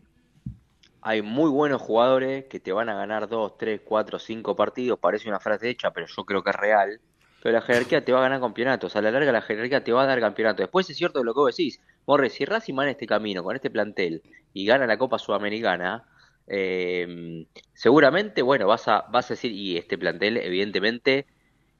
hay 1.03 1.23
muy 1.23 1.51
buenos 1.51 1.81
jugadores 1.81 2.45
que 2.45 2.61
te 2.61 2.73
van 2.73 2.89
a 2.89 2.95
ganar 2.95 3.29
dos, 3.29 3.57
tres, 3.57 3.81
cuatro, 3.85 4.19
cinco 4.19 4.55
partidos. 4.55 4.99
Parece 4.99 5.29
una 5.29 5.41
frase 5.41 5.71
hecha, 5.71 5.91
pero 5.93 6.07
yo 6.07 6.25
creo 6.25 6.43
que 6.43 6.51
es 6.51 6.57
real. 6.57 7.01
Pero 7.43 7.55
la 7.55 7.63
jerarquía 7.63 8.05
te 8.05 8.13
va 8.13 8.19
a 8.19 8.23
ganar 8.23 8.41
campeonatos. 8.41 8.97
A 8.97 9.03
la 9.03 9.11
larga 9.11 9.33
la 9.33 9.41
jerarquía 9.41 9.83
te 9.83 9.93
va 9.93 10.03
a 10.03 10.07
dar 10.07 10.21
campeonatos. 10.21 10.65
Después 10.65 10.91
es 10.91 10.97
cierto 10.97 11.25
lo 11.25 11.33
que 11.33 11.41
vos 11.41 11.57
decís. 11.57 11.81
Morre, 12.07 12.29
si 12.29 12.45
Racing 12.45 12.79
va 12.79 12.85
en 12.85 12.91
este 12.91 13.07
camino, 13.07 13.43
con 13.43 13.57
este 13.57 13.71
plantel, 13.71 14.23
y 14.53 14.67
gana 14.67 14.87
la 14.87 14.99
Copa 14.99 15.19
Sudamericana, 15.19 16.05
eh, 16.47 17.47
seguramente, 17.73 18.43
bueno, 18.43 18.67
vas 18.67 18.89
a, 18.89 19.07
vas 19.11 19.31
a 19.31 19.35
decir, 19.35 19.53
y 19.53 19.79
este 19.79 19.97
plantel 19.97 20.37
evidentemente 20.37 21.27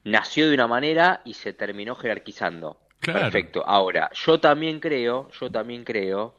nació 0.03 0.47
de 0.47 0.55
una 0.55 0.67
manera 0.67 1.21
y 1.25 1.35
se 1.35 1.53
terminó 1.53 1.95
jerarquizando. 1.95 2.79
Claro. 2.99 3.19
Perfecto. 3.19 3.63
Ahora, 3.65 4.09
yo 4.13 4.39
también 4.39 4.79
creo, 4.79 5.29
yo 5.39 5.51
también 5.51 5.83
creo, 5.83 6.35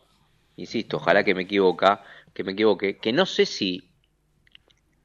insisto, 0.57 0.97
ojalá 0.97 1.23
que 1.23 1.35
me 1.35 1.43
equivoca, 1.43 2.03
que 2.35 2.45
me 2.45 2.53
equivoque, 2.53 2.99
que 2.99 3.13
no 3.13 3.27
sé 3.27 3.47
si 3.47 3.89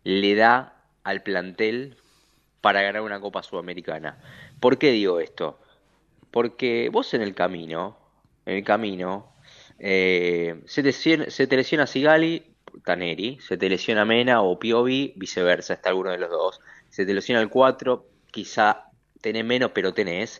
le 0.04 0.36
da 0.36 0.82
al 1.04 1.24
plantel 1.24 1.98
para 2.62 2.82
ganar 2.82 3.02
una 3.02 3.20
Copa 3.20 3.44
Sudamericana. 3.44 4.20
¿Por 4.60 4.78
qué 4.78 4.92
digo 4.92 5.20
esto? 5.20 5.60
Porque 6.32 6.90
vos 6.92 7.14
en 7.14 7.22
el 7.22 7.34
camino, 7.36 7.98
en 8.46 8.58
el 8.58 8.64
camino, 8.64 9.34
eh, 9.80 10.62
se, 10.66 10.82
te, 10.82 10.90
lesiona- 10.90 11.30
se 11.30 11.48
te 11.48 11.56
lesiona 11.56 11.88
Sigali, 11.88 12.44
Taneri, 12.84 13.40
se 13.42 13.58
te 13.58 13.70
lesiona 13.70 14.06
Mena 14.06 14.42
o 14.42 14.60
Piovi, 14.60 15.14
viceversa, 15.16 15.74
está 15.74 15.90
alguno 15.90 16.12
de 16.12 16.18
los 16.18 16.30
dos. 16.30 16.60
Se 16.90 17.06
te 17.06 17.14
lesiona 17.14 17.42
el 17.42 17.50
4, 17.50 18.06
quizá 18.32 18.86
tenés 19.22 19.46
menos, 19.46 19.72
pero 19.74 19.94
tenés. 19.94 20.40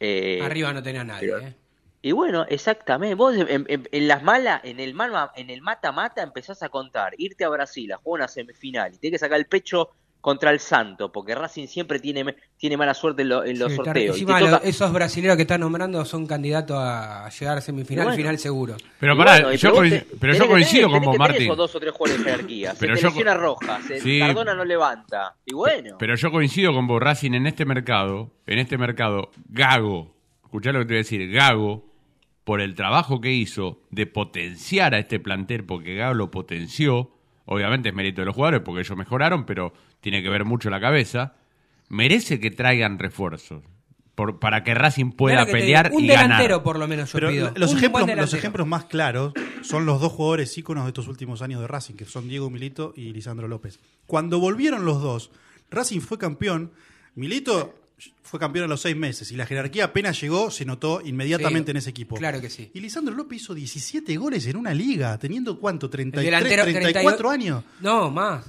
Eh, 0.00 0.40
Arriba 0.42 0.72
no 0.72 0.82
tenía 0.82 1.04
nadie, 1.04 1.28
pero- 1.28 1.46
¿eh? 1.46 1.54
Y 2.02 2.12
bueno, 2.12 2.44
exactamente. 2.48 3.14
Vos 3.14 3.34
en, 3.36 3.64
en- 3.68 3.88
en 3.90 4.08
las 4.08 4.22
malas, 4.22 4.60
en 4.64 4.80
el 4.80 4.94
mano- 4.94 5.30
en 5.36 5.50
el 5.50 5.62
mata-mata 5.62 6.22
empezás 6.22 6.62
a 6.62 6.68
contar, 6.68 7.14
irte 7.18 7.44
a 7.44 7.48
Brasil 7.48 7.92
a 7.92 7.96
jugar 7.96 8.20
una 8.22 8.28
semifinal 8.28 8.94
y 8.94 8.98
tenés 8.98 9.12
que 9.20 9.24
sacar 9.26 9.38
el 9.38 9.46
pecho 9.46 9.90
contra 10.20 10.50
el 10.50 10.58
Santo, 10.58 11.12
porque 11.12 11.36
Racing 11.36 11.68
siempre 11.68 12.00
tiene, 12.00 12.34
tiene 12.56 12.76
mala 12.76 12.94
suerte 12.94 13.22
en, 13.22 13.28
lo- 13.28 13.44
en 13.44 13.60
los 13.60 13.70
Sí, 13.70 13.76
sorteos. 13.76 14.16
Y 14.18 14.24
te 14.26 14.32
encima 14.32 14.40
toca- 14.40 14.68
esos 14.68 14.92
brasileños 14.92 15.36
que 15.36 15.42
están 15.42 15.60
nombrando 15.60 16.04
son 16.04 16.26
candidatos 16.26 16.76
a 16.80 17.28
llegar 17.28 17.58
a 17.58 17.60
semifinal, 17.60 18.02
Y 18.02 18.06
bueno. 18.06 18.16
final 18.16 18.38
seguro. 18.38 18.76
Pero 18.98 19.16
pará, 19.16 19.32
bueno, 19.42 19.52
yo, 19.52 19.70
vos 19.70 19.80
coinc- 19.84 19.90
te- 19.90 20.06
pero 20.18 20.18
tenés 20.20 20.38
yo 20.38 20.44
que 20.44 20.50
coincido 20.50 20.88
tener- 20.88 20.90
con 20.90 21.00
tenés 21.02 21.06
vos, 21.06 21.18
Martín. 21.28 21.42
esos 21.42 21.56
dos 21.56 21.74
o 21.76 21.78
tres 21.80 21.92
jugadores 21.92 22.24
de 22.24 22.30
jerarquía. 22.32 22.72
Se 22.74 22.80
Pero 22.80 22.96
yo 22.96 23.34
Rojas, 23.34 23.84
se- 23.84 24.00
Sí. 24.00 24.18
Cardona 24.18 24.54
no 24.54 24.64
levanta. 24.64 25.36
Y 25.44 25.54
bueno, 25.54 25.96
Pero 25.96 26.16
yo 26.16 26.30
coincido 26.32 26.72
con 26.72 26.88
vos, 26.88 27.00
Racing, 27.00 27.32
en 27.34 27.46
este 27.46 27.64
mercado, 27.64 28.32
en 28.48 28.58
este 28.58 28.78
mercado, 28.78 29.30
Gago, 29.48 30.15
escuchá 30.56 30.72
lo 30.72 30.78
que 30.80 30.84
te 30.86 30.92
voy 30.94 30.96
a 30.96 30.98
decir, 30.98 31.30
Gago, 31.30 31.86
por 32.44 32.60
el 32.60 32.74
trabajo 32.74 33.20
que 33.20 33.32
hizo 33.32 33.82
de 33.90 34.06
potenciar 34.06 34.94
a 34.94 34.98
este 34.98 35.18
plantel, 35.20 35.64
porque 35.64 35.94
Gago 35.96 36.14
lo 36.14 36.30
potenció, 36.30 37.10
obviamente 37.44 37.90
es 37.90 37.94
mérito 37.94 38.22
de 38.22 38.26
los 38.26 38.34
jugadores, 38.34 38.60
porque 38.64 38.80
ellos 38.80 38.96
mejoraron, 38.96 39.44
pero 39.46 39.72
tiene 40.00 40.22
que 40.22 40.28
ver 40.30 40.44
mucho 40.44 40.70
la 40.70 40.80
cabeza, 40.80 41.34
merece 41.88 42.40
que 42.40 42.50
traigan 42.50 42.98
refuerzos, 42.98 43.62
por- 44.14 44.38
para 44.38 44.62
que 44.64 44.74
Racing 44.74 45.10
pueda 45.12 45.40
Mirá 45.40 45.46
que 45.46 45.52
pelear 45.52 45.86
digo, 45.90 45.98
un 45.98 46.04
y 46.04 46.08
delantero 46.08 46.48
ganar. 46.56 46.62
por 46.62 46.78
lo 46.78 46.88
menos 46.88 47.12
yo 47.12 47.18
Pero 47.18 47.28
pido. 47.30 47.52
los 47.56 47.72
Un 47.72 47.78
ejemplos, 47.78 48.16
los 48.16 48.34
ejemplos 48.34 48.66
más 48.66 48.84
claros 48.86 49.34
son 49.62 49.84
los 49.84 50.00
dos 50.00 50.12
jugadores 50.12 50.56
íconos 50.56 50.84
de 50.84 50.88
estos 50.90 51.06
últimos 51.08 51.42
años 51.42 51.60
de 51.60 51.66
Racing, 51.66 51.94
que 51.94 52.04
son 52.06 52.28
Diego 52.28 52.48
Milito 52.48 52.94
y 52.96 53.12
Lisandro 53.12 53.46
López. 53.48 53.78
Cuando 54.06 54.40
volvieron 54.40 54.84
los 54.86 55.02
dos, 55.02 55.30
Racing 55.70 56.00
fue 56.00 56.16
campeón. 56.16 56.72
Milito 57.14 57.74
fue 58.22 58.38
campeón 58.40 58.64
a 58.64 58.68
los 58.68 58.80
seis 58.80 58.96
meses 58.96 59.30
y 59.32 59.36
la 59.36 59.46
jerarquía 59.46 59.84
apenas 59.84 60.20
llegó, 60.20 60.50
se 60.50 60.64
notó 60.64 61.00
inmediatamente 61.04 61.68
Sí, 61.68 61.70
en 61.72 61.76
ese 61.78 61.90
equipo. 61.90 62.16
Claro 62.16 62.40
que 62.40 62.50
sí. 62.50 62.70
Y 62.74 62.80
Lisandro 62.80 63.14
López 63.14 63.40
hizo 63.42 63.54
17 63.54 64.16
goles 64.16 64.46
en 64.46 64.56
una 64.56 64.74
liga, 64.74 65.16
teniendo 65.18 65.58
cuánto, 65.58 65.86
El 65.86 65.90
33, 65.92 66.24
delantero 66.24 66.62
34 66.64 67.16
32 67.16 67.32
años. 67.32 67.64
No, 67.80 68.10
más. 68.10 68.44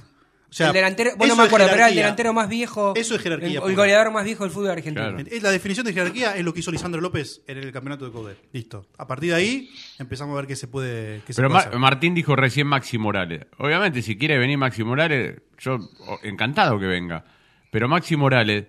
O 0.50 0.52
sea, 0.52 0.68
el 0.68 0.72
delantero, 0.72 1.10
bueno, 1.18 1.34
no 1.36 1.42
me 1.42 1.46
acuerdo, 1.46 1.66
pero 1.66 1.76
era 1.78 1.88
el 1.90 1.94
delantero 1.94 2.32
más 2.32 2.48
viejo. 2.48 2.94
Eso 2.96 3.14
es 3.14 3.20
jerarquía 3.20 3.60
El, 3.62 3.68
el 3.70 3.76
goleador 3.76 4.10
más 4.10 4.24
viejo 4.24 4.44
del 4.44 4.50
fútbol 4.52 4.70
argentino. 4.70 5.06
Claro. 5.06 5.24
Es 5.30 5.42
La 5.42 5.50
definición 5.50 5.84
de 5.86 5.92
jerarquía 5.92 6.36
es 6.36 6.44
lo 6.44 6.54
que 6.54 6.60
hizo 6.60 6.70
Lisandro 6.72 7.02
López 7.02 7.42
en 7.46 7.58
el 7.58 7.70
campeonato 7.70 8.06
de 8.06 8.12
Coudet. 8.12 8.38
Listo. 8.52 8.86
A 8.96 9.06
partir 9.06 9.30
de 9.30 9.36
ahí 9.36 9.70
empezamos 9.98 10.32
a 10.32 10.36
ver 10.38 10.46
qué 10.46 10.56
se 10.56 10.66
puede, 10.66 11.20
qué 11.26 11.34
se 11.34 11.36
Pero 11.36 11.48
puede 11.48 11.58
Mar- 11.60 11.68
hacer. 11.68 11.78
Martín 11.78 12.14
dijo 12.14 12.34
recién 12.34 12.66
Maxi 12.66 12.96
Morales. 12.96 13.42
Obviamente, 13.58 14.00
si 14.00 14.16
quiere 14.16 14.38
venir 14.38 14.56
Maxi 14.56 14.84
Morales, 14.84 15.36
yo 15.58 15.78
encantado 16.22 16.78
que 16.80 16.86
venga. 16.86 17.24
Pero 17.70 17.86
Maxi 17.86 18.16
Morales, 18.16 18.64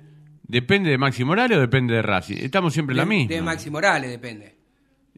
¿depende 0.50 0.90
de 0.90 0.98
Maxi 0.98 1.24
Morales 1.24 1.58
o 1.58 1.62
depende 1.62 1.94
de 1.96 2.02
Racing? 2.02 2.38
Estamos 2.42 2.74
siempre 2.74 2.94
en 2.94 2.98
la 2.98 3.06
misma. 3.06 3.34
de 3.36 3.42
Maxi 3.42 3.70
Morales 3.70 4.10
depende. 4.12 4.58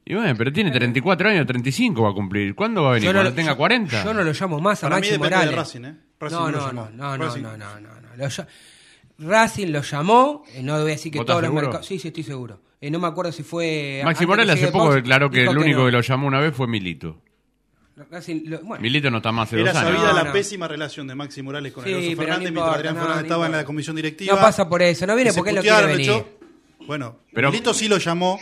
Y 0.05 0.13
bueno, 0.15 0.33
pero 0.37 0.51
tiene 0.51 0.69
34 0.71 1.29
años, 1.29 1.45
35 1.47 2.03
va 2.03 2.09
a 2.09 2.13
cumplir. 2.13 2.53
¿Cuándo 2.55 2.83
va 2.83 2.89
a 2.89 2.93
venir? 2.93 3.05
Yo 3.05 3.13
no 3.13 3.17
¿Cuando 3.19 3.29
lo- 3.31 3.35
tenga 3.35 3.51
yo- 3.51 3.57
40? 3.57 4.03
Yo 4.03 4.13
no 4.13 4.23
lo 4.23 4.31
llamo 4.33 4.59
más 4.59 4.83
a 4.83 4.87
Para 4.87 4.95
mí 4.97 5.01
Maxi 5.01 5.11
depende 5.13 5.35
Morales. 5.35 5.49
de 5.51 5.55
Racing, 5.55 5.85
¿eh? 5.85 5.95
Racing 6.19 6.35
no, 6.37 6.41
no 6.45 6.51
lo 6.51 6.57
no, 6.59 6.67
llamó. 6.67 6.81
no, 6.81 6.89
no, 6.91 7.17
no, 7.17 7.23
Racing. 7.25 7.41
no, 7.41 7.57
no, 7.57 7.79
no, 7.79 8.01
no. 8.01 8.15
Lo 8.17 8.25
ll- 8.25 8.47
Racing 9.19 9.67
lo 9.67 9.81
llamó, 9.81 10.43
eh, 10.53 10.63
no 10.63 10.73
voy 10.73 10.81
a 10.81 10.85
decir 10.95 11.11
que 11.11 11.19
¿Vos 11.19 11.25
todos 11.27 11.37
estás 11.39 11.43
los 11.43 11.49
seguro? 11.51 11.67
mercados. 11.67 11.85
Sí, 11.85 11.99
sí, 11.99 12.07
estoy 12.07 12.23
seguro. 12.23 12.61
Eh, 12.81 12.89
no 12.89 12.99
me 12.99 13.07
acuerdo 13.07 13.31
si 13.31 13.43
fue. 13.43 14.01
Maxi 14.03 14.25
Morales 14.25 14.55
llegue 14.55 14.67
hace 14.69 14.71
poco 14.73 14.93
declaró 14.95 15.29
que 15.29 15.41
dijo 15.41 15.51
el 15.51 15.57
único 15.59 15.79
no. 15.81 15.85
que 15.85 15.91
lo 15.91 16.01
llamó 16.01 16.27
una 16.27 16.39
vez 16.39 16.55
fue 16.55 16.67
Milito. 16.67 17.21
Racing 18.09 18.41
lo- 18.45 18.61
bueno, 18.61 18.81
Milito 18.81 19.09
no 19.11 19.17
está 19.17 19.31
más 19.31 19.47
hace 19.49 19.61
Era 19.61 19.73
dos 19.73 19.81
años. 19.81 19.93
sabida 19.97 20.09
No, 20.11 20.17
la 20.17 20.23
no. 20.25 20.33
pésima 20.33 20.67
relación 20.67 21.07
de 21.07 21.15
Maxi 21.15 21.41
Morales 21.41 21.71
con 21.73 21.83
Sí, 21.83 21.91
el 21.91 22.11
no 22.11 22.17
Fernández 22.17 22.51
mientras 22.51 22.75
Adrián 22.75 22.95
no, 22.95 22.99
Fernández 23.01 23.21
no 23.23 23.27
estaba 23.27 23.45
en 23.45 23.51
la 23.51 23.65
comisión 23.65 23.95
directiva. 23.95 24.35
No 24.35 24.41
pasa 24.41 24.67
por 24.67 24.81
eso, 24.81 25.05
no 25.05 25.15
viene 25.15 25.33
porque 25.33 25.49
él 25.51 25.57
putearon, 25.57 25.91
quiere 25.91 26.07
lo 26.07 26.13
venir. 26.15 26.23
echó. 26.79 26.85
Bueno, 26.87 27.17
Pero- 27.33 27.51
Milito 27.51 27.73
sí 27.73 27.87
lo 27.87 27.97
llamó, 27.97 28.39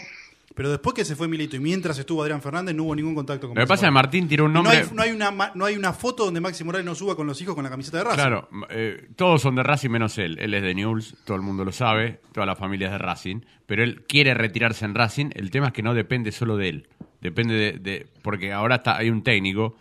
pero 0.56 0.70
después 0.72 0.94
que 0.94 1.06
se 1.06 1.16
fue 1.16 1.28
Milito 1.28 1.56
y 1.56 1.60
mientras 1.60 1.98
estuvo 2.00 2.22
Adrián 2.22 2.42
Fernández 2.42 2.74
no 2.76 2.84
hubo 2.84 2.96
ningún 2.96 3.16
contacto 3.16 3.48
con 3.48 3.50
Lo 3.50 3.54
que 3.56 3.60
Maxi 3.62 3.68
pasa 3.70 3.86
es 3.86 3.88
que 3.88 3.92
Morales. 3.92 4.06
Martín 4.08 4.28
tiró 4.28 4.46
un 4.46 4.54
no 4.54 4.64
nombre. 4.64 4.78
hay, 4.80 4.88
no, 4.94 5.02
hay 5.02 5.12
una, 5.12 5.32
ma- 5.32 5.52
no 5.56 5.66
hay 5.66 5.76
una 5.76 5.94
foto 5.94 6.26
donde 6.26 6.42
Maxi 6.42 6.64
Morales 6.64 6.86
no 6.86 6.96
suba 6.96 7.16
con 7.16 7.28
los 7.28 7.42
hijos 7.42 7.54
con 7.56 7.64
la 7.64 7.70
camiseta 7.70 7.98
de 8.00 8.04
Racing. 8.06 8.18
Claro, 8.18 8.50
eh, 8.70 9.08
todos 9.16 9.42
son 9.42 9.56
de 9.56 9.64
Racing 9.64 9.90
menos 9.90 10.18
él. 10.18 10.38
Él 10.40 10.54
es 10.54 10.64
de 10.64 10.74
Newell's, 10.76 11.16
todo 11.26 11.36
el 11.38 11.44
mundo 11.44 11.64
lo 11.66 11.72
sabe, 11.72 12.22
toda 12.34 12.46
la 12.46 12.56
familia 12.56 12.88
es 12.88 12.94
de 12.94 12.98
Racing, 12.98 13.42
pero 13.66 13.84
él 13.84 14.04
quiere 14.08 14.34
retirarse 14.34 14.86
en 14.86 14.96
Racing. 14.96 15.30
El 15.34 15.52
tema 15.52 15.68
es 15.68 15.74
que 15.74 15.84
no 15.84 15.94
depende 15.94 16.32
solo 16.32 16.58
de 16.58 16.70
él, 16.70 16.88
depende 17.22 17.54
de, 17.56 17.72
de- 17.80 18.08
porque 18.22 18.52
ahora 18.54 18.76
está 18.76 18.98
hay 18.98 19.10
un 19.10 19.24
técnico, 19.24 19.76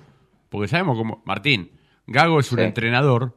porque 0.49 0.69
sabemos 0.69 0.97
cómo 0.97 1.23
Martín 1.25 1.71
Gago 2.07 2.41
es 2.41 2.51
un 2.53 2.59
Sí. 2.59 2.65
entrenador 2.65 3.37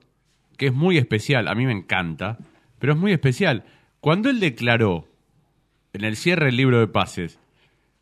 que 0.57 0.67
es 0.67 0.73
muy 0.73 0.97
especial, 0.97 1.47
a 1.47 1.55
mí 1.55 1.65
me 1.65 1.71
encanta, 1.73 2.37
pero 2.79 2.93
es 2.93 2.99
muy 2.99 3.11
especial. 3.11 3.65
Cuando 3.99 4.29
él 4.29 4.39
declaró 4.39 5.07
en 5.93 6.03
el 6.03 6.15
cierre 6.15 6.45
del 6.47 6.55
libro 6.57 6.79
de 6.79 6.87
pases, 6.87 7.39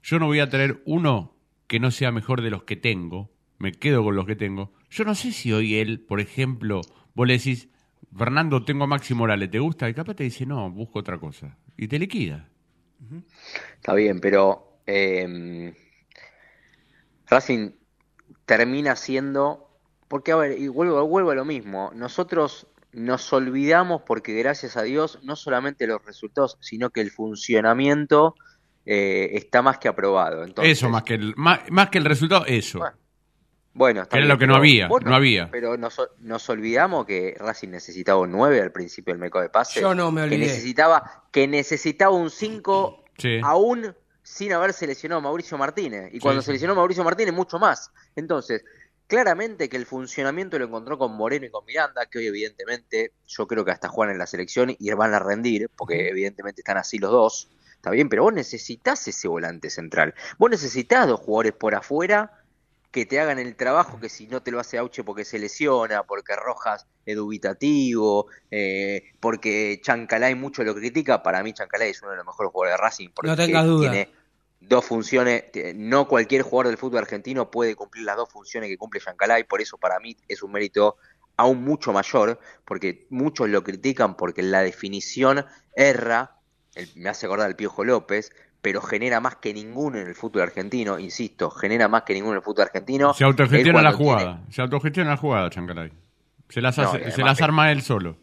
yo 0.03 0.19
no 0.19 0.27
voy 0.27 0.39
a 0.39 0.49
traer 0.49 0.81
uno 0.85 1.33
que 1.67 1.79
no 1.79 1.89
sea 1.91 2.11
mejor 2.11 2.41
de 2.41 2.49
los 2.51 2.63
que 2.63 2.75
tengo, 2.75 3.29
me 3.57 3.71
quedo 3.71 4.03
con 4.03 4.15
los 4.15 4.25
que 4.25 4.35
tengo. 4.35 4.71
Yo 4.89 5.03
no 5.05 5.15
sé 5.15 5.31
si 5.31 5.51
hoy 5.51 5.75
él, 5.75 5.99
por 5.99 6.19
ejemplo, 6.19 6.81
vos 7.15 7.27
le 7.27 7.33
decís, 7.33 7.67
Fernando, 8.15 8.63
tengo 8.63 8.85
a 8.85 8.87
Maxi 8.87 9.13
Morales, 9.13 9.51
¿te 9.51 9.59
gusta? 9.59 9.89
Y 9.89 9.93
capaz 9.93 10.15
te 10.15 10.23
dice, 10.23 10.45
no, 10.45 10.69
busco 10.71 10.99
otra 10.99 11.17
cosa. 11.17 11.57
Y 11.77 11.87
te 11.87 11.99
liquida. 11.99 12.47
Está 13.75 13.93
bien, 13.93 14.19
pero 14.19 14.79
eh, 14.87 15.73
Racing 17.29 17.71
termina 18.45 18.95
siendo. 18.95 19.67
Porque, 20.07 20.31
a 20.31 20.35
ver, 20.37 20.57
y 20.57 20.67
vuelvo, 20.67 21.05
vuelvo 21.07 21.31
a 21.31 21.35
lo 21.35 21.45
mismo. 21.45 21.91
Nosotros 21.93 22.67
nos 22.91 23.31
olvidamos 23.31 24.01
porque 24.01 24.33
gracias 24.33 24.75
a 24.75 24.81
Dios 24.81 25.19
no 25.21 25.35
solamente 25.35 25.85
los 25.85 26.03
resultados, 26.03 26.57
sino 26.59 26.89
que 26.89 27.01
el 27.01 27.11
funcionamiento 27.11 28.33
eh, 28.87 29.29
está 29.33 29.61
más 29.61 29.77
que 29.77 29.87
aprobado. 29.87 30.43
Entonces, 30.43 30.79
eso, 30.79 30.89
más 30.89 31.03
que, 31.03 31.13
el, 31.13 31.33
más, 31.35 31.59
más 31.69 31.89
que 31.89 31.99
el 31.99 32.05
resultado, 32.05 32.45
eso. 32.47 32.79
Bueno, 33.73 34.01
está 34.01 34.17
Era 34.17 34.25
bien, 34.25 34.29
lo 34.33 34.39
que 34.39 34.47
no 34.47 34.53
pero 34.53 34.59
había, 34.59 34.87
no 34.87 35.15
había. 35.15 35.51
Pero 35.51 35.77
nos, 35.77 36.01
nos 36.17 36.49
olvidamos 36.49 37.05
que 37.05 37.35
Racing 37.39 37.69
necesitaba 37.69 38.19
un 38.19 38.31
9 38.31 38.61
al 38.61 38.71
principio 38.71 39.13
del 39.13 39.21
meco 39.21 39.39
de 39.39 39.49
pase. 39.49 39.79
Yo 39.79 39.93
no 39.93 40.11
me 40.11 40.21
Que 40.21 40.25
olvidé. 40.25 40.39
necesitaba, 40.47 41.25
que 41.31 41.47
necesitaba 41.47 42.15
un 42.15 42.31
5 42.31 43.03
Sí. 43.19 43.39
aún 43.43 43.95
sin 44.31 44.53
haber 44.53 44.73
seleccionado 44.73 45.17
a 45.19 45.23
Mauricio 45.23 45.57
Martínez. 45.57 46.11
Y 46.13 46.19
cuando 46.19 46.41
Sí, 46.41 46.45
sí. 46.45 46.45
seleccionó 46.49 46.73
a 46.73 46.75
Mauricio 46.75 47.03
Martínez, 47.03 47.33
mucho 47.33 47.57
más. 47.57 47.91
Entonces, 48.15 48.63
claramente 49.07 49.69
que 49.69 49.75
el 49.77 49.87
funcionamiento 49.87 50.59
lo 50.59 50.65
encontró 50.65 50.99
con 50.99 51.13
Moreno 51.13 51.47
y 51.47 51.49
con 51.49 51.65
Miranda, 51.65 52.05
que 52.05 52.19
hoy 52.19 52.27
evidentemente 52.27 53.13
yo 53.27 53.47
creo 53.47 53.65
que 53.65 53.71
hasta 53.71 53.87
juegan 53.89 54.13
en 54.13 54.19
la 54.19 54.27
selección 54.27 54.75
y 54.77 54.91
van 54.91 55.15
a 55.15 55.19
rendir, 55.19 55.67
porque 55.75 56.09
evidentemente 56.09 56.61
están 56.61 56.77
así 56.77 56.99
los 56.99 57.11
dos. 57.11 57.49
Está 57.75 57.89
bien, 57.89 58.07
pero 58.07 58.21
vos 58.23 58.33
necesitas 58.33 59.07
ese 59.07 59.27
volante 59.27 59.69
central. 59.71 60.13
Vos 60.37 60.51
necesitas 60.51 61.07
dos 61.07 61.19
jugadores 61.21 61.53
por 61.53 61.73
afuera 61.73 62.33
que 62.91 63.05
te 63.05 63.19
hagan 63.19 63.39
el 63.39 63.55
trabajo 63.55 63.99
que 63.99 64.09
si 64.09 64.27
no 64.27 64.41
te 64.43 64.51
lo 64.51 64.59
hace 64.59 64.77
Auche 64.77 65.03
porque 65.03 65.23
se 65.25 65.39
lesiona, 65.39 66.03
porque 66.03 66.35
Rojas 66.35 66.85
es 67.05 67.15
dubitativo, 67.15 68.27
eh, 68.51 69.03
porque 69.19 69.79
Chancalay 69.83 70.35
mucho 70.35 70.63
lo 70.63 70.73
critica, 70.75 71.21
para 71.23 71.41
mí 71.43 71.53
Chancalay 71.53 71.91
es 71.91 72.01
uno 72.01 72.11
de 72.11 72.17
los 72.17 72.25
mejores 72.25 72.51
jugadores 72.51 72.77
de 72.79 72.83
Racing 72.83 73.09
porque 73.13 73.29
No 73.29 73.35
tengas 73.37 73.65
duda. 73.65 73.91
tiene 73.91 74.11
dos 74.61 74.85
funciones, 74.85 75.45
no 75.75 76.07
cualquier 76.07 76.41
jugador 76.41 76.67
del 76.67 76.77
fútbol 76.77 76.99
argentino 76.99 77.49
puede 77.49 77.75
cumplir 77.75 78.03
las 78.05 78.17
dos 78.17 78.29
funciones 78.29 78.69
que 78.69 78.77
cumple 78.77 78.99
Chancalay, 78.99 79.43
por 79.45 79.61
eso 79.61 79.77
para 79.77 79.99
mí 79.99 80.15
es 80.27 80.43
un 80.43 80.51
mérito 80.51 80.97
aún 81.37 81.63
mucho 81.63 81.93
mayor, 81.93 82.39
porque 82.65 83.07
muchos 83.09 83.47
lo 83.49 83.63
critican 83.63 84.15
porque 84.17 84.41
la 84.43 84.61
definición 84.61 85.45
erra, 85.75 86.35
el- 86.75 86.89
me 86.95 87.09
hace 87.09 87.25
acordar 87.25 87.47
al 87.47 87.55
Piojo 87.55 87.85
López, 87.85 88.31
pero 88.61 88.81
genera 88.81 89.21
más 89.21 89.37
que 89.37 89.53
ninguno 89.53 89.97
en 89.99 90.07
el 90.07 90.15
fútbol 90.15 90.41
argentino, 90.41 90.99
insisto, 90.99 91.49
genera 91.49 91.87
más 91.87 92.03
que 92.03 92.13
ninguno 92.13 92.33
en 92.33 92.37
el 92.39 92.43
fútbol 92.43 92.63
argentino. 92.65 93.13
Se 93.13 93.23
autogestiona 93.23 93.81
la 93.81 93.91
tiene- 93.95 94.03
jugada. 94.03 94.41
Se 94.49 94.61
autogestiona 94.61 95.11
la 95.11 95.17
jugada, 95.17 95.49
Chancalay. 95.49 95.93
Se 96.49 96.59
las, 96.61 96.77
hace- 96.77 97.11
se 97.11 97.21
las 97.23 97.41
arma 97.41 97.71
él 97.71 97.81
solo. 97.81 98.17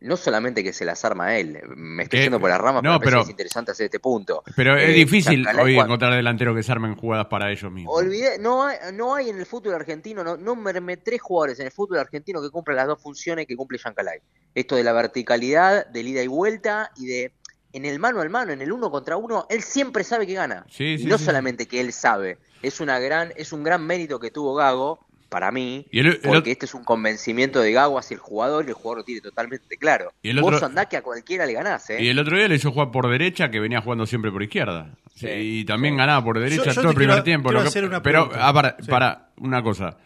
No 0.00 0.16
solamente 0.16 0.64
que 0.64 0.72
se 0.72 0.84
las 0.84 1.04
arma 1.04 1.26
a 1.26 1.38
él, 1.38 1.60
me 1.76 2.04
estoy 2.04 2.20
Eh, 2.20 2.22
yendo 2.24 2.40
por 2.40 2.48
las 2.48 2.60
ramas, 2.60 2.82
no, 2.82 2.98
pero, 3.00 3.22
es 3.22 3.28
interesante 3.28 3.72
hacer 3.72 3.84
este 3.84 4.00
punto. 4.00 4.42
Pero 4.56 4.76
es 4.76 4.90
Eh, 4.90 4.92
difícil 4.92 5.46
hoy 5.46 5.74
cuando- 5.74 5.82
encontrar 5.94 6.14
delanteros 6.14 6.56
que 6.56 6.62
se 6.62 6.72
armen 6.72 6.96
jugadas 6.96 7.26
para 7.26 7.50
ellos 7.50 7.70
mismos. 7.70 7.94
Olvidé, 7.96 8.38
no 8.38 8.64
hay, 8.64 8.78
no 8.94 9.14
hay 9.14 9.28
en 9.28 9.38
el 9.38 9.46
fútbol 9.46 9.74
argentino, 9.74 10.24
no, 10.24 10.36
no 10.36 10.56
me 10.56 10.96
tres 10.96 11.20
jugadores 11.20 11.60
en 11.60 11.66
el 11.66 11.72
fútbol 11.72 11.98
argentino 11.98 12.40
que 12.40 12.50
cumplan 12.50 12.76
las 12.76 12.86
dos 12.86 13.00
funciones 13.02 13.46
que 13.46 13.56
cumple 13.56 13.78
Yancalay. 13.78 14.20
Esto 14.54 14.76
de 14.76 14.84
la 14.84 14.92
verticalidad, 14.92 15.86
del 15.86 16.08
ida 16.08 16.22
y 16.22 16.26
vuelta 16.26 16.90
y 16.96 17.06
de 17.06 17.32
en 17.72 17.84
el 17.84 18.00
mano 18.00 18.20
al 18.20 18.30
mano, 18.30 18.50
en 18.52 18.60
el 18.62 18.72
uno 18.72 18.90
contra 18.90 19.16
uno, 19.16 19.46
él 19.48 19.62
siempre 19.62 20.02
sabe 20.02 20.26
que 20.26 20.34
gana. 20.34 20.66
Sí, 20.68 20.84
y 20.94 20.98
sí, 20.98 21.04
no 21.06 21.18
sí. 21.18 21.24
solamente 21.24 21.68
que 21.68 21.80
él 21.80 21.92
sabe, 21.92 22.38
es 22.62 22.80
una 22.80 22.98
gran, 22.98 23.32
es 23.36 23.52
un 23.52 23.62
gran 23.62 23.86
mérito 23.86 24.18
que 24.18 24.32
tuvo 24.32 24.54
Gago 24.56 25.06
para 25.30 25.50
mí, 25.50 25.86
Y 25.90 26.00
el- 26.00 26.06
el 26.08 26.20
porque 26.20 26.50
este 26.50 26.66
es 26.66 26.74
un 26.74 26.84
convencimiento 26.84 27.60
de 27.60 27.72
Gago 27.72 27.98
hacia 27.98 28.16
el 28.16 28.20
jugador 28.20 28.64
y 28.66 28.68
el 28.68 28.74
jugador 28.74 28.98
lo 28.98 29.04
tiene 29.04 29.22
totalmente 29.22 29.76
claro. 29.78 30.12
Y 30.22 30.28
el 30.30 30.40
Vos 30.42 30.52
otro- 30.54 30.66
andá 30.66 30.84
que 30.86 30.98
a 30.98 31.02
cualquiera 31.02 31.46
le 31.46 31.54
ganás, 31.54 31.88
¿eh? 31.88 32.02
Y 32.02 32.08
el 32.08 32.18
otro 32.18 32.36
día 32.36 32.48
le 32.48 32.56
hizo 32.56 32.70
jugar 32.72 32.90
por 32.90 33.08
derecha, 33.10 33.50
que 33.50 33.60
venía 33.60 33.80
jugando 33.80 34.04
siempre 34.04 34.30
por 34.30 34.42
izquierda. 34.42 34.94
Sí, 35.14 35.28
y 35.28 35.64
también 35.64 35.96
ganaba 35.96 36.22
por 36.22 36.38
derecha 36.38 36.64
Yo- 36.64 36.72
yo 36.72 36.80
todo 36.82 36.90
el 36.90 36.96
primer 36.96 37.14
quiero- 37.14 37.24
tiempo. 37.24 37.48
quiero 37.48 37.60
lo 37.60 37.64
que- 37.64 37.68
hacer 37.68 37.84
una 37.84 38.02
pero, 38.02 38.30
ah, 38.34 38.52
para, 38.52 38.76
Sí. 38.80 38.90
para, 38.90 39.28
una 39.38 39.62
cosa. 39.62 39.96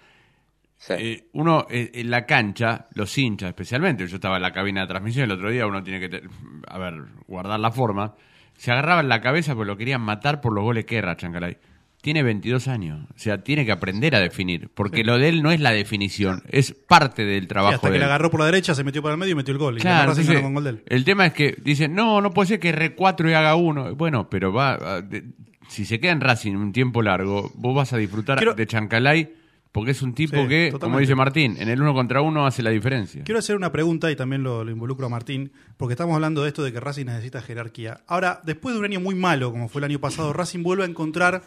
Sí. 0.77 0.93
Eh, 0.99 1.25
uno 1.33 1.66
eh, 1.70 1.91
en 1.95 2.11
la 2.11 2.27
cancha, 2.27 2.89
los 2.95 3.16
hinchas 3.16 3.49
especialmente, 3.49 4.07
yo 4.07 4.16
estaba 4.16 4.37
en 4.37 4.43
la 4.43 4.53
cabina 4.53 4.83
de 4.83 4.87
transmisión 4.89 5.25
el 5.25 5.31
otro 5.33 5.51
día, 5.51 5.66
uno 5.66 5.83
tiene 5.83 5.99
que, 6.01 6.09
te- 6.11 6.22
a 6.68 6.79
ver, 6.79 6.95
guardar 7.27 7.59
la 7.59 7.70
forma. 7.70 8.14
Se 8.57 8.70
agarraban 8.70 9.09
la 9.09 9.20
cabeza 9.22 9.55
porque 9.55 9.66
lo 9.68 9.77
querían 9.79 10.03
matar 10.03 10.41
por 10.43 10.53
los 10.53 10.62
goles 10.62 10.85
que 10.85 10.97
erra 10.99 11.16
Chancalay. 11.16 11.57
Tiene 12.05 12.22
22 12.22 12.68
años, 12.68 13.00
o 13.16 13.18
sea, 13.18 13.42
tiene 13.42 13.64
que 13.64 13.72
aprender 13.72 14.14
a 14.14 14.20
definir, 14.20 14.68
porque 14.74 15.02
lo 15.05 15.16
de 15.16 15.30
él 15.30 15.42
no 15.42 15.50
es 15.52 15.59
la 15.61 15.70
definición, 15.70 16.42
es 16.50 16.72
parte 16.72 17.24
del 17.24 17.44
Sí, 17.44 17.48
trabajo 17.48 17.76
hasta 17.76 17.88
de 17.88 17.94
que 17.94 17.98
le 17.98 18.05
agarró 18.05 18.30
por 18.30 18.40
la 18.40 18.46
derecha, 18.46 18.74
se 18.74 18.84
metió 18.84 19.00
para 19.02 19.14
el 19.14 19.18
medio 19.18 19.32
y 19.32 19.36
metió 19.36 19.52
el 19.52 19.59
gol. 19.59 19.78
Claro, 19.78 20.09
Racing 20.11 20.20
entonces, 20.20 20.34
ganó 20.34 20.44
con 20.46 20.55
gol 20.55 20.64
de 20.64 20.70
él. 20.70 20.82
el 20.84 21.05
tema 21.05 21.24
es 21.24 21.32
que 21.32 21.57
dicen, 21.64 21.94
no, 21.94 22.20
no 22.20 22.30
puede 22.30 22.48
ser 22.48 22.61
que 22.61 22.74
R4 22.74 23.30
y 23.30 23.32
haga 23.32 23.55
uno. 23.55 23.94
Bueno, 23.96 24.28
pero 24.28 24.52
va, 24.52 24.74
a- 24.74 25.00
de- 25.00 25.24
si 25.70 25.86
se 25.86 25.98
queda 25.98 26.12
en 26.12 26.20
Racing 26.20 26.57
un 26.57 26.72
tiempo 26.72 27.00
largo, 27.00 27.50
vos 27.55 27.74
vas 27.74 27.94
a 27.94 27.96
disfrutar 27.96 28.36
Quiero- 28.36 28.52
de 28.52 28.66
Chancalay, 28.66 29.32
porque 29.72 29.92
es 29.92 30.02
un 30.02 30.14
tipo 30.14 30.42
Sí, 30.42 30.46
que, 30.48 30.74
como 30.78 30.98
dice 30.98 31.14
Martín, 31.14 31.57
en 31.59 31.70
el 31.70 31.80
uno 31.80 31.94
contra 31.94 32.20
uno 32.20 32.46
hace 32.46 32.62
la 32.62 32.68
diferencia. 32.68 33.24
Quiero 33.24 33.38
hacer 33.38 33.57
una 33.57 33.72
pregunta 33.72 34.11
y 34.11 34.14
también 34.14 34.42
lo, 34.42 34.62
lo 34.62 34.70
involucro 34.70 35.07
a 35.07 35.09
Martín, 35.09 35.52
porque 35.78 35.94
estamos 35.94 36.14
hablando 36.14 36.42
de 36.42 36.48
esto 36.48 36.62
de 36.62 36.70
que 36.70 36.80
Racing 36.80 37.07
necesita 37.07 37.40
jerarquía. 37.40 38.02
Ahora, 38.07 38.40
después 38.44 38.74
de 38.74 38.78
un 38.80 38.84
año 38.84 39.00
muy 39.00 39.14
malo, 39.14 39.50
como 39.50 39.68
fue 39.70 39.80
el 39.80 39.84
año 39.86 39.98
pasado, 40.00 40.34
Racing 40.34 40.62
vuelve 40.62 40.84
a 40.84 40.86
encontrar 40.86 41.42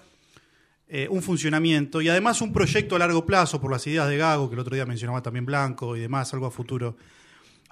eh, 0.90 1.08
un 1.10 1.22
funcionamiento 1.22 2.02
y 2.02 2.10
además 2.10 2.42
un 2.42 2.54
proyecto 2.54 2.96
a 2.96 3.00
largo 3.00 3.26
plazo 3.26 3.60
por 3.60 3.72
las 3.72 3.86
ideas 3.88 4.08
de 4.08 4.18
Gago, 4.18 4.50
que 4.50 4.54
el 4.56 4.60
otro 4.60 4.76
día 4.76 4.86
mencionaba 4.86 5.22
también 5.22 5.46
Blanco 5.46 5.96
y 5.98 6.00
demás, 6.00 6.34
algo 6.34 6.46
a 6.46 6.52
futuro. 6.52 6.96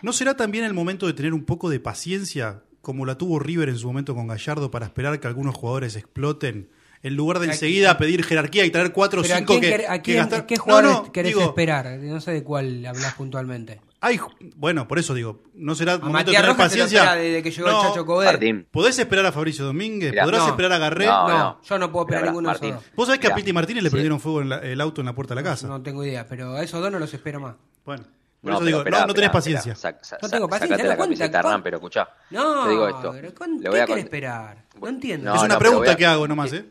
¿No 0.01 0.11
será 0.13 0.36
también 0.36 0.66
el 0.66 0.74
momento 0.74 1.07
de 1.07 1.13
tener 1.13 1.34
un 1.34 1.45
poco 1.45 1.70
de 1.70 1.80
paciencia, 1.80 2.61
como 2.82 3.05
la 3.05 3.18
tuvo 3.18 3.39
River 3.39 3.70
en 3.70 3.78
su 3.78 3.88
momento 3.88 4.13
con 4.13 4.28
Gallardo, 4.28 4.70
para 4.70 4.86
esperar 4.86 5.20
que 5.20 5.28
algunos 5.28 5.55
jugadores 5.55 5.95
exploten? 5.95 6.70
En 7.03 7.16
lugar 7.16 7.39
de 7.39 7.47
¿A- 7.47 7.51
enseguida 7.51 7.97
pedir 7.97 8.24
jerarquía 8.24 8.66
y 8.66 8.72
traer 8.72 8.91
cuatro 8.91 9.22
o 9.22 9.24
Pero 9.24 9.36
¿a 9.36 9.38
cinco 9.38 9.59
quién, 9.59 9.78
que, 10.01 10.13
gastar. 10.16 10.45
¿Qué 10.47 10.55
No, 10.55 10.63
jugadores 10.63 10.91
no, 10.91 11.11
querés 11.11 11.30
digo, 11.30 11.41
esperar? 11.43 11.99
No 11.99 12.20
sé 12.20 12.32
de 12.32 12.43
cuál 12.43 12.86
hablas 12.86 13.13
puntualmente. 13.13 13.80
Hay, 14.06 14.20
bueno, 14.56 14.88
por 14.88 14.99
eso 14.99 15.14
digo, 15.14 15.41
no 15.53 15.74
será 15.76 15.93
A 15.93 15.97
momento 15.97 16.32
de 16.32 16.38
Matías 16.38 16.41
tener 16.43 16.56
Rojas 16.56 16.72
se 16.72 16.78
lo 16.78 16.84
paciencia. 16.86 17.16
desde 17.16 17.43
que 17.43 17.51
llegó 17.51 17.68
No, 17.70 17.82
el 17.82 17.88
Chacho. 17.89 18.06
Martín. 18.06 18.68
¿Podés 18.72 18.99
esperar 18.99 19.26
a 19.26 19.32
Fabricio 19.32 19.66
Domínguez? 19.66 20.12
Mirá, 20.12 20.24
¿Podrás 20.24 20.41
no. 20.43 20.49
esperar 20.49 20.72
a 20.74 20.78
Garré? 20.78 21.06
No, 21.08 21.28
No, 21.28 21.38
no. 21.38 21.62
yo 21.64 21.78
no 21.80 21.91
puedo 21.91 22.06
esperar 22.06 22.22
Mirá, 22.24 22.32
ninguno 22.32 22.49
de 22.49 22.53
esos 22.56 22.62
Martín. 22.70 22.76
dos. 22.88 22.95
Vos 22.95 23.06
sabés 23.08 23.20
que 23.22 23.28
a. 23.28 23.36
Piti 23.36 23.53
Martínez 23.53 23.84
le 23.84 23.89
Sí. 23.89 23.93
prendieron 23.93 24.20
fuego 24.20 24.41
en 24.41 24.49
la- 24.49 24.60
el 24.60 24.80
auto 24.82 25.01
en 25.01 25.08
la 25.08 25.14
puerta 25.16 25.34
de 25.36 25.41
la 25.41 25.49
casa. 25.49 25.68
No 25.68 25.82
tengo 25.82 26.03
idea, 26.03 26.26
pero 26.27 26.53
a 26.56 26.64
esos 26.64 26.82
dos 26.82 26.91
no 26.91 26.99
los 26.99 27.14
espero 27.14 27.40
más. 27.40 27.56
Bueno, 27.86 28.03
por 28.41 28.52
No, 28.52 28.57
eso 28.57 28.65
digo, 28.65 28.77
esperá, 28.80 28.99
no, 29.02 29.07
no 29.07 29.14
tenés 29.14 29.26
esperá, 29.27 29.32
paciencia. 29.32 29.73
esperá. 29.73 29.98
Sa- 30.03 30.03
sa- 30.03 30.18
No 30.22 30.30
tengo 30.30 30.48
paciencia, 30.48 30.76
Sacate 30.77 30.88
la 30.88 30.94
no, 30.94 30.98
¿cuánta- 30.98 31.15
camiseta, 31.18 31.40
Hernán, 31.40 31.64
pero 31.64 31.77
escuchá. 31.77 32.10
No, 32.30 32.64
te 32.64 32.69
digo 32.69 32.88
esto. 32.88 33.11
pero 33.11 33.34
¿cuán- 33.34 33.56
Le 33.57 33.61
¿qué 33.64 33.69
voy 33.69 33.80
a 33.80 33.86
querés 33.86 34.03
cont- 34.03 34.06
esperar? 34.06 34.57
No 34.80 34.88
entiendo. 34.88 35.30
No, 35.32 35.36
es 35.38 35.41
una 35.44 35.57
pregunta 35.60 35.91
a- 35.91 35.95
que 35.95 36.06
hago 36.06 36.27
nomás, 36.27 36.53
¿eh? 36.53 36.65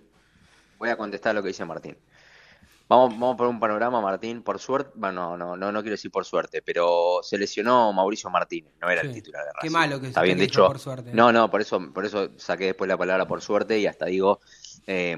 Voy 0.79 0.89
a 0.89 0.97
contestar 0.97 1.35
lo 1.35 1.43
que 1.43 1.49
dice 1.49 1.65
Martín. 1.65 1.97
Vamos, 2.87 3.11
vamos 3.19 3.37
por 3.37 3.47
un 3.47 3.59
panorama, 3.59 4.01
Martín. 4.01 4.43
Por 4.43 4.59
suerte, 4.59 4.91
bueno, 4.95 5.37
no, 5.39 5.57
no, 5.57 5.73
no 5.73 5.81
quiero 5.81 5.95
decir 5.95 6.11
por 6.11 6.25
suerte, 6.27 6.61
pero 6.63 7.21
se 7.23 7.39
lesionó 7.39 7.93
Mauricio 7.95 8.29
Martínez, 8.29 8.75
no 8.81 8.91
era 8.91 9.01
el 9.01 9.13
titular 9.13 9.43
de 9.45 9.51
Qué 9.53 9.57
Racing. 9.69 9.73
malo 9.73 10.01
que 10.01 10.09
Está 10.09 10.21
se 10.21 10.25
bien, 10.27 10.39
de 10.39 10.45
dijo 10.47 10.53
hecho. 10.53 10.67
por 10.67 10.79
suerte. 10.79 11.11
No, 11.15 11.33
no, 11.33 11.51
por 11.51 11.61
eso, 11.63 11.81
por 11.95 12.05
eso 12.05 12.29
saqué 12.37 12.67
después 12.67 12.87
la 12.89 12.99
palabra 12.99 13.27
por 13.27 13.41
suerte 13.41 13.79
y 13.79 13.87
hasta 13.87 14.05
digo 14.07 14.41
eh, 14.87 15.17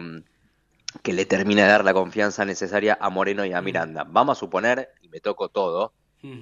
que 1.03 1.13
le 1.13 1.27
termina 1.27 1.63
de 1.65 1.69
dar 1.69 1.85
la 1.85 1.93
confianza 1.93 2.45
necesaria 2.45 2.97
a 3.01 3.11
Moreno 3.11 3.45
y 3.45 3.53
a 3.53 3.61
Miranda. 3.61 4.05
Vamos 4.09 4.39
a 4.39 4.41
suponer, 4.41 4.91
y 5.03 5.09
me 5.09 5.21
toco 5.21 5.49
todo. 5.49 5.93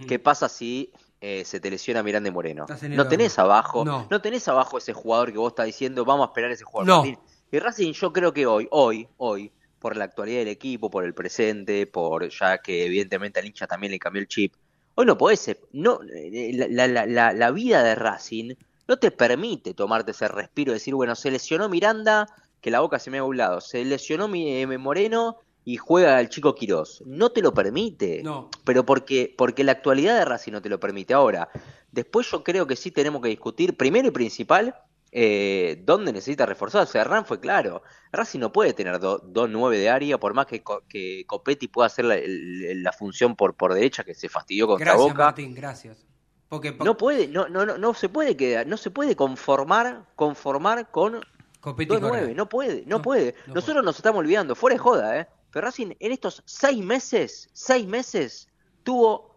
¿Qué 0.07 0.19
pasa 0.19 0.49
si 0.49 0.93
eh, 1.21 1.45
se 1.45 1.59
te 1.59 1.71
lesiona 1.71 2.03
Miranda 2.03 2.29
y 2.29 2.33
Moreno? 2.33 2.67
No 2.91 3.09
tenés 3.09 3.39
abajo, 3.39 3.85
No. 3.85 4.07
no. 4.11 4.21
tenés 4.21 4.47
abajo 4.49 4.79
ese 4.79 4.93
jugador 4.93 5.33
que 5.33 5.39
vos 5.39 5.53
estás 5.53 5.67
diciendo, 5.67 6.05
vamos 6.05 6.27
a 6.27 6.31
esperar 6.31 6.51
a 6.51 6.55
ese 6.55 6.65
jugador. 6.65 6.87
No. 6.87 6.97
Martín. 6.99 7.19
Y 7.51 7.59
Racing 7.59 7.93
yo 7.93 8.13
creo 8.13 8.33
que 8.33 8.47
hoy, 8.47 8.69
hoy, 8.71 9.09
hoy, 9.17 9.53
por 9.85 9.99
la 9.99 10.05
actualidad 10.07 10.39
del 10.39 10.49
equipo, 10.49 10.89
por 10.89 11.05
el 11.05 11.13
presente, 11.13 11.87
por 11.87 12.27
ya 12.31 12.57
que 12.57 12.87
evidentemente 12.87 13.39
al 13.39 13.45
hincha 13.45 13.67
también 13.67 13.91
le 13.93 13.99
cambió 13.99 14.23
el 14.23 14.29
chip, 14.29 14.55
hoy 14.95 15.05
no 15.05 15.19
podés, 15.19 15.55
no, 15.73 16.01
eh, 16.11 16.53
la, 16.71 16.87
la- 16.89 17.05
la- 17.05 17.35
la 17.35 17.51
vida 17.51 17.83
de 17.83 17.95
Racing 17.95 18.55
no 18.89 18.97
te 18.99 19.11
permite 19.11 19.75
tomarte 19.75 20.13
ese 20.13 20.27
respiro 20.29 20.73
y 20.73 20.77
decir, 20.77 20.95
bueno, 20.95 21.15
se 21.15 21.31
lesionó 21.31 21.69
Miranda, 21.69 22.27
que 22.63 22.71
la 22.71 22.81
boca 22.81 22.99
se 22.99 23.11
me 23.11 23.19
ha 23.19 23.21
a 23.21 23.25
un 23.25 23.37
lado, 23.37 23.61
se 23.61 23.85
lesionó 23.85 24.27
mi, 24.27 24.57
eh, 24.63 24.67
Moreno 24.79 25.37
y 25.67 25.77
juega 25.77 26.19
el 26.19 26.31
chico 26.31 26.55
Quirós. 26.55 27.03
No 27.05 27.29
te 27.29 27.43
lo 27.43 27.53
permite 27.53 28.23
No. 28.23 28.49
pero 28.65 28.87
porque, 28.87 29.35
porque 29.37 29.65
la 29.65 29.73
actualidad 29.73 30.19
de 30.19 30.25
Racing 30.25 30.53
no 30.53 30.63
te 30.63 30.71
lo 30.71 30.81
permite. 30.81 31.13
Ahora, 31.13 31.51
después 31.93 32.31
yo 32.31 32.43
creo 32.43 32.67
que 32.67 32.77
sí 32.77 32.91
tenemos 32.91 33.21
que 33.21 33.29
discutir, 33.29 33.77
primero 33.77 34.09
y 34.09 34.13
principal, 34.13 34.75
eh, 35.17 35.81
dónde 35.85 36.13
necesita 36.13 36.45
reforzar. 36.45 36.83
O 36.83 36.87
sea, 36.87 37.03
Hernán 37.03 37.25
fue 37.25 37.39
claro, 37.39 37.83
Racing 38.11 38.41
no 38.41 38.51
puede 38.53 38.73
tener 38.73 38.99
do- 38.99 39.19
dos 39.25 39.49
nueve 39.49 39.79
de 39.79 39.89
área, 39.89 40.19
por 40.19 40.35
más 40.35 40.47
que, 40.47 40.63
que 40.89 41.25
Copetti 41.27 41.69
pueda 41.69 41.87
hacer 41.87 42.05
la, 42.05 42.93
función 42.93 43.37
por, 43.37 43.55
por 43.55 43.73
derecha, 43.75 44.03
que 44.03 44.15
se 44.15 44.29
fastidió 44.29 44.67
contra 44.67 44.87
Gracias, 44.87 45.09
Boca. 45.13 45.25
Martín, 45.25 45.55
gracias. 45.55 46.05
Porque 46.49 46.73
po- 46.73 46.85
No 46.85 46.97
puede, 46.97 47.29
no, 47.29 47.49
no, 47.49 47.65
no, 47.65 47.79
no 47.79 47.95
se 47.95 48.09
puede 48.09 48.37
quedar, 48.37 48.67
no 48.67 48.77
se 48.77 48.91
puede 48.91 49.15
conformar, 49.15 50.05
conformar 50.17 50.91
con 50.91 51.21
Copetti 51.61 51.89
dos 51.91 52.01
Correa. 52.01 52.19
nueve, 52.21 52.35
no 52.35 52.49
puede, 52.49 52.83
no, 52.87 52.97
No, 52.97 53.03
puede. 53.03 53.35
no 53.47 53.55
Nosotros 53.55 53.85
nos 53.85 53.97
estamos 53.97 54.19
olvidando, 54.19 54.55
fuera 54.57 54.75
de 54.75 54.79
joda, 54.81 55.19
¿eh? 55.21 55.29
Pero 55.53 55.67
Racing 55.67 55.93
en 56.01 56.11
estos 56.13 56.43
seis 56.45 56.85
meses, 56.85 57.49
seis 57.53 57.87
meses, 57.87 58.49
tuvo 58.83 59.34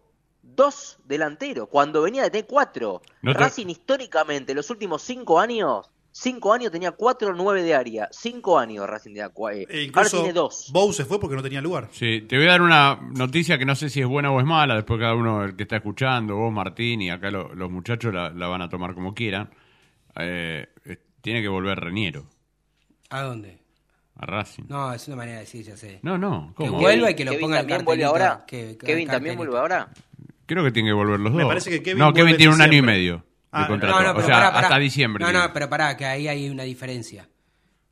dos 0.54 0.98
delanteros, 1.04 1.68
cuando 1.68 2.02
venía 2.02 2.22
de 2.24 2.30
tener 2.30 2.46
cuatro. 2.46 3.02
No 3.22 3.32
te- 3.32 3.38
Racing 3.38 3.66
históricamente, 3.68 4.54
los 4.54 4.68
últimos 4.70 5.02
cinco 5.02 5.38
años, 5.40 5.90
Cinco 6.10 6.52
años 6.52 6.72
tenía 6.72 6.96
4-9 6.96 7.62
de 7.62 7.74
área. 7.76 8.08
Cinco 8.10 8.58
años 8.58 8.88
Racing 8.88 9.10
tenía 9.10 9.32
cua- 9.32 9.54
eh, 9.54 9.66
E 9.68 9.92
Ahora 9.94 10.08
tiene 10.10 10.32
dos. 10.32 10.68
Bow 10.72 10.92
se 10.92 11.04
fue 11.04 11.20
porque 11.20 11.36
no 11.36 11.42
tenía 11.42 11.60
lugar. 11.60 11.90
Sí, 11.92 12.22
te 12.22 12.36
voy 12.36 12.46
a 12.48 12.52
dar 12.52 12.62
una 12.62 12.98
noticia 13.14 13.56
que 13.56 13.64
no 13.64 13.76
sé 13.76 13.88
si 13.88 14.00
es 14.00 14.06
buena 14.06 14.32
o 14.32 14.40
es 14.40 14.46
mala, 14.46 14.74
después 14.74 14.98
cada 14.98 15.14
uno 15.14 15.44
el 15.44 15.54
que 15.54 15.62
está 15.64 15.76
escuchando, 15.76 16.34
vos 16.34 16.52
Martín 16.52 17.02
y 17.02 17.10
acá 17.10 17.30
lo- 17.30 17.54
los 17.54 17.70
muchachos 17.70 18.12
la, 18.12 18.30
la 18.30 18.48
van 18.48 18.62
a 18.62 18.68
tomar 18.68 18.94
como 18.94 19.14
quieran. 19.14 19.50
Eh, 20.16 20.66
tiene 21.20 21.40
que 21.40 21.48
volver 21.48 21.78
Reniero 21.78 22.24
¿A 23.10 23.22
dónde? 23.22 23.58
a 24.16 24.26
Racing. 24.26 24.64
No, 24.68 24.92
es 24.92 25.06
una 25.06 25.18
manera 25.18 25.36
de 25.36 25.44
decir, 25.44 25.64
ya 25.64 25.76
sé. 25.76 26.00
No, 26.02 26.18
no, 26.18 26.52
Que 26.58 26.66
¿cómo? 26.66 26.80
vuelva 26.80 27.10
y 27.12 27.14
que 27.14 27.24
lo 27.24 27.30
Kevin 27.32 27.42
ponga 27.44 27.60
el 27.60 27.66
también 27.66 27.84
vuelve 27.84 28.02
cartelito, 28.02 28.26
ahora. 28.32 28.44
que- 28.46 28.76
que- 28.76 28.86
Kevin 28.86 29.06
también 29.08 29.36
vuelve 29.36 29.56
ahora. 29.56 29.88
Creo 30.48 30.64
que 30.64 30.72
tiene 30.72 30.88
que 30.88 30.94
volver 30.94 31.20
los 31.20 31.32
Me 31.32 31.42
dos. 31.42 31.48
parece 31.50 31.70
que 31.70 31.82
Kevin 31.82 31.98
no, 32.00 32.06
vuelve 32.06 32.20
Kevin 32.22 32.36
tiene 32.38 32.54
un 32.54 32.60
año 32.60 32.66
y 32.66 32.70
diciembre. 32.76 32.94
medio 32.96 33.24
Ah, 33.52 33.62
de 33.62 33.68
contrato. 33.68 33.96
No, 34.02 34.12
no, 34.14 34.18
o 34.18 34.22
sea, 34.22 34.34
pará, 34.34 34.52
pará. 34.52 34.66
hasta 34.66 34.78
diciembre. 34.78 35.24
No, 35.24 35.32
no, 35.32 35.52
pero 35.52 35.68
pará, 35.70 35.96
que 35.96 36.04
ahí 36.04 36.26
hay 36.26 36.50
una 36.50 36.64
diferencia. 36.64 37.28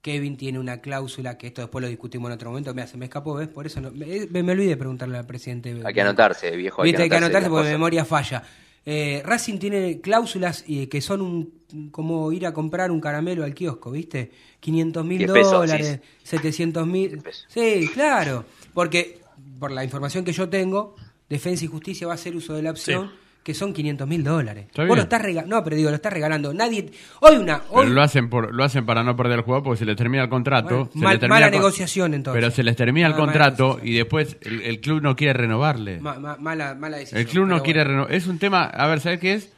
Kevin 0.02 0.36
tiene 0.36 0.58
una 0.58 0.80
cláusula, 0.80 1.36
que 1.38 1.48
esto 1.48 1.62
después 1.62 1.82
lo 1.82 1.88
discutimos 1.88 2.28
en 2.28 2.34
otro 2.34 2.50
momento, 2.50 2.72
me, 2.74 2.86
se 2.86 2.96
me 2.96 3.06
escapó, 3.06 3.34
¿ves? 3.34 3.48
Por 3.48 3.66
eso 3.66 3.80
no- 3.80 3.90
me, 3.90 4.26
me 4.42 4.52
olvidé 4.52 4.68
de 4.70 4.76
preguntarle 4.76 5.18
al 5.18 5.26
presidente. 5.26 5.74
Hay 5.84 5.94
que 5.94 6.00
anotarse, 6.00 6.54
viejo. 6.56 6.82
Hay 6.82 6.90
Viste, 6.90 7.02
hay 7.04 7.08
que 7.08 7.16
anotarse 7.16 7.40
las 7.42 7.48
porque 7.50 7.60
cosas. 7.62 7.72
memoria 7.72 8.04
falla. 8.04 8.42
Eh, 8.88 9.20
Racing 9.24 9.58
tiene 9.58 10.00
cláusulas 10.00 10.62
y 10.64 10.86
que 10.86 11.00
son 11.00 11.20
un, 11.20 11.90
como 11.90 12.30
ir 12.30 12.46
a 12.46 12.52
comprar 12.52 12.92
un 12.92 13.00
caramelo 13.00 13.42
al 13.42 13.52
kiosco, 13.52 13.90
¿viste? 13.90 14.30
500 14.60 15.04
mil 15.04 15.18
10 15.18 15.32
pesos, 15.32 15.52
dólares, 15.52 15.98
700 16.22 16.86
mil. 16.86 17.10
10 17.10 17.22
pesos. 17.24 17.46
Sí, 17.48 17.90
claro. 17.92 18.44
Porque, 18.72 19.18
por 19.58 19.72
la 19.72 19.82
información 19.82 20.24
que 20.24 20.32
yo 20.32 20.48
tengo, 20.48 20.94
Defensa 21.28 21.64
y 21.64 21.68
Justicia 21.68 22.06
va 22.06 22.12
a 22.12 22.16
hacer 22.16 22.36
uso 22.36 22.54
de 22.54 22.62
la 22.62 22.70
opción, 22.70 23.10
que 23.42 23.54
son 23.54 23.72
500 23.72 24.08
mil 24.08 24.22
dólares. 24.24 24.66
Está 24.66 24.84
Vos 24.84 24.96
lo 24.96 25.02
estás 25.04 25.22
regalando. 25.22 25.56
No, 25.56 25.64
pero 25.64 25.76
digo, 25.76 25.88
lo 25.90 25.96
estás 25.96 26.12
regalando. 26.12 26.52
Nadie. 26.54 26.90
Hoy 27.20 27.36
una. 27.36 27.62
Pero 27.62 27.84
lo 27.84 28.02
hacen 28.02 28.28
por, 28.28 28.52
lo 28.54 28.64
hacen 28.64 28.84
para 28.86 29.02
no 29.04 29.16
perder 29.16 29.38
el 29.38 29.44
jugador 29.44 29.64
porque 29.64 29.78
se 29.78 29.84
les 29.84 29.96
termina 29.96 30.22
el 30.24 30.28
contrato. 30.28 30.68
Bueno, 30.68 30.90
se 30.92 30.98
mal- 30.98 31.12
les 31.14 31.20
termina 31.20 31.34
mala 31.36 31.46
con- 31.50 31.58
negociación, 31.58 32.14
entonces. 32.14 32.40
Pero 32.40 32.50
se 32.52 32.62
les 32.64 32.76
termina 32.76 33.06
el 33.06 33.12
Mala- 33.14 33.24
contrato 33.24 33.78
y 33.82 33.94
después 33.94 34.36
el, 34.42 34.62
el 34.62 34.80
club 34.80 35.00
no 35.02 35.14
quiere 35.16 35.32
renovarle. 35.34 36.00
ma- 36.00 36.18
ma- 36.18 36.36
mala, 36.38 36.74
mala 36.74 36.96
decisión. 36.98 37.20
el 37.20 37.26
club 37.26 37.46
no 37.46 37.54
pero 37.54 37.62
quiere 37.64 37.80
bueno. 37.80 37.90
renovar. 37.92 38.14
Es 38.14 38.26
un 38.26 38.38
tema, 38.38 38.64
a 38.64 38.86
ver, 38.88 39.00
¿sabes 39.00 39.20
qué 39.20 39.34
es? 39.34 39.52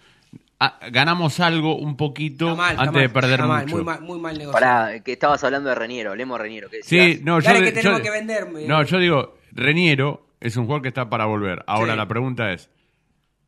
Ah, 0.60 0.78
ganamos 0.90 1.38
algo 1.38 1.76
un 1.78 1.96
poquito 1.96 2.56
mal, 2.56 2.76
antes 2.78 2.92
mal, 2.94 3.02
de 3.02 3.08
perder 3.10 3.42
mucho. 3.44 3.66
muy 3.68 3.84
mal, 3.84 4.00
muy 4.02 4.18
mal 4.18 4.36
negocio. 4.36 4.52
Pará, 4.52 4.98
que 5.04 5.12
estabas 5.12 5.42
hablando 5.44 5.68
de 5.68 5.76
Reniero, 5.76 6.10
hablemos 6.10 6.36
de 6.38 6.42
Reniero. 6.42 6.68
¿qué 6.68 6.80
Sí, 6.82 7.20
no, 7.22 7.38
yo, 7.40 7.44
Dale, 7.52 7.62
que 7.64 7.72
tenemos 7.72 7.98
yo- 7.98 8.02
que 8.04 8.10
vender, 8.10 8.48
eh. 8.58 8.64
No, 8.66 8.82
yo 8.82 8.98
digo, 8.98 9.38
Reniero 9.52 10.26
es 10.40 10.56
un 10.56 10.64
jugador 10.64 10.82
que 10.82 10.88
está 10.88 11.08
para 11.10 11.24
volver. 11.26 11.64
Ahora 11.66 11.92
Sí. 11.92 11.98
la 11.98 12.08
pregunta 12.08 12.52
es, 12.52 12.70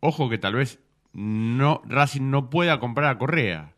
ojo 0.01 0.29
que 0.29 0.39
tal 0.39 0.55
vez 0.55 0.81
no 1.13 1.83
Racing 1.87 2.31
no 2.31 2.51
pueda 2.51 2.79
comprar 2.81 3.11
a 3.11 3.19
Correa 3.19 3.75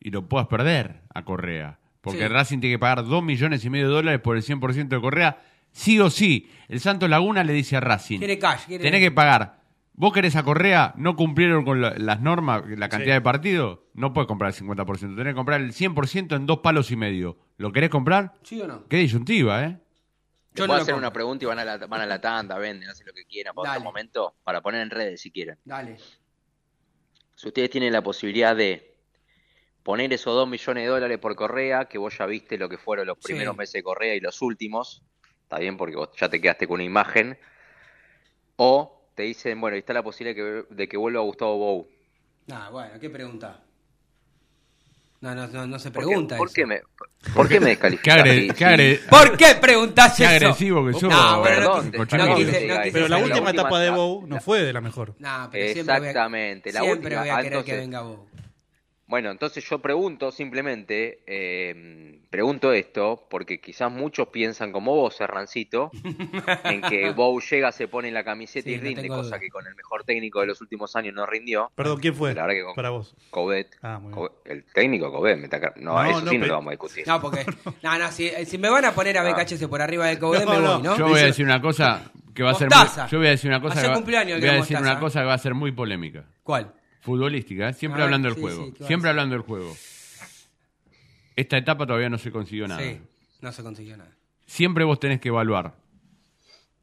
y 0.00 0.10
lo 0.10 0.28
puedas 0.28 0.48
perder 0.48 1.02
a 1.14 1.24
Correa. 1.24 1.78
Porque 2.00 2.20
Sí. 2.22 2.28
Racing 2.28 2.58
tiene 2.60 2.74
que 2.74 2.78
pagar 2.80 3.04
2 3.04 3.22
millones 3.22 3.64
y 3.64 3.70
medio 3.70 3.88
de 3.88 3.94
dólares 3.94 4.20
por 4.20 4.36
el 4.36 4.42
100% 4.42 4.96
de 4.96 5.00
Correa, 5.02 5.38
sí 5.70 5.98
o 6.00 6.10
sí. 6.10 6.50
El 6.68 6.80
Santos 6.80 7.08
Laguna 7.08 7.44
le 7.44 7.52
dice 7.52 7.76
a 7.76 7.80
Racing, 7.80 8.18
Quiere 8.18 8.38
cash. 8.38 8.66
Quiere... 8.66 8.82
tenés 8.84 9.00
que 9.00 9.10
pagar. 9.10 9.62
Vos 9.94 10.12
querés 10.12 10.34
a 10.36 10.42
Correa, 10.42 10.94
no 10.96 11.16
cumplieron 11.16 11.64
con 11.64 11.80
la- 11.82 11.94
las 11.96 12.20
normas, 12.20 12.62
la 12.66 12.88
cantidad 12.88 13.12
Sí. 13.14 13.18
de 13.18 13.20
partidos, 13.20 13.80
no 13.94 14.12
puedes 14.14 14.26
comprar 14.26 14.48
el 14.48 14.54
50%, 14.54 15.14
tenés 15.16 15.32
que 15.32 15.36
comprar 15.36 15.60
el 15.60 15.72
100% 15.74 16.34
en 16.34 16.46
dos 16.46 16.58
palos 16.58 16.90
y 16.90 16.96
medio. 16.96 17.38
¿Lo 17.58 17.72
querés 17.72 17.90
comprar? 17.90 18.32
¿Sí 18.42 18.60
o 18.60 18.66
no? 18.66 18.88
Qué 18.88 18.96
disyuntiva, 18.96 19.62
¿eh? 19.64 19.78
Yo 20.54 20.66
puedo 20.66 20.68
no 20.68 20.76
lo 20.76 20.82
hacer 20.82 20.94
una 20.94 21.12
pregunta 21.12 21.44
y 21.44 21.48
van 21.48 21.58
a 21.58 21.64
la, 21.64 21.78
van 21.78 22.00
a 22.00 22.06
la 22.06 22.20
tanda, 22.20 22.58
venden, 22.58 22.88
hacen 22.90 23.06
lo 23.06 23.12
que 23.12 23.24
quieran 23.24 23.54
para 23.54 23.70
otro 23.72 23.82
momento, 23.82 24.34
para 24.44 24.60
poner 24.60 24.82
en 24.82 24.90
redes 24.90 25.20
si 25.22 25.30
quieren. 25.30 25.58
Dale. 25.64 25.98
Si 27.34 27.48
ustedes 27.48 27.70
tienen 27.70 27.92
la 27.92 28.02
posibilidad 28.02 28.54
de 28.54 28.94
poner 29.82 30.12
esos 30.12 30.34
2 30.34 30.46
millones 30.48 30.84
de 30.84 30.88
dólares 30.88 31.18
por 31.18 31.34
Correa, 31.34 31.86
que 31.86 31.98
vos 31.98 32.16
ya 32.16 32.26
viste 32.26 32.58
lo 32.58 32.68
que 32.68 32.78
fueron 32.78 33.06
los 33.06 33.16
Sí. 33.18 33.28
primeros 33.32 33.56
meses 33.56 33.72
de 33.72 33.82
Correa 33.82 34.14
y 34.14 34.20
los 34.20 34.40
últimos, 34.42 35.02
está 35.42 35.58
bien 35.58 35.76
porque 35.76 35.96
vos 35.96 36.10
ya 36.16 36.28
te 36.28 36.40
quedaste 36.40 36.66
con 36.68 36.74
una 36.74 36.84
imagen, 36.84 37.38
o 38.56 39.08
te 39.14 39.24
dicen, 39.24 39.60
bueno, 39.60 39.76
está 39.76 39.92
la 39.92 40.02
posibilidad 40.02 40.36
de 40.36 40.64
que, 40.68 40.74
de 40.74 40.88
que 40.88 40.96
vuelva 40.96 41.20
Gustavo 41.22 41.56
Bou. 41.56 41.88
Nah, 42.46 42.70
bueno, 42.70 42.98
¿qué 43.00 43.10
pregunta? 43.10 43.62
No, 45.22 45.34
no, 45.34 45.46
no, 45.46 45.66
no 45.66 45.78
se 45.78 45.90
¿Por 45.90 46.02
qué- 46.02 46.06
pregunta 46.08 46.36
¿Por 46.36 46.48
eso. 46.48 46.54
qué 46.54 46.66
me, 46.66 46.80
por 47.34 47.48
qué 47.48 47.60
me 47.60 47.66
Qué, 47.66 47.70
descalificás? 47.70 48.18
agre- 48.18 48.40
Sí, 48.40 48.48
qué 48.48 48.54
sí. 48.56 48.64
agre- 48.64 49.00
¿Por 49.08 49.36
qué 49.36 49.54
preguntás 49.60 50.16
qué 50.16 50.24
eso? 50.24 50.32
agresivo 50.32 50.84
que 50.86 50.92
sos. 50.94 51.02
No, 51.04 51.08
bueno, 51.08 51.32
no 51.38 51.42
Perdón, 51.42 51.84
quise- 51.86 51.96
cochino. 51.96 52.26
no 52.26 52.34
que 52.36 52.44
quise- 52.44 52.52
sos. 52.60 52.68
no 52.76 52.82
quise 52.82 52.92
Pero 52.92 53.08
la 53.08 53.16
última 53.18 53.34
última 53.36 53.50
etapa 53.50 53.78
de 53.78 53.86
etapa- 53.86 53.96
Bow 53.98 54.26
no 54.26 54.40
fue 54.40 54.62
de 54.62 54.72
la 54.72 54.80
mejor. 54.80 55.14
Nah, 55.20 55.48
pero 55.50 55.72
siempre 55.72 55.82
voy 55.84 56.06
a- 56.06 56.10
Exactamente, 56.10 56.72
la 56.72 56.80
siempre 56.80 57.06
última. 57.06 57.20
voy 57.20 57.28
a 57.30 57.32
Ah, 57.34 57.36
querer 57.36 57.50
que 57.52 57.58
entonces- 57.58 57.80
venga 57.80 58.00
vos. 58.02 58.18
Bueno, 59.12 59.30
entonces 59.30 59.62
yo 59.68 59.78
pregunto 59.78 60.32
simplemente, 60.32 61.22
eh, 61.26 62.18
pregunto 62.30 62.72
esto, 62.72 63.26
porque 63.28 63.60
quizás 63.60 63.92
muchos 63.92 64.28
piensan 64.28 64.72
como 64.72 64.94
vos, 64.96 65.20
Hernancito, 65.20 65.90
en 66.64 66.80
que 66.80 67.10
Bow 67.14 67.38
llega, 67.40 67.72
se 67.72 67.88
pone 67.88 68.08
en 68.08 68.14
la 68.14 68.24
camiseta 68.24 68.64
Sí, 68.70 68.76
y 68.76 68.78
rinde, 68.78 69.06
cosa 69.08 69.22
duda. 69.22 69.38
que 69.38 69.50
con 69.50 69.66
el 69.66 69.74
mejor 69.74 70.04
técnico 70.04 70.40
de 70.40 70.46
los 70.46 70.62
últimos 70.62 70.96
años 70.96 71.12
no 71.14 71.26
rindió. 71.26 71.70
Perdón, 71.74 72.00
¿quién 72.00 72.14
fue? 72.14 72.32
La 72.32 72.46
verdad 72.46 72.54
que 72.56 72.64
con 72.64 72.74
Para 72.74 72.88
vos. 72.88 73.14
Coudet, 73.28 73.76
Ah. 73.82 74.00
Coudet- 74.02 74.32
el 74.46 74.64
técnico 74.72 75.12
Coudet, 75.12 75.36
me 75.36 75.44
está 75.44 75.60
car- 75.60 75.74
no, 75.76 75.92
No, 75.92 76.04
eso 76.10 76.22
no, 76.22 76.30
sí 76.30 76.38
no 76.38 76.46
lo 76.46 76.54
vamos 76.54 76.68
a 76.68 76.70
discutir. 76.70 77.06
No, 77.06 77.20
porque. 77.20 77.44
No, 77.82 77.98
no, 77.98 78.10
si, 78.10 78.30
si 78.46 78.56
me 78.56 78.70
van 78.70 78.86
a 78.86 78.92
poner 78.94 79.18
a 79.18 79.24
BKHS 79.24 79.68
por 79.68 79.82
arriba 79.82 80.06
del 80.06 80.18
Coudet, 80.18 80.46
No, 80.46 80.50
me 80.52 80.58
voy, 80.68 80.82
¿no? 80.82 80.96
Yo 80.96 81.08
voy 81.08 81.20
a 81.20 81.24
decir 81.26 81.44
una 81.44 81.60
cosa 81.60 82.10
que 82.34 82.42
va 82.42 82.52
a 82.52 82.54
ser 82.54 82.68
muy, 82.70 83.08
yo 83.10 83.18
voy 83.18 83.26
a 83.26 83.30
decir 83.32 83.50
una 83.50 83.60
cosa 83.60 83.82
que 83.82 83.88
va, 83.88 83.94
cumpleaños 83.94 84.36
el 84.36 84.40
voy 84.40 84.48
a 84.48 84.52
decir 84.54 84.78
una 84.78 84.98
cosa 84.98 85.20
que 85.20 85.26
va 85.26 85.34
a 85.34 85.38
ser 85.38 85.52
muy 85.52 85.70
polémica. 85.72 86.24
¿Cuál? 86.42 86.72
Futbolística, 87.02 87.68
¿eh? 87.68 87.72
siempre 87.74 88.02
A 88.02 88.06
ver, 88.06 88.14
hablando 88.14 88.28
del 88.28 88.36
sí, 88.36 88.40
juego. 88.40 88.64
sí, 88.64 88.72
¿qué 88.72 88.78
vas 88.78 88.82
a 88.82 88.86
siempre 88.88 89.10
hablando 89.10 89.34
del 89.34 89.42
juego. 89.42 89.76
Esta 91.36 91.58
etapa 91.58 91.86
todavía 91.86 92.08
no 92.08 92.18
se 92.18 92.30
consiguió 92.32 92.66
nada. 92.66 92.80
Sí, 92.82 92.98
no 93.40 93.52
se 93.52 93.62
consiguió 93.62 93.96
nada. 93.96 94.10
Siempre 94.46 94.84
vos 94.84 94.98
tenés 95.00 95.20
que 95.20 95.28
evaluar 95.28 95.74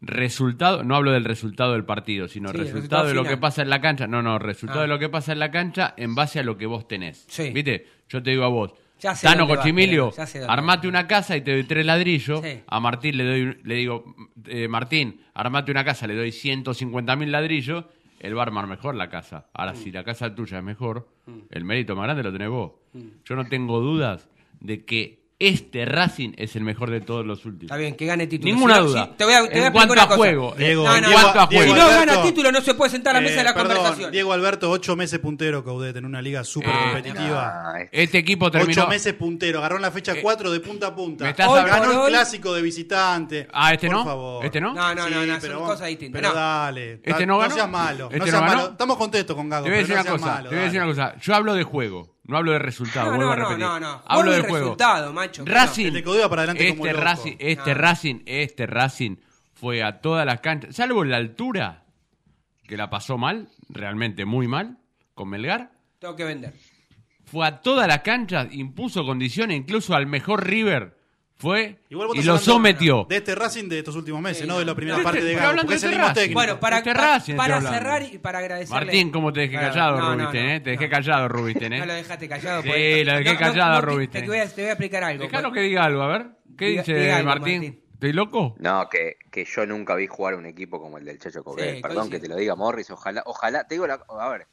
resultado, 0.01 0.83
no 0.83 0.95
hablo 0.95 1.11
del 1.11 1.25
resultado 1.25 1.73
del 1.73 1.83
partido, 1.85 2.27
sino 2.27 2.49
Sí, 2.49 2.57
resultado, 2.57 2.75
resultado 2.77 3.07
de 3.09 3.13
lo 3.15 3.23
que 3.25 3.37
pasa 3.37 3.61
en 3.61 3.69
la 3.69 3.81
cancha. 3.81 4.07
No, 4.07 4.21
no, 4.21 4.39
resultado 4.39 4.79
Ah. 4.79 4.83
de 4.83 4.87
lo 4.87 4.97
que 4.99 5.09
pasa 5.09 5.33
en 5.33 5.39
la 5.39 5.51
cancha 5.51 5.93
en 5.97 6.15
base 6.15 6.39
a 6.39 6.43
lo 6.43 6.57
que 6.57 6.65
vos 6.65 6.87
tenés. 6.87 7.25
Sí. 7.27 7.49
¿Viste? 7.51 7.85
Yo 8.07 8.23
te 8.23 8.31
digo 8.31 8.43
a 8.43 8.47
vos, 8.47 8.73
Tano 9.21 9.47
Cochimilio, 9.47 10.11
pero 10.15 10.49
armate 10.51 10.87
una 10.87 11.07
casa 11.07 11.35
y 11.37 11.41
te 11.41 11.51
doy 11.51 11.63
tres 11.63 11.85
ladrillos. 11.85 12.41
Sí. 12.41 12.61
A 12.67 12.79
Martín 12.79 13.17
le 13.17 13.23
doy, 13.23 13.57
le 13.63 13.75
digo, 13.75 14.03
eh, 14.45 14.67
Martín, 14.67 15.21
armate 15.33 15.71
una 15.71 15.85
casa, 15.85 16.05
le 16.07 16.15
doy 16.15 16.31
150 16.31 17.15
mil 17.15 17.31
ladrillos. 17.31 17.85
Él 18.19 18.35
va 18.37 18.41
a 18.41 18.45
armar 18.45 18.67
mejor 18.67 18.95
la 18.95 19.09
casa. 19.09 19.47
Ahora, 19.53 19.73
Mm. 19.73 19.75
si 19.75 19.91
la 19.91 20.03
casa 20.03 20.33
tuya 20.35 20.57
es 20.59 20.63
mejor, 20.63 21.07
el 21.49 21.63
mérito 21.63 21.95
más 21.95 22.05
grande 22.05 22.23
lo 22.23 22.31
tenés 22.31 22.49
vos. 22.49 22.71
Yo 23.25 23.35
no 23.35 23.45
tengo 23.47 23.79
dudas 23.79 24.29
de 24.59 24.83
que 24.85 25.18
este 25.39 25.85
Racing 25.85 26.33
es 26.35 26.55
el 26.57 26.63
mejor 26.63 26.89
de 26.91 26.99
todos 26.99 27.25
los 27.25 27.45
últimos. 27.45 27.63
Está 27.71 27.77
bien, 27.77 27.95
que 27.95 28.05
gane 28.05 28.27
título. 28.27 28.53
Ninguna 28.53 28.75
Si 28.75 28.81
no- 28.81 28.87
duda. 28.87 29.05
si- 29.05 29.11
te 29.17 29.23
voy 29.23 29.33
a, 29.33 29.37
te 29.37 29.41
voy 29.41 29.41
a 29.41 29.41
en 29.41 29.45
explicar 29.45 29.71
cuanto 29.71 29.93
una 29.93 30.03
a 30.03 30.07
cosa. 30.07 30.17
juego, 30.17 30.55
Diego, 30.57 30.83
cuanto 30.83 31.07
a 31.07 31.09
Diego 31.09 31.47
Si 31.49 31.55
juego. 31.57 31.75
no 31.75 31.81
Alberto- 31.81 32.11
gana 32.11 32.21
título, 32.23 32.51
no 32.51 32.61
se 32.61 32.73
puede 32.73 32.91
sentar 32.91 33.15
a 33.15 33.19
la 33.19 33.23
mesa 33.23 33.37
de 33.37 33.43
la 33.45 33.49
Eh, 33.51 33.53
perdón, 33.53 33.75
conversación. 33.77 34.11
Diego 34.11 34.33
Alberto, 34.33 34.69
ocho 34.69 34.95
meses 34.97 35.19
puntero 35.19 35.63
Coudet 35.63 35.95
en 35.95 36.05
una 36.05 36.21
liga 36.21 36.43
súper 36.43 36.69
Eh, 36.69 36.73
competitiva. 36.83 37.53
Ah, 37.73 37.81
es- 37.81 37.89
Este 37.93 38.17
equipo 38.17 38.51
terminó. 38.51 38.81
Ocho 38.81 38.89
meses 38.89 39.13
puntero, 39.13 39.59
agarró 39.59 39.77
en 39.77 39.81
la 39.83 39.91
fecha 39.91 40.11
Eh, 40.11 40.19
4 40.21 40.51
de 40.51 40.59
punta 40.59 40.87
a 40.87 40.95
punta. 40.95 41.23
me 41.23 41.29
estás 41.29 41.47
Hoy 41.47 41.59
hablando- 41.59 41.87
ganó 41.87 41.99
Hoy 42.01 42.07
el 42.07 42.13
clásico 42.13 42.53
de 42.53 42.61
visitante. 42.61 43.47
Ah, 43.53 43.73
¿este 43.73 43.87
Por 43.87 43.95
no? 43.95 44.03
favor. 44.03 44.45
¿Este 44.45 44.59
no? 44.59 44.73
No, 44.73 44.93
no, 44.95 45.05
Sí, 45.07 45.13
no, 45.13 45.25
no, 45.25 45.33
pero 45.39 45.53
son 45.53 45.61
vamos- 45.61 45.69
cosas 45.69 45.87
distintas. 45.87 46.21
Pero 46.21 46.33
No. 46.33 46.39
dale. 46.39 46.99
¿Este 47.03 47.25
no 47.25 47.37
ganó? 47.37 47.55
seas 47.55 47.69
malo. 47.69 48.05
¿Este 48.07 48.19
no 48.19 48.25
no 48.25 48.31
seas 48.31 48.41
ganó? 48.41 48.53
malo. 48.57 48.69
Estamos 48.71 48.97
contentos 48.97 49.35
con 49.37 49.47
Gago. 49.49 49.63
Te 49.63 49.69
voy 49.69 49.77
a 49.77 49.81
decir 49.81 49.95
no 49.95 50.01
una 50.85 50.93
cosa. 50.95 51.15
Yo 51.21 51.33
hablo 51.35 51.53
de 51.53 51.63
juego, 51.63 52.18
no 52.29 52.37
hablo 52.37 52.51
de 52.53 52.59
resultado. 52.59 53.11
No, 53.11 53.17
vuelvo 53.17 53.25
no, 53.25 53.31
a 53.33 53.35
no, 53.35 53.43
repetir. 53.49 53.65
no, 53.65 53.79
no. 53.79 54.01
Hablo 54.05 54.25
Vos 54.25 54.31
de 54.31 54.35
el 54.37 54.41
juego. 54.47 54.57
resultado, 54.65 55.13
macho, 55.13 55.43
Racing. 55.45 55.85
Que 55.85 55.91
te 55.91 56.03
para 56.29 56.43
adelante 56.43 56.69
como 56.69 56.85
este 56.85 56.93
loco. 56.97 57.03
Racing, 57.05 57.35
este 57.39 57.71
Ah. 57.71 57.73
Racing, 57.73 58.15
este 58.25 58.65
Racing 58.67 59.15
fue 59.53 59.83
a 59.83 59.99
todas 59.99 60.25
las 60.25 60.39
canchas, 60.39 60.75
salvo 60.75 61.03
la 61.03 61.17
altura 61.17 61.85
que 62.67 62.77
la 62.77 62.89
pasó 62.89 63.17
mal, 63.17 63.49
realmente 63.67 64.25
muy 64.25 64.47
mal 64.47 64.77
con 65.15 65.29
Melgar. 65.29 65.71
Tengo 65.97 66.15
que 66.15 66.23
vender. 66.23 66.53
Fue 67.25 67.45
a 67.47 67.61
todas 67.61 67.87
las 67.87 67.99
canchas, 67.99 68.47
impuso 68.51 69.03
condiciones, 69.05 69.57
incluso 69.57 69.95
al 69.95 70.05
mejor 70.05 70.45
River 70.47 70.98
fue 71.39 71.79
y 71.89 71.95
lo 72.23 72.37
sometió. 72.37 73.05
De 73.09 73.15
este 73.17 73.33
Racing 73.33 73.69
de 73.69 73.79
estos 73.79 73.95
últimos 73.95 74.21
meses, 74.21 74.41
Sí, 74.43 74.47
no 74.47 74.59
de 74.59 74.65
la 74.65 74.75
primera 74.75 74.97
No, 74.97 75.03
parte 75.03 75.23
de 75.23 75.33
Gago, 75.35 75.61
porque 75.61 75.75
es 75.75 75.83
el 75.83 75.89
este 75.91 75.99
mismo 76.01 76.13
técnico. 76.13 76.37
Bueno, 76.39 76.59
para, 76.59 76.77
Este 76.79 76.91
para, 76.93 77.07
Racing 77.13 77.35
para 77.35 77.61
cerrar 77.61 78.03
y 78.03 78.17
para 78.17 78.39
agradecerle. 78.39 78.85
Martín, 78.85 79.09
¿cómo 79.11 79.31
te 79.33 79.39
dejé 79.39 79.55
callado, 79.55 79.97
no, 79.99 80.13
Rubisten, 80.15 80.45
no, 80.45 80.51
eh? 80.51 80.59
Te 80.59 80.69
dejé 80.71 80.85
no. 80.85 80.91
callado, 80.91 81.27
Rubisten, 81.29 81.73
eh. 81.73 81.79
No 81.79 81.85
lo 81.85 81.93
dejaste 81.93 82.27
callado. 82.29 82.61
Sí, 82.61 82.67
porque- 82.67 83.05
lo 83.05 83.13
dejé 83.13 83.33
no, 83.33 83.39
callado, 83.39 83.81
Rubisten. 83.81 84.21
Te, 84.21 84.27
voy 84.27 84.37
a, 84.37 84.47
te 84.49 84.61
voy 84.61 84.69
a 84.69 84.73
explicar 84.73 85.03
algo. 85.05 85.23
Dejalo 85.23 85.51
que 85.53 85.61
diga 85.61 85.85
algo, 85.85 86.01
a 86.03 86.07
ver. 86.07 86.27
¿Qué 86.57 86.65
Diga- 86.71 86.83
dice 86.83 86.93
diga 86.93 87.15
algo, 87.17 87.29
Martín? 87.29 87.61
Martín. 87.63 87.83
¿Estoy 87.93 88.13
loco? 88.13 88.55
No, 88.59 88.87
que, 88.89 89.15
que 89.31 89.45
yo 89.45 89.65
nunca 89.65 89.95
vi 89.95 90.07
jugar 90.07 90.35
un 90.35 90.45
equipo 90.45 90.81
como 90.81 90.97
el 90.97 91.05
del 91.05 91.19
Chacho 91.19 91.43
Coudet. 91.43 91.77
Sí, 91.77 91.81
Perdón 91.81 92.09
que 92.09 92.19
te 92.19 92.27
lo 92.27 92.35
diga 92.35 92.55
Morris, 92.55 92.89
ojalá, 92.91 93.23
ojalá, 93.25 93.65
te 93.67 93.75
digo 93.75 93.87
la, 93.87 93.99
a 94.19 94.29
ver, 94.29 94.47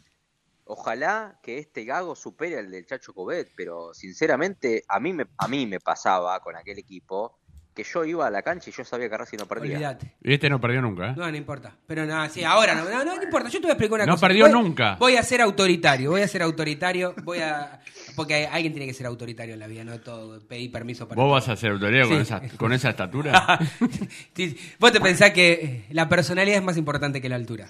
ojalá 0.66 1.38
que 1.43 1.59
este 1.59 1.84
Gago 1.84 2.14
supere 2.14 2.59
al 2.59 2.70
del 2.70 2.84
Chacho 2.86 3.14
Coudet, 3.14 3.51
pero 3.56 3.94
sinceramente 3.94 4.84
a 4.88 5.01
mí 5.01 5.12
me, 5.12 5.26
a 5.38 5.48
mí 5.48 5.66
me 5.66 5.80
pasaba 5.80 6.38
con 6.40 6.56
aquel 6.56 6.78
equipo 6.78 7.38
que 7.74 7.84
yo 7.84 8.06
iba 8.06 8.26
a 8.26 8.30
la 8.30 8.40
cancha 8.40 8.70
y 8.70 8.72
yo 8.72 8.84
sabía 8.86 9.10
que 9.10 9.18
Racing 9.18 9.36
no 9.36 9.44
perdía. 9.44 9.98
Y 10.22 10.32
este 10.32 10.48
no 10.48 10.59
perdió 10.59 10.80
nunca, 10.80 11.10
¿eh? 11.10 11.14
No, 11.14 11.30
no 11.30 11.36
importa. 11.36 11.76
Pero 11.86 12.06
nada, 12.06 12.26
sí, 12.30 12.43
ahora 12.43 12.74
no, 12.74 12.84
no, 12.88 13.05
no, 13.05 13.16
no 13.16 13.22
importa. 13.22 13.51
Yo 13.51 13.59
te 13.60 13.66
voy 13.66 13.70
a 13.70 13.72
explicar 13.74 13.94
una 13.97 14.06
No 14.06 14.12
cosa. 14.12 14.26
perdió 14.28 14.47
Voy- 14.47 14.52
nunca. 14.55 14.97
Voy 14.98 15.16
a 15.16 15.22
ser 15.22 15.43
autoritario, 15.43 16.10
voy 16.10 16.22
a 16.22 16.28
ser 16.28 16.40
autoritario, 16.40 17.14
voy 17.22 17.40
a... 17.40 17.78
Porque 18.16 18.47
alguien 18.51 18.72
tiene 18.72 18.86
que 18.86 18.94
ser 18.94 19.05
autoritario 19.05 19.52
en 19.52 19.60
la 19.60 19.66
vida, 19.66 19.84
no 19.84 20.01
todo, 20.01 20.40
pedir 20.48 20.72
permiso 20.72 21.06
para... 21.06 21.16
¿Vos 21.20 21.26
todo. 21.26 21.32
vas 21.34 21.48
a 21.51 21.56
ser 21.60 21.72
autoridad 21.72 22.09
con, 22.09 22.20
esa, 22.22 22.40
con 22.56 22.72
esa 22.72 22.88
estatura? 22.90 23.59
Sí, 24.34 24.56
Vos 24.78 24.90
te 24.93 25.01
pensás 25.02 25.32
que 25.32 25.84
la 25.90 26.09
personalidad 26.09 26.56
es 26.56 26.62
más 26.64 26.78
importante 26.78 27.20
que 27.20 27.28
la 27.28 27.36
altura. 27.36 27.68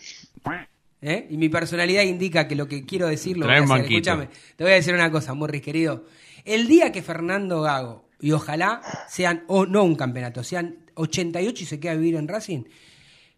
¿Eh? 1.02 1.26
Y 1.30 1.36
mi 1.36 1.48
personalidad 1.48 2.02
indica 2.02 2.48
que 2.48 2.56
lo 2.56 2.66
que 2.66 2.84
quiero 2.84 3.06
decir 3.06 3.36
lo 3.36 3.46
Trae 3.46 3.60
voy 3.60 3.70
a 3.70 3.74
hacer. 3.74 3.92
Escúchame, 3.92 4.28
te 4.56 4.64
voy 4.64 4.72
a 4.72 4.76
decir 4.76 4.94
una 4.94 5.10
cosa, 5.10 5.34
Morris, 5.34 5.62
querido. 5.62 6.04
El 6.44 6.68
día 6.68 6.90
que 6.90 7.02
Fernando 7.02 7.60
Gago, 7.60 8.08
y 8.20 8.32
ojalá 8.32 8.80
sean, 9.08 9.44
o 9.46 9.66
no 9.66 9.84
un 9.84 9.94
campeonato, 9.94 10.42
sean 10.42 10.78
88 10.94 11.62
y 11.62 11.66
se 11.66 11.80
queda 11.80 11.92
a 11.92 11.96
vivir 11.96 12.16
en 12.16 12.28
Racing, 12.28 12.64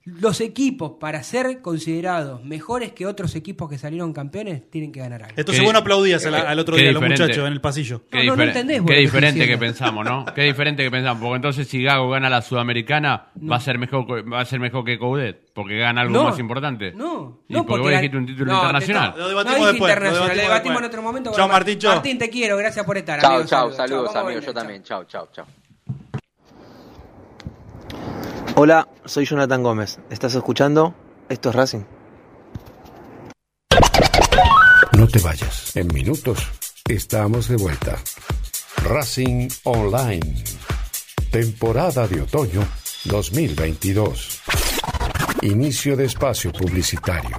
los 0.05 0.41
equipos, 0.41 0.93
para 0.99 1.23
ser 1.23 1.61
considerados 1.61 2.43
mejores 2.43 2.93
que 2.93 3.05
otros 3.05 3.35
equipos 3.37 3.69
que 3.69 3.77
salieron 3.77 4.15
campeones, 4.15 4.63
tienen 4.71 4.91
que 4.91 5.01
ganar 5.01 5.23
algo. 5.23 5.35
Entonces 5.37 5.63
vos 5.63 5.73
no 5.75 5.81
aplaudías 5.81 6.25
al, 6.25 6.35
al 6.35 6.59
otro 6.59 6.77
día 6.77 6.89
a 6.89 6.93
los 6.93 7.03
muchachos 7.03 7.37
en 7.47 7.53
el 7.53 7.61
pasillo. 7.61 8.03
Qué, 8.11 8.25
No, 8.25 8.31
no, 8.31 8.37
no 8.37 8.43
entendés 8.45 8.81
vos 8.81 8.91
qué 8.91 8.97
diferente 9.01 9.47
que 9.47 9.59
pensamos, 9.59 10.07
¿no? 10.07 10.25
Qué 10.35 10.43
diferente 10.45 10.83
que 10.83 10.91
pensamos. 10.91 11.21
Porque 11.23 11.37
entonces 11.37 11.69
si 11.69 11.83
Gago 11.83 12.09
gana 12.09 12.31
la 12.31 12.41
Sudamericana, 12.41 13.27
va 13.51 13.57
a 13.57 13.61
ser 13.61 13.77
mejor 13.79 14.07
va 14.33 14.41
a 14.41 14.45
ser 14.47 14.61
mejor 14.61 14.83
que 14.85 14.99
Coudet, 14.99 15.51
porque 15.53 15.77
gana 15.77 16.01
algo 16.01 16.15
No, 16.15 16.25
más 16.25 16.39
importante. 16.39 16.93
No, 16.93 17.41
Y 17.47 17.53
no 17.53 17.67
porque 17.67 17.83
vos 17.83 17.91
dijiste 17.91 18.17
un 18.17 18.25
título 18.27 18.51
No, 18.53 18.59
internacional. 18.59 19.13
te- 19.13 19.19
Lo 19.19 19.25
No, 19.25 19.29
debatimos 19.29 19.59
dije 19.59 19.71
después, 19.73 19.79
lo 19.79 19.93
internacional, 19.93 20.29
debatimos 20.29 20.37
lo 20.37 20.49
debatimos 20.49 20.79
en 20.81 20.85
otro 20.87 21.03
momento. 21.03 21.33
Chao, 21.35 21.49
Martín, 21.49 21.79
chao. 21.79 21.95
Martín, 21.97 22.19
te 22.19 22.31
quiero, 22.31 22.57
gracias 22.57 22.87
por 22.87 22.97
estar. 22.97 23.21
Chao, 23.21 23.45
chao, 23.45 23.73
saludos, 23.73 24.17
amigos, 24.17 24.47
yo 24.47 24.55
también. 24.55 24.83
Chao, 24.83 25.05
chao, 25.05 25.29
chao. 25.33 25.47
Hola, 28.61 28.89
soy 29.05 29.25
Jonathan 29.25 29.63
Gómez. 29.63 30.01
¿Estás 30.11 30.35
escuchando? 30.35 30.93
Esto 31.29 31.51
es 31.51 31.55
Racing. 31.55 31.85
No 34.97 35.07
te 35.07 35.21
vayas. 35.21 35.77
En 35.77 35.87
minutos 35.95 36.45
estamos 36.89 37.47
de 37.47 37.57
vuelta. 37.57 37.97
Racing 38.83 39.47
Online. 39.63 40.43
Temporada 41.31 42.09
de 42.09 42.21
otoño 42.21 42.67
2022. 43.05 44.41
Inicio 45.43 45.97
de 45.97 46.07
espacio 46.07 46.51
publicitario. 46.51 47.39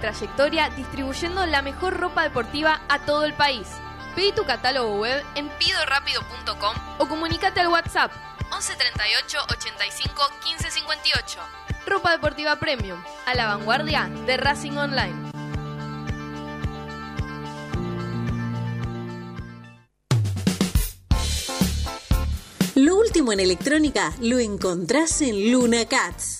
trayectoria 0.00 0.70
distribuyendo 0.70 1.46
la 1.46 1.62
mejor 1.62 1.96
ropa 1.96 2.22
deportiva 2.22 2.80
a 2.88 3.00
todo 3.00 3.24
el 3.24 3.34
país. 3.34 3.68
Pedí 4.14 4.32
tu 4.32 4.44
catálogo 4.44 5.00
web 5.00 5.22
en 5.36 5.48
pidorapido.com 5.50 6.76
o 6.98 7.06
comunícate 7.06 7.60
al 7.60 7.68
WhatsApp 7.68 8.10
11 8.50 8.74
38 8.74 9.38
85 9.52 10.22
15 10.44 10.70
58. 10.70 11.38
Ropa 11.86 12.12
Deportiva 12.12 12.56
Premium, 12.56 13.02
a 13.26 13.34
la 13.34 13.46
vanguardia 13.46 14.10
de 14.26 14.36
Racing 14.36 14.72
Online. 14.72 15.30
Lo 22.74 22.96
último 22.96 23.32
en 23.32 23.40
electrónica 23.40 24.14
lo 24.20 24.38
encontrás 24.38 25.20
en 25.20 25.52
Luna 25.52 25.84
Cats. 25.84 26.39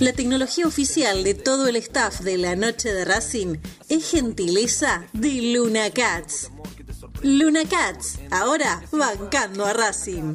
La 0.00 0.12
tecnología 0.12 0.66
oficial 0.66 1.22
de 1.22 1.34
todo 1.34 1.68
el 1.68 1.76
staff 1.76 2.20
de 2.20 2.36
la 2.36 2.56
noche 2.56 2.92
de 2.92 3.04
Racing 3.04 3.58
es 3.88 4.10
gentileza 4.10 5.06
de 5.12 5.54
Luna 5.54 5.90
Cats. 5.90 6.50
Luna 7.22 7.60
Cats, 7.68 8.18
ahora 8.30 8.82
bancando 8.90 9.64
a 9.64 9.72
Racing. 9.72 10.34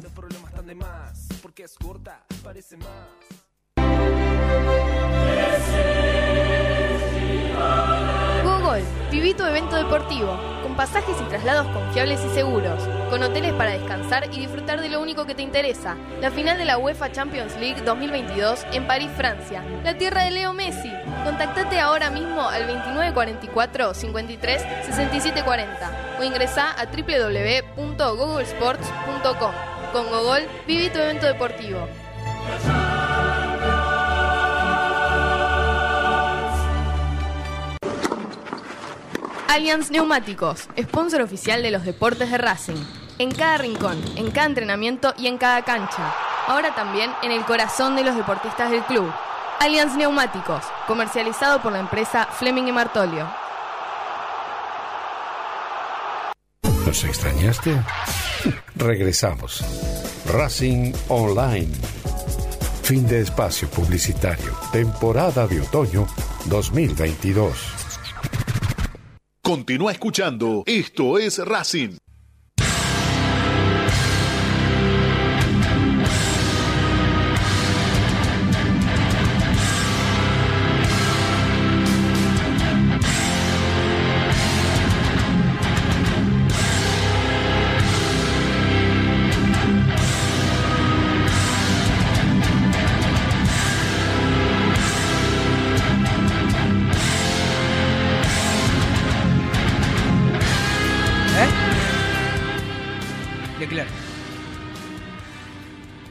Google, 8.42 9.34
tu 9.34 9.44
evento 9.44 9.76
deportivo, 9.76 10.38
con 10.62 10.74
pasajes 10.74 11.16
y 11.20 11.28
traslados 11.28 11.66
confiables 11.74 12.20
y 12.24 12.34
seguros. 12.34 12.82
Con 13.10 13.22
hoteles 13.24 13.52
para 13.54 13.72
descansar 13.72 14.32
y 14.32 14.38
disfrutar 14.38 14.80
de 14.80 14.88
lo 14.88 15.00
único 15.00 15.26
que 15.26 15.34
te 15.34 15.42
interesa, 15.42 15.96
la 16.20 16.30
final 16.30 16.56
de 16.56 16.64
la 16.64 16.78
UEFA 16.78 17.10
Champions 17.10 17.56
League 17.56 17.82
2022 17.82 18.64
en 18.72 18.86
París, 18.86 19.10
Francia, 19.16 19.64
la 19.82 19.98
tierra 19.98 20.22
de 20.22 20.30
Leo 20.30 20.52
Messi. 20.52 20.92
Contactate 21.24 21.80
ahora 21.80 22.10
mismo 22.10 22.48
al 22.48 22.68
2944 22.68 23.94
53 23.94 24.62
67 24.86 25.42
40 25.42 25.90
o 26.20 26.22
ingresá 26.22 26.70
a 26.70 26.86
www.googlesports.com. 26.86 29.52
Con 29.92 30.08
Gogol, 30.08 30.42
viví 30.68 30.88
tu 30.90 31.00
evento 31.00 31.26
deportivo. 31.26 31.88
Allianz 39.48 39.90
Neumáticos, 39.90 40.68
sponsor 40.80 41.22
oficial 41.22 41.60
de 41.60 41.72
los 41.72 41.84
deportes 41.84 42.30
de 42.30 42.38
Racing. 42.38 42.99
En 43.20 43.30
cada 43.32 43.58
rincón, 43.58 44.02
en 44.16 44.30
cada 44.30 44.46
entrenamiento 44.46 45.12
y 45.18 45.26
en 45.26 45.36
cada 45.36 45.62
cancha. 45.62 46.14
Ahora 46.46 46.74
también 46.74 47.10
en 47.22 47.32
el 47.32 47.44
corazón 47.44 47.94
de 47.94 48.02
los 48.02 48.16
deportistas 48.16 48.70
del 48.70 48.82
club. 48.84 49.12
Allianz 49.58 49.94
Neumáticos, 49.94 50.64
comercializado 50.86 51.60
por 51.60 51.70
la 51.70 51.80
empresa 51.80 52.24
Fleming 52.24 52.68
y 52.68 52.72
Martolio. 52.72 53.30
¿Nos 56.86 57.04
extrañaste? 57.04 57.76
Regresamos. 58.74 59.62
Racing 60.24 60.94
Online. 61.08 61.74
Fin 62.84 63.06
de 63.06 63.20
espacio 63.20 63.68
publicitario. 63.68 64.56
Temporada 64.72 65.46
de 65.46 65.60
otoño 65.60 66.06
2022. 66.46 67.52
Continúa 69.42 69.92
escuchando. 69.92 70.62
Esto 70.64 71.18
es 71.18 71.36
Racing. 71.36 71.98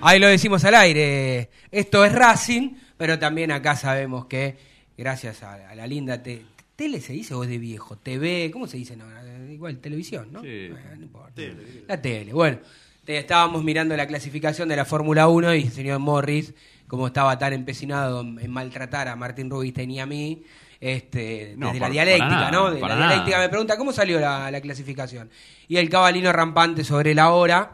Ahí 0.09 0.17
lo 0.19 0.27
decimos 0.27 0.63
al 0.65 0.73
aire. 0.73 1.51
Esto 1.71 2.03
es 2.03 2.11
Racing, 2.13 2.71
pero 2.97 3.19
también 3.19 3.51
acá 3.51 3.75
sabemos 3.75 4.25
que, 4.25 4.57
gracias 4.97 5.43
a, 5.43 5.69
a 5.69 5.75
la 5.75 5.85
linda 5.85 6.23
te- 6.23 6.41
tele 6.75 6.99
se 6.99 7.13
dice 7.13 7.35
o 7.35 7.43
es 7.43 7.49
de 7.51 7.59
viejo, 7.59 7.95
TV, 7.95 8.49
¿cómo 8.51 8.65
se 8.65 8.77
dice? 8.77 8.95
No, 8.97 9.05
igual 9.51 9.77
televisión, 9.77 10.29
¿no? 10.31 10.41
Sí. 10.41 10.69
Bueno, 10.71 10.95
no 10.95 11.01
importa. 11.03 11.41
La 11.87 12.01
tele. 12.01 12.33
Bueno, 12.33 12.57
te- 13.05 13.19
estábamos 13.19 13.63
mirando 13.63 13.95
la 13.95 14.07
clasificación 14.07 14.67
de 14.67 14.77
la 14.77 14.83
Fórmula 14.85 15.27
1 15.27 15.53
y 15.53 15.61
el 15.65 15.71
señor 15.71 15.99
Morris, 15.99 16.55
como 16.87 17.05
estaba 17.05 17.37
tan 17.37 17.53
empecinado 17.53 18.21
en, 18.21 18.39
en 18.39 18.49
maltratar 18.49 19.09
a 19.09 19.15
Martín 19.15 19.47
Rubinstein 19.51 19.91
y 19.91 19.99
a 19.99 20.07
mí, 20.07 20.41
este, 20.81 21.53
No, 21.55 21.67
desde 21.67 21.81
la 21.81 21.89
dialéctica, 21.91 22.27
nada, 22.29 22.49
¿no? 22.51 22.71
De 22.71 22.79
la 22.81 22.87
nada. 22.87 23.07
dialéctica 23.09 23.37
me 23.37 23.49
pregunta, 23.49 23.77
¿cómo 23.77 23.93
salió 23.93 24.19
la, 24.19 24.49
la 24.49 24.59
clasificación? 24.59 25.29
Y 25.67 25.77
el 25.77 25.87
cabalino 25.87 26.33
rampante 26.33 26.83
sobre 26.83 27.13
la 27.13 27.29
hora 27.29 27.73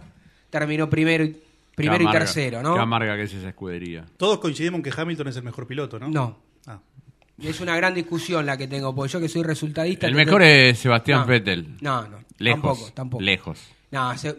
terminó 0.49 0.89
primero 0.89 1.23
y, 1.23 1.37
primero 1.75 1.99
Qué 1.99 2.03
y 2.09 2.11
tercero, 2.11 2.57
Qué 2.59 2.63
¿no? 2.63 2.75
amarga 2.79 3.15
que 3.15 3.23
es 3.23 3.33
esa 3.33 3.49
escudería. 3.49 4.05
Todos 4.17 4.39
coincidimos 4.39 4.79
en 4.79 4.83
que 4.83 4.93
Hamilton 5.01 5.27
es 5.27 5.37
el 5.37 5.43
mejor 5.43 5.67
piloto, 5.67 5.99
¿no? 5.99 6.07
No. 6.09 6.37
Ah. 6.67 6.79
Y 7.37 7.47
es 7.47 7.59
una 7.59 7.75
gran 7.75 7.93
discusión 7.93 8.45
la 8.45 8.57
que 8.57 8.67
tengo, 8.67 8.95
porque 8.95 9.11
yo 9.11 9.19
que 9.19 9.27
soy 9.27 9.43
resultadista... 9.43 10.07
El 10.07 10.15
mejor 10.15 10.41
es 10.41 10.79
Sebastián 10.79 11.21
No. 11.21 11.25
Vettel. 11.27 11.67
No, 11.81 12.07
no. 12.07 12.17
Lejos. 12.37 12.61
Tampoco, 12.61 12.91
tampoco. 12.93 13.23
Lejos. 13.23 13.61
No, 13.91 14.17
se- 14.17 14.35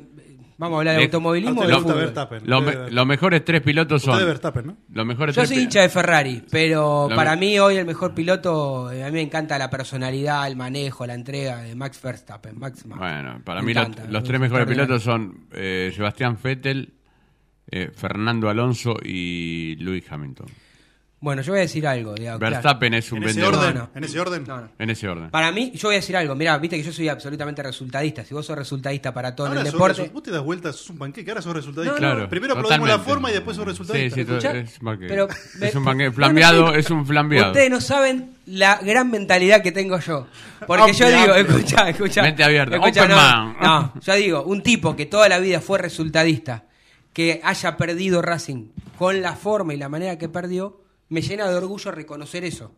vamos 0.58 0.76
a 0.76 0.78
hablar 0.80 0.94
de 0.94 1.00
Lejos. 1.02 1.14
automovilismo 1.14 1.60
o 1.60 1.64
usted 1.64 1.94
de. 2.40 2.40
Lo, 2.48 2.58
Usted 2.60 2.84
me- 2.84 2.90
los 2.90 3.06
mejores 3.06 3.44
tres 3.44 3.60
pilotos 3.60 4.00
Usted 4.02 4.12
son. 4.12 4.18
de 4.20 4.24
Verstappen, 4.26 4.66
¿no? 4.66 4.76
Los 4.92 5.04
mejores 5.06 5.34
Yo 5.36 5.42
tres 5.42 5.50
soy 5.50 5.58
hincha 5.64 5.82
de 5.82 5.88
Ferrari, 5.90 6.42
pero 6.50 7.06
Lo 7.10 7.14
para 7.16 7.32
me- 7.36 7.40
mí 7.40 7.58
hoy 7.58 7.76
el 7.76 7.84
mejor 7.86 8.14
piloto, 8.14 8.90
eh, 8.90 9.02
a 9.04 9.06
mí 9.08 9.12
me 9.12 9.20
encanta 9.22 9.58
la 9.58 9.68
personalidad, 9.68 10.46
el 10.46 10.56
manejo, 10.56 11.06
la 11.06 11.14
entrega 11.14 11.58
de 11.62 11.74
Max 11.74 12.00
Verstappen. 12.02 12.58
Max, 12.58 12.86
Max. 12.86 12.98
Bueno, 12.98 13.40
para 13.44 13.60
Me 13.60 13.66
mí 13.66 13.74
los, 13.74 13.86
encanta, 13.88 14.10
los 14.10 14.22
es 14.22 14.28
tres 14.28 14.40
mejores 14.40 14.66
pilotos 14.66 15.02
son 15.02 15.46
eh, 15.52 15.92
Sebastián 15.94 16.38
Vettel, 16.42 16.94
eh, 17.70 17.90
Fernando 17.94 18.48
Alonso 18.48 18.96
y 19.02 19.76
Lewis 19.76 20.04
Hamilton. 20.10 20.46
Bueno, 21.18 21.40
yo 21.40 21.52
voy 21.52 21.60
a 21.60 21.62
decir 21.62 21.86
algo. 21.86 22.14
Claro. 22.14 22.38
Verstappen 22.38 22.92
es 22.92 23.10
un 23.10 23.22
¿En 23.22 23.30
ese 23.30 23.40
vendedor. 23.40 23.54
orden? 23.64 23.74
No, 23.74 23.80
no. 23.84 23.90
¿En 23.94 24.04
ese 24.04 24.20
orden? 24.20 24.44
No, 24.46 24.60
no. 24.60 24.68
En 24.78 24.90
ese 24.90 25.08
orden. 25.08 25.30
Para 25.30 25.50
mí, 25.50 25.72
yo 25.74 25.88
voy 25.88 25.94
a 25.96 25.98
decir 25.98 26.14
algo. 26.14 26.34
Mira, 26.34 26.58
viste 26.58 26.76
que 26.76 26.82
yo 26.82 26.92
soy 26.92 27.08
absolutamente 27.08 27.62
resultadista. 27.62 28.22
Si 28.22 28.34
vos 28.34 28.44
sos 28.44 28.56
resultadista 28.56 29.14
para 29.14 29.34
todo 29.34 29.46
en 29.48 29.54
el 29.54 29.64
sos 29.64 29.72
deporte. 29.72 30.10
vos 30.12 30.22
te 30.22 30.30
das 30.30 30.44
vueltas, 30.44 30.76
sos 30.76 30.90
un 30.90 30.98
panqueque, 30.98 31.30
ahora 31.30 31.40
sos 31.40 31.56
resultadista. 31.56 31.98
No, 31.98 32.06
no. 32.06 32.14
Claro, 32.14 32.28
Primero 32.28 32.52
aplaudimos 32.54 32.88
la 32.88 32.98
forma 32.98 33.30
y 33.30 33.32
después 33.32 33.56
sos 33.56 33.66
resultadista. 33.66 34.14
Sí, 34.14 34.24
sí, 34.24 34.30
¿Escuchá? 34.30 34.56
es, 34.58 34.78
Pero 35.08 35.28
es 35.62 35.74
un 35.74 35.84
no, 35.84 36.12
flambeado, 36.12 36.74
es 36.74 36.90
un 36.90 37.06
flambeado. 37.06 37.48
Ustedes 37.48 37.70
no 37.70 37.80
saben 37.80 38.34
la 38.44 38.78
gran 38.82 39.10
mentalidad 39.10 39.62
que 39.62 39.72
tengo 39.72 39.98
yo. 39.98 40.28
Porque 40.66 40.92
yo 40.92 41.08
digo, 41.08 41.34
escucha, 41.34 41.88
escucha. 41.88 42.22
Mente 42.22 42.44
abierta, 42.44 42.76
escucha, 42.76 43.04
open 43.04 43.10
no, 43.10 43.16
man. 43.16 43.56
no, 43.60 44.00
yo 44.00 44.14
digo, 44.14 44.42
un 44.44 44.62
tipo 44.62 44.94
que 44.94 45.06
toda 45.06 45.28
la 45.30 45.38
vida 45.38 45.60
fue 45.60 45.78
resultadista, 45.78 46.64
que 47.16 47.40
haya 47.42 47.78
perdido 47.78 48.20
Racing 48.20 48.72
con 48.98 49.22
la 49.22 49.36
forma 49.36 49.72
y 49.72 49.78
la 49.78 49.88
manera 49.88 50.18
que 50.18 50.28
perdió, 50.28 50.82
me 51.08 51.22
llena 51.22 51.48
de 51.48 51.54
orgullo 51.54 51.90
reconocer 51.90 52.44
eso. 52.44 52.74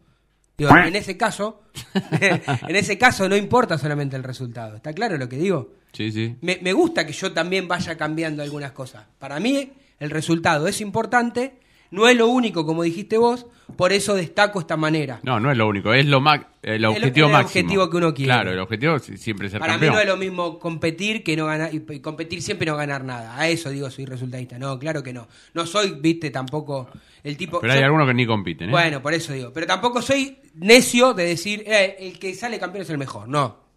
Digo, 0.56 0.70
en 0.76 0.94
ese 0.94 1.16
caso, 1.16 1.62
en 2.20 2.76
ese 2.76 2.96
caso 2.96 3.28
no 3.28 3.36
importa 3.36 3.78
solamente 3.78 4.14
el 4.14 4.22
resultado. 4.22 4.76
¿Está 4.76 4.92
claro 4.92 5.18
lo 5.18 5.28
que 5.28 5.38
digo? 5.38 5.72
Sí, 5.92 6.12
sí. 6.12 6.36
Me, 6.40 6.60
me 6.62 6.72
gusta 6.72 7.04
que 7.04 7.12
yo 7.12 7.32
también 7.32 7.66
vaya 7.66 7.96
cambiando 7.96 8.40
algunas 8.44 8.70
cosas. 8.70 9.06
Para 9.18 9.40
mí, 9.40 9.72
el 9.98 10.10
resultado 10.10 10.68
es 10.68 10.80
importante, 10.80 11.58
no 11.90 12.08
es 12.08 12.16
lo 12.16 12.28
único, 12.28 12.64
como 12.66 12.82
dijiste 12.82 13.18
vos, 13.18 13.46
por 13.76 13.92
eso 13.92 14.14
destaco 14.14 14.60
esta 14.60 14.76
manera. 14.76 15.20
No, 15.22 15.38
no 15.40 15.50
es 15.50 15.56
lo 15.56 15.66
único, 15.68 15.92
es 15.92 16.06
lo 16.06 16.18
el 16.62 16.84
objetivo 16.84 17.26
el 17.28 17.32
máximo. 17.32 17.62
objetivo 17.64 17.90
que 17.90 17.96
uno 17.96 18.14
quiere. 18.14 18.32
Claro, 18.32 18.50
el 18.52 18.58
objetivo 18.58 18.96
es 18.96 19.02
siempre 19.20 19.48
ser 19.48 19.60
Para 19.60 19.74
campeón. 19.74 19.92
mí 19.92 19.96
no 19.96 20.02
es 20.02 20.08
lo 20.08 20.16
mismo 20.16 20.58
competir 20.58 21.22
que 21.22 21.36
no 21.36 21.46
ganar, 21.46 21.72
y 21.74 21.84
y 21.90 22.00
competir 22.00 22.42
siempre 22.42 22.66
y 22.66 22.70
no 22.70 22.76
ganar 22.76 23.04
nada. 23.04 23.36
A 23.38 23.48
eso 23.48 23.70
digo, 23.70 23.90
soy 23.90 24.04
resultadista. 24.06 24.58
No, 24.58 24.78
claro 24.78 25.02
que 25.02 25.12
no. 25.12 25.28
No 25.54 25.66
soy, 25.66 25.96
viste, 26.00 26.30
tampoco 26.30 26.88
el 27.22 27.36
tipo. 27.36 27.60
Pero 27.60 27.72
hay 27.72 27.78
yo- 27.80 27.84
algunos 27.86 28.06
que 28.06 28.14
ni 28.14 28.26
compiten, 28.26 28.68
¿eh? 28.68 28.72
Bueno, 28.72 29.00
por 29.02 29.14
eso 29.14 29.32
digo. 29.32 29.52
Pero 29.52 29.66
tampoco 29.66 30.02
soy 30.02 30.38
necio 30.54 31.14
de 31.14 31.24
decir, 31.24 31.62
eh, 31.66 31.96
el 32.00 32.18
que 32.18 32.34
sale 32.34 32.58
campeón 32.58 32.82
es 32.82 32.90
el 32.90 32.98
mejor. 32.98 33.28
No. 33.28 33.67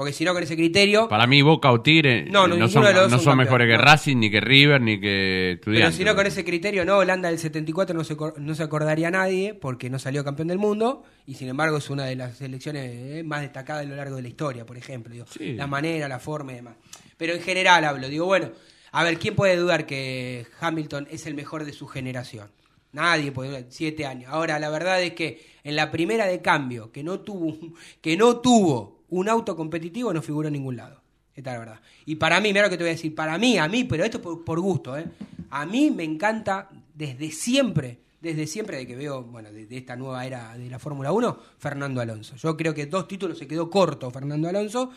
Porque 0.00 0.14
si 0.14 0.24
no, 0.24 0.32
con 0.32 0.42
ese 0.42 0.56
criterio. 0.56 1.08
Para 1.08 1.26
mí, 1.26 1.42
Boca 1.42 1.70
o 1.70 1.82
Tigre 1.82 2.24
No, 2.24 2.46
eh, 2.46 2.48
no, 2.48 2.48
no, 2.48 2.54
ninguno 2.54 2.68
son, 2.70 2.84
de 2.84 2.94
los 2.94 3.02
dos 3.02 3.10
no 3.10 3.18
son 3.18 3.36
mejores 3.36 3.68
que 3.68 3.76
no. 3.76 3.82
Racing, 3.82 4.16
ni 4.16 4.30
que 4.30 4.40
River, 4.40 4.80
ni 4.80 4.98
que 4.98 5.60
Pero 5.62 5.92
si 5.92 6.04
no, 6.04 6.16
con 6.16 6.26
ese 6.26 6.42
criterio, 6.42 6.86
no, 6.86 6.96
Holanda 6.96 7.28
del 7.28 7.38
74 7.38 7.94
no 7.94 8.02
se, 8.02 8.16
no 8.38 8.54
se 8.54 8.62
acordaría 8.62 9.10
nadie 9.10 9.52
porque 9.52 9.90
no 9.90 9.98
salió 9.98 10.24
campeón 10.24 10.48
del 10.48 10.56
mundo 10.56 11.02
y 11.26 11.34
sin 11.34 11.50
embargo 11.50 11.76
es 11.76 11.90
una 11.90 12.06
de 12.06 12.16
las 12.16 12.38
selecciones 12.38 12.90
eh, 12.94 13.22
más 13.26 13.42
destacadas 13.42 13.84
a 13.84 13.88
lo 13.90 13.94
largo 13.94 14.16
de 14.16 14.22
la 14.22 14.28
historia, 14.28 14.64
por 14.64 14.78
ejemplo. 14.78 15.12
Digo, 15.12 15.26
Sí. 15.28 15.52
La 15.52 15.66
manera, 15.66 16.08
la 16.08 16.18
forma 16.18 16.52
y 16.52 16.54
demás. 16.54 16.76
Pero 17.18 17.34
en 17.34 17.42
general 17.42 17.84
hablo, 17.84 18.08
digo, 18.08 18.24
bueno, 18.24 18.52
a 18.92 19.04
ver, 19.04 19.18
¿quién 19.18 19.34
puede 19.34 19.56
dudar 19.56 19.84
que 19.84 20.46
Hamilton 20.60 21.08
es 21.10 21.26
el 21.26 21.34
mejor 21.34 21.66
de 21.66 21.74
su 21.74 21.86
generación? 21.86 22.48
Nadie 22.92 23.32
puede 23.32 23.50
dudar, 23.50 23.66
siete 23.68 24.06
años. 24.06 24.32
Ahora, 24.32 24.58
la 24.58 24.70
verdad 24.70 25.02
es 25.02 25.12
que 25.12 25.44
en 25.62 25.76
la 25.76 25.90
primera 25.90 26.24
de 26.24 26.40
cambio, 26.40 26.90
que 26.90 27.04
no 27.04 27.20
tuvo, 27.20 27.54
que 28.00 28.16
no 28.16 28.38
tuvo 28.38 28.99
un 29.10 29.28
auto 29.28 29.54
competitivo, 29.56 30.12
no 30.12 30.22
figuró 30.22 30.48
en 30.48 30.54
ningún 30.54 30.76
lado. 30.76 31.02
Esta 31.34 31.50
es 31.50 31.54
la 31.54 31.58
verdad. 31.60 31.80
Y 32.06 32.16
para 32.16 32.40
mí, 32.40 32.48
mira 32.52 32.62
lo 32.64 32.70
que 32.70 32.76
te 32.76 32.82
voy 32.82 32.90
a 32.90 32.94
decir, 32.94 33.14
para 33.14 33.38
mí, 33.38 33.56
a 33.58 33.68
mí, 33.68 33.84
pero 33.84 34.04
esto 34.04 34.20
por, 34.20 34.44
por 34.44 34.60
gusto, 34.60 34.96
¿eh? 34.98 35.06
A 35.50 35.64
mí 35.66 35.90
me 35.90 36.04
encanta 36.04 36.68
desde 36.94 37.30
siempre, 37.30 37.98
desde 38.20 38.46
siempre 38.46 38.76
de 38.78 38.86
que 38.86 38.96
veo, 38.96 39.22
bueno, 39.22 39.50
de, 39.52 39.66
de 39.66 39.76
esta 39.78 39.96
nueva 39.96 40.26
era 40.26 40.56
de 40.58 40.68
la 40.68 40.78
Fórmula 40.78 41.12
1, 41.12 41.38
Fernando 41.58 42.00
Alonso. 42.00 42.36
Yo 42.36 42.56
creo 42.56 42.74
que 42.74 42.86
dos 42.86 43.08
títulos 43.08 43.38
se 43.38 43.46
quedó 43.46 43.70
corto 43.70 44.10
Fernando 44.10 44.48
Alonso, 44.48 44.90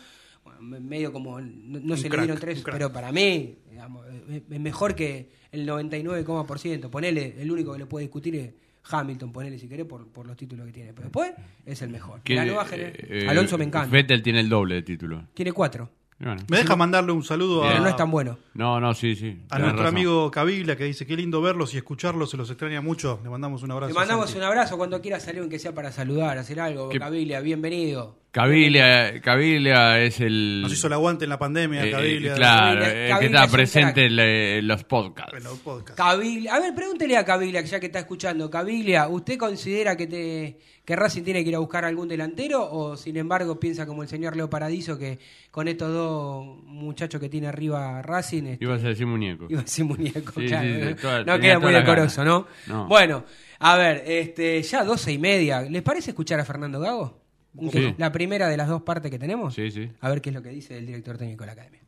bueno, 0.44 0.60
me- 0.60 0.80
medio 0.80 1.12
como, 1.12 1.40
no, 1.40 1.96
se 1.96 2.08
crack, 2.08 2.20
le 2.20 2.26
dieron 2.26 2.40
tres, 2.40 2.62
pero 2.72 2.92
para 2.92 3.10
mí, 3.12 3.56
digamos, 3.70 4.04
es 4.28 4.42
es 4.50 4.60
mejor 4.60 4.94
que 4.94 5.30
el 5.52 5.66
99,%. 5.66 6.90
Ponele, 6.90 7.36
el 7.40 7.50
único 7.50 7.72
que 7.72 7.78
le 7.78 7.86
puede 7.86 8.04
discutir 8.06 8.34
es 8.36 8.52
Hamilton, 8.90 9.32
ponele 9.32 9.58
si 9.58 9.68
querés, 9.68 9.86
por, 9.86 10.06
por 10.08 10.26
los 10.26 10.36
títulos 10.36 10.66
que 10.66 10.72
tiene. 10.72 10.92
Pero 10.92 11.04
después 11.04 11.32
es 11.64 11.80
el 11.82 11.90
mejor. 11.90 12.20
¿Quién- 12.22 12.38
La 12.40 12.44
nueva 12.44 12.66
gener- 12.66 12.94
eh, 13.08 13.26
Alonso 13.28 13.56
me 13.58 13.64
encanta. 13.64 13.90
Vettel 13.90 14.22
tiene 14.22 14.40
el 14.40 14.48
doble 14.48 14.74
de 14.76 14.82
títulos. 14.82 15.24
Tiene 15.34 15.52
cuatro. 15.52 15.90
Bueno. 16.18 16.42
¿Me 16.48 16.58
deja 16.58 16.76
mandarle 16.76 17.10
un 17.12 17.24
saludo 17.24 17.62
Pero 17.62 17.74
a, 17.76 17.80
no 17.80 17.88
es 17.88 17.96
tan 17.96 18.10
bueno. 18.10 18.38
No, 18.54 18.78
no, 18.80 18.94
sí, 18.94 19.16
sí. 19.16 19.42
a 19.50 19.58
nuestro 19.58 19.82
razón. 19.82 19.96
amigo 19.96 20.30
Caviglia 20.30 20.76
que 20.76 20.84
dice 20.84 21.04
qué 21.06 21.16
lindo 21.16 21.42
verlos 21.42 21.74
y 21.74 21.76
escucharlos, 21.78 22.30
se 22.30 22.36
los 22.36 22.48
extraña 22.48 22.80
mucho. 22.80 23.20
Le 23.24 23.28
mandamos 23.30 23.62
un 23.64 23.72
abrazo. 23.72 23.92
Te 23.92 23.98
mandamos 23.98 24.34
un 24.34 24.42
abrazo 24.42 24.76
cuando 24.78 25.00
quieras 25.02 25.24
salir, 25.24 25.40
aunque 25.40 25.58
sea 25.58 25.74
para 25.74 25.90
saludar, 25.90 26.38
hacer 26.38 26.60
algo. 26.60 26.88
¿Qué- 26.88 26.98
Cabilia, 27.00 27.40
bienvenido. 27.40 28.16
Cabilia, 28.34 29.20
Cabilia 29.20 30.00
es 30.00 30.20
el. 30.20 30.62
Nos 30.62 30.72
hizo 30.72 30.88
el 30.88 30.92
aguante 30.94 31.22
en 31.24 31.30
la 31.30 31.38
pandemia, 31.38 31.86
eh, 31.86 31.90
Cabilia. 31.92 32.34
claro, 32.34 32.80
Cabilia- 32.80 33.06
el 33.14 33.18
que 33.20 33.26
está 33.26 33.46
presente 33.46 34.06
en, 34.06 34.66
los 34.66 34.82
podcasts. 34.82 35.34
En 35.36 35.44
los 35.44 35.58
podcasts. 35.60 35.94
Cabilia, 35.94 36.54
a 36.56 36.58
ver, 36.58 36.74
pregúntele 36.74 37.16
a 37.16 37.24
Cabilia, 37.24 37.60
ya 37.60 37.78
que 37.78 37.86
está 37.86 38.00
escuchando. 38.00 38.50
Cabilia, 38.50 39.06
¿usted 39.06 39.38
considera 39.38 39.96
que, 39.96 40.08
te, 40.08 40.58
que 40.84 40.96
Racing 40.96 41.22
tiene 41.22 41.44
que 41.44 41.50
ir 41.50 41.54
a 41.54 41.60
buscar 41.60 41.84
algún 41.84 42.08
delantero 42.08 42.68
o 42.68 42.96
sin 42.96 43.16
embargo 43.18 43.60
piensa 43.60 43.86
como 43.86 44.02
el 44.02 44.08
señor 44.08 44.34
Leo 44.34 44.50
Paradiso 44.50 44.98
que 44.98 45.20
con 45.52 45.68
estos 45.68 45.92
dos 45.92 46.44
muchachos 46.64 47.20
que 47.20 47.28
tiene 47.28 47.46
arriba 47.46 48.02
Racing 48.02 48.46
este, 48.46 48.64
Ibas 48.64 48.82
a 48.82 48.88
decir 48.88 49.06
muñeco. 49.06 49.46
iba 49.48 49.60
a 49.60 49.66
ser 49.68 49.84
muñeco? 49.84 50.32
Sí, 50.40 50.46
claro, 50.48 50.66
sí, 50.68 50.74
sí, 50.74 50.80
¿no? 50.90 50.96
toda- 50.96 51.18
no 51.20 51.24
tenía 51.24 51.40
queda 51.40 51.58
muy 51.60 51.72
decoroso. 51.72 52.24
¿no? 52.24 52.48
No. 52.66 52.88
Bueno, 52.88 53.24
a 53.60 53.76
ver, 53.76 54.02
este, 54.06 54.60
ya 54.60 54.82
doce 54.82 55.12
y 55.12 55.18
media. 55.18 55.62
¿Les 55.62 55.82
parece 55.82 56.10
escuchar 56.10 56.40
a 56.40 56.44
Fernando 56.44 56.80
Gago? 56.80 57.23
Sí. 57.70 57.94
La 57.98 58.10
primera 58.12 58.48
de 58.48 58.56
las 58.56 58.68
dos 58.68 58.82
partes 58.82 59.10
que 59.10 59.18
tenemos. 59.18 59.54
Sí, 59.54 59.70
sí. 59.70 59.90
A 60.00 60.08
ver 60.08 60.20
qué 60.20 60.30
es 60.30 60.34
lo 60.34 60.42
que 60.42 60.48
dice 60.48 60.76
el 60.76 60.86
director 60.86 61.16
técnico 61.16 61.44
de 61.44 61.46
la 61.46 61.52
academia. 61.52 61.80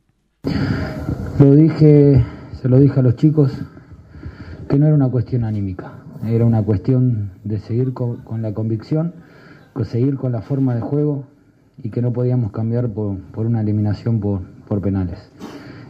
Lo 1.39 1.55
dije, 1.55 2.23
se 2.53 2.69
lo 2.69 2.79
dije 2.79 2.99
a 2.99 3.03
los 3.03 3.15
chicos 3.15 3.51
que 4.69 4.79
no 4.79 4.85
era 4.85 4.95
una 4.95 5.09
cuestión 5.09 5.43
anímica, 5.43 5.93
era 6.25 6.45
una 6.45 6.63
cuestión 6.63 7.31
de 7.43 7.59
seguir 7.59 7.93
con, 7.93 8.23
con 8.23 8.41
la 8.41 8.53
convicción, 8.53 9.13
con 9.73 9.85
seguir 9.85 10.15
con 10.15 10.31
la 10.31 10.41
forma 10.41 10.73
de 10.73 10.81
juego 10.81 11.27
y 11.77 11.89
que 11.89 12.01
no 12.01 12.11
podíamos 12.11 12.51
cambiar 12.51 12.89
por, 12.89 13.19
por 13.31 13.45
una 13.45 13.61
eliminación 13.61 14.19
por, 14.19 14.41
por 14.67 14.81
penales. 14.81 15.31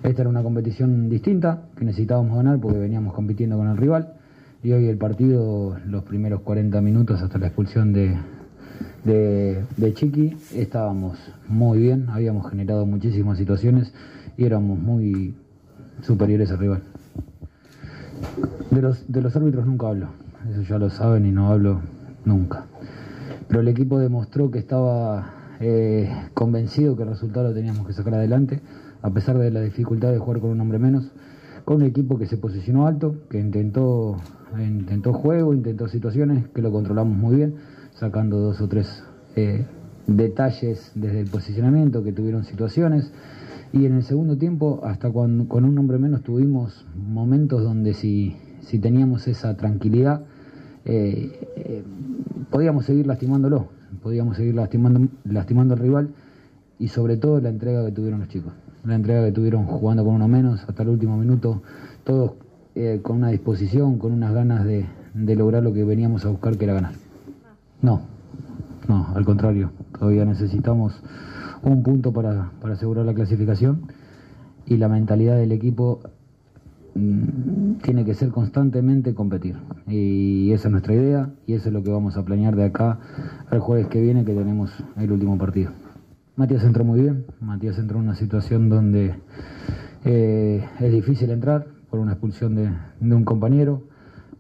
Esta 0.04 0.22
era 0.22 0.30
una 0.30 0.44
competición 0.44 1.10
distinta 1.10 1.70
que 1.78 1.86
necesitábamos 1.86 2.36
ganar 2.36 2.60
porque 2.60 2.78
veníamos 2.78 3.14
compitiendo 3.14 3.58
con 3.58 3.68
el 3.68 3.78
rival 3.78 4.14
y 4.64 4.72
hoy 4.72 4.88
el 4.88 4.98
partido, 4.98 5.78
los 5.86 6.04
primeros 6.04 6.42
40 6.42 6.82
minutos 6.82 7.22
hasta 7.22 7.38
la 7.38 7.48
expulsión 7.48 7.94
de, 7.94 8.16
de, 9.08 9.64
de 9.78 9.94
Chiqui, 9.94 10.36
estábamos 10.54 11.18
muy 11.48 11.80
bien, 11.80 12.10
habíamos 12.10 12.50
generado 12.50 12.86
muchísimas 12.86 13.38
situaciones 13.38 13.94
y 14.38 14.44
éramos 14.44 14.78
muy 14.78 15.34
superiores 16.02 16.52
al 16.52 16.60
rival. 16.60 16.84
De 18.70 18.82
los, 18.82 19.10
de 19.10 19.22
los 19.22 19.34
árbitros 19.36 19.66
nunca 19.66 19.88
hablo, 19.88 20.10
eso 20.52 20.62
ya 20.62 20.78
lo 20.78 20.90
saben 20.90 21.26
y 21.26 21.32
no 21.32 21.50
hablo 21.50 21.80
nunca. 22.26 22.66
Pero 23.48 23.62
el 23.62 23.70
equipo 23.70 23.98
demostró 23.98 24.52
que 24.52 24.60
estaba 24.60 25.56
eh, 25.62 26.12
convencido 26.34 26.98
que 26.98 27.04
el 27.04 27.10
resultado 27.10 27.48
lo 27.48 27.54
teníamos 27.54 27.88
que 27.88 27.94
sacar 27.94 28.16
adelante, 28.16 28.60
a 29.02 29.10
pesar 29.12 29.38
de 29.38 29.52
la 29.52 29.62
dificultad 29.62 30.12
de 30.12 30.20
jugar 30.20 30.42
con 30.42 30.50
un 30.50 30.60
hombre 30.60 30.80
menos, 30.80 31.14
con 31.64 31.78
un 31.78 31.84
equipo 31.84 32.18
que 32.20 32.26
se 32.26 32.36
posicionó 32.36 32.88
alto, 32.88 33.16
que 33.30 33.40
intentó, 33.40 34.18
intentó 34.60 35.14
juego, 35.14 35.54
intentó 35.54 35.88
situaciones, 35.88 36.50
que 36.50 36.62
lo 36.62 36.74
controlamos 36.74 37.18
muy 37.18 37.38
bien, 37.38 37.56
sacando 38.00 38.40
dos 38.40 38.62
o 38.62 38.68
tres 38.68 39.04
eh, 39.36 39.66
detalles 40.08 40.92
desde 40.96 41.22
el 41.22 41.30
posicionamiento, 41.30 42.04
que 42.04 42.14
tuvieron 42.14 42.44
situaciones. 42.44 43.12
Y 43.74 43.86
en 43.86 43.96
el 43.96 44.04
segundo 44.04 44.38
tiempo, 44.38 44.82
hasta 44.84 45.12
con, 45.12 45.46
con 45.46 45.66
un 45.66 45.78
hombre 45.78 45.98
menos, 45.98 46.22
tuvimos 46.24 46.86
momentos 46.96 47.64
donde 47.64 47.94
si, 47.94 48.38
si 48.62 48.80
teníamos 48.80 49.28
esa 49.28 49.58
tranquilidad, 49.58 50.22
eh, 50.86 51.38
eh, 51.58 51.84
podíamos 52.50 52.86
seguir 52.86 53.08
lastimándolo, 53.08 53.68
podíamos 54.02 54.38
seguir 54.38 54.56
lastimando, 54.56 55.10
lastimando 55.26 55.74
al 55.74 55.82
rival 55.82 56.10
y 56.80 56.88
sobre 56.88 57.18
todo 57.18 57.42
la 57.42 57.50
entrega 57.50 57.86
que 57.86 57.92
tuvieron 57.92 58.22
los 58.22 58.30
chicos. 58.30 58.54
La 58.86 58.96
entrega 58.96 59.26
que 59.26 59.34
tuvieron 59.34 59.66
jugando 59.66 60.06
con 60.06 60.16
uno 60.16 60.30
menos 60.30 60.64
hasta 60.66 60.84
el 60.84 60.90
último 60.90 61.18
minuto, 61.18 61.62
todos 62.06 62.34
eh, 62.76 63.00
con 63.02 63.18
una 63.18 63.30
disposición, 63.30 63.98
con 63.98 64.14
unas 64.14 64.34
ganas 64.34 64.64
de, 64.64 64.86
de 65.14 65.36
lograr 65.36 65.62
lo 65.62 65.74
que 65.74 65.84
veníamos 65.84 66.24
a 66.26 66.30
buscar, 66.30 66.58
que 66.58 66.64
era 66.64 66.76
ganar. 66.76 67.07
No, 67.82 68.02
no, 68.88 69.08
al 69.14 69.26
contrario, 69.26 69.72
todavía 69.98 70.26
necesitamos 70.26 71.02
un 71.62 71.84
punto 71.84 72.12
para, 72.12 72.52
para 72.62 72.74
asegurar 72.74 73.06
la 73.06 73.14
clasificación 73.14 73.82
y 74.66 74.78
la 74.78 74.90
mentalidad 74.90 75.38
del 75.38 75.52
equipo 75.52 76.00
mm, 76.96 77.74
tiene 77.84 78.06
que 78.06 78.14
ser 78.14 78.30
constantemente 78.30 79.14
competir. 79.14 79.58
Y 79.88 80.52
esa 80.52 80.68
es 80.68 80.72
nuestra 80.72 80.94
idea 80.94 81.30
y 81.46 81.54
eso 81.54 81.70
es 81.70 81.74
lo 81.74 81.84
que 81.84 81.92
vamos 81.92 82.18
a 82.18 82.26
planear 82.26 82.56
de 82.56 82.66
acá 82.66 83.00
al 83.50 83.60
jueves 83.60 83.88
que 83.88 84.02
viene 84.02 84.26
que 84.26 84.34
tenemos 84.34 84.72
el 84.98 85.12
último 85.12 85.38
partido. 85.38 85.72
Matías 86.36 86.64
entró 86.64 86.84
muy 86.84 87.02
bien, 87.02 87.26
Matías 87.42 87.80
entró 87.80 87.98
en 87.98 88.06
una 88.06 88.16
situación 88.16 88.70
donde 88.70 89.16
eh, 90.06 90.66
es 90.80 90.92
difícil 90.92 91.32
entrar 91.32 91.68
por 91.90 92.00
una 92.00 92.14
expulsión 92.14 92.56
de, 92.56 92.72
de 93.00 93.16
un 93.16 93.24
compañero 93.24 93.84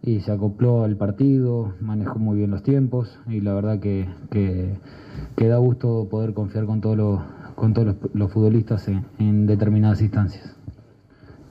y 0.01 0.21
se 0.21 0.31
acopló 0.31 0.83
al 0.83 0.95
partido, 0.95 1.73
manejó 1.81 2.19
muy 2.19 2.37
bien 2.37 2.51
los 2.51 2.63
tiempos 2.63 3.19
y 3.27 3.41
la 3.41 3.53
verdad 3.53 3.79
que, 3.79 4.07
que, 4.29 5.47
da 5.47 5.57
gusto 5.57 6.07
poder 6.09 6.33
confiar 6.33 6.65
con 6.65 6.81
todos 6.81 6.97
los, 6.97 7.21
con 7.55 7.73
todos 7.73 7.87
los, 7.87 7.95
los 8.13 8.31
futbolistas 8.31 8.87
en, 8.87 9.45
determinadas 9.45 10.01
instancias. 10.01 10.55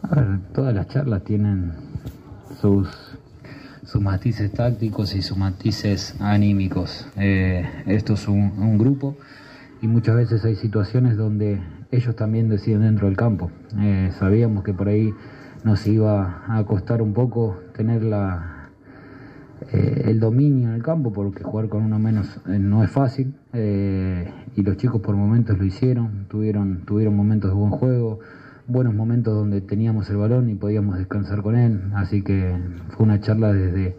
A 0.02 0.14
ver, 0.14 0.38
todas 0.52 0.74
las 0.74 0.88
charlas 0.88 1.24
tienen 1.24 1.72
sus, 2.60 2.88
sus 3.84 4.00
matices 4.00 4.52
tácticos 4.52 5.14
y 5.14 5.22
sus 5.22 5.36
matices 5.36 6.14
anímicos. 6.20 7.08
Eh, 7.16 7.64
esto 7.86 8.14
es 8.14 8.28
un, 8.28 8.52
un 8.58 8.78
grupo 8.78 9.16
y 9.82 9.88
muchas 9.88 10.16
veces 10.16 10.44
hay 10.44 10.56
situaciones 10.56 11.16
donde 11.16 11.60
ellos 11.90 12.16
también 12.16 12.48
deciden 12.48 12.82
dentro 12.82 13.06
del 13.06 13.16
campo. 13.16 13.50
Eh, 13.78 14.10
sabíamos 14.18 14.64
que 14.64 14.72
por 14.72 14.88
ahí 14.88 15.12
nos 15.66 15.84
iba 15.88 16.44
a 16.46 16.64
costar 16.64 17.02
un 17.02 17.12
poco 17.12 17.58
tener 17.74 18.04
la, 18.04 18.68
eh, 19.72 20.02
el 20.04 20.20
dominio 20.20 20.68
en 20.68 20.74
el 20.76 20.82
campo 20.84 21.12
porque 21.12 21.42
jugar 21.42 21.68
con 21.68 21.82
uno 21.82 21.98
menos 21.98 22.40
eh, 22.46 22.60
no 22.60 22.84
es 22.84 22.90
fácil 22.92 23.34
eh, 23.52 24.32
y 24.54 24.62
los 24.62 24.76
chicos 24.76 25.00
por 25.00 25.16
momentos 25.16 25.58
lo 25.58 25.64
hicieron, 25.64 26.26
tuvieron, 26.28 26.82
tuvieron 26.86 27.16
momentos 27.16 27.50
de 27.50 27.56
buen 27.56 27.72
juego, 27.72 28.20
buenos 28.68 28.94
momentos 28.94 29.34
donde 29.34 29.60
teníamos 29.60 30.08
el 30.08 30.18
balón 30.18 30.48
y 30.50 30.54
podíamos 30.54 30.98
descansar 30.98 31.42
con 31.42 31.56
él, 31.56 31.90
así 31.96 32.22
que 32.22 32.56
fue 32.90 33.04
una 33.04 33.20
charla 33.20 33.52
desde, 33.52 33.96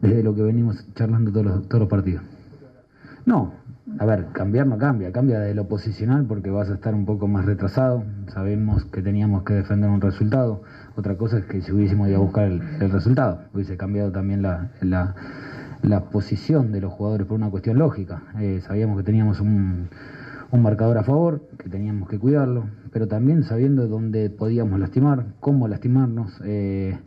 desde 0.00 0.22
lo 0.22 0.34
que 0.34 0.40
venimos 0.40 0.86
charlando 0.94 1.32
todos 1.32 1.44
los, 1.44 1.68
todos 1.68 1.80
los 1.80 1.88
partidos. 1.90 2.22
No, 3.26 3.52
a 3.98 4.06
ver, 4.06 4.26
cambiar 4.32 4.66
no 4.66 4.78
cambia, 4.78 5.12
cambia 5.12 5.40
de 5.40 5.54
lo 5.54 5.68
posicional 5.68 6.24
porque 6.26 6.50
vas 6.50 6.70
a 6.70 6.74
estar 6.74 6.94
un 6.94 7.04
poco 7.04 7.26
más 7.28 7.44
retrasado, 7.44 8.04
sabemos 8.28 8.84
que 8.86 9.02
teníamos 9.02 9.42
que 9.42 9.54
defender 9.54 9.90
un 9.90 10.00
resultado, 10.00 10.62
otra 10.96 11.16
cosa 11.16 11.38
es 11.38 11.44
que 11.46 11.60
si 11.60 11.72
hubiésemos 11.72 12.08
ido 12.08 12.18
a 12.18 12.20
buscar 12.20 12.44
el, 12.46 12.60
resultado, 12.90 13.40
hubiese 13.52 13.76
cambiado 13.76 14.12
también 14.12 14.42
la, 14.42 14.70
la, 14.80 15.14
la, 15.82 16.04
posición 16.10 16.72
de 16.72 16.80
los 16.80 16.92
jugadores 16.92 17.26
por 17.26 17.36
una 17.36 17.50
cuestión 17.50 17.78
lógica, 17.78 18.22
eh, 18.38 18.60
sabíamos 18.66 18.96
que 18.98 19.04
teníamos 19.04 19.40
un, 19.40 19.88
un 20.50 20.62
marcador 20.62 20.98
a 20.98 21.02
favor, 21.02 21.48
que 21.58 21.68
teníamos 21.68 22.08
que 22.08 22.18
cuidarlo, 22.18 22.64
pero 22.92 23.06
también 23.06 23.42
sabiendo 23.44 23.86
dónde 23.86 24.30
podíamos 24.30 24.78
lastimar, 24.80 25.26
cómo 25.40 25.68
lastimarnos, 25.68 26.40
eh, 26.44 26.98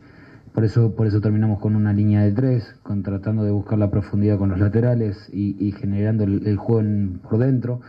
por 0.54 0.64
eso, 0.64 0.94
por 0.94 1.08
eso 1.08 1.20
terminamos 1.20 1.58
con 1.58 1.74
una 1.74 1.92
línea 1.92 2.22
de 2.22 2.30
tres, 2.30 2.76
con, 2.84 3.02
tratando 3.02 3.42
de 3.42 3.50
buscar 3.50 3.76
la 3.76 3.90
profundidad 3.90 4.38
con 4.38 4.50
los 4.50 4.60
laterales 4.60 5.28
y, 5.32 5.72
generando 5.72 6.22
el, 6.22 6.56
juego 6.56 6.80
en, 6.80 7.18
por 7.28 7.38
dentro 7.38 7.80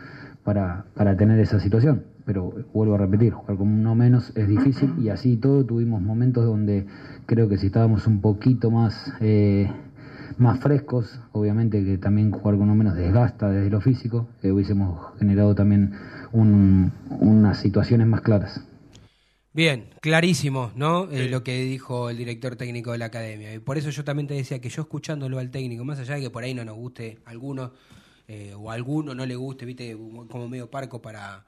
para, 0.42 0.84
para 0.94 1.16
tener 1.16 1.38
esa 1.38 1.60
situación. 1.60 2.02
Pero 2.24 2.52
vuelvo 2.74 2.96
a 2.96 2.98
repetir, 2.98 3.32
jugar 3.32 3.56
con 3.56 3.68
uno 3.68 3.94
menos 3.94 4.36
es 4.36 4.48
difícil 4.48 4.92
y 5.00 5.10
así 5.10 5.36
todo 5.36 5.64
tuvimos 5.64 6.02
momentos 6.02 6.44
donde 6.44 6.88
creo 7.26 7.48
que 7.48 7.56
si 7.56 7.66
estábamos 7.66 8.08
un 8.08 8.20
poquito 8.20 8.72
más, 8.72 9.12
eh, 9.20 9.70
más 10.36 10.58
frescos, 10.58 11.20
obviamente 11.30 11.84
que 11.84 11.98
también 11.98 12.32
jugar 12.32 12.56
con 12.56 12.62
uno 12.62 12.74
menos 12.74 12.96
desgasta 12.96 13.48
desde 13.48 13.70
lo 13.70 13.80
físico, 13.80 14.26
eh, 14.42 14.50
hubiésemos 14.50 15.16
generado 15.20 15.54
también 15.54 15.92
un, 16.32 16.90
unas 17.20 17.58
situaciones 17.58 18.08
más 18.08 18.22
claras. 18.22 18.60
Bien, 19.56 19.88
clarísimo, 20.02 20.70
¿no? 20.74 21.10
Eh, 21.10 21.30
lo 21.30 21.42
que 21.42 21.58
dijo 21.62 22.10
el 22.10 22.18
director 22.18 22.56
técnico 22.56 22.92
de 22.92 22.98
la 22.98 23.06
academia. 23.06 23.54
Y 23.54 23.58
por 23.58 23.78
eso 23.78 23.88
yo 23.88 24.04
también 24.04 24.26
te 24.26 24.34
decía 24.34 24.60
que 24.60 24.68
yo 24.68 24.82
escuchándolo 24.82 25.38
al 25.38 25.50
técnico, 25.50 25.82
más 25.82 25.98
allá 25.98 26.16
de 26.16 26.20
que 26.20 26.28
por 26.28 26.44
ahí 26.44 26.52
no 26.52 26.62
nos 26.62 26.76
guste 26.76 27.20
alguno, 27.24 27.72
eh, 28.28 28.52
o 28.54 28.70
a 28.70 28.74
alguno 28.74 29.14
no 29.14 29.24
le 29.24 29.34
guste, 29.34 29.64
viste, 29.64 29.96
como 30.30 30.46
medio 30.46 30.70
parco 30.70 31.00
para... 31.00 31.46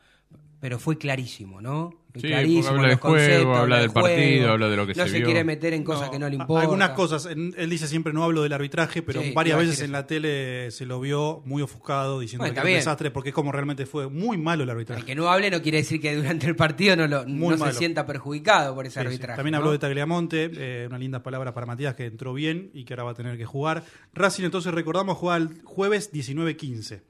Pero 0.59 0.79
fue 0.79 0.97
clarísimo, 0.97 1.61
¿no? 1.61 1.93
Sí, 2.20 2.27
clarísimo, 2.28 2.69
habla 2.69 2.89
del 2.89 2.97
juego, 2.99 3.57
habla 3.57 3.78
del 3.81 3.89
juego, 3.89 4.09
partido, 4.09 4.51
habla 4.53 4.69
de 4.69 4.77
lo 4.77 4.86
que 4.86 4.95
no 4.95 5.05
se 5.05 5.11
se 5.11 5.16
vio. 5.19 5.27
quiere 5.27 5.45
meter 5.45 5.74
en 5.74 5.85
cosas 5.85 6.11
que 6.11 6.19
no 6.19 6.28
le 6.28 6.36
importan. 6.36 6.62
Algunas 6.62 6.90
cosas, 6.90 7.27
él 7.27 7.70
dice 7.70 7.86
siempre 7.89 8.12
no 8.12 8.24
hablo 8.24 8.43
del 8.43 8.53
arbitraje, 8.53 9.03
pero 9.03 9.23
Sí, 9.23 9.32
varias 9.32 9.59
veces 9.59 9.81
en 9.82 9.93
la 9.93 10.07
tele 10.07 10.70
se 10.70 10.86
lo 10.86 11.01
vio 11.01 11.43
muy 11.45 11.62
ofuscado 11.62 12.20
diciendo 12.20 12.43
Bueno, 12.43 12.55
que 12.55 12.61
era 12.61 12.69
un 12.69 12.74
desastre 12.74 13.11
porque 13.11 13.31
es 13.31 13.35
como 13.35 13.53
realmente 13.53 13.86
fue 13.86 14.09
muy 14.09 14.36
malo 14.39 14.65
el 14.65 14.70
arbitraje. 14.70 15.01
El 15.01 15.07
que 15.07 15.15
no 15.15 15.28
hable 15.31 15.51
no 15.51 15.61
quiere 15.62 15.78
decir 15.78 16.01
que 16.01 16.15
durante 16.16 16.47
el 16.47 16.57
partido 16.57 16.97
no, 16.97 17.07
lo, 17.07 17.24
Muy 17.27 17.57
no 17.57 17.66
se 17.66 17.73
sienta 17.74 18.07
perjudicado 18.07 18.74
por 18.74 18.86
ese 18.86 18.95
Sí, 18.95 19.01
sí. 19.01 19.07
arbitraje. 19.07 19.36
También 19.36 19.53
¿no? 19.53 19.59
habló 19.59 19.73
de 19.73 19.78
Tagliamonte, 19.78 20.51
eh, 20.55 20.86
una 20.89 20.99
linda 20.99 21.23
palabra 21.23 21.53
para 21.55 21.66
Matías 21.66 21.95
que 21.95 22.07
entró 22.07 22.35
bien 22.35 22.70
y 22.74 22.85
que 22.85 22.95
ahora 22.95 23.05
va 23.05 23.11
a 23.12 23.15
tener 23.15 23.36
que 23.36 23.45
jugar. 23.45 23.85
Racing 24.15 24.45
entonces 24.45 24.73
recordamos 24.74 25.16
juega 25.19 25.36
el 25.36 25.61
jueves 25.65 26.12
19-15. 26.12 27.01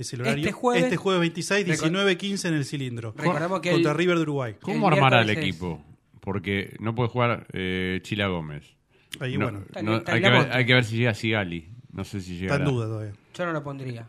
Es 0.00 0.12
el 0.14 0.22
horario. 0.22 0.38
Este 0.44 0.52
jueves- 0.52 0.84
Este 0.84 0.96
jueves 0.96 1.20
26, 1.20 1.66
Recor- 1.66 1.90
19-15 1.90 2.48
en 2.48 2.54
el 2.54 2.64
cilindro. 2.64 3.14
Recordamos 3.16 3.60
que 3.60 3.70
Contra 3.70 3.92
el- 3.92 3.98
River 3.98 4.16
de 4.16 4.22
Uruguay. 4.22 4.56
¿Cómo 4.60 4.88
armará 4.88 5.20
el 5.22 5.30
equipo? 5.30 5.84
Porque 6.20 6.74
no 6.80 6.94
puede 6.94 7.08
jugar 7.10 7.46
eh, 7.52 8.00
Chila 8.02 8.26
Gómez. 8.28 8.64
Ahí, 9.20 9.36
No, 9.36 9.44
bueno. 9.46 9.64
no, 9.82 9.96
Está 9.98 10.12
hay, 10.12 10.20
que 10.22 10.28
ver, 10.30 10.32
Tagliamonte. 10.32 10.56
hay 10.56 10.66
que 10.66 10.74
ver 10.74 10.84
si 10.84 10.96
llega 10.96 11.14
Sigali. 11.14 11.68
No 11.92 12.04
sé 12.04 12.20
si 12.20 12.32
Está 12.44 12.56
llega. 12.56 12.56
en 12.56 12.64
duda 12.64 12.86
todavía. 12.86 13.12
Yo 13.34 13.46
no 13.46 13.52
lo 13.52 13.62
pondría. 13.62 14.08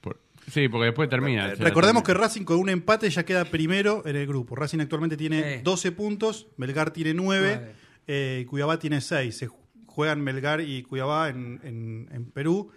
Por- 0.00 0.20
sí, 0.50 0.68
porque 0.68 0.86
después 0.86 1.08
termina. 1.08 1.54
Recordemos 1.54 2.02
que 2.02 2.12
Racing 2.14 2.42
con 2.44 2.58
un 2.58 2.68
empate 2.68 3.08
ya 3.08 3.24
queda 3.24 3.44
primero 3.44 4.02
en 4.06 4.16
el 4.16 4.26
grupo. 4.26 4.56
Racing 4.56 4.80
actualmente 4.80 5.16
tiene 5.16 5.62
12 5.62 5.92
puntos, 5.92 6.48
Melgar 6.56 6.90
tiene 6.92 7.14
9 7.14 7.54
Nueve. 7.56 7.72
eh, 8.06 8.40
y 8.42 8.44
Cuyabá 8.44 8.78
tiene 8.78 9.00
6. 9.00 9.36
Se 9.38 9.48
ju- 9.48 9.56
juegan 9.86 10.20
Melgar 10.20 10.60
y 10.60 10.82
Cuyabá 10.82 11.28
en, 11.30 11.60
en- 11.62 12.08
en 12.12 12.24
Perú. 12.26 12.70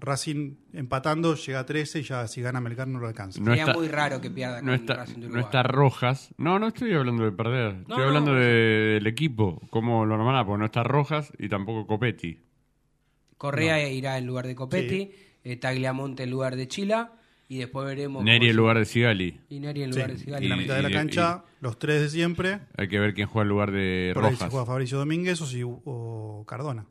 Racing 0.00 0.54
empatando 0.72 1.34
llega 1.34 1.60
a 1.60 1.66
13 1.66 1.98
y 1.98 2.02
ya 2.04 2.26
si 2.28 2.40
gana 2.40 2.60
Melgar 2.60 2.86
no 2.86 3.00
lo 3.00 3.08
alcanza. 3.08 3.42
Sería 3.42 3.66
muy 3.74 3.88
raro 3.88 4.20
que 4.20 4.30
pierda 4.30 4.62
no 4.62 4.72
está, 4.72 4.94
Racing 4.94 5.14
de 5.14 5.20
no 5.22 5.26
Uruguay. 5.26 5.44
está 5.44 5.62
Rojas. 5.64 6.34
No, 6.38 6.58
no 6.60 6.68
estoy 6.68 6.94
hablando 6.94 7.24
de 7.24 7.32
perder. 7.32 7.74
No, 7.74 7.80
estoy 7.96 8.02
hablando 8.04 8.32
no. 8.32 8.38
de- 8.38 8.46
del 8.94 9.06
equipo, 9.08 9.60
como 9.70 10.06
lo 10.06 10.16
normal, 10.16 10.46
porque 10.46 10.58
no 10.60 10.64
está 10.66 10.84
Rojas 10.84 11.32
y 11.38 11.48
tampoco 11.48 11.86
Copetti. 11.86 12.38
Correa 13.36 13.88
irá 13.90 14.18
en 14.18 14.26
lugar 14.26 14.46
de 14.46 14.54
Copetti, 14.54 15.10
eh, 15.44 15.56
Tagliamonte 15.56 16.24
en 16.24 16.30
lugar 16.30 16.56
de 16.56 16.66
Chila 16.68 17.12
y 17.48 17.58
después 17.58 17.86
veremos. 17.86 18.22
Neri 18.24 18.50
en 18.50 18.56
lugar 18.56 18.78
de 18.78 18.84
Sigali. 18.84 19.40
Y 19.48 19.60
Neri 19.60 19.82
en 19.82 19.92
Sí, 19.92 19.98
lugar 19.98 20.12
de 20.12 20.18
Sigali. 20.18 20.44
en 20.46 20.50
la 20.50 20.56
mitad 20.56 20.76
de 20.76 20.82
la 20.82 20.90
y- 20.90 20.92
cancha, 20.92 21.44
los 21.60 21.78
tres 21.78 22.02
de 22.02 22.08
siempre. 22.08 22.60
Hay 22.76 22.88
que 22.88 22.98
ver 22.98 23.14
quién 23.14 23.28
juega 23.28 23.42
en 23.44 23.48
lugar 23.48 23.70
de 23.70 24.10
Por 24.14 24.24
ahí 24.24 24.30
se 24.30 24.36
Rojas. 24.36 24.50
juega 24.50 24.66
Fabricio 24.66 24.98
Domínguez 24.98 25.40
o, 25.40 25.46
si- 25.46 25.62
o 25.64 26.44
Cardona. 26.46 26.86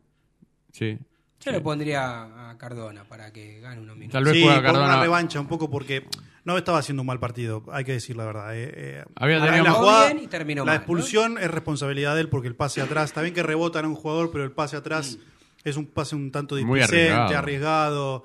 Sí. 0.72 0.98
Yo 1.39 1.51
le 1.51 1.61
pondría 1.61 2.49
a 2.49 2.57
Cardona 2.57 3.03
para 3.03 3.31
que 3.31 3.59
gane 3.61 3.80
unos 3.80 3.95
minutos. 3.95 4.14
Tal 4.14 4.23
vez 4.26 4.34
sí, 4.34 4.41
juega 4.41 4.55
por 4.57 4.65
Cardona. 4.65 4.85
una 4.88 5.01
revancha 5.01 5.39
un 5.39 5.47
poco 5.47 5.69
porque 5.69 6.05
no 6.43 6.57
estaba 6.57 6.80
haciendo 6.80 7.03
un 7.03 7.07
mal 7.07 7.19
partido, 7.19 7.64
hay 7.72 7.84
que 7.85 7.91
decir 7.93 8.15
la 8.18 8.26
verdad. 8.26 8.55
eh, 8.55 8.72
eh, 8.73 9.05
Había 9.15 9.43
tenido 9.43 9.64
la 9.64 9.72
jugada, 9.72 10.05
bien 10.14 10.23
y 10.23 10.27
terminó 10.27 10.61
la 10.61 10.65
mal, 10.65 10.76
¿no? 10.76 10.77
expulsión 10.81 11.38
es 11.38 11.51
responsabilidad 11.51 12.15
de 12.15 12.22
él 12.22 12.30
porque 12.30 12.47
el 12.47 12.55
pase 12.55 12.81
atrás, 12.81 13.05
está 13.09 13.22
bien 13.22 13.34
que 13.34 13.43
rebotan 13.43 13.85
a 13.85 13.88
un 13.88 13.95
jugador, 13.95 14.31
pero 14.31 14.43
el 14.43 14.51
pase 14.51 14.77
atrás 14.77 15.18
es 15.64 15.77
un 15.77 15.85
pase 15.85 16.15
un 16.15 16.31
tanto 16.31 16.55
displicente, 16.55 17.11
arriesgado. 17.11 17.38
arriesgado. 17.38 18.23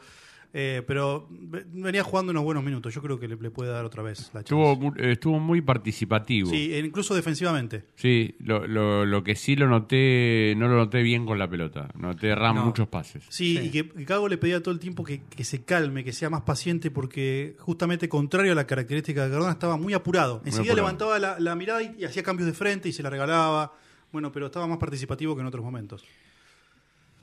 Eh, 0.54 0.82
pero 0.86 1.26
ve- 1.30 1.64
venía 1.72 2.02
jugando 2.04 2.30
unos 2.30 2.44
buenos 2.44 2.62
minutos. 2.62 2.92
Yo 2.94 3.00
creo 3.00 3.18
que 3.18 3.26
le, 3.26 3.36
le 3.36 3.50
puede 3.50 3.70
dar 3.70 3.84
otra 3.86 4.02
vez 4.02 4.30
la 4.34 4.42
chance. 4.44 4.54
Estuvo, 4.54 4.76
mu- 4.76 4.92
estuvo 4.96 5.40
muy 5.40 5.62
participativo. 5.62 6.50
Sí, 6.50 6.74
e 6.74 6.78
incluso 6.80 7.14
defensivamente. 7.14 7.84
Sí, 7.94 8.34
lo, 8.40 8.66
lo, 8.66 9.06
lo 9.06 9.24
que 9.24 9.34
sí 9.34 9.56
lo 9.56 9.66
noté, 9.66 10.54
no 10.58 10.68
lo 10.68 10.76
noté 10.76 11.02
bien 11.02 11.24
con 11.24 11.38
la 11.38 11.48
pelota. 11.48 11.88
Noté 11.94 12.28
errar 12.28 12.54
No. 12.54 12.66
muchos 12.66 12.86
pases. 12.88 13.24
Sí, 13.30 13.58
y 13.58 13.70
que, 13.70 13.88
que 13.88 14.04
Cago 14.04 14.28
le 14.28 14.36
pedía 14.36 14.62
todo 14.62 14.74
el 14.74 14.80
tiempo 14.80 15.04
que, 15.04 15.22
que 15.22 15.44
se 15.44 15.62
calme, 15.64 16.04
que 16.04 16.12
sea 16.12 16.28
más 16.28 16.42
paciente, 16.42 16.90
porque 16.90 17.56
justamente 17.58 18.08
contrario 18.08 18.52
a 18.52 18.54
la 18.54 18.66
característica 18.66 19.24
de 19.24 19.30
Cardona, 19.30 19.52
estaba 19.52 19.76
muy 19.78 19.94
apurado. 19.94 20.42
Enseguida 20.44 20.74
levantaba 20.74 21.18
la, 21.18 21.40
la 21.40 21.54
mirada 21.54 21.82
y, 21.82 21.94
y 21.98 22.04
hacía 22.04 22.22
cambios 22.22 22.46
de 22.46 22.52
frente 22.52 22.88
y 22.88 22.92
se 22.92 23.02
la 23.02 23.08
regalaba. 23.10 23.72
Bueno, 24.12 24.30
pero 24.30 24.46
estaba 24.46 24.66
más 24.66 24.76
participativo 24.76 25.34
que 25.34 25.40
en 25.40 25.46
otros 25.46 25.64
momentos. 25.64 26.04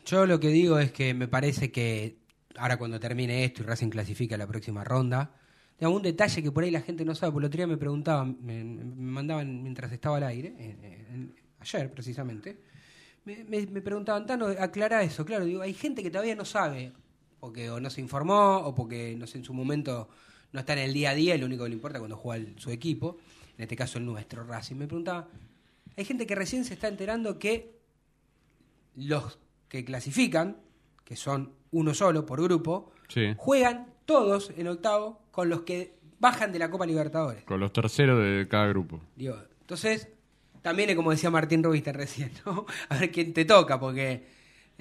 Yo 0.06 0.26
lo 0.26 0.40
que 0.40 0.48
digo 0.48 0.80
es 0.80 0.92
que 0.92 1.14
me 1.14 1.28
parece 1.28 1.72
que 1.72 2.16
ahora 2.58 2.78
cuando 2.78 3.00
termine 3.00 3.44
esto 3.46 3.62
y 3.62 3.66
Racing 3.66 3.90
clasifica 3.90 4.38
la 4.38 4.48
próxima 4.48 4.84
ronda, 4.84 5.32
digamos, 5.80 5.98
un 5.98 6.04
detalle 6.04 6.44
que 6.44 6.52
por 6.52 6.64
ahí 6.64 6.72
la 6.72 6.82
gente 6.82 7.06
no 7.06 7.16
sabe, 7.16 7.32
porque 7.32 7.46
el 7.46 7.48
otro 7.50 7.58
día 7.58 7.68
me 7.68 7.78
preguntaban, 7.78 8.38
me, 8.42 8.64
mandaban 8.64 9.64
mientras 9.64 9.92
estaba 9.92 10.18
al 10.18 10.24
aire, 10.24 10.50
en- 10.58 10.84
en- 10.84 11.36
ayer 11.60 11.92
precisamente, 11.94 12.58
me, 13.26 13.82
preguntaban, 13.82 14.26
Tano, 14.26 14.48
aclara 14.48 15.04
eso, 15.04 15.24
claro, 15.26 15.46
digo, 15.46 15.62
hay 15.62 15.74
gente 15.74 16.02
que 16.02 16.10
todavía 16.10 16.36
no 16.36 16.46
sabe, 16.46 16.92
porque 17.40 17.70
o 17.70 17.80
no 17.80 17.90
se 17.90 18.02
informó, 18.02 18.58
o 18.58 18.74
porque 18.76 19.16
no 19.18 19.28
sé, 19.28 19.38
en 19.38 19.44
su 19.46 19.54
momento 19.54 20.10
no 20.52 20.60
está 20.62 20.74
en 20.74 20.80
el 20.80 20.94
día 20.94 21.12
a 21.12 21.16
día, 21.16 21.38
lo 21.38 21.46
único 21.46 21.64
que 21.64 21.70
le 21.70 21.76
importa 21.76 22.00
cuando 22.00 22.18
juega 22.18 22.46
su 22.58 22.72
equipo, 22.72 23.18
en 23.58 23.64
este 23.64 23.76
caso 23.76 24.00
el 24.00 24.06
nuestro, 24.06 24.44
Racing, 24.44 24.76
me 24.76 24.88
preguntaba, 24.88 25.28
hay 25.96 26.06
gente 26.06 26.26
que 26.26 26.34
recién 26.36 26.66
se 26.66 26.74
está 26.74 26.88
enterando 26.88 27.38
que 27.38 27.78
los 28.96 29.38
que 29.68 29.86
clasifican, 29.86 30.58
que 31.06 31.16
son 31.16 31.52
uno 31.72 31.94
solo 31.94 32.26
por 32.26 32.42
grupo, 32.42 32.92
Sí. 33.08 33.34
juegan 33.38 33.88
todos 34.06 34.52
en 34.58 34.68
octavo 34.68 35.20
con 35.32 35.50
los 35.50 35.62
que 35.62 35.94
bajan 36.20 36.52
de 36.52 36.60
la 36.60 36.70
Copa 36.70 36.86
Libertadores. 36.86 37.44
Con 37.44 37.60
los 37.60 37.72
terceros 37.74 38.20
de 38.22 38.48
cada 38.50 38.68
grupo. 38.68 39.00
Digo, 39.16 39.38
entonces, 39.62 40.10
también 40.62 40.90
es 40.90 40.96
como 40.96 41.12
decía 41.12 41.30
Martín 41.30 41.64
Rubista 41.64 41.92
recién, 41.92 42.32
¿no? 42.46 42.66
A 42.90 42.98
ver 42.98 43.12
quién 43.12 43.34
te 43.34 43.46
toca, 43.46 43.80
porque 43.80 44.24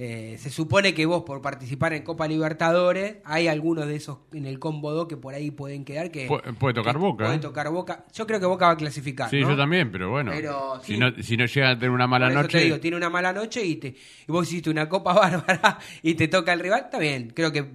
eh, 0.01 0.37
se 0.39 0.49
supone 0.51 0.95
que 0.95 1.07
vos 1.07 1.25
por 1.25 1.43
participar 1.43 1.93
en 1.93 2.05
Copa 2.05 2.29
Libertadores, 2.29 3.17
hay 3.25 3.49
algunos 3.49 3.87
de 3.89 3.97
esos 3.97 4.19
en 4.33 4.47
el 4.47 4.61
combo 4.61 4.93
2 4.93 5.09
que 5.09 5.17
por 5.17 5.35
ahí 5.35 5.51
pueden 5.51 5.85
quedar 5.85 6.13
que... 6.13 6.29
Pu- 6.29 6.55
puede 6.57 6.73
tocar 6.75 6.95
que 6.95 7.01
Boca, 7.01 7.25
Puede 7.25 7.37
¿eh? 7.37 7.41
tocar 7.41 7.69
Boca. 7.71 8.05
Yo 8.15 8.25
creo 8.27 8.39
que 8.39 8.47
Boca 8.47 8.67
va 8.67 8.73
a 8.73 8.77
clasificar, 8.77 9.29
Sí, 9.29 9.41
¿no? 9.41 9.51
yo 9.51 9.57
también, 9.57 9.91
pero 9.91 10.09
bueno. 10.11 10.31
Pero 10.33 10.81
si, 10.85 10.93
sí. 10.95 10.99
no, 10.99 11.13
si 11.21 11.37
no 11.37 11.47
llega 11.47 11.71
a 11.71 11.75
tener 11.75 11.91
una 11.91 12.07
mala 12.07 12.27
Por 12.27 12.33
eso 12.33 12.43
noche. 12.43 12.59
te 12.59 12.65
digo, 12.65 12.79
tiene 12.81 12.97
una 12.97 13.11
mala 13.11 13.33
noche 13.33 13.65
y, 13.65 13.75
te, 13.77 13.89
y 13.89 14.33
vos 14.33 14.47
hiciste 14.47 14.71
una 14.71 14.89
copa 14.89 15.13
bárbara 15.15 15.79
y 16.03 16.15
te 16.15 16.29
toca 16.29 16.53
el 16.53 16.61
rival, 16.61 16.83
está 16.85 16.99
bien, 17.01 17.33
creo 17.35 17.51
que 17.51 17.69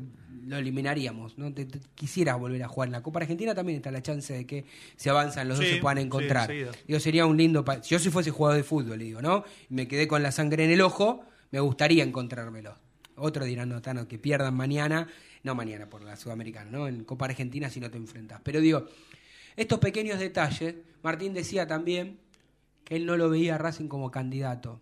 lo 0.48 0.56
eliminaríamos. 0.58 1.38
¿no? 1.38 1.54
Te, 1.54 1.66
te- 1.66 1.80
quisieras 1.96 2.40
volver 2.40 2.64
a 2.64 2.68
jugar 2.70 2.88
en 2.88 2.94
la 2.94 3.02
Copa 3.04 3.20
Argentina, 3.20 3.54
también 3.54 3.78
está 3.78 3.92
la 3.92 4.02
chance 4.02 4.34
de 4.34 4.46
que 4.46 4.64
se 4.96 5.10
avanzan, 5.10 5.48
los 5.50 5.58
dos 5.58 5.66
Sí, 5.68 5.74
se 5.76 5.82
puedan 5.82 5.98
sí, 5.98 6.04
encontrar. 6.06 6.50
enseguida. 6.52 6.72
digo, 6.88 7.00
sería 7.02 7.26
un 7.26 7.36
lindo. 7.38 7.66
yo 7.86 8.00
si 8.00 8.10
fuese 8.10 8.32
jugador 8.32 8.58
de 8.58 8.64
fútbol, 8.64 9.00
digo, 9.00 9.22
¿no? 9.22 9.44
Y 9.70 9.74
me 9.74 9.88
quedé 9.90 10.08
con 10.08 10.24
la 10.24 10.32
sangre 10.32 10.64
en 10.66 10.72
el 10.72 10.82
ojo, 10.82 11.26
me 11.54 11.60
gustaría 11.60 12.04
encontrármelo. 12.04 12.76
Otros 13.16 13.46
dirán, 13.46 13.70
no, 13.70 13.80
Tano, 13.80 14.08
que 14.08 14.18
pierdan 14.18 14.56
mañana, 14.56 15.08
no 15.44 15.54
mañana 15.54 15.88
por 15.88 16.02
la 16.02 16.16
Sudamericana, 16.16 16.72
¿no? 16.72 16.88
En 16.88 17.04
Copa 17.04 17.26
Argentina 17.26 17.70
si 17.70 17.80
no 17.80 17.92
te 17.92 17.98
enfrentas. 17.98 18.42
Pero 18.44 18.60
digo, 18.60 18.88
estos 19.56 19.78
pequeños 19.78 20.18
detalles, 20.18 20.74
Martín 21.04 21.32
decía 21.32 21.68
también 21.68 22.18
que 22.84 22.96
él 22.96 23.06
no 23.06 23.18
lo 23.18 23.30
veía 23.30 23.54
a 23.54 23.58
Racing 23.60 23.88
como 23.88 24.10
candidato. 24.10 24.82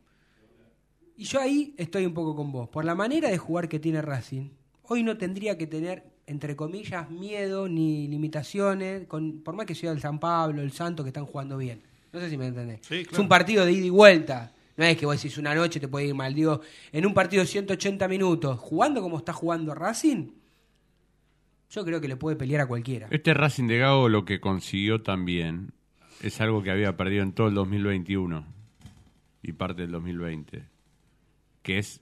Y 1.18 1.26
yo 1.26 1.42
ahí 1.42 1.76
estoy 1.78 2.06
un 2.06 2.14
poco 2.14 2.38
con 2.38 2.54
vos. 2.54 2.70
Por 2.70 2.86
la 2.86 2.96
manera 2.96 3.30
de 3.30 3.38
jugar 3.38 3.68
que 3.68 3.80
tiene 3.80 4.02
Racing, 4.02 4.52
hoy 4.84 5.04
no 5.04 5.18
tendría 5.18 5.58
que 5.58 5.68
tener, 5.68 6.06
entre 6.26 6.56
comillas, 6.56 7.10
miedo 7.10 7.68
ni 7.68 8.08
limitaciones, 8.08 9.08
con, 9.08 9.42
por 9.42 9.58
más 9.58 9.66
que 9.66 9.76
sea 9.76 9.92
el 9.92 10.00
San 10.00 10.22
Pablo, 10.22 10.62
el 10.62 10.72
Santo, 10.72 11.04
que 11.04 11.10
están 11.10 11.26
jugando 11.26 11.58
bien. 11.58 11.84
No 12.14 12.22
sé 12.22 12.30
si 12.30 12.38
me 12.38 12.48
entendés. 12.48 12.80
Sí, 12.84 13.06
Es 13.12 13.20
un 13.20 13.28
partido 13.28 13.66
de 13.66 13.74
ida 13.74 13.88
y 13.88 13.90
vuelta. 13.90 14.54
No 14.82 14.88
es 14.88 14.98
que 14.98 15.06
vos 15.06 15.16
decís 15.16 15.38
una 15.38 15.54
noche 15.54 15.80
te 15.80 15.88
puede 15.88 16.08
ir 16.08 16.16
mal. 16.16 16.34
Digo, 16.34 16.60
en 16.92 17.06
un 17.06 17.14
partido 17.14 17.44
de 17.44 17.48
180 17.48 18.08
minutos, 18.08 18.60
jugando 18.60 19.00
como 19.04 19.18
está 19.20 19.32
jugando 19.32 19.76
Racing, 19.76 20.32
yo 21.70 21.86
creo 21.86 22.02
que 22.02 22.08
le 22.08 22.16
puede 22.16 22.36
pelear 22.36 22.62
a 22.62 22.66
cualquiera. 22.66 23.08
Este 23.12 23.36
Racing 23.36 23.68
de 23.68 23.78
Gago 23.78 24.10
lo 24.10 24.26
que 24.26 24.40
consiguió 24.40 25.04
también 25.04 25.72
es 26.24 26.42
algo 26.42 26.64
que 26.64 26.72
había 26.72 26.98
perdido 26.98 27.22
en 27.22 27.34
todo 27.34 27.50
el 27.50 27.54
2021 27.54 28.44
y 29.44 29.52
parte 29.52 29.84
del 29.84 29.92
2020, 29.92 30.64
que 31.62 31.78
es 31.78 32.02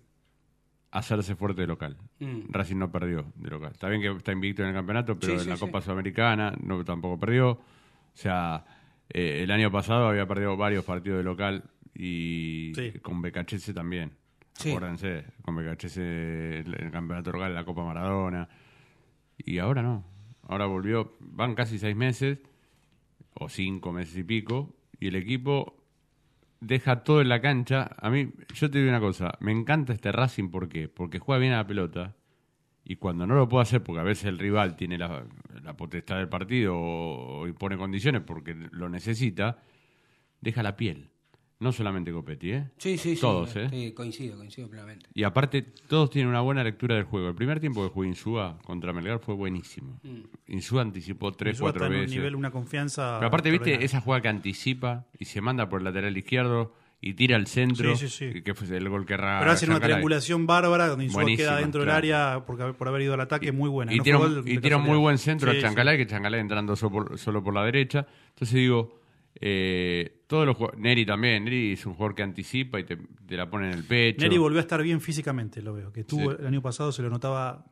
hacerse 0.92 1.36
fuerte 1.36 1.60
de 1.60 1.68
local. 1.68 1.98
Mm. 2.20 2.44
Racing 2.48 2.78
no 2.78 2.94
perdió 2.94 3.26
de 3.36 3.50
local. 3.50 3.74
Está 3.74 3.90
bien 3.90 4.02
que 4.02 4.08
está 4.10 4.32
invicto 4.32 4.62
en 4.62 4.70
el 4.70 4.74
campeonato, 4.74 5.20
pero 5.20 5.34
Sí, 5.34 5.38
en 5.40 5.44
sí, 5.44 5.50
la 5.50 5.58
sí. 5.58 5.66
Copa 5.66 5.82
Sudamericana 5.82 6.54
no 6.64 6.82
tampoco 6.86 7.20
perdió. 7.20 7.50
O 7.50 7.62
sea, 8.14 8.64
eh, 9.10 9.42
el 9.44 9.52
año 9.52 9.70
pasado 9.70 10.08
había 10.08 10.26
perdido 10.26 10.56
varios 10.56 10.86
partidos 10.86 11.18
de 11.18 11.24
local 11.26 11.66
y 11.94 12.74
con 13.00 13.22
Becachese 13.22 13.74
también. 13.74 14.12
Sí. 14.54 14.70
Acuérdense, 14.70 15.26
con 15.42 15.56
Becachese 15.56 16.60
el, 16.60 16.74
el 16.74 16.92
campeonato 16.92 17.32
local, 17.32 17.54
la 17.54 17.64
Copa 17.64 17.84
Maradona. 17.84 18.50
Y 19.38 19.58
ahora 19.60 19.82
no. 19.82 20.06
Ahora 20.48 20.66
volvió, 20.66 21.16
van 21.20 21.56
casi 21.56 21.78
seis 21.78 21.96
meses, 21.96 22.40
o 23.36 23.48
cinco 23.50 23.92
meses 23.92 24.18
y 24.18 24.24
pico, 24.24 24.76
y 25.00 25.08
el 25.08 25.16
equipo 25.16 25.78
deja 26.60 27.04
todo 27.04 27.22
en 27.22 27.30
la 27.30 27.40
cancha. 27.40 27.96
A 28.00 28.10
mí, 28.10 28.32
yo 28.54 28.70
te 28.70 28.80
digo 28.80 28.90
una 28.90 29.00
cosa, 29.00 29.32
me 29.40 29.52
encanta 29.52 29.94
este 29.94 30.12
Racing, 30.12 30.50
¿por 30.50 30.68
qué? 30.68 30.90
Porque 30.90 31.20
juega 31.20 31.40
bien 31.40 31.54
a 31.54 31.58
la 31.58 31.68
pelota, 31.68 32.16
y 32.84 32.96
cuando 32.96 33.28
no 33.28 33.36
lo 33.36 33.48
puede 33.48 33.62
hacer, 33.62 33.84
porque 33.84 34.02
a 34.02 34.04
veces 34.04 34.26
el 34.26 34.40
rival 34.40 34.76
tiene 34.76 34.98
la, 34.98 35.24
la 35.62 35.78
potestad 35.78 36.18
del 36.18 36.28
partido 36.28 36.76
o, 36.76 37.42
o 37.42 37.48
impone 37.48 37.78
condiciones 37.78 38.24
porque 38.24 38.56
lo 38.56 38.90
necesita, 38.90 39.62
deja 40.42 40.64
la 40.64 40.76
piel. 40.76 41.12
No 41.60 41.74
solamente 41.74 42.12
Copetti, 42.14 42.52
¿eh? 42.54 42.70
Sí, 42.78 42.98
sí, 42.98 43.16
sí. 43.16 43.22
Todos, 43.22 43.54
¿eh? 43.58 43.68
Sí, 43.70 43.92
coincido, 43.92 44.38
coincido 44.38 44.70
plenamente. 44.70 45.08
Y 45.14 45.24
aparte, 45.24 45.62
todos 45.62 46.10
tienen 46.10 46.30
una 46.30 46.40
buena 46.40 46.64
lectura 46.64 46.96
del 46.96 47.04
juego. 47.04 47.28
El 47.28 47.36
primer 47.36 47.60
tiempo 47.60 47.84
que 47.84 47.90
jugó 47.90 48.06
Insúa 48.06 48.58
contra 48.64 48.94
Melgar 48.94 49.20
fue 49.20 49.36
buenísimo. 49.36 50.00
Mm. 50.04 50.20
Insúa 50.54 50.84
anticipó 50.84 51.34
tres, 51.34 51.56
Insúa 51.56 51.66
cuatro 51.66 51.84
está 51.84 51.88
en 51.94 52.00
un 52.00 52.06
veces. 52.06 52.16
nivel, 52.18 52.36
una 52.36 52.52
confianza 52.52 53.18
Pero 53.20 53.28
aparte, 53.28 53.52
¿viste 53.52 53.84
esa 53.84 54.00
jugada 54.00 54.22
que 54.22 54.30
anticipa 54.30 55.06
y 55.20 55.26
se 55.26 55.42
manda 55.42 55.68
por 55.68 55.82
el 55.82 55.84
lateral 55.84 56.16
izquierdo 56.18 56.74
y 57.02 57.16
tira 57.16 57.36
al 57.36 57.48
centro? 57.48 57.94
Sí, 57.98 58.08
sí, 58.08 58.32
sí. 58.34 58.42
Que 58.42 58.54
fue 58.54 58.66
el 58.78 58.88
gol 58.88 59.06
que 59.06 59.16
erra 59.16 59.40
Pero 59.40 59.52
hacen 59.52 59.70
una 59.70 59.82
triangulación 59.82 60.48
bárbara 60.48 60.88
donde 60.88 61.04
Insúa 61.06 61.24
Buenísima, 61.24 61.50
queda 61.50 61.58
dentro 61.60 61.84
claro. 61.84 62.02
del 62.02 62.14
área 62.14 62.46
por, 62.46 62.76
por 62.78 62.88
haber 62.88 63.02
ido 63.02 63.16
al 63.16 63.22
ataque 63.22 63.52
muy 63.52 63.70
buena. 63.70 63.94
Y 63.94 63.98
No 63.98 64.04
tira, 64.06 64.18
un- 64.18 64.24
gol 64.24 64.46
de 64.46 64.54
y 64.54 64.58
tira 64.60 64.78
un 64.78 64.84
muy 64.84 64.98
buen 64.98 65.18
centro 65.18 65.52
Sí, 65.52 65.58
a 65.58 65.60
sí. 65.60 65.66
Chancalay, 65.68 65.98
que 65.98 66.08
Chancalay 66.08 66.40
entrando 66.40 66.78
solo 66.78 66.92
por, 66.92 67.18
solo 67.20 67.44
por 67.44 67.54
la 67.54 67.66
derecha. 67.66 68.08
Entonces 68.30 68.56
digo, 68.56 68.99
eh, 69.36 70.24
todos 70.28 70.46
los 70.46 70.58
Neri 70.78 71.06
también, 71.06 71.44
Neri 71.46 71.74
es 71.74 71.86
un 71.86 71.94
jugador 71.94 72.16
que 72.16 72.24
anticipa 72.24 72.80
y 72.80 72.84
te, 72.84 72.98
te 72.98 73.36
la 73.38 73.50
pone 73.50 73.68
en 73.68 73.74
el 73.78 73.84
pecho. 73.84 74.22
Neri 74.22 74.38
volvió 74.38 74.60
a 74.60 74.62
estar 74.62 74.82
bien 74.84 75.02
físicamente, 75.02 75.62
lo 75.62 75.74
veo. 75.74 75.92
Que 75.92 76.04
tuvo 76.04 76.32
Sí. 76.32 76.38
el 76.40 76.48
año 76.48 76.62
pasado, 76.62 76.92
se 76.92 77.02
lo 77.02 77.10
notaba 77.10 77.66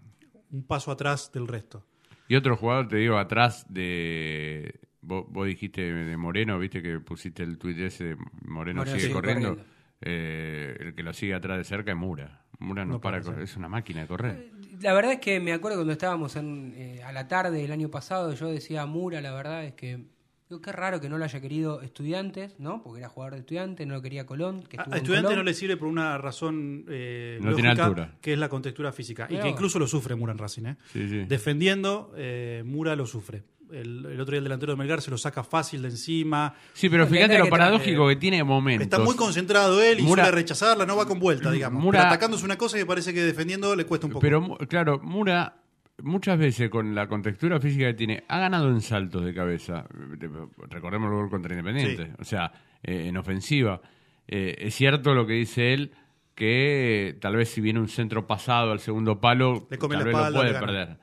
un 0.52 0.64
paso 0.64 0.92
atrás 0.92 1.32
del 1.34 1.48
resto. 1.48 1.86
Y 2.30 2.36
otro 2.36 2.56
jugador, 2.58 2.88
te 2.88 2.98
digo, 2.98 3.18
atrás 3.18 3.66
de. 3.74 4.80
Vos, 5.02 5.26
vos 5.30 5.48
dijiste 5.48 5.82
de 5.82 6.18
Moreno, 6.18 6.60
viste 6.60 6.82
que 6.82 7.00
pusiste 7.00 7.44
el 7.44 7.58
tuit 7.58 7.78
ese 7.80 8.04
de 8.04 8.16
Moreno, 8.42 8.80
Moreno 8.80 8.86
sigue 8.86 9.00
sigue 9.02 9.14
corriendo. 9.14 9.50
corriendo. 9.50 9.72
Eh, 10.02 10.76
el 10.80 10.94
que 10.96 11.02
lo 11.04 11.14
sigue 11.14 11.34
atrás 11.34 11.58
de 11.58 11.64
cerca 11.64 11.92
es 11.92 11.98
Mura. 11.98 12.44
Mura 12.60 12.84
no, 12.86 12.94
No 12.94 13.02
para, 13.02 13.22
correr, 13.22 13.44
es 13.44 13.56
una 13.56 13.70
máquina 13.70 14.02
de 14.02 14.08
correr. 14.08 14.52
La 14.82 14.94
verdad 14.94 15.14
es 15.14 15.20
que 15.20 15.40
me 15.40 15.54
acuerdo 15.54 15.78
cuando 15.78 15.94
estábamos 15.94 16.36
en, 16.36 16.74
eh, 16.76 17.02
a 17.04 17.12
la 17.14 17.28
tarde 17.28 17.62
del 17.62 17.72
año 17.72 17.90
pasado, 17.90 18.34
yo 18.34 18.48
decía 18.50 18.86
Mura, 18.86 19.22
la 19.22 19.32
verdad 19.34 19.64
es 19.66 19.74
que 19.74 20.06
digo, 20.50 20.62
qué 20.62 20.72
raro 20.72 21.02
que 21.02 21.10
no 21.10 21.18
lo 21.18 21.24
haya 21.26 21.42
querido 21.42 21.82
estudiantes, 21.82 22.56
¿no? 22.60 22.82
Porque 22.84 23.00
era 23.00 23.10
jugador 23.10 23.34
de 23.34 23.40
estudiantes, 23.40 23.86
no 23.88 23.96
lo 23.96 24.02
quería 24.02 24.26
Colón. 24.26 24.64
Que 24.64 24.78
A 24.78 24.82
estuvo 24.84 24.94
a 24.94 24.98
en 24.98 25.04
estudiante 25.04 25.26
Colón. 25.28 25.40
no 25.40 25.44
le 25.44 25.54
sirve 25.54 25.78
por 25.78 25.88
una 25.88 26.18
razón 26.18 26.86
eh, 26.90 27.38
No 27.42 27.54
tiene 27.54 27.70
lógica, 27.70 27.86
altura. 27.86 28.16
que 28.22 28.34
es 28.34 28.40
la 28.40 28.50
contextura 28.50 28.92
física. 28.92 29.28
Y 29.30 29.38
que 29.40 29.50
incluso 29.50 29.78
lo 29.80 29.88
sufre 29.88 30.16
Mura 30.16 30.32
en 30.34 30.38
Racing. 30.38 30.66
¿eh? 30.66 30.76
Sí, 30.94 31.08
sí. 31.10 31.26
Defendiendo, 31.26 32.14
eh, 32.18 32.64
Mura 32.66 32.96
lo 32.96 33.06
sufre. 33.06 33.44
El, 33.70 34.06
el 34.06 34.22
otro 34.22 34.32
día 34.32 34.38
el 34.38 34.46
delantero 34.46 34.72
de 34.72 34.78
Melgar 34.78 35.02
se 35.02 35.12
lo 35.12 35.18
saca 35.18 35.44
fácil 35.44 35.82
de 35.82 35.90
encima. 35.90 36.54
Sí, 36.72 36.88
pero 36.88 37.06
fíjate 37.06 37.38
lo 37.38 37.44
que 37.44 37.50
paradójico 37.50 38.08
que 38.08 38.16
tiene 38.16 38.42
momentos. 38.42 38.86
Está 38.86 39.00
muy 39.00 39.18
concentrado 39.18 39.84
él 39.84 40.00
y 40.00 40.04
Mura- 40.04 40.24
suele 40.24 40.38
rechazarla, 40.38 40.86
no 40.86 40.96
va 40.96 41.06
con 41.06 41.20
vuelta, 41.20 41.52
digamos. 41.52 41.84
Mura- 41.84 42.00
Pero 42.00 42.08
atacándose 42.10 42.46
una 42.46 42.58
cosa 42.58 42.78
y 42.78 42.80
me 42.80 42.86
parece 42.86 43.14
que 43.14 43.22
defendiendo 43.24 43.76
le 43.76 43.86
cuesta 43.86 44.08
un 44.08 44.14
poco. 44.14 44.22
Pero 44.22 44.58
claro, 44.70 45.02
Mura 45.04 45.58
muchas 46.04 46.38
veces 46.38 46.70
con 46.70 46.94
la 46.96 47.08
contextura 47.08 47.60
física 47.60 47.88
que 47.88 47.94
tiene, 47.94 48.24
ha 48.28 48.40
ganado 48.40 48.70
en 48.70 48.82
saltos 48.82 49.24
de 49.26 49.34
cabeza. 49.34 49.86
Eh, 50.22 50.30
Recordemos 50.70 51.10
el 51.10 51.16
gol 51.18 51.30
contra 51.30 51.54
Independiente. 51.58 52.06
Sí. 52.06 52.12
O 52.20 52.24
sea, 52.24 52.52
eh, 52.84 53.08
en 53.08 53.18
ofensiva. 53.18 53.82
Eh, 54.28 54.56
es 54.60 54.76
cierto 54.76 55.14
lo 55.14 55.26
que 55.26 55.34
dice 55.34 55.74
él, 55.74 55.92
que 56.36 57.18
tal 57.20 57.36
vez 57.36 57.50
si 57.50 57.62
viene 57.62 57.80
un 57.80 57.88
centro 57.88 58.28
pasado 58.28 58.72
al 58.72 58.80
segundo 58.80 59.20
palo, 59.20 59.68
tal 59.70 59.80
vez 59.80 60.08
espalda, 60.08 60.30
lo 60.30 60.36
puede 60.36 60.54
perder. 60.60 60.98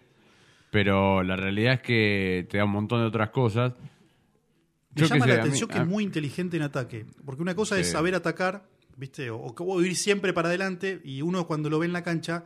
Pero 0.71 1.23
la 1.23 1.37
realidad 1.37 1.75
es 1.75 1.81
que 1.83 2.47
te 2.51 2.59
da 2.59 2.65
un 2.65 2.71
montón 2.73 3.01
de 3.01 3.07
otras 3.07 3.31
cosas. 3.31 3.73
Me 4.95 5.03
Yo 5.03 5.07
llama 5.07 5.25
sé, 5.25 5.29
la 5.31 5.35
mí- 5.37 5.41
atención 5.41 5.69
que 5.71 5.79
es 5.79 5.87
muy 5.87 6.05
inteligente 6.05 6.57
en 6.57 6.63
ataque. 6.65 7.07
Porque 7.25 7.43
una 7.43 7.55
cosa 7.55 7.79
es 7.79 7.91
saber 7.91 8.15
atacar, 8.15 8.65
¿viste? 8.97 9.31
O, 9.31 9.39
o 9.57 9.83
ir 9.83 9.97
siempre 9.97 10.33
para 10.33 10.49
adelante. 10.49 11.01
Y 11.05 11.23
uno 11.23 11.47
cuando 11.47 11.69
lo 11.71 11.79
ve 11.81 11.87
en 11.87 11.93
la 11.93 12.03
cancha, 12.03 12.45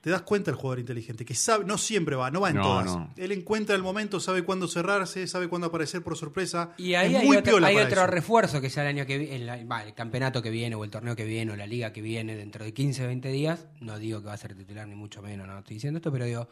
te 0.00 0.10
das 0.10 0.22
cuenta 0.22 0.50
el 0.50 0.56
jugador 0.56 0.78
inteligente. 0.78 1.24
Que 1.24 1.34
sabe, 1.34 1.64
no 1.64 1.76
siempre 1.76 2.14
va, 2.16 2.30
no 2.30 2.40
va 2.40 2.50
en 2.50 2.56
No, 2.56 2.62
todas. 2.62 2.86
no. 2.86 3.12
Él 3.16 3.32
encuentra 3.32 3.74
el 3.74 3.82
momento, 3.82 4.20
sabe 4.20 4.42
cuándo 4.44 4.68
cerrarse, 4.68 5.26
sabe 5.26 5.48
cuándo 5.48 5.66
aparecer 5.66 6.02
por 6.02 6.16
sorpresa. 6.16 6.72
Y 6.76 6.94
ahí 6.94 7.14
es 7.14 7.20
hay 7.20 7.26
muy 7.26 7.36
otro, 7.38 7.52
piola 7.52 7.66
hay 7.66 7.74
para 7.76 7.86
otro 7.88 8.06
refuerzo 8.06 8.60
que 8.60 8.70
sea 8.70 8.84
el 8.84 8.90
año 8.90 9.06
que 9.06 9.18
vi- 9.18 9.30
el, 9.30 9.70
va, 9.70 9.82
el 9.84 9.94
campeonato 9.94 10.40
que 10.40 10.50
viene 10.50 10.76
o 10.76 10.84
el 10.84 10.90
torneo 10.90 11.16
que 11.16 11.24
viene 11.24 11.50
o 11.52 11.56
la 11.56 11.66
liga 11.66 11.92
que 11.92 12.00
viene 12.00 12.36
dentro 12.36 12.64
de 12.64 12.72
15 12.72 13.06
20 13.06 13.28
días. 13.30 13.66
No 13.80 13.98
digo 13.98 14.20
que 14.20 14.26
va 14.28 14.34
a 14.34 14.38
ser 14.38 14.54
titular 14.54 14.86
ni 14.86 14.94
mucho 14.94 15.20
menos, 15.20 15.46
no 15.48 15.58
estoy 15.58 15.74
diciendo 15.74 15.98
esto, 15.98 16.12
pero 16.12 16.24
digo, 16.26 16.48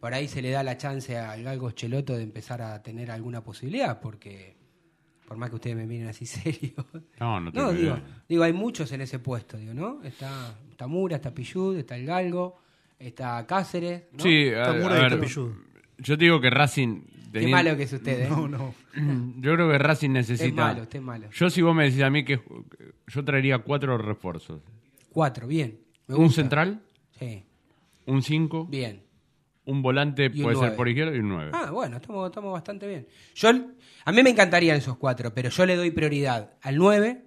por 0.00 0.12
ahí 0.14 0.26
se 0.28 0.42
le 0.42 0.50
da 0.50 0.62
la 0.62 0.76
chance 0.76 1.16
al 1.16 1.42
Galgo 1.44 1.70
Cheloto 1.70 2.16
de 2.16 2.22
empezar 2.24 2.62
a 2.62 2.82
tener 2.82 3.10
alguna 3.12 3.42
posibilidad, 3.44 4.00
porque 4.00 4.56
por 5.26 5.36
más 5.36 5.50
que 5.50 5.56
ustedes 5.56 5.76
me 5.76 5.86
miren 5.86 6.08
así 6.08 6.26
serio. 6.26 6.72
No, 7.20 7.38
no 7.40 7.52
tengo 7.52 7.66
No, 7.66 7.72
digo, 7.72 7.98
digo, 8.28 8.42
hay 8.42 8.52
muchos 8.52 8.90
en 8.92 9.02
ese 9.02 9.18
puesto, 9.20 9.56
digo, 9.56 9.74
¿no? 9.74 10.02
Está, 10.02 10.56
está 10.70 10.86
Mura, 10.88 11.16
está 11.16 11.32
Pillud, 11.32 11.76
está 11.76 11.96
el 11.96 12.06
Galgo, 12.06 12.58
está 12.98 13.46
Cáceres. 13.46 14.04
¿no? 14.12 14.22
Sí, 14.22 14.48
a, 14.48 14.62
Está 14.62 14.72
Mura 14.74 14.94
a 14.94 14.98
y 14.98 15.10
ver, 15.18 15.28
yo 15.98 16.16
te 16.18 16.24
digo 16.24 16.40
que 16.40 16.50
Racing... 16.50 17.02
Qué 17.32 17.46
malo 17.46 17.76
que 17.76 17.82
es 17.82 17.92
usted, 17.92 18.22
¿eh? 18.22 18.28
No, 18.30 18.48
no. 18.48 18.74
Yo 19.40 19.54
creo 19.54 19.70
que 19.70 19.76
Racing 19.78 20.10
necesita... 20.10 20.46
Es 20.46 20.54
malo, 20.54 20.82
usted 20.82 20.98
es 20.98 21.04
malo. 21.04 21.28
Yo 21.30 21.50
si 21.50 21.60
vos 21.60 21.74
me 21.74 21.84
decís 21.84 22.02
a 22.02 22.08
mí 22.10 22.24
que 22.24 22.40
yo 23.06 23.22
traería 23.24 23.58
cuatro 23.58 23.98
refuerzos. 23.98 24.62
Cuatro, 25.10 25.46
bien. 25.46 25.78
Me 26.06 26.14
Un 26.16 26.24
gusta. 26.24 26.40
central, 26.42 26.80
Sí, 27.18 27.44
un 28.06 28.22
5, 28.22 28.64
bien. 28.66 29.02
un 29.66 29.82
volante 29.82 30.28
un 30.28 30.32
puede 30.42 30.54
ser 30.56 30.62
nueve. 30.62 30.76
por 30.76 30.88
izquierda 30.88 31.14
y 31.14 31.18
un 31.18 31.28
9. 31.28 31.50
Ah, 31.52 31.70
bueno, 31.70 31.96
estamos, 31.98 32.26
estamos 32.28 32.52
bastante 32.52 32.86
bien. 32.88 33.06
Yo, 33.34 33.50
a 33.50 34.12
mí 34.12 34.22
me 34.22 34.30
encantarían 34.30 34.76
esos 34.78 34.96
cuatro, 34.96 35.34
pero 35.34 35.50
yo 35.50 35.66
le 35.66 35.76
doy 35.76 35.90
prioridad 35.90 36.54
al 36.62 36.76
9, 36.76 37.24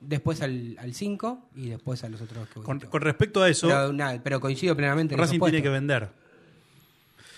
después 0.00 0.40
al, 0.42 0.76
al 0.78 0.94
5 0.94 1.50
y 1.54 1.68
después 1.68 2.02
a 2.04 2.08
los 2.08 2.20
otros 2.20 2.48
que 2.48 2.54
voy 2.60 2.64
Con, 2.64 2.80
con 2.80 3.02
respecto 3.02 3.42
a 3.42 3.48
eso, 3.48 3.68
pero, 3.68 3.92
nada, 3.92 4.20
pero 4.22 4.40
coincido 4.40 4.76
plenamente 4.76 5.14
en 5.14 5.20
Racing 5.20 5.36
esos 5.36 5.50
tiene 5.50 5.62
que 5.62 5.68
vender. 5.68 6.10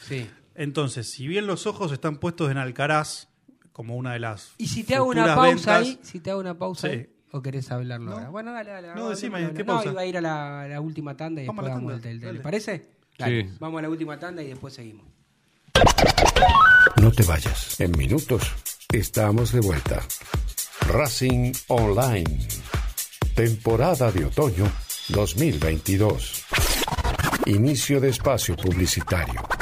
Sí. 0.08 0.28
Entonces, 0.54 1.10
si 1.10 1.26
bien 1.26 1.46
los 1.46 1.66
ojos 1.66 1.92
están 1.92 2.18
puestos 2.18 2.50
en 2.50 2.58
Alcaraz, 2.58 3.28
como 3.72 3.96
una 3.96 4.12
de 4.12 4.18
las. 4.20 4.52
Y 4.58 4.68
si 4.68 4.84
te 4.84 4.94
hago 4.96 5.06
una 5.06 5.34
pausa 5.34 5.48
ventas, 5.48 5.68
ahí, 5.80 5.98
si 6.02 6.20
te 6.20 6.30
hago 6.30 6.40
una 6.40 6.58
pausa 6.58 6.88
Sí. 6.88 6.94
ahí, 6.94 7.08
¿o 7.30 7.40
querés 7.42 7.70
hablarlo 7.70 8.12
ahora? 8.12 8.28
Bueno, 8.28 8.52
dale, 8.52 8.70
dale. 8.70 8.94
No, 8.94 9.10
decime, 9.10 9.40
dale, 9.42 9.54
¿qué 9.54 9.64
no, 9.64 9.74
pausa? 9.74 9.90
iba 9.90 10.00
a 10.02 10.06
ir 10.06 10.18
a 10.18 10.20
la, 10.20 10.80
última 10.80 11.16
tanda 11.16 11.42
y 11.42 11.46
Vamos 11.46 11.64
a 11.64 11.68
después 11.68 11.84
vamos 12.02 12.02
dale. 12.20 12.32
¿Le 12.34 12.40
parece? 12.40 12.86
Dale, 13.18 13.44
Sí. 13.48 13.56
vamos 13.58 13.78
a 13.78 13.82
la 13.82 13.88
última 13.88 14.18
tanda 14.18 14.42
y 14.42 14.48
después 14.48 14.74
seguimos. 14.74 15.06
No 17.00 17.10
te 17.10 17.22
vayas. 17.24 17.80
En 17.80 17.92
minutos 17.92 18.42
estamos 18.92 19.52
de 19.52 19.60
vuelta. 19.60 20.02
Racing 20.88 21.52
Online. 21.68 22.38
Temporada 23.34 24.10
de 24.10 24.24
otoño 24.26 24.70
2022. 25.08 26.44
Inicio 27.46 28.00
de 28.00 28.08
espacio 28.10 28.56
publicitario. 28.56 29.61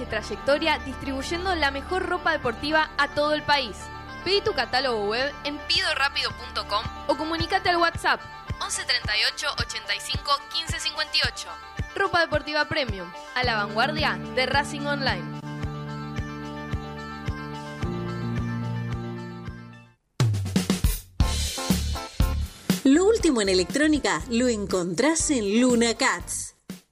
trayectoria 0.11 0.77
distribuyendo 0.79 1.55
la 1.55 1.71
mejor 1.71 2.07
ropa 2.07 2.33
deportiva 2.33 2.91
a 2.97 3.07
todo 3.15 3.33
el 3.33 3.41
país. 3.41 3.77
Pedí 4.23 4.41
tu 4.41 4.53
catálogo 4.53 5.05
web 5.09 5.33
en 5.45 5.57
pidorapido.com 5.57 6.85
o 7.07 7.17
comunícate 7.17 7.69
al 7.69 7.77
WhatsApp 7.77 8.21
11 8.59 8.83
38 8.83 9.47
85 9.59 10.31
15 10.53 10.79
58. 10.79 11.47
Ropa 11.95 12.19
deportiva 12.19 12.65
premium, 12.65 13.11
a 13.35 13.43
la 13.43 13.55
vanguardia 13.55 14.19
de 14.35 14.45
Racing 14.45 14.81
Online. 14.81 15.41
Lo 22.83 23.05
último 23.05 23.41
en 23.41 23.49
electrónica 23.49 24.21
lo 24.29 24.47
encontrás 24.47 25.31
en 25.31 25.61
Luna 25.61 25.95
Cats. 25.95 26.50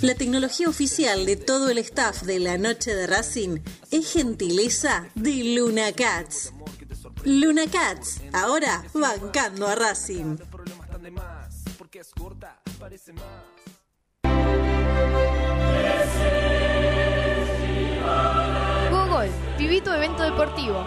La 0.00 0.14
tecnología 0.14 0.68
oficial 0.68 1.26
de 1.26 1.34
todo 1.34 1.70
el 1.70 1.78
staff 1.78 2.22
de 2.22 2.38
la 2.38 2.56
noche 2.56 2.94
de 2.94 3.08
Racing 3.08 3.58
es 3.90 4.12
gentileza 4.12 5.08
de 5.16 5.56
Luna 5.56 5.92
Cats. 5.92 6.52
Luna 7.24 7.62
Cats, 7.66 8.20
ahora 8.32 8.84
bancando 8.94 9.66
a 9.66 9.74
Racing. 9.74 10.36
Google, 18.90 19.30
viví 19.58 19.80
tu 19.80 19.90
evento 19.90 20.22
deportivo, 20.22 20.86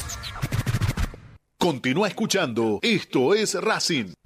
Continúa 1.61 2.07
escuchando. 2.07 2.79
Esto 2.81 3.35
es 3.35 3.53
Racing. 3.53 4.20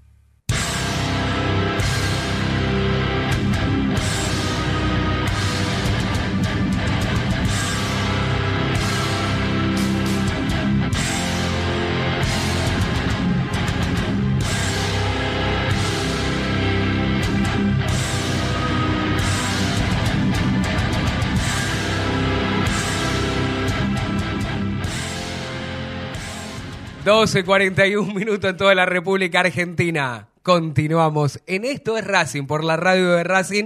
12.41 27.05 28.15
minutos 28.15 28.49
en 28.49 28.57
toda 28.57 28.73
la 28.73 28.87
República 28.87 29.41
Argentina. 29.41 30.27
Continuamos. 30.41 31.39
En 31.45 31.63
esto 31.63 31.99
es 31.99 32.03
Racing, 32.03 32.47
por 32.47 32.63
la 32.63 32.77
radio 32.77 33.11
de 33.11 33.23
Racing. 33.23 33.65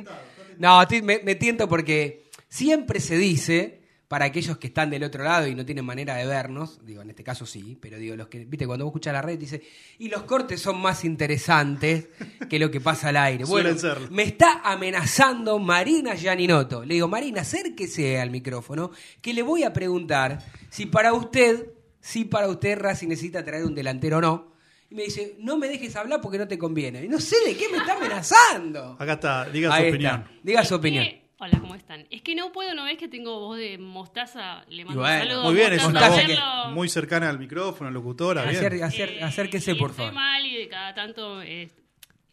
No, 0.57 0.81
me, 1.03 1.21
me 1.23 1.35
tiento 1.35 1.69
porque 1.69 2.25
siempre 2.49 2.99
se 2.99 3.17
dice, 3.17 3.79
para 4.09 4.25
aquellos 4.25 4.57
que 4.57 4.67
están 4.67 4.89
del 4.89 5.05
otro 5.05 5.23
lado 5.23 5.47
y 5.47 5.55
no 5.55 5.65
tienen 5.65 5.85
manera 5.85 6.15
de 6.15 6.25
vernos, 6.25 6.85
digo, 6.85 7.01
en 7.01 7.11
este 7.11 7.23
caso 7.23 7.45
sí, 7.45 7.77
pero 7.79 7.97
digo, 7.97 8.17
los 8.17 8.27
que, 8.27 8.43
viste, 8.43 8.67
cuando 8.67 8.83
vos 8.83 8.91
escuchas 8.91 9.13
la 9.13 9.21
red, 9.21 9.39
dice, 9.39 9.61
y 9.99 10.09
los 10.09 10.23
cortes 10.23 10.59
son 10.59 10.81
más 10.81 11.05
interesantes 11.05 12.09
que 12.49 12.59
lo 12.59 12.69
que 12.69 12.81
pasa 12.81 13.07
al 13.07 13.15
aire. 13.15 13.45
Bueno, 13.45 13.69
Suelen 13.69 13.79
serlo. 13.79 14.07
me 14.11 14.23
está 14.23 14.59
amenazando 14.65 15.59
Marina 15.59 16.13
Gianinoto. 16.15 16.83
Le 16.83 16.95
digo, 16.95 17.07
Marina, 17.07 17.43
acérquese 17.43 18.19
al 18.19 18.31
micrófono, 18.31 18.91
que 19.21 19.33
le 19.33 19.43
voy 19.43 19.63
a 19.63 19.71
preguntar 19.71 20.39
si 20.69 20.87
para 20.87 21.13
usted, 21.13 21.78
si 21.99 22.25
para 22.25 22.47
usted 22.47 22.77
Racing 22.79 23.07
necesita 23.09 23.43
traer 23.43 23.65
un 23.65 23.75
delantero 23.75 24.17
o 24.17 24.21
no. 24.21 24.53
Y 24.91 24.95
me 24.95 25.03
dice, 25.03 25.35
no 25.39 25.57
me 25.57 25.67
dejes 25.67 25.95
hablar 25.95 26.19
porque 26.21 26.37
no 26.39 26.47
te 26.47 26.57
conviene. 26.57 27.03
Y 27.05 27.07
no 27.07 27.19
sé 27.19 27.35
de 27.45 27.55
qué 27.55 27.69
me 27.69 27.77
está 27.77 27.95
amenazando. 27.95 28.95
Acá 28.99 29.13
está, 29.13 29.45
diga 29.49 29.73
Ahí 29.73 29.81
su 29.91 29.95
está. 29.95 30.15
opinión. 30.15 30.39
Diga 30.43 30.65
su 30.65 30.75
opinión. 30.75 31.03
Eh, 31.05 31.15
Hola, 31.41 31.57
¿cómo 31.61 31.73
están? 31.75 32.05
Es 32.09 32.21
que 32.21 32.35
no 32.35 32.51
puedo, 32.51 32.73
¿no 32.75 32.83
ves 32.83 32.97
que 32.97 33.07
tengo 33.07 33.39
voz 33.39 33.57
de 33.57 33.77
mostaza? 33.77 34.65
Le 34.67 34.83
mando 34.83 34.99
bueno, 34.99 35.15
un 35.23 35.27
saludo 35.29 35.43
Muy 35.45 35.53
bien, 35.55 35.71
es 35.73 35.85
una 35.85 36.09
voz 36.09 36.17
Hacerlo- 36.19 36.71
muy 36.73 36.89
cercana 36.89 37.29
al 37.29 37.39
micrófono, 37.39 37.89
locutora. 37.91 38.43
Acer- 38.43 38.71
bien. 38.73 38.83
acer- 38.83 39.23
acérquese, 39.23 39.75
por 39.75 39.91
Estoy 39.91 40.07
favor. 40.07 40.13
mal 40.15 40.45
y 40.45 40.57
de 40.57 40.67
cada 40.67 40.93
tanto 40.93 41.41
eh, 41.41 41.69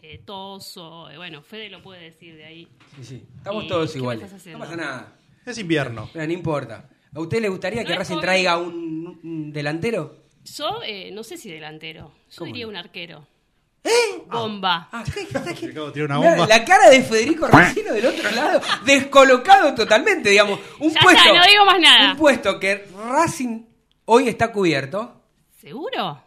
eh, 0.02 0.18
toso. 0.24 1.08
eh, 1.10 1.16
Bueno, 1.18 1.40
Fede 1.42 1.68
lo 1.70 1.82
puede 1.82 2.00
decir 2.02 2.34
de 2.36 2.46
ahí. 2.46 2.68
Sí, 2.96 3.04
sí. 3.04 3.22
Estamos 3.36 3.64
Eh, 3.64 3.68
todos 3.68 3.92
¿qué 3.92 3.98
me 3.98 4.02
iguales. 4.02 4.46
No 4.46 4.58
pasa 4.58 4.76
nada. 4.76 5.12
Es 5.44 5.58
invierno. 5.58 6.10
Pero 6.12 6.26
no 6.26 6.32
importa. 6.32 6.88
¿A 7.16 7.20
usted 7.20 7.40
le 7.40 7.48
gustaría 7.48 7.82
No 7.82 7.88
que 7.88 7.94
Racing 7.96 8.14
joven. 8.14 8.24
traiga 8.26 8.56
un, 8.58 9.18
un 9.24 9.52
delantero? 9.52 10.16
Yo 10.44 10.80
eh, 10.86 11.10
no 11.12 11.24
sé 11.24 11.36
si 11.36 11.50
delantero. 11.50 12.12
Yo 12.30 12.36
¿Cómo 12.38 12.46
diría 12.46 12.64
no? 12.66 12.70
un 12.70 12.76
arquero. 12.76 13.26
¿Eh? 13.82 14.22
Bomba. 14.30 14.88
Ah, 14.92 15.04
tirar 15.92 16.06
una 16.06 16.18
bomba. 16.18 16.46
La 16.48 16.64
cara 16.64 16.90
de 16.90 17.02
Federico 17.02 17.46
Racino 17.46 17.92
del 17.94 18.06
otro 18.06 18.30
lado, 18.32 18.60
descolocado 18.84 19.74
totalmente, 19.74 20.30
digamos. 20.30 20.58
Un 20.80 20.90
Ya 20.92 21.00
puesto, 21.00 21.22
está, 21.22 21.38
no 21.38 21.46
digo 21.46 21.64
más 21.64 21.80
nada. 21.80 22.10
Un 22.12 22.16
puesto 22.18 22.58
que 22.60 22.84
Racing 23.08 23.62
hoy 24.06 24.28
está 24.28 24.50
cubierto. 24.52 25.22
¿Seguro? 25.60 26.20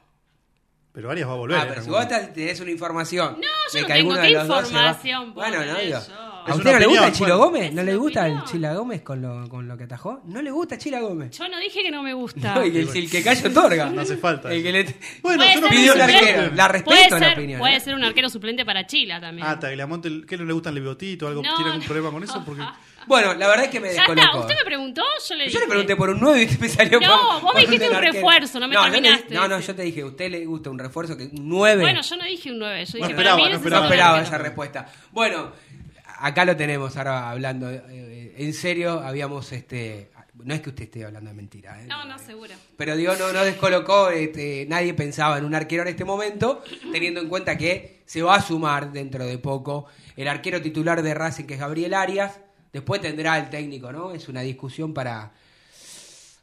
Pero 0.94 1.12
Arias 1.12 1.28
va 1.30 1.34
a 1.34 1.36
volver. 1.36 1.58
Ah, 1.58 1.66
pero 1.68 1.82
si 1.84 1.90
algún 1.90 2.08
vos 2.10 2.34
tenés 2.34 2.60
una 2.62 2.72
información. 2.72 3.36
No, 3.40 3.48
yo 3.74 3.82
no 3.82 3.88
que 3.88 3.94
tengo 3.94 4.14
qué 4.16 4.20
va- 4.36 4.42
información. 4.42 5.34
Bueno, 5.34 5.60
no 5.60 5.72
pobre, 5.74 5.86
digo. 5.86 6.00
yo. 6.00 6.29
¿A 6.50 6.56
usted 6.56 6.72
no 6.74 6.80
le 6.80 6.86
gusta 6.88 7.08
el 7.08 7.14
Chilo. 7.14 7.38
Gómez? 7.38 7.74
¿No 7.74 7.84
le 7.84 7.96
gusta 7.96 8.28
el. 8.28 8.44
Chila 8.44 8.74
Gómez 8.74 9.02
con 9.02 9.22
lo, 9.22 9.48
con 9.50 9.68
lo 9.68 9.78
que 9.78 9.84
atajó? 9.86 10.22
¿No 10.26 10.42
le 10.42 10.52
gusta 10.52 10.78
Chila 10.78 11.00
Gómez? 11.02 11.38
Yo 11.38 11.48
no 11.48 11.60
dije 11.60 11.82
que 11.84 11.92
no 11.92 12.04
me 12.04 12.14
gusta. 12.14 12.56
No, 12.56 12.66
y 12.66 12.72
que 12.72 12.80
el, 12.82 12.90
el 12.90 13.10
que 13.10 13.24
calla 13.24 13.50
otorga. 13.50 13.90
No 13.90 14.02
hace 14.02 14.18
falta. 14.18 14.52
El 14.54 14.64
que 14.64 14.72
le... 14.72 14.84
Bueno, 15.22 15.38
Puede 15.44 15.54
yo 15.56 15.62
no 15.62 15.68
ser 15.68 15.78
pidió 15.78 15.94
suplente. 15.94 16.18
arquero. 16.18 16.56
La 16.56 16.68
respeto 16.68 16.90
puede 16.96 17.10
la 17.10 17.20
ser, 17.20 17.38
opinión. 17.38 17.60
Puede 17.60 17.76
¿eh? 17.76 17.80
ser 17.80 17.96
un 17.96 18.04
arquero 18.04 18.30
suplente 18.30 18.66
para 18.66 18.86
Chila 18.88 19.20
también. 19.22 19.48
Ah, 19.48 19.60
Tagliamonte, 19.60 20.22
¿qué 20.28 20.38
no 20.38 20.46
le 20.46 20.54
gustan 20.54 20.76
el 20.76 20.82
bigotito? 20.82 21.28
¿Algo? 21.28 21.42
No, 21.44 21.56
¿Tiene 21.56 21.72
algún 21.72 21.86
problema 21.86 22.12
con 22.12 22.24
eso? 22.24 22.44
Porque 22.46 22.64
Bueno, 23.08 23.34
la 23.34 23.48
verdad 23.48 23.66
es 23.66 23.72
que 23.72 23.80
me 23.80 23.88
ya 23.88 24.02
está, 24.02 24.14
descolocó. 24.14 24.40
usted 24.42 24.56
me 24.60 24.66
preguntó, 24.66 25.02
yo 25.28 25.36
le 25.36 25.44
dije. 25.46 25.54
Yo 25.56 25.60
le 25.62 25.68
pregunté 25.68 25.96
por 25.96 26.10
un 26.10 26.20
9 26.20 26.42
y 26.42 26.46
usted 26.46 26.60
me 26.60 26.70
salió 26.70 27.00
No, 27.00 27.08
por- 27.08 27.18
vos 27.18 27.42
por 27.42 27.56
me 27.56 27.62
dijiste 27.62 27.90
un 27.90 27.96
arquero. 27.96 28.14
refuerzo, 28.14 28.60
no 28.60 28.68
me 28.68 28.76
terminaste 28.76 29.34
No, 29.34 29.48
no, 29.48 29.60
yo 29.60 29.76
te 29.76 29.82
dije, 29.84 30.02
¿a 30.02 30.06
usted 30.06 30.30
le 30.30 30.46
gusta 30.46 30.70
un 30.70 30.78
refuerzo 30.78 31.18
que 31.18 31.24
un 31.24 31.32
9? 31.50 31.82
Bueno, 31.82 32.02
yo 32.02 32.16
no 32.18 32.24
dije 32.26 32.52
un 32.52 32.60
9, 32.60 32.86
yo 32.86 32.92
dije 32.98 33.10
esperaba, 33.10 33.38
para 33.38 33.48
mí 33.48 33.54
no 33.54 33.60
ese 33.60 33.70
no 33.70 33.84
esperaba 33.84 34.22
esa 34.22 34.38
respuesta. 34.38 34.86
Bueno, 35.12 35.52
acá 36.20 36.46
lo 36.46 36.56
tenemos 36.56 36.96
ahora 36.98 37.30
hablando. 37.30 37.70
eh, 37.70 38.36
en 38.38 38.54
serio, 38.54 39.00
habíamos 39.00 39.52
este. 39.52 40.12
No 40.36 40.54
es 40.54 40.62
que 40.62 40.70
usted 40.70 40.84
esté 40.86 41.04
hablando 41.04 41.30
de 41.30 41.36
mentira, 41.36 41.82
¿eh? 41.82 41.88
No, 41.88 42.06
no, 42.06 42.18
seguro. 42.18 42.54
Pero 42.78 42.96
digo, 42.96 43.14
no, 43.18 43.34
no 43.34 43.44
descolocó, 43.44 44.10
este, 44.10 44.66
nadie 44.70 44.94
pensaba 44.94 45.38
en 45.38 45.44
un 45.44 45.54
arquero 45.54 45.82
en 45.82 45.90
este 45.90 46.06
momento, 46.06 46.64
teniendo 46.94 47.20
en 47.20 47.28
cuenta 47.28 47.58
que 47.58 48.04
se 48.06 48.22
va 48.22 48.36
a 48.36 48.42
sumar 48.42 48.94
dentro 48.94 49.26
de 49.26 49.38
poco 49.38 49.88
el 50.16 50.30
arquero 50.30 50.62
titular 50.62 51.02
de 51.04 51.14
Racing, 51.14 51.44
que 51.44 51.56
es 51.56 51.60
Gabriel 51.60 51.94
Arias. 51.94 52.40
Después 52.72 53.02
tendrá 53.02 53.38
el 53.38 53.50
técnico, 53.50 53.92
¿no? 53.92 54.12
Es 54.14 54.30
una 54.30 54.40
discusión 54.42 54.94
para, 54.94 55.34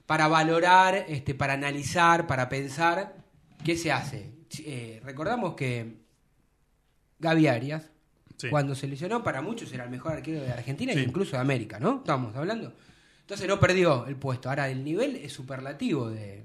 para 0.05 0.29
valorar, 0.29 1.07
este, 1.09 1.35
para 1.35 1.55
analizar, 1.55 2.27
para 2.27 2.51
pensar 2.51 3.17
qué 3.65 3.79
se 3.79 3.93
hace. 3.93 4.31
Eh, 4.59 5.01
recordamos 5.05 5.55
que 5.55 5.95
Gaby 7.19 7.47
Arias 7.49 7.91
Sí. 8.37 8.49
Cuando 8.49 8.75
se 8.75 8.87
lesionó, 8.87 9.23
para 9.23 9.41
muchos 9.43 9.73
era 9.73 9.85
el 9.85 9.91
mejor 9.91 10.13
arquero 10.13 10.41
de 10.43 10.53
Argentina 10.53 10.93
Sí. 10.93 10.99
e 10.99 11.03
incluso 11.03 11.33
de 11.33 11.39
América, 11.39 11.79
¿no? 11.81 11.99
Estamos 11.99 12.35
hablando. 12.37 12.73
Entonces 13.21 13.49
no 13.49 13.59
perdió 13.59 14.07
el 14.07 14.17
puesto. 14.17 14.49
Ahora 14.49 14.69
el 14.69 14.85
nivel 14.85 15.17
es 15.17 15.33
superlativo 15.33 16.11
de. 16.11 16.45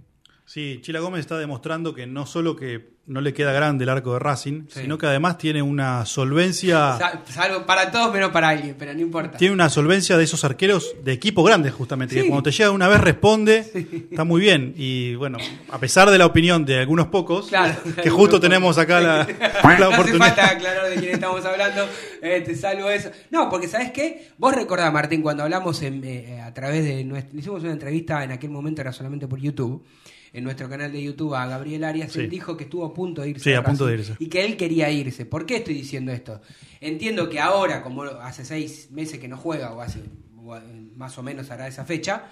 Sí, 0.53 0.79
Chila 0.81 0.99
Gómez 0.99 1.21
está 1.21 1.37
demostrando 1.37 1.93
que 1.93 2.05
no 2.05 2.25
solo 2.25 2.57
que 2.57 2.91
no 3.05 3.21
le 3.21 3.33
queda 3.33 3.53
grande 3.53 3.85
el 3.85 3.89
arco 3.89 4.11
de 4.13 4.19
Racing, 4.19 4.63
Sí. 4.67 4.81
sino 4.81 4.97
que 4.97 5.05
además 5.05 5.37
tiene 5.37 5.61
una 5.61 6.05
solvencia, 6.05 6.97
Sa- 6.97 7.21
Salvo 7.25 7.65
para 7.65 7.89
todos 7.89 8.11
menos 8.13 8.31
para 8.31 8.49
alguien, 8.49 8.75
pero 8.77 8.93
no 8.93 8.99
importa. 8.99 9.37
tiene 9.37 9.53
una 9.53 9.69
solvencia 9.69 10.17
de 10.17 10.25
esos 10.25 10.43
arqueros 10.43 10.93
de 11.05 11.13
equipo 11.13 11.41
grande 11.43 11.71
justamente, 11.71 12.15
que 12.15 12.23
Sí. 12.23 12.27
cuando 12.27 12.43
te 12.43 12.51
llega 12.51 12.69
una 12.71 12.89
vez 12.89 12.99
responde, 12.99 13.59
está 14.11 14.25
muy 14.25 14.41
bien. 14.41 14.73
Y 14.75 15.15
bueno, 15.15 15.37
a 15.69 15.79
pesar 15.79 16.11
de 16.11 16.17
la 16.17 16.25
opinión 16.25 16.65
de 16.65 16.79
algunos 16.79 17.07
pocos, 17.07 17.47
Claro. 17.47 17.75
que 18.03 18.09
justo 18.09 18.37
tenemos 18.41 18.77
acá 18.77 18.99
la, 18.99 19.17
la 19.63 19.77
no 19.77 19.85
hace 19.85 19.85
oportunidad. 19.85 20.19
falta 20.27 20.49
aclarar 20.49 20.89
de 20.89 20.95
quién 20.97 21.13
estamos 21.13 21.45
hablando, 21.45 21.87
eh, 22.21 22.55
salvo 22.59 22.89
eso. 22.89 23.09
No, 23.29 23.49
porque 23.49 23.69
¿sabes 23.69 23.91
qué? 23.91 24.31
Vos 24.37 24.53
recordás, 24.53 24.91
Martín, 24.91 25.21
cuando 25.21 25.43
hablamos 25.43 25.81
en, 25.81 26.03
eh, 26.03 26.41
a 26.41 26.53
través 26.53 26.83
de 26.83 27.05
nuestra... 27.05 27.39
Hicimos 27.39 27.63
una 27.63 27.71
entrevista, 27.71 28.21
en 28.25 28.33
aquel 28.33 28.49
momento 28.49 28.81
era 28.81 28.91
solamente 28.91 29.29
por 29.29 29.39
YouTube, 29.39 29.83
en 30.33 30.43
nuestro 30.43 30.69
canal 30.69 30.91
de 30.91 31.01
YouTube 31.03 31.35
a 31.35 31.45
Gabriel 31.45 31.83
Arias, 31.83 32.11
Sí. 32.13 32.21
él 32.21 32.29
dijo 32.29 32.55
que 32.55 32.63
estuvo 32.63 32.85
a 32.85 32.93
punto 32.93 33.21
de 33.21 33.29
irse. 33.31 33.43
Sí, 33.43 33.53
a 33.53 33.63
punto 33.63 33.85
de 33.85 33.95
irse. 33.95 34.15
Y 34.19 34.27
que 34.27 34.45
él 34.45 34.55
quería 34.57 34.89
irse. 34.89 35.25
¿Por 35.25 35.45
qué 35.45 35.57
estoy 35.57 35.73
diciendo 35.73 36.11
esto? 36.11 36.41
Entiendo 36.79 37.29
que 37.29 37.39
ahora, 37.39 37.83
como 37.83 38.03
hace 38.03 38.45
seis 38.45 38.89
meses 38.91 39.19
que 39.19 39.27
no 39.27 39.37
juega, 39.37 39.73
o 39.73 39.81
hace 39.81 39.99
o, 40.43 40.55
eh, 40.57 40.61
más 40.95 41.17
o 41.17 41.23
menos 41.23 41.51
hará 41.51 41.67
esa 41.67 41.85
fecha, 41.85 42.23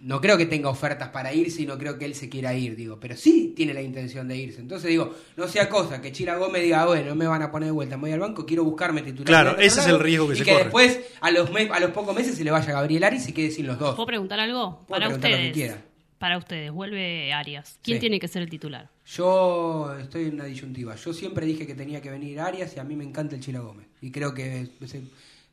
no 0.00 0.20
creo 0.20 0.38
que 0.38 0.46
tenga 0.46 0.68
ofertas 0.70 1.08
para 1.08 1.34
irse 1.34 1.62
y 1.62 1.66
no 1.66 1.76
creo 1.76 1.98
que 1.98 2.04
él 2.04 2.14
se 2.14 2.28
quiera 2.28 2.54
ir, 2.54 2.76
digo, 2.76 2.98
pero 3.00 3.16
sí 3.16 3.52
tiene 3.56 3.74
la 3.74 3.82
intención 3.82 4.28
de 4.28 4.36
irse. 4.36 4.60
Entonces 4.60 4.88
digo, 4.90 5.12
no 5.36 5.48
sea 5.48 5.68
cosa 5.68 6.00
que 6.00 6.12
Chila 6.12 6.36
Gómez 6.36 6.62
diga, 6.62 6.82
"Ah, 6.82 6.86
bueno, 6.86 7.08
no 7.10 7.14
me 7.16 7.26
van 7.26 7.42
a 7.42 7.50
poner 7.50 7.66
de 7.66 7.72
vuelta, 7.72 7.96
me 7.96 8.02
voy 8.02 8.12
al 8.12 8.20
banco, 8.20 8.46
quiero 8.46 8.64
buscarme 8.64 9.02
titular. 9.02 9.26
Claro, 9.26 9.58
ese 9.58 9.66
es 9.80 9.86
lado", 9.86 9.96
el 9.96 10.02
riesgo 10.02 10.28
que 10.28 10.34
y 10.34 10.36
se 10.38 10.44
que 10.44 10.50
corre. 10.52 10.64
después, 10.64 11.00
a 11.20 11.30
los, 11.32 11.50
a 11.70 11.80
los 11.80 11.90
pocos 11.90 12.14
meses, 12.14 12.36
se 12.36 12.44
le 12.44 12.50
vaya 12.52 12.72
Gabriel 12.72 13.04
Ari 13.04 13.16
y 13.16 13.20
se 13.20 13.34
quede 13.34 13.50
sin 13.50 13.66
los 13.66 13.78
dos. 13.78 13.96
¿Puedo 13.96 14.06
preguntar 14.06 14.38
algo? 14.40 14.84
Puede 14.86 15.00
Para 15.00 15.06
preguntar 15.06 15.30
lo 15.32 15.36
que 15.36 15.48
ustedes. 15.50 15.74
Para 16.18 16.36
ustedes, 16.38 16.72
vuelve 16.72 17.32
Arias. 17.32 17.78
¿Quién 17.82 17.98
Sí. 17.98 18.00
tiene 18.00 18.18
que 18.18 18.26
ser 18.28 18.42
el 18.42 18.50
titular? 18.50 18.88
Yo 19.06 19.96
estoy 20.00 20.24
en 20.24 20.34
una 20.34 20.44
disyuntiva. 20.44 20.96
Yo 20.96 21.12
siempre 21.12 21.46
dije 21.46 21.66
que 21.66 21.74
tenía 21.74 22.00
que 22.02 22.10
venir 22.10 22.40
Arias 22.40 22.74
y 22.76 22.80
a 22.80 22.84
mí 22.84 22.96
me 22.96 23.04
encanta 23.04 23.36
el 23.36 23.40
Chila 23.40 23.60
Gómez. 23.60 23.86
Y 24.02 24.10
creo 24.10 24.34
que... 24.34 24.68
se- 24.86 25.02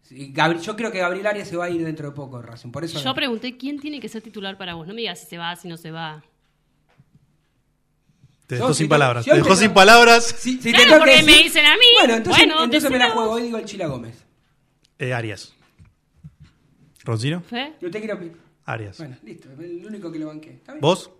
y 0.09 0.33
Gabri- 0.33 0.59
yo 0.61 0.75
creo 0.75 0.91
que 0.91 0.99
Gabriel 0.99 1.25
Arias 1.27 1.47
se 1.47 1.55
va 1.57 1.65
a 1.65 1.69
ir 1.69 1.83
dentro 1.83 2.09
de 2.09 2.15
poco 2.15 2.39
de 2.39 2.47
Racing. 2.47 2.69
Por 2.71 2.83
eso... 2.83 2.99
Yo 3.03 3.13
pregunté 3.13 3.57
quién 3.57 3.79
tiene 3.79 3.99
que 3.99 4.07
ser 4.09 4.21
titular 4.23 4.57
para 4.57 4.73
vos. 4.75 4.87
No 4.87 4.93
me 4.93 5.01
digas 5.01 5.19
si 5.19 5.25
se 5.27 5.37
va, 5.37 5.55
si 5.55 5.67
no 5.67 5.77
se 5.77 5.91
va. 5.91 6.23
Te 8.47 8.55
dejó 8.55 8.73
si 8.73 8.79
sin 8.83 8.89
palabras. 8.89 9.25
Te 9.25 9.31
hoy 9.31 9.37
dejó 9.37 9.49
te- 9.49 9.55
sin 9.55 9.73
palabras. 9.73 10.25
Si, 10.37 10.61
si 10.61 10.71
Claro, 10.71 10.93
te 10.93 10.97
porque 10.99 11.23
me 11.23 11.31
decir- 11.31 11.43
dicen 11.45 11.65
a 11.65 11.73
mí. 11.75 11.85
Bueno, 11.99 12.13
entonces, 12.15 12.45
Bueno, 12.45 12.63
entonces 12.63 12.91
me 12.91 12.97
la 12.99 13.09
juego 13.11 13.39
y 13.39 13.43
digo 13.43 13.57
el 13.57 13.65
Chila 13.65 13.87
Gómez. 13.87 14.23
Eh, 14.99 15.13
Arias. 15.13 15.53
¿Roncino? 17.03 17.41
¿Fe? 17.41 17.73
Yo 17.81 17.89
te 17.91 17.99
quiero... 17.99 18.19
Arias. 18.65 18.97
Bueno, 18.97 19.15
listo. 19.23 19.47
El 19.59 19.85
único 19.85 20.11
que 20.11 20.19
lo 20.19 20.27
banqué. 20.27 20.51
¿Está 20.51 20.73
bien? 20.73 20.81
¿Vos? 20.81 21.11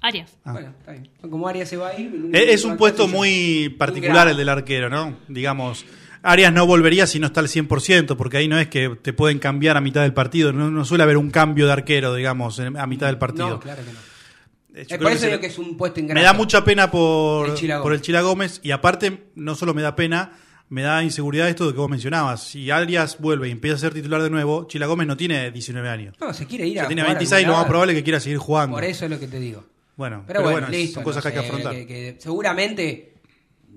Arias. 0.00 0.36
Ah. 0.44 0.52
Bueno, 0.52 0.74
está 0.78 0.92
bien. 0.92 1.08
Como 1.30 1.46
Arias 1.48 1.68
se 1.68 1.76
va 1.76 1.88
a 1.88 1.98
ir... 2.00 2.06
el 2.14 2.24
único 2.24 2.36
Eh, 2.38 2.46
que 2.46 2.52
Es 2.52 2.64
un 2.64 2.76
puesto 2.76 3.08
muy 3.08 3.68
particular 3.78 4.28
el 4.28 4.36
del 4.36 4.48
arquero, 4.48 4.90
¿no? 4.90 5.16
Digamos, 5.28 5.84
Arias 6.22 6.52
no 6.52 6.66
volvería 6.66 7.06
si 7.06 7.18
no 7.20 7.26
está 7.26 7.40
al 7.40 7.48
100%, 7.48 8.16
porque 8.16 8.38
ahí 8.38 8.48
no 8.48 8.58
es 8.58 8.68
que 8.68 8.90
te 9.00 9.12
pueden 9.12 9.38
cambiar 9.38 9.76
a 9.76 9.80
mitad 9.80 10.02
del 10.02 10.14
partido, 10.14 10.52
no, 10.52 10.70
no 10.70 10.84
suele 10.84 11.04
haber 11.04 11.16
un 11.18 11.30
cambio 11.30 11.66
de 11.66 11.72
arquero, 11.72 12.14
digamos, 12.14 12.58
en- 12.58 12.76
a 12.76 12.86
mitad 12.86 13.06
del 13.06 13.18
partido. 13.18 13.50
No, 13.50 13.60
claro 13.60 13.82
que 13.84 13.92
no. 13.92 13.98
Eh, 13.98 14.82
Eh, 14.82 14.86
yo 14.88 14.96
por 14.98 15.06
creo 15.06 15.32
eso 15.34 15.40
que 15.40 15.46
es 15.46 15.58
un 15.58 15.76
puesto 15.76 16.00
ingrato. 16.00 16.18
Me 16.18 16.24
da 16.24 16.32
mucha 16.32 16.64
pena 16.64 16.90
por 16.90 17.50
El 17.50 17.54
Chila 17.54 17.80
por 17.80 17.92
el. 17.92 18.00
Chila 18.00 18.22
Gómez 18.22 18.58
y 18.64 18.72
aparte 18.72 19.28
no 19.36 19.54
solo 19.54 19.72
me 19.72 19.82
da 19.82 19.94
pena, 19.94 20.32
me 20.74 20.82
da 20.82 21.04
inseguridad 21.04 21.48
esto 21.48 21.66
de 21.68 21.72
que 21.72 21.78
vos 21.78 21.88
mencionabas. 21.88 22.42
Si 22.48 22.68
Arias 22.68 23.18
vuelve 23.20 23.46
y 23.48 23.52
empieza 23.52 23.76
a 23.76 23.78
ser 23.78 23.94
titular 23.94 24.20
de 24.20 24.28
nuevo, 24.28 24.66
Chila 24.66 24.86
Gómez 24.86 25.06
no 25.06 25.16
tiene 25.16 25.52
19 25.52 25.88
años. 25.88 26.16
No, 26.20 26.34
se 26.34 26.46
quiere 26.46 26.66
ir 26.66 26.74
Ya 26.74 26.84
a 26.84 26.86
tiene 26.88 27.02
jugar 27.02 27.14
26 27.18 27.42
y 27.44 27.46
lo 27.46 27.52
más 27.52 27.66
probable 27.66 27.92
es 27.92 27.98
que 28.00 28.02
quiera 28.02 28.18
seguir 28.18 28.38
jugando. 28.38 28.74
Por 28.74 28.82
eso 28.82 29.04
es 29.04 29.10
lo 29.12 29.20
que 29.20 29.28
te 29.28 29.38
digo. 29.38 29.62
Bueno, 29.96 30.24
Pero, 30.26 30.40
pero, 30.40 30.50
bueno, 30.50 30.68
listo. 30.68 30.94
son 30.94 31.04
cosas 31.04 31.24
no 31.24 31.30
que 31.30 31.38
hay 31.38 31.42
que 31.44 31.48
afrontar. 31.48 31.72
que- 31.74 31.86
que 31.86 32.16
seguramente 32.18 33.14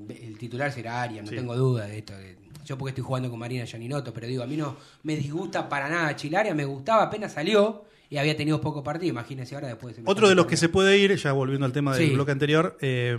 el 0.10 0.38
titular 0.40 0.72
será 0.72 1.04
Arias, 1.04 1.24
no 1.26 1.30
Sí. 1.30 1.36
tengo 1.36 1.56
duda 1.56 1.86
de 1.86 2.00
esto. 2.00 2.14
de- 2.18 2.36
yo 2.66 2.78
porque 2.78 2.90
estoy 2.90 3.04
jugando 3.04 3.30
con 3.30 3.38
Marina 3.40 3.64
Gianinoto, 3.66 4.12
pero 4.12 4.26
digo, 4.28 4.42
a 4.44 4.48
mí 4.48 4.58
no 4.58 4.76
me 5.04 5.16
disgusta 5.16 5.70
para 5.70 5.88
nada 5.90 6.16
Chilaria, 6.16 6.54
me 6.56 6.66
gustaba 6.66 7.04
apenas 7.04 7.32
salió 7.34 7.86
y 8.10 8.18
había 8.18 8.36
tenido 8.36 8.60
poco 8.60 8.84
partido. 8.84 9.12
Imagínense 9.12 9.54
ahora 9.56 9.68
después. 9.68 9.96
me 10.00 10.04
Otro 10.08 10.28
de 10.28 10.36
los 10.36 10.48
que 10.48 10.58
se 10.58 10.68
puede 10.68 10.98
ir, 10.98 11.16
ya 11.16 11.32
volviendo 11.32 11.66
al 11.66 11.72
tema 11.72 11.96
del 11.96 12.08
Sí. 12.10 12.14
bloque 12.16 12.32
anterior, 12.32 12.76
eh, 12.82 13.16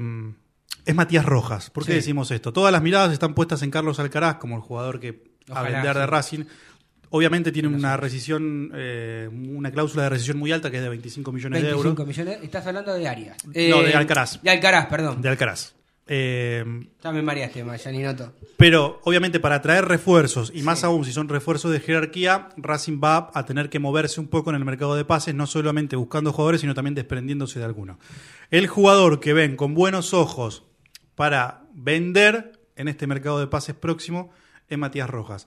es 0.84 0.94
Matías 0.94 1.24
Rojas. 1.24 1.70
¿Por 1.70 1.84
qué 1.84 1.92
Sí. 1.92 1.96
decimos 1.96 2.30
esto? 2.30 2.52
Todas 2.52 2.72
las 2.72 2.82
miradas 2.82 3.12
están 3.12 3.34
puestas 3.34 3.62
en 3.62 3.70
Carlos 3.70 3.98
Alcaraz 4.00 4.36
como 4.36 4.56
el 4.56 4.62
jugador 4.62 5.00
que 5.00 5.22
a 5.48 5.52
Ojalá, 5.52 5.70
vender 5.70 5.96
de. 5.96 6.06
Racing. 6.06 6.44
Obviamente 7.10 7.52
tiene 7.52 7.68
una 7.68 7.96
rescisión, 7.96 8.70
eh, 8.74 9.30
una 9.32 9.70
cláusula 9.70 10.02
de 10.04 10.08
rescisión 10.10 10.38
muy 10.38 10.52
alta 10.52 10.70
que 10.70 10.76
es 10.76 10.82
de 10.82 10.90
25 10.90 11.32
millones 11.32 11.62
25 11.62 11.88
de 11.88 11.90
euros. 11.90 12.06
millones. 12.06 12.38
Estás 12.42 12.66
hablando 12.66 12.92
de 12.92 13.08
Arias. 13.08 13.36
No, 13.46 13.52
Eh, 13.54 13.72
de 13.86 13.94
Alcaraz. 13.94 14.42
De 14.42 14.50
Alcaraz, 14.50 14.86
perdón. 14.86 15.22
De 15.22 15.28
Alcaraz. 15.30 15.74
Eh, 16.10 16.64
Ya 17.02 17.12
me 17.12 17.20
mareaste, 17.20 17.62
Gianinoto. 17.78 18.32
pero 18.56 18.98
obviamente 19.04 19.40
para 19.40 19.60
traer 19.60 19.84
refuerzos, 19.84 20.50
y 20.54 20.62
más 20.62 20.82
aún 20.82 21.04
si 21.04 21.12
son 21.12 21.28
refuerzos 21.28 21.70
de 21.70 21.80
jerarquía, 21.80 22.48
Racing 22.56 22.98
va 23.02 23.30
a 23.34 23.44
tener 23.44 23.68
que 23.68 23.78
moverse 23.78 24.18
un 24.18 24.28
poco 24.28 24.48
en 24.48 24.56
el 24.56 24.64
mercado 24.64 24.96
de 24.96 25.04
pases, 25.04 25.34
no 25.34 25.46
solamente 25.46 25.96
buscando 25.96 26.32
jugadores, 26.32 26.62
sino 26.62 26.72
también 26.74 26.94
desprendiéndose 26.94 27.58
de 27.58 27.66
algunos. 27.66 27.98
El 28.50 28.66
jugador 28.68 29.20
que 29.20 29.34
ven 29.34 29.56
con 29.56 29.74
buenos 29.74 30.14
ojos 30.14 30.64
para 31.14 31.64
vender 31.74 32.58
en 32.76 32.88
este 32.88 33.06
mercado 33.06 33.38
de 33.38 33.46
pases 33.46 33.74
próximo 33.74 34.30
es 34.68 34.78
Matías 34.78 35.10
Rojas. 35.10 35.46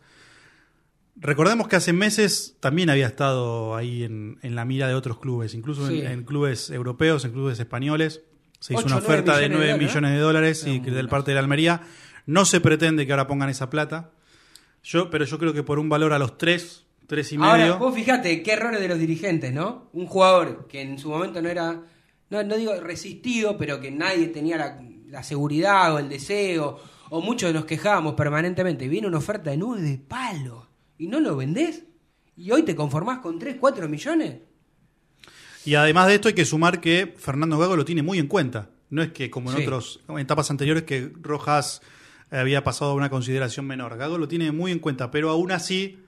Recordemos 1.15 1.67
que 1.67 1.75
hace 1.75 1.91
meses 1.93 2.55
también 2.59 2.89
había 2.89 3.07
estado 3.07 3.75
ahí 3.75 4.03
en, 4.03 4.39
en 4.43 4.55
la 4.55 4.65
mira 4.65 4.87
de 4.87 4.93
otros 4.93 5.19
clubes, 5.19 5.53
incluso 5.53 5.89
en, 5.89 6.23
clubes 6.23 6.69
europeos, 6.69 7.25
en 7.25 7.31
clubes 7.31 7.59
españoles. 7.59 8.21
Se 8.61 8.75
hizo 8.75 8.85
una 8.85 8.97
oferta 8.97 9.37
de 9.37 9.49
millones 9.49 9.79
de 9.79 9.79
9 9.79 9.79
dólares, 9.79 9.87
millones 9.87 10.11
de 10.11 10.19
dólares 10.19 10.67
y 10.67 10.79
del 10.79 11.09
parte 11.09 11.31
de 11.31 11.35
la 11.35 11.41
Almería. 11.41 11.81
No 12.27 12.45
se 12.45 12.61
pretende 12.61 13.07
que 13.07 13.11
ahora 13.11 13.25
pongan 13.25 13.49
esa 13.49 13.71
plata. 13.71 14.11
Yo, 14.83 15.09
pero 15.09 15.25
yo 15.25 15.39
creo 15.39 15.51
que 15.51 15.63
por 15.63 15.79
un 15.79 15.89
valor 15.89 16.13
a 16.13 16.19
los 16.19 16.37
3, 16.37 16.85
3 17.07 17.31
y 17.31 17.37
medio. 17.39 17.51
Ahora, 17.51 17.73
vos 17.77 17.95
fijate 17.95 18.43
qué 18.43 18.53
errores 18.53 18.79
de 18.79 18.87
los 18.87 18.99
dirigentes, 18.99 19.51
¿no? 19.51 19.89
Un 19.93 20.05
jugador 20.05 20.67
que 20.67 20.81
en 20.81 20.99
su 20.99 21.09
momento 21.09 21.41
no 21.41 21.49
era, 21.49 21.81
no, 22.29 22.43
no 22.43 22.55
digo 22.55 22.79
resistido, 22.79 23.57
pero 23.57 23.81
que 23.81 23.89
nadie 23.89 24.27
tenía 24.27 24.57
la, 24.57 24.79
la 25.07 25.23
seguridad 25.23 25.95
o 25.95 25.97
el 25.97 26.07
deseo, 26.07 26.79
o 27.09 27.19
muchos 27.19 27.51
nos 27.55 27.65
quejábamos 27.65 28.13
permanentemente. 28.13 28.87
Viene 28.87 29.07
una 29.07 29.17
oferta 29.17 29.49
de 29.49 29.57
nueve 29.57 29.81
de 29.81 29.97
palo 29.97 30.67
y 30.99 31.07
no 31.07 31.19
lo 31.19 31.35
vendés. 31.35 31.83
Y 32.37 32.51
hoy 32.51 32.61
te 32.61 32.75
conformás 32.75 33.19
con 33.19 33.39
3, 33.39 33.57
4 33.59 33.89
millones. 33.89 34.35
Y 35.65 35.75
además 35.75 36.07
de 36.07 36.15
esto 36.15 36.27
hay 36.27 36.33
que 36.33 36.45
sumar 36.45 36.81
que 36.81 37.13
Fernando 37.17 37.57
Gago 37.57 37.75
lo 37.75 37.85
tiene 37.85 38.01
muy 38.03 38.17
en 38.19 38.27
cuenta. 38.27 38.69
No 38.89 39.01
es 39.01 39.11
que 39.11 39.29
como 39.29 39.51
en 39.51 39.57
Sí. 39.57 39.63
otros 39.63 39.99
en 40.09 40.17
etapas 40.19 40.49
anteriores 40.51 40.83
que 40.83 41.11
Rojas 41.21 41.81
había 42.31 42.63
pasado 42.63 42.91
a 42.91 42.93
una 42.95 43.09
consideración 43.09 43.65
menor. 43.67 43.97
Gago 43.97 44.17
lo 44.17 44.27
tiene 44.27 44.51
muy 44.51 44.71
en 44.71 44.79
cuenta, 44.79 45.11
pero 45.11 45.29
aún 45.29 45.51
así 45.51 45.99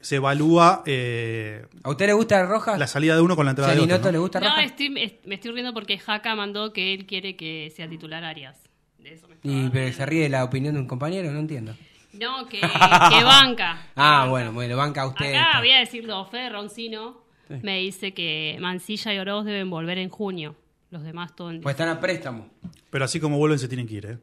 se 0.00 0.16
evalúa 0.16 0.82
eh, 0.86 1.66
¿A 1.82 1.90
usted 1.90 2.06
le 2.06 2.12
gusta 2.14 2.46
Rojas? 2.46 2.78
la 2.78 2.86
salida 2.86 3.14
de 3.16 3.20
uno 3.20 3.36
con 3.36 3.44
la 3.44 3.50
entrada 3.50 3.74
de 3.74 3.80
otro. 3.80 3.98
¿no? 3.98 4.12
le 4.12 4.18
gusta 4.18 4.40
No, 4.40 4.48
Rojas? 4.48 4.64
estoy- 4.66 4.94
es- 5.02 5.14
me 5.26 5.34
estoy 5.34 5.52
riendo 5.52 5.74
porque 5.74 5.98
Jaca 5.98 6.34
mandó 6.34 6.72
que 6.72 6.94
él 6.94 7.04
quiere 7.06 7.36
que 7.36 7.70
sea 7.76 7.88
titular 7.88 8.24
Arias. 8.24 8.56
De 8.98 9.12
eso 9.14 9.28
me 9.28 9.34
estaba 9.34 9.54
Y 9.54 9.68
pero 9.70 9.92
se 9.94 10.06
ríe 10.06 10.22
de 10.22 10.28
la 10.30 10.44
opinión 10.44 10.74
de 10.74 10.80
un 10.80 10.86
compañero, 10.86 11.30
no 11.32 11.38
entiendo. 11.38 11.74
No, 12.14 12.46
que, 12.48 12.60
que 12.60 13.24
banca. 13.24 13.86
Ah, 13.96 14.26
bueno, 14.28 14.52
bueno, 14.52 14.76
banca 14.76 15.02
a 15.02 15.06
usted. 15.08 15.34
Acá 15.34 15.58
voy 15.60 15.70
a 15.70 15.78
decirlo, 15.80 16.24
Fede 16.26 16.48
Roncino 16.50 17.22
me 17.62 17.78
dice 17.78 18.12
que 18.14 18.56
Mancilla 18.60 19.14
y 19.14 19.18
Oroz 19.18 19.44
deben 19.44 19.70
volver 19.70 19.98
en 19.98 20.08
junio. 20.08 20.56
Los 20.90 21.02
demás 21.04 21.36
todo 21.36 21.50
en 21.50 21.60
Pues 21.60 21.74
están 21.74 21.88
a 21.88 22.00
préstamo. 22.00 22.48
Pero 22.90 23.04
así 23.04 23.20
como 23.20 23.38
vuelven 23.38 23.58
se 23.58 23.68
tienen 23.68 23.86
que 23.86 23.94
ir, 23.94 24.06
¿eh? 24.06 24.18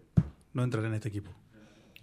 No 0.53 0.63
entran 0.63 0.85
en 0.85 0.95
este 0.95 1.09
equipo. 1.09 1.31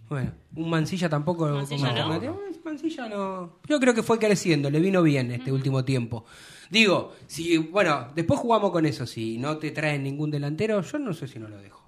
Bueno, 0.09 0.32
un 0.55 0.70
Mancilla 0.70 1.09
tampoco 1.09 1.48
Mancilla 1.48 1.88
como 1.88 1.92
no. 1.92 2.12
alternativa. 2.12 2.36
Mancilla 2.64 3.09
no. 3.09 3.59
Yo 3.68 3.80
creo 3.80 3.94
que 3.94 4.02
fue 4.02 4.18
creciendo, 4.18 4.70
le 4.70 4.80
vino 4.80 5.02
bien 5.02 5.30
este 5.30 5.52
último 5.52 5.84
tiempo. 5.84 6.24
Digo, 6.70 7.14
si, 7.26 7.59
bueno, 7.59 8.09
después 8.14 8.40
jugamos 8.40 8.70
con 8.70 8.86
eso. 8.86 9.06
Si 9.06 9.38
no 9.38 9.59
te 9.59 9.70
traen 9.70 10.02
ningún 10.02 10.30
delantero, 10.30 10.80
yo 10.80 10.98
no 10.98 11.12
sé 11.12 11.28
si 11.28 11.38
no 11.38 11.48
lo 11.48 11.59
dejo. 11.59 11.84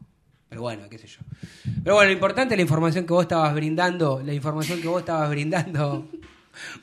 Pero 0.49 0.63
bueno, 0.63 0.89
qué 0.89 0.99
sé 0.99 1.07
yo. 1.07 1.21
Pero 1.83 1.97
bueno, 1.97 2.09
lo 2.09 2.13
importante 2.15 2.55
es 2.55 2.59
la 2.59 2.63
información 2.63 3.07
que 3.07 3.13
vos 3.13 3.23
estabas 3.23 3.55
brindando, 3.55 4.23
la 4.25 4.33
información 4.33 4.81
que 4.81 4.89
vos 4.89 5.01
estabas 5.01 5.29
brindando, 5.31 6.09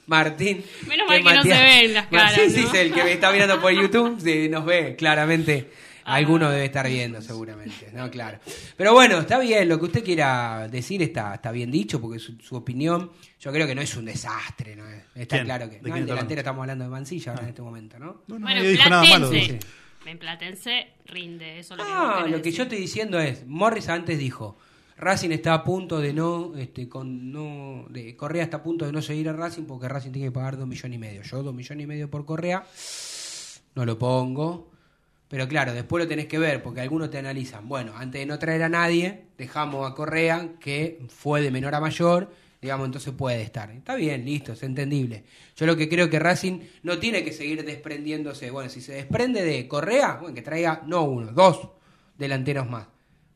Martín. 0.07 0.63
Menos 0.87 1.07
mal 1.07 1.23
que 1.23 1.33
no 1.35 1.43
se 1.43 1.49
ven 1.63 1.93
las 1.93 2.07
caras, 2.07 2.33
Sí, 2.33 2.49
sí, 2.49 2.61
¿no? 2.61 2.71
sí, 2.71 2.77
el 2.77 2.93
que 2.93 3.03
me 3.03 3.11
está 3.13 3.31
mirando 3.31 3.59
por 3.61 3.71
YouTube 3.71 4.19
sí, 4.21 4.49
nos 4.49 4.65
ve 4.65 4.95
claramente. 4.95 5.69
Alguno 6.05 6.49
debe 6.49 6.65
estar 6.65 6.85
viendo, 6.85 7.21
seguramente. 7.21 7.89
No, 7.93 8.11
claro. 8.11 8.37
Pero 8.75 8.91
bueno, 8.91 9.19
está 9.19 9.39
bien, 9.39 9.69
lo 9.69 9.79
que 9.79 9.85
usted 9.85 10.03
quiera 10.03 10.67
decir 10.69 11.01
está, 11.01 11.35
está 11.35 11.49
bien 11.51 11.71
dicho, 11.71 12.01
porque 12.01 12.19
su, 12.19 12.37
su 12.41 12.57
opinión, 12.57 13.09
yo 13.39 13.53
creo 13.53 13.65
que 13.65 13.73
no 13.73 13.81
es 13.81 13.95
un 13.95 14.03
desastre, 14.03 14.75
¿no? 14.75 14.83
Está 15.15 15.37
¿Quién? 15.37 15.45
claro 15.45 15.69
que. 15.69 15.79
¿De 15.79 15.89
No, 15.89 15.95
el 15.95 16.05
delantero 16.05 16.41
estamos 16.41 16.59
hablando 16.61 16.83
de 16.83 16.89
Mancilla 16.89 17.31
ahora 17.31 17.43
en 17.43 17.49
este 17.49 17.61
momento, 17.61 17.99
¿no? 17.99 18.21
No, 18.27 18.37
no 18.37 18.45
Bueno, 18.45 18.61
dijo 18.63 18.89
nada 18.89 19.03
malo. 19.05 19.31
En 20.05 20.17
Platense 20.17 20.87
rinde, 21.05 21.59
eso 21.59 21.75
es 21.75 21.77
lo 21.79 21.85
que 21.85 21.91
Ah, 21.93 22.25
lo 22.29 22.41
que 22.41 22.51
yo 22.51 22.63
estoy 22.63 22.79
diciendo 22.79 23.17
es, 23.21 23.45
Morris 23.47 23.87
antes 23.87 24.19
dijo, 24.19 24.57
Racing 24.97 25.31
está 25.31 25.53
a 25.53 25.63
punto 25.63 25.99
de 25.99 26.13
no, 26.13 26.55
este, 26.55 26.87
con 26.87 27.31
no, 27.31 27.85
de 27.89 28.15
Correa 28.15 28.43
está 28.43 28.57
a 28.57 28.63
punto 28.63 28.85
de 28.85 28.91
no 28.91 29.01
seguir 29.01 29.27
a 29.29 29.33
Racing 29.33 29.63
porque 29.63 29.87
Racing 29.87 30.11
tiene 30.11 30.27
que 30.27 30.31
pagar 30.31 30.57
dos 30.57 30.67
millones 30.67 30.95
y 30.95 30.99
medio. 30.99 31.21
Yo 31.23 31.43
dos 31.43 31.53
millones 31.53 31.83
y 31.83 31.87
medio 31.87 32.09
por 32.09 32.25
Correa 32.25 32.63
no 33.75 33.85
lo 33.85 33.97
pongo. 33.97 34.71
Pero 35.27 35.47
claro, 35.47 35.73
después 35.73 36.03
lo 36.03 36.07
tenés 36.07 36.27
que 36.27 36.37
ver, 36.37 36.61
porque 36.61 36.81
algunos 36.81 37.09
te 37.09 37.17
analizan. 37.17 37.67
Bueno, 37.67 37.93
antes 37.95 38.21
de 38.21 38.27
no 38.27 38.37
traer 38.37 38.61
a 38.61 38.69
nadie, 38.69 39.23
dejamos 39.35 39.89
a 39.89 39.95
Correa, 39.95 40.49
que 40.59 40.99
fue 41.09 41.41
de 41.41 41.49
menor 41.49 41.73
a 41.73 41.79
mayor, 41.79 42.31
digamos, 42.61 42.85
entonces 42.85 43.13
puede 43.13 43.41
estar. 43.41 43.71
Está 43.71 43.95
bien, 43.95 44.25
listo, 44.25 44.53
es 44.53 44.61
entendible. 44.61 45.23
Yo 45.55 45.65
lo 45.65 45.75
que 45.75 45.89
creo 45.89 46.07
que 46.07 46.19
Racing 46.19 46.59
no 46.83 46.99
tiene 46.99 47.23
que 47.23 47.33
seguir 47.33 47.65
desprendiéndose. 47.65 48.51
Bueno, 48.51 48.69
si 48.69 48.79
se 48.79 48.93
desprende 48.93 49.43
de 49.43 49.67
Correa, 49.67 50.19
bueno, 50.21 50.35
que 50.35 50.43
traiga 50.43 50.83
no 50.85 51.01
uno, 51.01 51.31
dos 51.31 51.67
delanteros 52.15 52.69
más. 52.69 52.92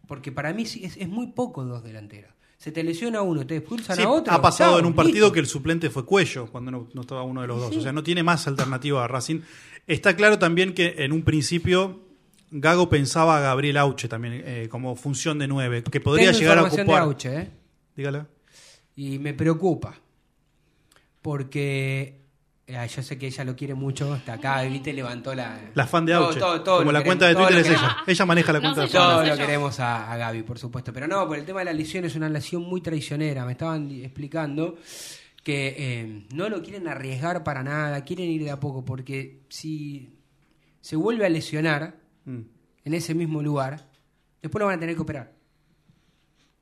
Porque 0.07 0.31
para 0.31 0.53
mí 0.53 0.63
es, 0.63 0.75
es 0.97 1.07
muy 1.09 1.27
poco 1.27 1.63
dos 1.65 1.83
delanteros. 1.83 2.31
Se 2.57 2.71
te 2.71 2.83
lesiona 2.83 3.21
uno, 3.21 3.45
te 3.45 3.57
expulsan 3.57 3.95
Sí, 3.97 4.01
a 4.01 4.09
otro. 4.09 4.33
ha 4.33 4.41
pasado 4.41 4.71
chao, 4.71 4.79
en 4.79 4.85
un 4.87 4.93
partido 4.95 5.25
listo. 5.27 5.33
que 5.33 5.39
el 5.41 5.45
suplente 5.47 5.89
fue 5.91 6.05
Cuello, 6.05 6.47
cuando 6.51 6.71
no, 6.71 6.87
no 6.93 7.01
estaba 7.01 7.21
uno 7.23 7.41
de 7.41 7.47
los 7.47 7.59
dos. 7.59 7.75
O 7.77 7.81
sea, 7.81 7.91
no 7.93 8.01
tiene 8.01 8.23
más 8.23 8.47
alternativa 8.47 9.03
a 9.03 9.07
Racing. 9.07 9.41
Está 9.85 10.15
claro 10.15 10.39
también 10.39 10.73
que 10.73 10.95
en 10.97 11.11
un 11.11 11.21
principio 11.21 12.01
Gago 12.49 12.89
pensaba 12.89 13.37
a 13.37 13.41
Gabriel 13.41 13.77
Auche 13.77 14.07
también 14.07 14.41
eh, 14.45 14.67
como 14.71 14.95
función 14.95 15.37
de 15.37 15.47
nueve, 15.47 15.83
que 15.83 15.99
podría 15.99 16.27
Tengo 16.31 16.39
llegar 16.39 16.57
a 16.57 16.61
información 16.61 16.87
de 16.87 16.93
ocupar. 16.93 17.03
Auche, 17.07 17.37
¿eh? 17.41 17.49
Dígala. 17.95 18.27
Y 18.95 19.19
me 19.19 19.33
preocupa. 19.35 19.95
Porque 21.21 22.21
ay, 22.75 22.87
yo 22.89 23.01
sé 23.03 23.17
que 23.17 23.27
ella 23.27 23.43
lo 23.43 23.55
quiere 23.55 23.73
mucho. 23.73 24.13
Hasta 24.13 24.33
acá, 24.33 24.61
viste, 24.63 24.91
levantó 24.93 25.33
la. 25.35 25.59
La 25.73 25.87
fan 25.87 26.05
de 26.05 26.13
Auche. 26.13 26.39
todo- 26.39 26.61
todo 26.61 26.77
como 26.79 26.91
la 26.91 27.03
cuenta 27.03 27.27
de 27.27 27.35
Twitter 27.35 27.57
es 27.59 27.69
ella. 27.69 27.97
Ella 28.07 28.25
maneja 28.25 28.51
la 28.53 28.59
No 28.59 28.63
cuenta 28.63 28.81
de 28.81 28.87
Twitter. 28.87 29.01
Todo 29.01 29.23
no 29.23 29.29
lo 29.29 29.37
queremos 29.37 29.79
a, 29.79 30.11
a 30.11 30.17
Gaby, 30.17 30.43
por 30.43 30.59
supuesto. 30.59 30.91
Pero 30.93 31.07
no, 31.07 31.27
por 31.27 31.37
el 31.37 31.45
tema 31.45 31.59
de 31.59 31.65
la 31.65 31.73
lesión 31.73 32.05
es 32.05 32.15
una 32.15 32.29
lesión 32.29 32.63
muy 32.63 32.81
traicionera. 32.81 33.45
Me 33.45 33.53
estaban 33.53 33.89
explicando 33.91 34.77
que 35.43 35.75
eh, 35.77 36.25
no 36.33 36.49
lo 36.49 36.61
quieren 36.61 36.87
arriesgar 36.89 37.43
para 37.43 37.63
nada, 37.63 38.03
quieren 38.03 38.25
ir 38.29 38.43
de 38.43 38.51
a 38.51 38.59
poco, 38.59 38.83
porque 38.83 39.43
si 39.49 40.17
se 40.81 40.95
vuelve 40.97 41.25
a 41.25 41.29
lesionar 41.29 41.95
Mm. 42.25 42.41
en 42.83 42.93
ese 42.93 43.13
mismo 43.15 43.41
lugar, 43.41 43.87
después 44.41 44.59
lo 44.59 44.65
van 44.65 44.75
a 44.75 44.79
tener 44.81 44.95
que 44.95 45.01
operar. 45.01 45.31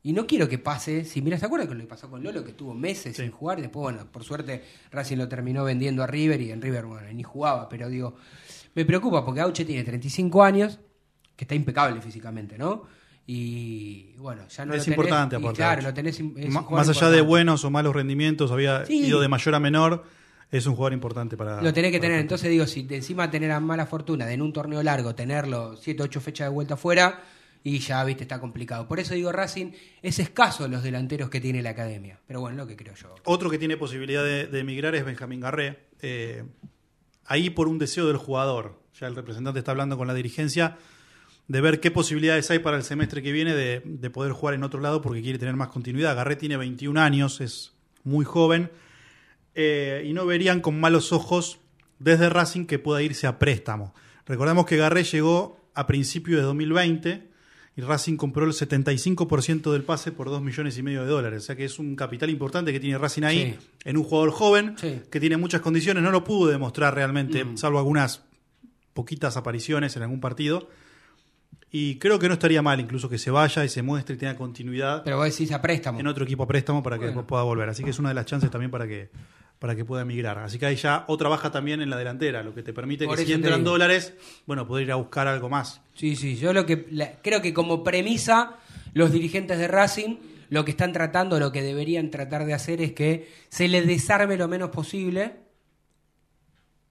Y 0.06 0.14
no 0.14 0.28
quiero 0.28 0.48
que 0.48 0.60
pase, 0.60 1.04
si 1.04 1.20
mira, 1.24 1.40
¿se 1.40 1.48
acuerdan 1.48 1.68
que 1.68 1.74
lo 1.74 1.80
que 1.82 1.88
pasó 1.88 2.08
con 2.12 2.22
Lolo, 2.22 2.44
que 2.44 2.52
estuvo 2.52 2.76
meses 2.76 3.16
sin 3.18 3.32
jugar? 3.32 3.60
Después, 3.60 3.82
bueno, 3.82 4.06
por 4.12 4.24
suerte 4.24 4.64
Racing 4.92 5.18
lo 5.18 5.28
terminó 5.28 5.64
vendiendo 5.64 6.04
a 6.04 6.08
River 6.08 6.40
y 6.42 6.52
en 6.52 6.62
River, 6.62 6.86
bueno, 6.86 7.12
ni 7.12 7.24
jugaba, 7.24 7.68
pero 7.68 7.90
digo, 7.90 8.16
me 8.76 8.86
preocupa 8.86 9.26
porque 9.26 9.42
Auche 9.42 9.66
tiene 9.66 9.84
35 9.84 10.44
años, 10.44 10.78
que 11.36 11.44
está 11.46 11.56
impecable 11.56 12.02
físicamente, 12.02 12.56
¿no? 12.56 12.84
Y 13.26 14.14
bueno, 14.18 14.44
ya 14.48 14.64
no 14.66 14.74
es 14.76 14.80
lo 14.80 14.84
tenés, 14.84 14.88
importante, 14.90 15.36
aparte. 15.38 15.56
claro, 15.58 15.82
lo 15.82 15.94
tenés, 15.94 16.20
es 16.20 16.50
más 16.52 16.88
allá 16.90 17.10
de 17.10 17.22
buenos 17.22 17.66
o 17.66 17.72
malos 17.72 17.96
rendimientos, 17.96 18.52
había 18.52 18.86
Sí. 18.86 19.08
ido 19.08 19.20
de 19.20 19.28
mayor 19.28 19.56
a 19.56 19.60
menor. 19.60 20.04
Es 20.52 20.68
un 20.68 20.76
jugador 20.76 20.94
importante 20.94 21.36
para. 21.36 21.60
Lo 21.64 21.74
tenés 21.74 21.92
que 21.92 22.00
tener. 22.00 22.20
Entonces 22.20 22.52
digo, 22.52 22.68
si 22.68 22.84
de 22.84 22.98
encima 22.98 23.32
tener 23.32 23.50
la 23.50 23.60
mala 23.60 23.88
fortuna 23.88 24.28
de 24.28 24.34
en 24.36 24.44
un 24.44 24.54
torneo 24.54 24.84
largo 24.84 25.16
tenerlo 25.16 25.76
7, 25.76 26.04
8 26.04 26.22
fechas 26.22 26.46
de 26.48 26.54
vuelta 26.54 26.76
afuera, 26.76 27.24
y 27.66 27.80
ya, 27.80 28.04
viste, 28.04 28.26
está 28.26 28.40
complicado. 28.40 28.88
Por 28.88 29.00
eso 29.00 29.16
digo, 29.16 29.32
Racing 29.32 29.72
es 30.04 30.20
escaso 30.20 30.68
los 30.68 30.84
delanteros 30.84 31.32
que 31.32 31.42
tiene 31.42 31.64
la 31.64 31.72
academia. 31.72 32.20
Pero 32.28 32.40
bueno, 32.40 32.58
lo 32.58 32.68
que 32.68 32.76
creo 32.76 32.94
yo. 32.94 33.16
Otro 33.24 33.50
que 33.50 33.58
tiene 33.58 33.76
posibilidad 33.76 34.24
de, 34.24 34.60
emigrar 34.60 34.94
es 34.94 35.04
Benjamín 35.04 35.40
Garré. 35.40 35.80
Eh, 36.00 36.44
ahí 37.26 37.50
por 37.50 37.68
un 37.68 37.80
deseo 37.80 38.06
del 38.06 38.18
jugador. 38.18 38.80
Ya 39.00 39.08
el 39.08 39.16
representante 39.16 39.58
está 39.58 39.72
hablando 39.72 39.98
con 39.98 40.06
la 40.06 40.14
dirigencia 40.14 40.78
de 41.48 41.60
ver 41.60 41.80
qué 41.80 41.90
posibilidades 41.90 42.52
hay 42.52 42.60
para 42.60 42.78
el 42.78 42.84
semestre 42.84 43.24
que 43.24 43.32
viene 43.32 43.56
de, 43.56 43.82
de 43.84 44.10
poder 44.12 44.32
jugar 44.34 44.54
en 44.54 44.64
otro 44.64 44.80
lado 44.80 45.02
porque 45.02 45.24
quiere 45.24 45.40
tener 45.40 45.56
más 45.56 45.70
continuidad. 45.70 46.16
Garré 46.16 46.36
tiene 46.36 46.58
21 46.58 47.02
años, 47.02 47.42
es 47.42 47.74
muy 48.04 48.26
joven. 48.26 48.70
eh, 49.56 50.04
y 50.06 50.14
no 50.14 50.28
verían 50.28 50.62
con 50.62 50.80
malos 50.80 51.12
ojos 51.12 51.58
desde 51.98 52.30
Racing 52.30 52.68
que 52.68 52.78
pueda 52.78 53.02
irse 53.02 53.26
a 53.26 53.40
préstamo. 53.40 53.96
Recordemos 54.28 54.68
que 54.68 54.78
Garré 54.78 55.04
llegó 55.04 55.58
a 55.74 55.88
principios 55.88 56.42
de 56.42 56.44
2020 56.44 57.35
y 57.78 57.82
Racing 57.82 58.16
compró 58.16 58.46
el 58.46 58.54
75% 58.54 59.72
del 59.72 59.84
pase 59.84 60.12
por 60.12 60.30
2 60.30 60.42
millones 60.42 60.78
y 60.78 60.84
medio 60.84 61.02
de 61.04 61.08
dólares. 61.10 61.44
O 61.44 61.46
sea 61.46 61.56
que 61.56 61.66
es 61.66 61.78
un 61.78 61.96
capital 61.96 62.30
importante 62.30 62.72
que 62.72 62.80
tiene 62.80 62.98
Racing 62.98 63.24
ahí 63.24 63.58
Sí. 63.60 63.68
en 63.84 63.98
un 63.98 64.04
jugador 64.04 64.32
joven 64.32 64.76
Sí. 64.78 65.02
que 65.12 65.20
tiene 65.20 65.36
muchas 65.38 65.62
condiciones. 65.62 66.02
No 66.04 66.12
lo 66.12 66.24
pudo 66.24 66.50
demostrar 66.50 66.96
realmente, 66.96 67.44
Mm. 67.44 67.58
salvo 67.58 67.78
algunas 67.80 68.22
poquitas 68.94 69.36
apariciones 69.36 69.96
en 69.98 70.04
algún 70.04 70.22
partido. 70.22 70.70
Y 71.72 71.96
creo 72.00 72.18
que 72.20 72.28
no 72.30 72.36
estaría 72.36 72.62
mal 72.62 72.80
incluso 72.80 73.10
que 73.10 73.18
se 73.18 73.30
vaya 73.32 73.66
y 73.66 73.70
se 73.70 73.82
muestre 73.82 74.16
y 74.16 74.18
tenga 74.18 74.38
continuidad 74.38 75.04
Pero 75.04 75.18
vos 75.18 75.26
decís 75.30 75.52
a 75.52 75.62
préstamo. 75.62 76.00
en 76.00 76.08
otro 76.08 76.24
equipo 76.24 76.44
a 76.44 76.48
préstamo 76.48 76.82
para 76.82 76.96
que 76.96 77.00
Bueno. 77.06 77.12
después 77.12 77.28
pueda 77.28 77.44
volver. 77.44 77.68
Así 77.68 77.84
que 77.84 77.90
es 77.90 78.00
una 78.00 78.10
de 78.10 78.16
las 78.16 78.26
chances 78.26 78.50
también 78.50 78.72
para 78.72 78.88
que 78.88 79.10
para 79.60 79.76
que 79.76 79.86
pueda 79.86 80.02
emigrar. 80.04 80.38
Así 80.40 80.60
que 80.60 80.66
ahí 80.66 80.76
ya 80.76 81.06
otra 81.08 81.30
baja 81.30 81.52
también 81.52 81.82
en 81.82 81.90
la 81.90 81.98
delantera, 81.98 82.44
lo 82.44 82.54
que 82.54 82.62
te 82.64 82.74
permite 82.74 83.06
Por 83.06 83.18
que 83.18 83.26
si 83.26 83.34
entran 83.34 83.60
digo. 83.60 83.72
dólares, 83.72 84.14
bueno, 84.46 84.68
poder 84.68 84.86
ir 84.86 84.92
a 84.92 84.96
buscar 84.96 85.28
algo 85.28 85.50
más. 85.50 85.82
Sí, 85.94 86.16
sí, 86.16 86.36
yo 86.36 86.54
lo 86.54 86.66
que 86.66 86.86
la- 86.92 87.14
creo 87.22 87.42
que 87.42 87.54
como 87.54 87.84
premisa 87.84 88.58
los 88.94 89.12
dirigentes 89.12 89.58
de 89.58 89.68
Racing 89.68 90.18
lo 90.50 90.64
que 90.64 90.72
están 90.72 90.94
tratando, 90.94 91.40
lo 91.40 91.52
que 91.52 91.64
deberían 91.64 92.12
tratar 92.12 92.46
de 92.46 92.54
hacer 92.54 92.80
es 92.82 92.92
que 92.94 93.28
se 93.50 93.68
les 93.68 93.88
desarme 93.88 94.38
lo 94.38 94.48
menos 94.48 94.70
posible. 94.70 95.38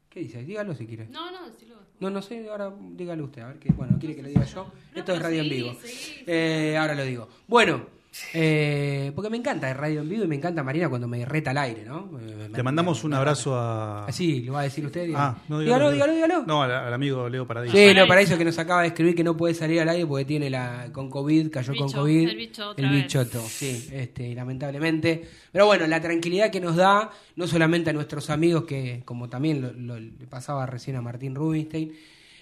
¿Qué 0.08 0.20
dice? 0.20 0.42
Dígalo 0.44 0.74
si 0.74 0.86
quiere. 0.86 1.06
No, 1.08 1.30
no, 1.30 1.48
decilo. 1.50 1.74
No, 2.00 2.10
no 2.10 2.20
sé, 2.22 2.48
ahora 2.50 2.72
dígalo 2.92 3.24
usted, 3.24 3.42
a 3.42 3.48
ver 3.48 3.58
qué, 3.58 3.72
bueno, 3.72 3.96
quiere 3.98 4.16
que 4.16 4.22
lo 4.22 4.28
diga 4.28 4.44
yo. 4.44 4.66
Esto 4.94 5.12
es 5.14 5.22
radio 5.22 5.42
en 5.42 5.48
vivo. 5.48 5.76
seguí. 5.80 6.24
Eh, 6.26 6.76
ahora 6.78 6.94
lo 6.94 7.04
digo. 7.04 7.28
Bueno, 7.46 7.86
eh, 8.32 9.12
porque 9.14 9.30
me 9.30 9.36
encanta 9.36 9.70
el 9.70 9.76
radio 9.76 10.00
en 10.02 10.08
vivo 10.08 10.24
y 10.24 10.26
me 10.28 10.36
encanta 10.36 10.62
Marina 10.62 10.88
cuando 10.88 11.08
me 11.08 11.24
reta 11.24 11.50
al 11.50 11.58
aire, 11.58 11.84
¿no? 11.84 12.10
Eh, 12.20 12.48
me- 12.50 12.56
Le 12.56 12.62
mandamos 12.62 13.02
me- 13.02 13.06
un 13.06 13.10
me- 13.10 13.16
abrazo 13.16 13.54
a. 13.56 14.06
Así, 14.06 14.42
lo 14.42 14.52
va 14.54 14.60
a 14.60 14.62
decir 14.64 14.86
usted. 14.86 15.06
dígalo. 15.06 15.24
Ah, 15.24 15.38
no, 15.48 15.58
dígalo, 15.60 15.90
dígalo, 15.90 16.12
dígalo. 16.14 16.44
No, 16.46 16.62
al, 16.62 16.70
al 16.70 16.92
amigo 16.94 17.28
Leo 17.28 17.46
Paradis. 17.46 17.72
Sí, 17.72 17.92
no, 17.94 18.06
para 18.06 18.20
eso 18.20 18.38
que 18.38 18.44
nos 18.44 18.58
acaba 18.58 18.82
de 18.82 18.88
escribir 18.88 19.14
que 19.14 19.24
no 19.24 19.36
puede 19.36 19.54
salir 19.54 19.80
al 19.80 19.88
aire 19.88 20.06
porque 20.06 20.24
tiene 20.24 20.48
la 20.50 20.88
con 20.92 21.10
COVID, 21.10 21.50
cayó 21.50 21.74
con 21.76 21.90
COVID. 21.90 22.28
el 22.28 22.36
bicho 22.36 22.68
otra 22.70 22.84
el 22.86 22.92
vez. 22.92 23.02
bichoto, 23.02 23.40
sí, 23.40 23.88
este, 23.92 24.34
lamentablemente. 24.34 25.24
Pero 25.52 25.66
bueno, 25.66 25.86
la 25.86 26.00
tranquilidad 26.00 26.50
que 26.50 26.60
nos 26.60 26.76
da, 26.76 27.10
no 27.36 27.46
solamente 27.46 27.90
a 27.90 27.92
nuestros 27.92 28.30
amigos, 28.30 28.64
que 28.64 29.02
como 29.04 29.28
también 29.28 29.60
lo, 29.62 29.72
lo- 29.72 29.98
le 30.00 30.26
pasaba 30.28 30.66
recién 30.66 30.96
a 30.96 31.02
Martín 31.02 31.34
Rubinstein, 31.34 31.92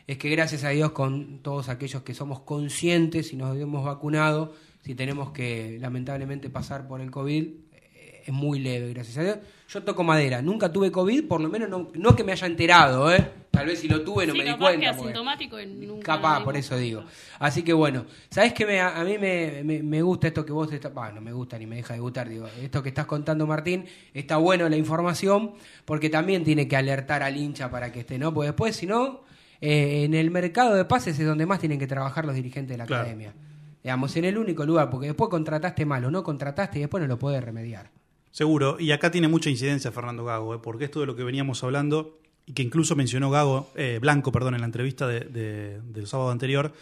es 0.07 0.19
que 0.19 0.29
gracias 0.31 0.65
a 0.65 0.71
Dios 0.71 0.91
con 0.93 1.39
todos 1.43 1.69
aquellos 1.69 2.03
que 2.03 2.13
somos 2.13 2.41
conscientes 2.41 3.33
y 3.33 3.37
nos 3.37 3.57
hemos 3.57 3.85
vacunado, 3.85 4.53
si 4.83 4.95
tenemos 4.95 5.31
que 5.33 5.79
lamentablemente 5.81 6.51
pasar 6.51 6.87
por 6.87 7.01
el 7.01 7.11
COVID, 7.11 7.43
eh, 7.73 8.23
es 8.27 8.33
muy 8.33 8.59
leve, 8.61 8.93
gracias 8.93 9.17
a 9.19 9.23
Dios. 9.25 9.39
Yo 9.69 9.83
toco 9.83 10.03
madera, 10.05 10.43
nunca 10.43 10.71
tuve 10.71 10.91
COVID, 10.93 11.27
por 11.29 11.41
lo 11.41 11.49
menos 11.49 11.69
no, 11.69 11.91
no 11.95 12.15
que 12.15 12.25
me 12.25 12.33
haya 12.33 12.47
enterado, 12.47 13.13
¿eh? 13.13 13.27
Tal 13.51 13.67
vez 13.67 13.81
si 13.81 13.89
lo 13.89 14.01
tuve 14.03 14.27
no 14.27 14.33
Sí, 14.33 14.39
me 14.39 14.45
di 14.45 14.51
capaz 14.51 14.65
cuenta. 14.65 14.81
que 14.81 14.97
porque- 14.97 15.03
asintomático 15.11 15.61
y 15.61 15.67
nunca 15.67 16.15
Capaz, 16.17 16.43
por 16.43 16.57
eso 16.57 16.77
digo. 16.79 17.05
Así 17.39 17.63
que 17.63 17.73
bueno, 17.75 18.07
¿sabés 18.31 18.55
que 18.55 18.65
me, 18.67 18.81
a 18.81 19.05
mí 19.05 19.19
me, 19.19 19.63
me- 19.63 19.83
me 19.83 20.01
gusta 20.03 20.29
esto 20.29 20.45
que 20.45 20.53
vos 20.53 20.73
estás... 20.73 20.93
Bueno, 20.93 21.17
no 21.17 21.21
me 21.21 21.33
gusta 21.33 21.59
ni 21.59 21.67
me 21.67 21.77
deja 21.77 21.93
de 21.95 22.01
gustar, 22.01 22.29
digo. 22.31 22.47
Esto 22.63 22.83
que 22.83 22.89
estás 22.89 23.05
contando, 23.07 23.47
Martín, 23.47 23.85
está 24.15 24.39
bueno 24.39 24.69
la 24.71 24.77
información 24.77 25.53
porque 25.85 26.09
también 26.09 26.45
tiene 26.45 26.67
que 26.67 26.77
alertar 26.77 27.23
al 27.23 27.37
hincha 27.37 27.71
para 27.71 27.93
que 27.93 28.01
esté, 28.01 28.19
¿no? 28.19 28.33
Porque 28.33 28.49
después, 28.49 28.75
si 28.75 28.87
no, 28.87 29.21
eh, 29.61 30.05
en 30.05 30.15
el 30.15 30.31
mercado 30.31 30.75
de 30.75 30.87
pases 30.87 31.19
es 31.19 31.27
donde 31.27 31.45
más 31.47 31.61
tienen 31.61 31.79
que 31.79 31.87
trabajar 31.87 32.25
los 32.25 32.35
dirigentes 32.35 32.71
de 32.75 32.79
la 32.79 32.87
Claro. 32.87 33.03
academia. 33.03 33.35
Digamos, 33.83 34.15
en 34.17 34.25
el 34.27 34.39
único 34.39 34.65
lugar, 34.65 34.91
porque 34.91 35.09
después 35.09 35.29
contrataste 35.29 35.85
mal 35.85 36.05
o 36.05 36.11
no 36.11 36.23
contrataste 36.23 36.79
y 36.79 36.83
después 36.83 37.01
no 37.01 37.09
lo 37.09 37.19
podés 37.19 37.43
remediar. 37.43 37.91
Seguro. 38.31 38.79
Y 38.79 38.93
acá 38.93 39.11
tiene 39.11 39.29
mucha 39.29 39.51
incidencia 39.51 39.91
Fernando 39.93 40.25
Gago, 40.25 40.55
¿eh? 40.55 40.59
porque 40.63 40.85
esto 40.85 41.01
de 41.01 41.07
lo 41.07 41.17
que 41.17 41.25
veníamos 41.25 41.63
hablando, 41.65 42.19
y 42.47 42.53
que 42.53 42.63
incluso 42.63 42.95
mencionó 42.97 43.31
Gago, 43.31 43.71
eh, 43.75 43.99
Blanco, 44.01 44.31
perdón, 44.33 44.55
en 44.55 44.61
la 44.61 44.67
entrevista 44.67 45.07
de- 45.07 45.21
de- 45.21 45.81
del 45.81 46.07
sábado 46.07 46.31
anterior, 46.31 46.73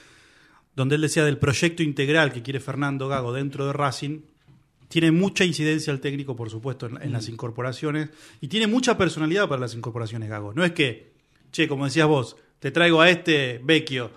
donde 0.77 0.95
él 0.95 1.01
decía 1.01 1.25
del 1.25 1.39
proyecto 1.39 1.83
integral 1.83 2.33
que 2.33 2.43
quiere 2.43 2.61
Fernando 2.61 3.09
Gago 3.09 3.33
dentro 3.33 3.67
de 3.67 3.73
Racing, 3.73 4.21
tiene 4.89 5.11
mucha 5.11 5.45
incidencia 5.45 5.93
el 5.93 6.01
técnico, 6.01 6.37
por 6.37 6.51
supuesto, 6.51 6.87
en, 6.87 7.01
en 7.03 7.13
las 7.13 7.29
incorporaciones, 7.29 8.11
y 8.41 8.49
tiene 8.49 8.67
mucha 8.67 8.97
personalidad 8.99 9.49
para 9.49 9.61
las 9.61 9.75
incorporaciones 9.75 10.29
Gago. 10.29 10.53
No 10.55 10.65
es 10.65 10.73
que, 10.73 11.13
che, 11.53 11.67
como 11.69 11.85
decías 11.87 12.07
vos, 12.09 12.37
te 12.59 12.71
traigo 12.71 13.01
a 13.01 13.09
este 13.11 13.61
Vecchio, 13.63 14.11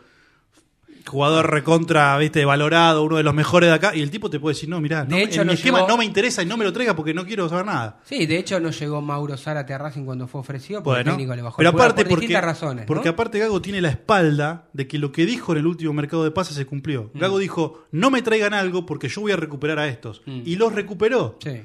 jugador 1.06 1.50
recontra, 1.52 2.18
viste, 2.18 2.46
valorado, 2.46 3.04
uno 3.04 3.18
de 3.18 3.24
los 3.24 3.34
mejores 3.34 3.70
de 3.70 3.76
acá, 3.76 3.96
y 3.96 4.02
el 4.02 4.10
tipo 4.12 4.30
te 4.30 4.40
puede 4.40 4.54
decir, 4.56 4.70
no, 4.70 4.80
mirá, 4.82 5.04
no, 5.04 5.16
De 5.16 5.24
hecho, 5.24 5.42
en 5.42 5.48
mi 5.48 5.54
esquema 5.54 5.80
llegó- 5.80 5.88
no 5.88 5.98
me 5.98 6.06
interesa 6.06 6.42
y 6.44 6.46
no 6.46 6.58
me 6.58 6.64
lo 6.66 6.74
traiga 6.74 6.96
porque 6.96 7.14
no 7.14 7.26
quiero 7.26 7.48
saber 7.50 7.66
nada. 7.66 8.00
Sí, 8.04 8.26
de 8.26 8.38
hecho 8.38 8.60
no 8.60 8.72
llegó 8.72 9.02
Mauro 9.02 9.38
Zárate 9.38 9.74
a 9.74 9.78
Racing 9.78 10.06
cuando 10.06 10.28
fue 10.28 10.42
ofrecido 10.42 10.82
porque 10.84 11.02
el 11.02 11.06
técnico 11.06 11.36
le 11.36 11.42
bajó 11.42 11.58
pero 11.58 11.70
el 11.70 11.76
aparte 11.76 12.04
por 12.04 12.10
porque, 12.12 12.22
distintas 12.28 12.44
razones. 12.46 12.84
¿no? 12.84 12.88
porque 12.88 13.10
aparte 13.10 13.40
Gago 13.40 13.62
tiene 13.62 13.82
la 13.82 13.90
espalda 13.90 14.68
de 14.74 14.88
que 14.88 14.98
lo 14.98 15.12
que 15.12 15.26
dijo 15.26 15.52
en 15.54 15.60
el 15.60 15.68
último 15.68 15.94
mercado 15.94 16.24
de 16.24 16.32
pases 16.32 16.56
se 16.56 16.66
cumplió. 16.66 17.12
Mm. 17.14 17.20
Gago 17.20 17.38
dijo, 17.40 17.84
no 17.92 18.10
me 18.10 18.22
traigan 18.22 18.54
algo 18.54 18.86
porque 18.86 19.10
yo 19.10 19.22
voy 19.22 19.32
a 19.32 19.36
recuperar 19.38 19.80
a 19.80 19.88
estos. 19.88 20.22
Y 20.26 20.56
los 20.56 20.74
recuperó. 20.74 21.38
Sí. 21.44 21.62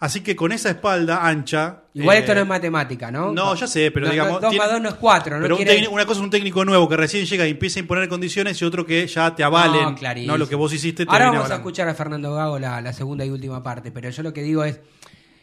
Así 0.00 0.20
que 0.20 0.36
con 0.36 0.52
esa 0.52 0.68
espalda 0.70 1.26
ancha. 1.26 1.82
Igual 1.92 2.16
eh, 2.16 2.20
esto 2.20 2.32
no 2.34 2.42
es 2.42 2.46
matemática, 2.46 3.10
¿no? 3.10 3.32
No, 3.32 3.54
ya 3.56 3.66
sé, 3.66 3.90
pero 3.90 4.06
No, 4.06 4.12
digamos. 4.12 4.34
no, 4.34 4.40
dos 4.40 4.50
tiene- 4.50 4.64
más 4.64 4.72
dos 4.72 4.80
no 4.80 4.88
es 4.90 4.94
cuatro, 4.94 5.36
no 5.36 5.42
pero 5.42 5.56
un 5.56 5.64
técnico- 5.64 5.92
una 5.92 6.06
cosa 6.06 6.20
es 6.20 6.24
un 6.24 6.30
técnico 6.30 6.64
nuevo 6.64 6.88
que 6.88 6.96
recién 6.96 7.26
llega 7.26 7.44
y 7.46 7.50
empieza 7.50 7.80
a 7.80 7.82
imponer 7.82 8.08
condiciones 8.08 8.62
y 8.62 8.64
otro 8.64 8.86
que 8.86 9.04
ya 9.08 9.34
te 9.34 9.42
avalen. 9.42 9.96
No, 10.26 10.38
lo 10.38 10.48
que 10.48 10.54
vos 10.54 10.72
hiciste 10.72 11.04
te 11.04 11.10
Ahora 11.10 11.30
vamos 11.32 11.50
a 11.50 11.56
escuchar 11.56 11.88
a 11.88 11.94
Fernando 11.94 12.32
Gago 12.32 12.60
la, 12.60 12.80
la 12.80 12.92
segunda 12.92 13.24
y 13.24 13.30
última 13.30 13.60
parte, 13.62 13.90
pero 13.90 14.08
yo 14.08 14.22
lo 14.22 14.32
que 14.32 14.42
digo 14.42 14.62
es, 14.62 14.78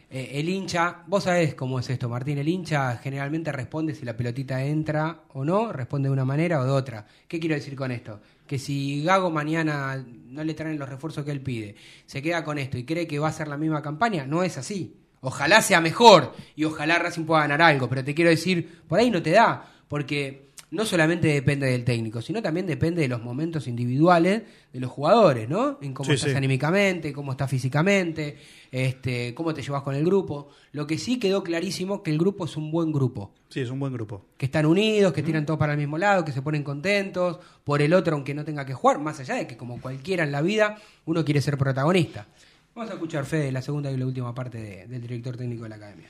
eh, 0.08 0.30
el 0.34 0.48
hincha, 0.48 1.02
vos 1.06 1.24
sabés 1.24 1.54
cómo 1.54 1.78
es 1.78 1.90
esto, 1.90 2.08
Martín, 2.08 2.38
el 2.38 2.48
hincha 2.48 2.96
generalmente 2.96 3.52
responde 3.52 3.94
si 3.94 4.06
la 4.06 4.16
pelotita 4.16 4.62
entra 4.64 5.20
o 5.34 5.44
no, 5.44 5.70
responde 5.70 6.08
de 6.08 6.12
una 6.14 6.24
manera 6.24 6.60
o 6.60 6.64
de 6.64 6.70
otra. 6.70 7.06
¿Qué 7.28 7.38
quiero 7.40 7.56
decir 7.56 7.76
con 7.76 7.90
esto? 7.92 8.20
Que 8.46 8.58
si 8.58 9.02
Gago 9.02 9.30
mañana 9.30 10.04
no 10.26 10.44
le 10.44 10.54
traen 10.54 10.78
los 10.78 10.88
refuerzos 10.88 11.24
que 11.24 11.30
él 11.30 11.40
pide, 11.40 11.76
se 12.06 12.22
queda 12.22 12.44
con 12.44 12.58
esto 12.58 12.78
y 12.78 12.84
cree 12.84 13.06
que 13.06 13.18
va 13.18 13.28
a 13.28 13.32
ser 13.32 13.48
la 13.48 13.56
misma 13.56 13.82
campaña, 13.82 14.26
no 14.26 14.42
es 14.42 14.58
así. 14.58 14.96
Ojalá 15.20 15.62
sea 15.62 15.80
mejor 15.80 16.34
y 16.54 16.64
ojalá 16.64 16.98
Racing 16.98 17.24
pueda 17.24 17.42
ganar 17.42 17.62
algo, 17.62 17.88
pero 17.88 18.04
te 18.04 18.14
quiero 18.14 18.30
decir, 18.30 18.82
por 18.86 18.98
ahí 18.98 19.10
no 19.10 19.22
te 19.22 19.30
da, 19.30 19.72
porque 19.88 20.50
no 20.70 20.84
solamente 20.84 21.28
depende 21.28 21.66
del 21.68 21.84
técnico, 21.84 22.20
sino 22.20 22.42
también 22.42 22.66
depende 22.66 23.00
de 23.02 23.08
los 23.08 23.22
momentos 23.22 23.68
individuales 23.68 24.42
de 24.72 24.80
los 24.80 24.90
jugadores, 24.90 25.48
¿no? 25.48 25.78
En 25.80 25.94
cómo 25.94 26.08
Sí, 26.08 26.14
estás 26.16 26.30
sí. 26.32 26.36
anímicamente, 26.36 27.12
cómo 27.12 27.30
estás 27.32 27.48
físicamente, 27.48 28.36
este, 28.72 29.32
cómo 29.34 29.54
te 29.54 29.62
llevas 29.62 29.82
con 29.82 29.94
el 29.94 30.04
grupo. 30.04 30.48
Lo 30.72 30.86
que 30.86 30.98
sí 30.98 31.18
quedó 31.20 31.42
clarísimo 31.44 32.02
que 32.02 32.10
el 32.10 32.18
grupo 32.18 32.44
es 32.46 32.56
un 32.56 32.70
buen 32.72 32.92
grupo, 32.92 33.30
Sí, 33.48 33.60
es 33.60 33.70
un 33.70 33.78
buen 33.78 33.92
grupo. 33.92 34.24
que 34.36 34.46
están 34.46 34.66
unidos, 34.66 35.12
que 35.12 35.22
tiran 35.22 35.46
todo 35.46 35.56
para 35.56 35.72
el 35.72 35.78
mismo 35.78 35.98
lado, 35.98 36.24
que 36.24 36.32
se 36.32 36.42
ponen 36.42 36.64
contentos 36.64 37.38
por 37.64 37.80
el 37.80 37.94
otro 37.94 38.16
aunque 38.16 38.34
no 38.34 38.44
tenga 38.44 38.66
que 38.66 38.74
jugar, 38.74 38.98
más 38.98 39.20
allá 39.20 39.36
de 39.36 39.46
que 39.46 39.56
como 39.56 39.80
cualquiera 39.80 40.24
en 40.24 40.32
la 40.32 40.42
vida 40.42 40.78
uno 41.04 41.24
quiere 41.24 41.40
ser 41.40 41.56
protagonista. 41.56 42.26
Vamos 42.74 42.90
a 42.90 42.94
escuchar 42.94 43.24
Fede 43.24 43.52
la 43.52 43.62
segunda 43.62 43.90
y 43.90 43.96
la 43.96 44.04
última 44.04 44.34
parte 44.34 44.58
de- 44.58 44.86
del 44.88 45.00
director 45.00 45.36
técnico 45.36 45.62
de 45.62 45.68
la 45.70 45.76
academia. 45.76 46.08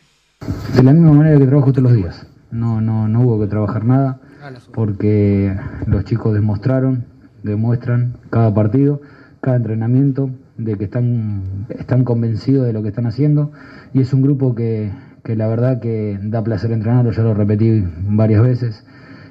De 0.75 0.83
la 0.83 0.93
misma 0.93 1.13
manera 1.13 1.39
que 1.39 1.47
trabajo 1.47 1.71
todos 1.71 1.85
los 1.85 1.93
días. 1.95 2.27
No, 2.51 2.81
no, 2.81 3.09
no 3.09 3.21
hubo 3.23 3.41
que 3.41 3.47
trabajar 3.47 3.85
nada 3.85 4.19
Ah, 4.43 4.51
la 4.51 4.59
porque 4.73 5.57
los 5.87 6.05
chicos 6.05 6.35
demostraron, 6.35 7.05
demuestran 7.43 8.13
cada 8.31 8.53
partido, 8.53 9.01
cada 9.41 9.57
entrenamiento, 9.57 10.31
de 10.57 10.77
que 10.77 10.85
están, 10.85 11.43
están 11.71 12.05
convencidos 12.05 12.67
de 12.67 12.73
lo 12.73 12.83
que 12.83 12.89
están 12.89 13.07
haciendo 13.07 13.51
y 13.93 14.01
es 14.01 14.13
un 14.13 14.23
grupo 14.23 14.55
que, 14.55 14.93
que 15.23 15.37
la 15.37 15.47
verdad 15.49 15.81
que 15.81 16.19
da 16.23 16.43
placer 16.43 16.71
entrenarlo, 16.73 17.11
ya 17.11 17.23
lo 17.23 17.35
repetí 17.35 17.85
varias 18.09 18.43
veces 18.43 18.85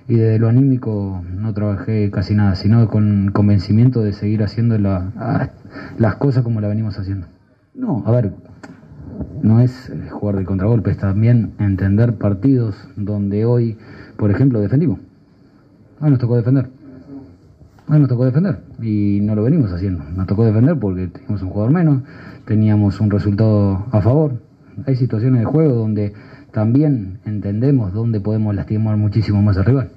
y 0.08 0.16
desde 0.16 0.38
lo 0.38 0.48
anímico 0.48 1.24
no 1.36 1.54
trabajé 1.54 2.12
casi 2.12 2.36
nada, 2.36 2.56
sino 2.56 2.88
con 2.88 3.32
convencimiento 3.34 4.02
de 4.04 4.12
seguir 4.14 4.44
haciendo 4.44 4.78
la- 4.78 5.50
las 5.98 6.16
cosas 6.16 6.44
como 6.44 6.62
las 6.62 6.70
venimos 6.70 7.00
haciendo. 7.00 7.28
No, 7.74 8.04
a 8.06 8.12
ver, 8.12 8.32
no 9.42 9.60
es 9.60 9.92
jugar 10.12 10.38
de 10.38 10.46
contragolpe, 10.46 10.92
es 10.92 10.98
también 10.98 11.54
entender 11.60 12.14
partidos 12.16 12.76
donde 12.96 13.46
hoy, 13.46 13.78
por 14.18 14.32
ejemplo, 14.32 14.60
defendimos. 14.60 15.00
Hoy 16.02 16.10
nos 16.10 16.20
tocó 16.20 16.36
defender. 16.36 16.70
Hoy 17.88 18.00
nos 18.00 18.10
tocó 18.10 18.26
defender 18.26 18.60
y 18.82 19.20
no 19.22 19.36
lo 19.36 19.44
venimos 19.44 19.72
haciendo. 19.72 20.04
Nos 20.04 20.26
tocó 20.28 20.44
defender 20.44 20.78
porque 20.80 21.08
teníamos 21.08 21.42
un 21.44 21.50
jugador 21.50 21.72
menos, 21.72 22.02
teníamos 22.46 23.00
un 23.00 23.12
resultado 23.12 23.86
a 23.92 24.02
favor. 24.02 24.42
Hay 24.88 24.96
situaciones 24.96 25.42
de 25.42 25.46
juego 25.46 25.76
donde 25.76 26.14
también 26.52 27.20
entendemos 27.26 27.94
dónde 27.94 28.20
podemos 28.20 28.56
lastimar 28.56 28.98
muchísimo 28.98 29.42
más 29.42 29.58
al 29.58 29.66
rival. 29.66 29.90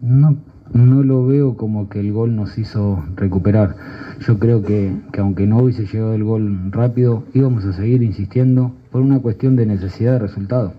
No, 0.00 0.36
no 0.74 1.02
lo 1.02 1.26
veo 1.26 1.56
como 1.56 1.88
que 1.88 2.00
el 2.00 2.12
gol 2.12 2.34
nos 2.34 2.58
hizo 2.58 3.04
recuperar. 3.16 3.76
Yo 4.20 4.38
creo 4.38 4.62
que, 4.62 4.92
que 5.12 5.20
aunque 5.20 5.46
no 5.46 5.58
hubiese 5.58 5.86
llegado 5.86 6.14
el 6.14 6.24
gol 6.24 6.72
rápido, 6.72 7.24
íbamos 7.34 7.64
a 7.64 7.72
seguir 7.72 8.02
insistiendo 8.02 8.72
por 8.90 9.02
una 9.02 9.20
cuestión 9.20 9.56
de 9.56 9.66
necesidad 9.66 10.12
de 10.12 10.18
resultado. 10.20 10.74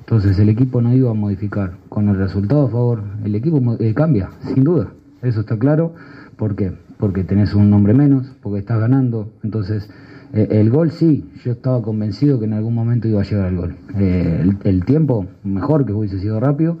Entonces 0.00 0.38
el 0.38 0.48
equipo 0.48 0.80
no 0.80 0.94
iba 0.94 1.10
a 1.10 1.14
modificar. 1.14 1.72
Con 1.88 2.08
el 2.08 2.16
resultado 2.16 2.66
a 2.66 2.70
favor, 2.70 3.02
el 3.24 3.34
equipo 3.34 3.60
eh, 3.78 3.94
cambia, 3.94 4.30
sin 4.54 4.64
duda. 4.64 4.88
Eso 5.22 5.40
está 5.40 5.58
claro. 5.58 5.94
¿Por 6.36 6.56
qué? 6.56 6.72
Porque 6.98 7.24
tenés 7.24 7.54
un 7.54 7.70
nombre 7.70 7.94
menos, 7.94 8.26
porque 8.42 8.60
estás 8.60 8.80
ganando. 8.80 9.32
Entonces, 9.42 9.88
eh, 10.32 10.48
el 10.50 10.70
gol 10.70 10.90
sí, 10.90 11.30
yo 11.44 11.52
estaba 11.52 11.82
convencido 11.82 12.38
que 12.38 12.46
en 12.46 12.54
algún 12.54 12.74
momento 12.74 13.08
iba 13.08 13.20
a 13.20 13.24
llegar 13.24 13.48
el 13.48 13.56
gol. 13.56 13.76
Eh, 13.98 14.40
el, 14.42 14.56
el 14.64 14.84
tiempo, 14.84 15.26
mejor 15.44 15.84
que 15.84 15.92
hubiese 15.92 16.18
sido 16.20 16.40
rápido, 16.40 16.78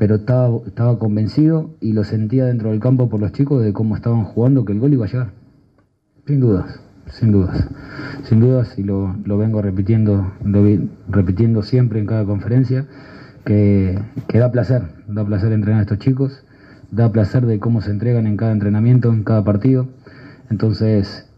pero 0.00 0.14
estaba, 0.14 0.60
estaba 0.66 0.98
convencido 0.98 1.74
y 1.78 1.92
lo 1.92 2.04
sentía 2.04 2.46
dentro 2.46 2.70
del 2.70 2.80
campo 2.80 3.10
por 3.10 3.20
los 3.20 3.32
chicos 3.32 3.62
de 3.62 3.74
cómo 3.74 3.96
estaban 3.96 4.24
jugando 4.24 4.64
que 4.64 4.72
el 4.72 4.80
gol 4.80 4.94
iba 4.94 5.04
a 5.04 5.08
llegar. 5.10 5.30
Sin 6.26 6.40
dudas, 6.40 6.80
sin 7.10 7.32
dudas. 7.32 7.68
Sin 8.22 8.40
dudas, 8.40 8.78
y 8.78 8.82
lo, 8.82 9.14
lo 9.26 9.36
vengo 9.36 9.60
repitiendo, 9.60 10.32
repitiendo 11.10 11.62
siempre 11.62 12.00
en 12.00 12.06
cada 12.06 12.24
conferencia, 12.24 12.86
que, 13.44 13.98
que 14.26 14.38
da 14.38 14.50
placer, 14.50 14.84
da 15.06 15.22
placer 15.22 15.52
entrenar 15.52 15.80
a 15.80 15.82
estos 15.82 15.98
chicos, 15.98 16.44
da 16.90 17.12
placer 17.12 17.44
de 17.44 17.58
cómo 17.58 17.82
se 17.82 17.90
entregan 17.90 18.26
en 18.26 18.38
cada 18.38 18.52
entrenamiento, 18.52 19.12
en 19.12 19.22
cada 19.22 19.44
partido. 19.44 19.86
Entonces, 20.48 21.28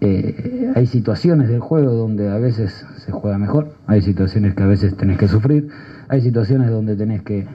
eh, 0.00 0.72
hay 0.74 0.86
situaciones 0.86 1.48
del 1.48 1.60
juego 1.60 1.92
donde 1.92 2.30
a 2.30 2.38
veces 2.38 2.84
se 2.96 3.12
juega 3.12 3.38
mejor, 3.38 3.76
hay 3.86 4.02
situaciones 4.02 4.56
que 4.56 4.64
a 4.64 4.66
veces 4.66 4.96
tenés 4.96 5.18
que 5.18 5.28
sufrir, 5.28 5.68
hay 6.08 6.20
situaciones 6.20 6.68
donde 6.68 6.96
tenés 6.96 7.22
que 7.22 7.46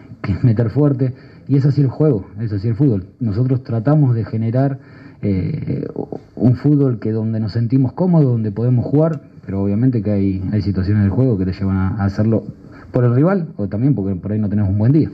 meter 0.44 0.70
fuerte, 0.70 1.14
y 1.48 1.58
es 1.58 1.66
así 1.66 1.82
el 1.82 1.88
juego, 1.88 2.28
es 2.40 2.52
así 2.54 2.68
el 2.68 2.76
fútbol. 2.76 3.08
Nosotros 3.20 3.64
tratamos 3.64 4.16
de 4.16 4.26
generar 4.26 4.80
eh, 5.22 5.86
un 6.36 6.56
fútbol 6.56 7.00
que 7.00 7.12
donde 7.12 7.40
nos 7.40 7.54
sentimos 7.54 7.94
cómodos, 7.94 8.28
donde 8.28 8.52
podemos 8.52 8.86
jugar, 8.86 9.22
pero 9.46 9.62
obviamente 9.62 10.02
que 10.02 10.12
hay, 10.12 10.50
hay 10.52 10.62
situaciones 10.62 11.04
del 11.04 11.12
juego 11.12 11.38
que 11.38 11.46
te 11.46 11.54
llevan 11.54 11.78
a, 11.78 12.04
hacerlo 12.04 12.44
por 12.92 13.04
el 13.04 13.16
rival 13.16 13.50
o 13.58 13.68
también 13.68 13.96
porque 13.96 14.16
por 14.16 14.32
ahí 14.32 14.40
no 14.40 14.50
tenés 14.50 14.68
un 14.68 14.78
buen 14.78 14.92
día. 14.92 15.10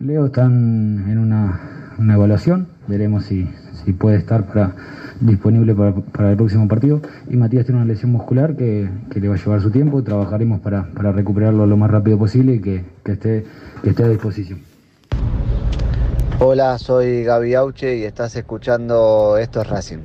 Leo 0.00 0.26
están 0.26 1.06
en 1.08 1.18
una, 1.18 1.94
una 1.98 2.14
evaluación, 2.14 2.66
veremos 2.88 3.24
si, 3.24 3.48
si 3.84 3.92
puede 3.92 4.16
estar 4.16 4.46
para, 4.46 4.74
disponible 5.26 5.74
para, 5.74 5.94
para 5.94 6.30
el 6.30 6.36
próximo 6.36 6.66
partido. 6.68 7.00
Y 7.30 7.36
Matías 7.36 7.64
tiene 7.64 7.80
una 7.80 7.92
lesión 7.92 8.10
muscular 8.12 8.56
que, 8.56 8.88
que 9.10 9.20
le 9.20 9.28
va 9.28 9.34
a 9.34 9.38
llevar 9.38 9.60
su 9.60 9.70
tiempo 9.70 10.00
y 10.00 10.02
trabajaremos 10.02 10.60
para, 10.60 10.86
para 10.92 11.12
recuperarlo 11.12 11.66
lo 11.66 11.76
más 11.76 11.90
rápido 11.90 12.18
posible 12.18 12.54
y 12.54 12.60
que, 12.60 12.84
que 13.04 13.12
esté, 13.12 13.44
que 13.82 13.90
esté 13.90 14.04
a 14.04 14.08
disposición. 14.08 14.60
Hola, 16.38 16.76
soy 16.78 17.22
Gaby 17.24 17.54
Auche 17.54 17.98
y 17.98 18.02
estás 18.04 18.34
escuchando 18.34 19.36
Esto 19.38 19.60
es 19.62 19.68
Racing. 19.68 19.98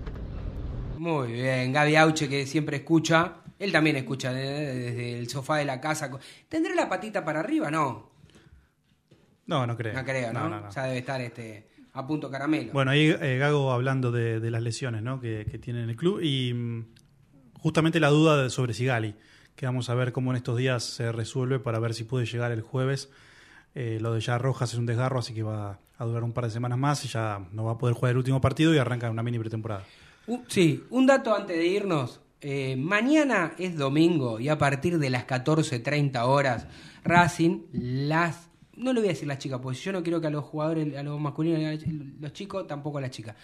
Muy 0.99 1.31
bien, 1.31 1.73
Gaby 1.73 1.95
Auche 1.95 2.27
que 2.29 2.45
siempre 2.45 2.77
escucha, 2.77 3.35
él 3.57 3.71
también 3.71 3.95
escucha 3.95 4.31
de- 4.31 4.75
desde 4.75 5.19
el 5.19 5.27
sofá 5.29 5.57
de 5.57 5.65
la 5.65 5.81
casa. 5.81 6.11
¿Tendré 6.47 6.75
la 6.75 6.87
patita 6.89 7.23
para 7.25 7.39
arriba? 7.39 7.71
No, 7.71 8.09
No, 9.47 9.65
no 9.65 9.75
creo. 9.77 9.93
no 9.93 10.03
creo, 10.03 10.31
¿no? 10.33 10.41
No, 10.41 10.49
no, 10.49 10.61
no. 10.61 10.69
Ya 10.69 10.83
debe 10.83 10.97
estar 10.99 11.21
este, 11.21 11.67
a 11.97 12.07
punto 12.07 12.29
caramelo. 12.29 12.71
Bueno, 12.73 12.91
ahí 12.91 13.07
eh, 13.09 13.37
Gago 13.39 13.71
hablando 13.71 14.11
de, 14.11 14.39
de 14.39 14.51
las 14.51 14.61
lesiones 14.61 15.01
¿no? 15.03 15.19
que, 15.19 15.45
que 15.49 15.57
tiene 15.57 15.83
en 15.83 15.89
el 15.89 15.95
club 15.95 16.21
y 16.21 16.53
mm, 16.53 16.85
justamente 17.59 17.99
la 17.99 18.09
duda 18.09 18.43
de- 18.43 18.49
sobre 18.49 18.73
Sigali, 18.73 19.15
que 19.55 19.65
vamos 19.65 19.89
a 19.89 19.95
ver 19.95 20.11
cómo 20.11 20.31
en 20.31 20.37
estos 20.37 20.57
días 20.57 20.83
se 20.83 21.11
resuelve 21.11 21.59
para 21.59 21.79
ver 21.79 21.93
si 21.93 22.03
puede 22.03 22.25
llegar 22.25 22.51
el 22.51 22.61
jueves. 22.61 23.09
Eh, 23.75 23.99
lo 24.01 24.13
de 24.13 24.21
ya 24.21 24.37
Rojas 24.37 24.71
es 24.73 24.79
un 24.79 24.85
desgarro, 24.85 25.19
así 25.19 25.33
que 25.33 25.43
va 25.43 25.79
a 25.99 26.05
durar 26.05 26.23
un 26.23 26.31
par 26.33 26.45
de 26.45 26.51
semanas 26.51 26.77
más 26.77 27.03
y 27.05 27.07
ya 27.07 27.47
no 27.51 27.63
va 27.65 27.73
a 27.73 27.77
poder 27.77 27.95
jugar 27.95 28.11
el 28.11 28.17
último 28.17 28.39
partido 28.41 28.73
y 28.73 28.77
arranca 28.77 29.09
una 29.09 29.23
mini 29.23 29.39
pretemporada. 29.39 29.83
Sí, 30.47 30.83
un 30.89 31.05
dato 31.07 31.35
antes 31.35 31.57
de 31.57 31.65
irnos. 31.67 32.21
Eh, 32.41 32.75
mañana 32.77 33.53
es 33.57 33.75
domingo 33.77 34.39
y 34.39 34.49
a 34.49 34.57
partir 34.59 34.99
de 34.99 35.09
las 35.09 35.25
14.30 35.25 36.21
horas, 36.25 36.67
Racing, 37.03 37.61
las... 37.71 38.46
No 38.77 38.93
le 38.93 38.99
voy 38.99 39.09
a 39.09 39.11
decir 39.11 39.27
las 39.27 39.39
chicas, 39.39 39.59
porque 39.61 39.77
yo 39.77 39.91
no 39.91 40.03
quiero 40.03 40.21
que 40.21 40.27
a 40.27 40.29
los 40.29 40.43
jugadores, 40.45 40.95
a 40.95 41.03
los 41.03 41.19
masculinos, 41.19 41.59
a 41.59 41.77
los 42.19 42.33
chicos, 42.33 42.65
tampoco 42.67 42.99
a 42.99 43.01
las 43.01 43.11
chicas. 43.11 43.35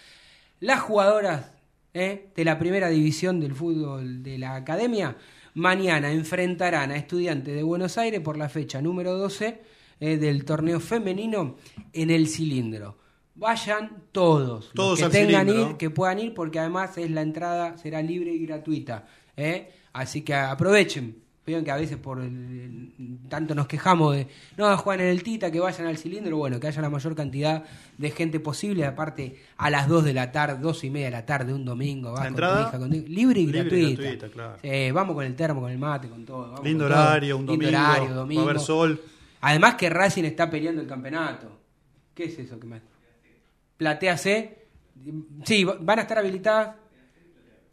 Las 0.60 0.80
jugadoras 0.80 1.50
eh, 1.92 2.30
de 2.34 2.44
la 2.44 2.58
primera 2.58 2.88
división 2.88 3.40
del 3.40 3.54
fútbol 3.54 4.22
de 4.22 4.38
la 4.38 4.54
academia, 4.54 5.16
mañana 5.54 6.10
enfrentarán 6.10 6.90
a 6.90 6.96
estudiantes 6.96 7.54
de 7.54 7.62
Buenos 7.62 7.98
Aires 7.98 8.20
por 8.20 8.36
la 8.36 8.48
fecha 8.48 8.80
número 8.80 9.16
12 9.16 9.60
eh, 10.00 10.16
del 10.16 10.44
torneo 10.44 10.80
femenino 10.80 11.56
en 11.92 12.10
el 12.10 12.28
cilindro. 12.28 12.98
Vayan 13.36 14.04
todos, 14.12 14.66
los 14.66 14.74
Todos 14.74 14.98
que 15.00 15.04
al 15.04 15.10
tengan 15.10 15.46
cilindro. 15.48 15.70
ir, 15.72 15.76
que 15.76 15.90
puedan 15.90 16.20
ir, 16.20 16.34
porque 16.34 16.60
además 16.60 16.96
es 16.98 17.10
la 17.10 17.22
entrada 17.22 17.76
será 17.78 18.00
libre 18.02 18.32
y 18.32 18.46
gratuita. 18.46 19.06
¿eh? 19.36 19.72
Así 19.92 20.22
que 20.22 20.34
aprovechen. 20.34 21.23
Vean 21.46 21.62
que 21.62 21.70
a 21.70 21.76
veces 21.76 21.98
por 21.98 22.20
el- 22.22 23.18
tanto 23.28 23.54
nos 23.54 23.66
quejamos 23.66 24.16
de 24.16 24.28
no 24.56 24.74
juegan 24.78 25.04
en 25.06 25.10
el 25.12 25.22
Tita, 25.22 25.50
que 25.50 25.60
vayan 25.60 25.86
al 25.86 25.98
cilindro, 25.98 26.38
bueno, 26.38 26.58
que 26.58 26.68
haya 26.68 26.80
la 26.80 26.88
mayor 26.88 27.14
cantidad 27.14 27.64
de 27.98 28.10
gente 28.10 28.40
posible, 28.40 28.86
aparte 28.86 29.38
a 29.58 29.68
las 29.68 29.86
2 29.86 30.04
de 30.04 30.14
la 30.14 30.32
tarde, 30.32 30.56
dos 30.62 30.82
y 30.84 30.90
media 30.90 31.06
de 31.06 31.12
la 31.12 31.26
tarde, 31.26 31.52
un 31.52 31.64
domingo, 31.66 32.12
vas 32.12 32.20
¿La 32.24 32.26
con 32.30 32.36
tu 32.36 32.42
hija, 32.68 32.78
con 32.78 32.90
tu- 32.90 33.08
libre 33.08 33.40
y 33.40 33.46
Libre 33.46 33.78
y 33.78 33.94
gratuita. 33.96 34.28
claro. 34.30 34.56
Eh, 34.62 34.90
vamos 34.92 35.14
con 35.14 35.24
el 35.26 35.34
termo, 35.36 35.60
con 35.60 35.70
el 35.70 35.78
mate, 35.78 36.08
con 36.08 36.24
todo. 36.24 36.50
vamos 36.50 36.64
Lindo 36.64 36.84
con 36.84 36.92
todo. 36.94 37.02
horario, 37.02 37.36
un 37.36 37.46
Lindo 37.46 37.52
domingo, 37.52 37.78
horario, 37.78 38.04
va 38.08 38.10
a 38.10 38.14
domingo. 38.14 38.42
haber 38.42 38.60
sol. 38.60 39.02
Además 39.42 39.74
que 39.74 39.90
Racing 39.90 40.24
está 40.24 40.48
peleando 40.48 40.80
el 40.80 40.88
campeonato. 40.88 41.60
¿Qué 42.14 42.24
es 42.24 42.38
eso 42.38 42.58
que 42.58 42.66
me... 42.66 42.80
Platea 43.76 44.16
C. 44.16 44.58
Sí, 45.44 45.64
va- 45.64 45.76
van 45.80 45.98
a 45.98 46.02
estar 46.02 46.16
habilitadas 46.18 46.76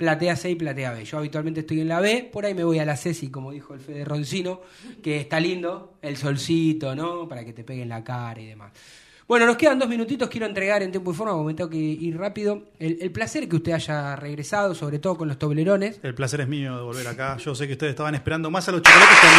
platea 0.01 0.35
C 0.35 0.49
y 0.49 0.55
platea 0.55 0.93
B. 0.93 1.05
Yo 1.05 1.19
habitualmente 1.19 1.59
estoy 1.59 1.81
en 1.81 1.87
la 1.87 1.99
B, 1.99 2.27
por 2.33 2.43
ahí 2.43 2.55
me 2.55 2.63
voy 2.63 2.79
a 2.79 2.85
la 2.85 2.97
C, 2.97 3.13
si 3.13 3.29
como 3.29 3.51
dijo 3.51 3.75
el 3.75 3.79
Fede 3.79 4.03
Roncino, 4.03 4.61
que 5.03 5.17
está 5.17 5.39
lindo, 5.39 5.93
el 6.01 6.17
solcito, 6.17 6.95
¿no? 6.95 7.29
Para 7.29 7.45
que 7.45 7.53
te 7.53 7.63
peguen 7.63 7.87
la 7.87 8.03
cara 8.03 8.41
y 8.41 8.47
demás. 8.47 8.71
Bueno, 9.27 9.45
nos 9.45 9.57
quedan 9.57 9.77
dos 9.77 9.87
minutitos, 9.87 10.27
quiero 10.27 10.47
entregar 10.47 10.81
en 10.81 10.89
tiempo 10.89 11.11
y 11.11 11.13
forma, 11.13 11.33
tengo 11.53 11.69
que 11.69 11.77
ir 11.77 12.17
rápido. 12.17 12.63
El, 12.79 12.97
el 12.99 13.11
placer 13.11 13.47
que 13.47 13.57
usted 13.57 13.73
haya 13.73 14.15
regresado, 14.15 14.73
sobre 14.73 14.97
todo 14.97 15.17
con 15.17 15.27
los 15.27 15.37
toblerones. 15.37 15.99
El 16.01 16.15
placer 16.15 16.41
es 16.41 16.47
mío 16.47 16.75
de 16.75 16.81
volver 16.81 17.07
acá. 17.07 17.37
Yo 17.37 17.53
sé 17.53 17.67
que 17.67 17.73
ustedes 17.73 17.91
estaban 17.91 18.15
esperando 18.15 18.49
más 18.49 18.67
a 18.67 18.71
los 18.71 18.81
chocolates 18.81 19.19
que 19.19 19.27
a 19.27 19.29
mí. 19.29 19.37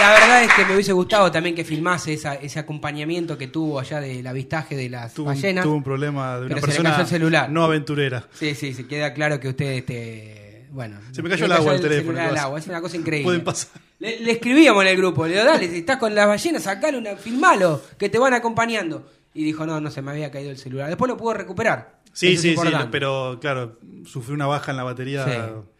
La 0.00 0.10
verdad 0.12 0.44
es 0.44 0.52
que 0.54 0.64
me 0.64 0.74
hubiese 0.74 0.92
gustado 0.92 1.30
también 1.30 1.54
que 1.54 1.64
filmase 1.64 2.14
esa- 2.14 2.34
ese 2.34 2.58
acompañamiento 2.58 3.36
que 3.36 3.48
tuvo 3.48 3.78
allá 3.78 4.00
del 4.00 4.26
avistaje 4.26 4.74
de 4.76 4.88
las 4.88 5.12
Tuvo 5.14 5.26
ballenas. 5.26 5.62
tuvo 5.64 5.74
un 5.74 5.82
problema 5.84 6.36
de 6.38 6.46
una 6.46 6.48
pero 6.54 6.60
se 6.60 6.66
le 6.66 6.66
persona 6.72 6.90
cayó 6.90 7.02
el 7.02 7.08
celular. 7.08 7.50
no 7.50 7.62
aventurera. 7.64 8.24
Sí, 8.32 8.54
sí, 8.54 8.72
se 8.74 8.86
queda 8.86 9.12
claro 9.12 9.38
que 9.38 9.48
usted, 9.48 9.66
este, 9.72 10.66
bueno. 10.70 10.98
Se 11.12 11.22
me 11.22 11.28
cayó 11.28 11.44
el 11.44 11.52
agua 11.52 11.74
el 11.74 11.80
teléfono, 11.80 12.12
celular 12.12 12.30
cosas. 12.30 12.44
agua, 12.44 12.58
es 12.58 12.66
una 12.68 12.80
cosa 12.80 12.96
increíble. 12.96 13.24
Pueden 13.24 13.44
pasar. 13.44 13.70
Le, 13.98 14.20
le 14.20 14.32
escribíamos 14.32 14.82
en 14.84 14.88
el 14.88 14.96
grupo, 14.96 15.26
le 15.26 15.34
digo, 15.34 15.44
dale, 15.44 15.68
si 15.68 15.78
estás 15.78 15.98
con 15.98 16.14
las 16.14 16.26
ballenas, 16.26 16.62
sacale 16.62 16.96
una, 16.96 17.16
filmalo, 17.16 17.82
que 17.98 18.08
te 18.08 18.18
van 18.18 18.32
acompañando. 18.32 19.06
Y 19.34 19.44
dijo, 19.44 19.64
no, 19.66 19.80
no 19.80 19.90
se 19.90 20.00
me 20.02 20.10
había 20.10 20.30
caído 20.30 20.50
el 20.50 20.56
celular. 20.58 20.88
Después 20.88 21.08
lo 21.08 21.16
pudo 21.16 21.34
recuperar. 21.34 22.00
Sí, 22.12 22.32
Eso 22.32 22.42
sí, 22.42 22.56
sí, 22.56 22.88
pero 22.90 23.38
claro, 23.40 23.78
sufrió 24.04 24.34
una 24.34 24.46
baja 24.46 24.72
en 24.72 24.76
la 24.78 24.82
batería 24.82 25.24
Sí. 25.24 25.30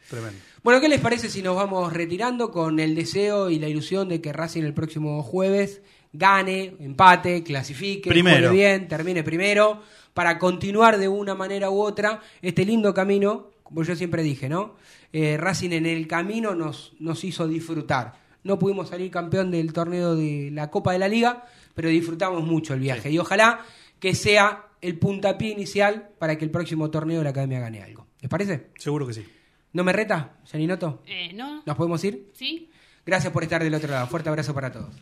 tremenda. 0.09 0.39
Bueno, 0.63 0.79
¿qué 0.83 0.91
les 0.91 1.01
parece 1.01 1.31
si 1.31 1.41
nos 1.41 1.57
vamos 1.57 1.91
retirando 1.91 2.51
con 2.51 2.81
el 2.81 2.95
deseo 2.95 3.49
y 3.49 3.59
la 3.59 3.67
ilusión 3.67 4.11
de 4.11 4.21
que 4.21 4.31
Racing 4.31 4.63
el 4.63 4.75
próximo 4.75 5.23
jueves 5.23 5.81
gane, 6.13 6.75
empate, 6.81 7.43
clasifique, 7.43 8.11
Primero. 8.11 8.49
juegue 8.49 8.63
bien, 8.63 8.87
termine 8.87 9.23
primero, 9.23 9.81
para 10.13 10.39
continuar 10.39 10.99
de 10.99 11.09
una 11.09 11.35
manera 11.35 11.71
u 11.71 11.81
otra 11.81 12.21
este 12.43 12.67
lindo 12.67 12.93
camino, 12.93 13.53
como 13.63 13.85
yo 13.85 13.97
siempre 13.97 14.23
dije, 14.23 14.51
¿no? 14.51 14.75
Eh, 15.15 15.39
Racing 15.39 15.71
en 15.71 15.87
el 15.87 16.07
camino 16.07 16.55
nos, 16.55 16.93
nos 16.99 17.25
hizo 17.25 17.49
disfrutar. 17.49 18.21
No 18.45 18.59
pudimos 18.59 18.91
salir 18.91 19.11
campeón 19.11 19.51
del 19.51 19.73
torneo 19.73 20.15
de 20.15 20.51
la 20.53 20.71
Copa 20.71 20.93
de 20.93 20.99
la 20.99 21.09
Liga, 21.09 21.47
pero 21.75 21.89
disfrutamos 21.89 22.45
mucho 22.45 22.75
el 22.75 22.81
viaje. 22.81 23.11
Y 23.11 23.19
ojalá 23.19 23.61
que 23.99 24.15
sea 24.15 24.67
el 24.83 24.99
puntapié 24.99 25.53
inicial 25.53 26.11
para 26.19 26.37
que 26.37 26.45
el 26.45 26.51
próximo 26.51 26.91
torneo 26.91 27.19
de 27.19 27.25
la 27.25 27.31
Academia 27.31 27.61
gane 27.61 27.83
algo. 27.83 28.07
¿Les 28.21 28.29
parece? 28.29 28.67
Seguro 28.77 29.07
que 29.07 29.15
sí. 29.15 29.25
¿No 29.73 29.85
me 29.85 29.93
reta, 29.93 30.37
Janinoto? 30.51 31.03
Eh, 31.07 31.33
¿No? 31.35 31.63
¿Nos 31.65 31.77
podemos 31.77 32.03
ir? 32.05 32.31
¿Sí? 32.35 32.71
Gracias 33.07 33.33
por 33.33 33.43
estar 33.43 33.63
del 33.63 33.75
otro 33.75 33.91
lado. 33.91 34.07
Fuerte 34.07 34.29
abrazo 34.29 34.55
para 34.55 34.73
todos. 34.73 34.95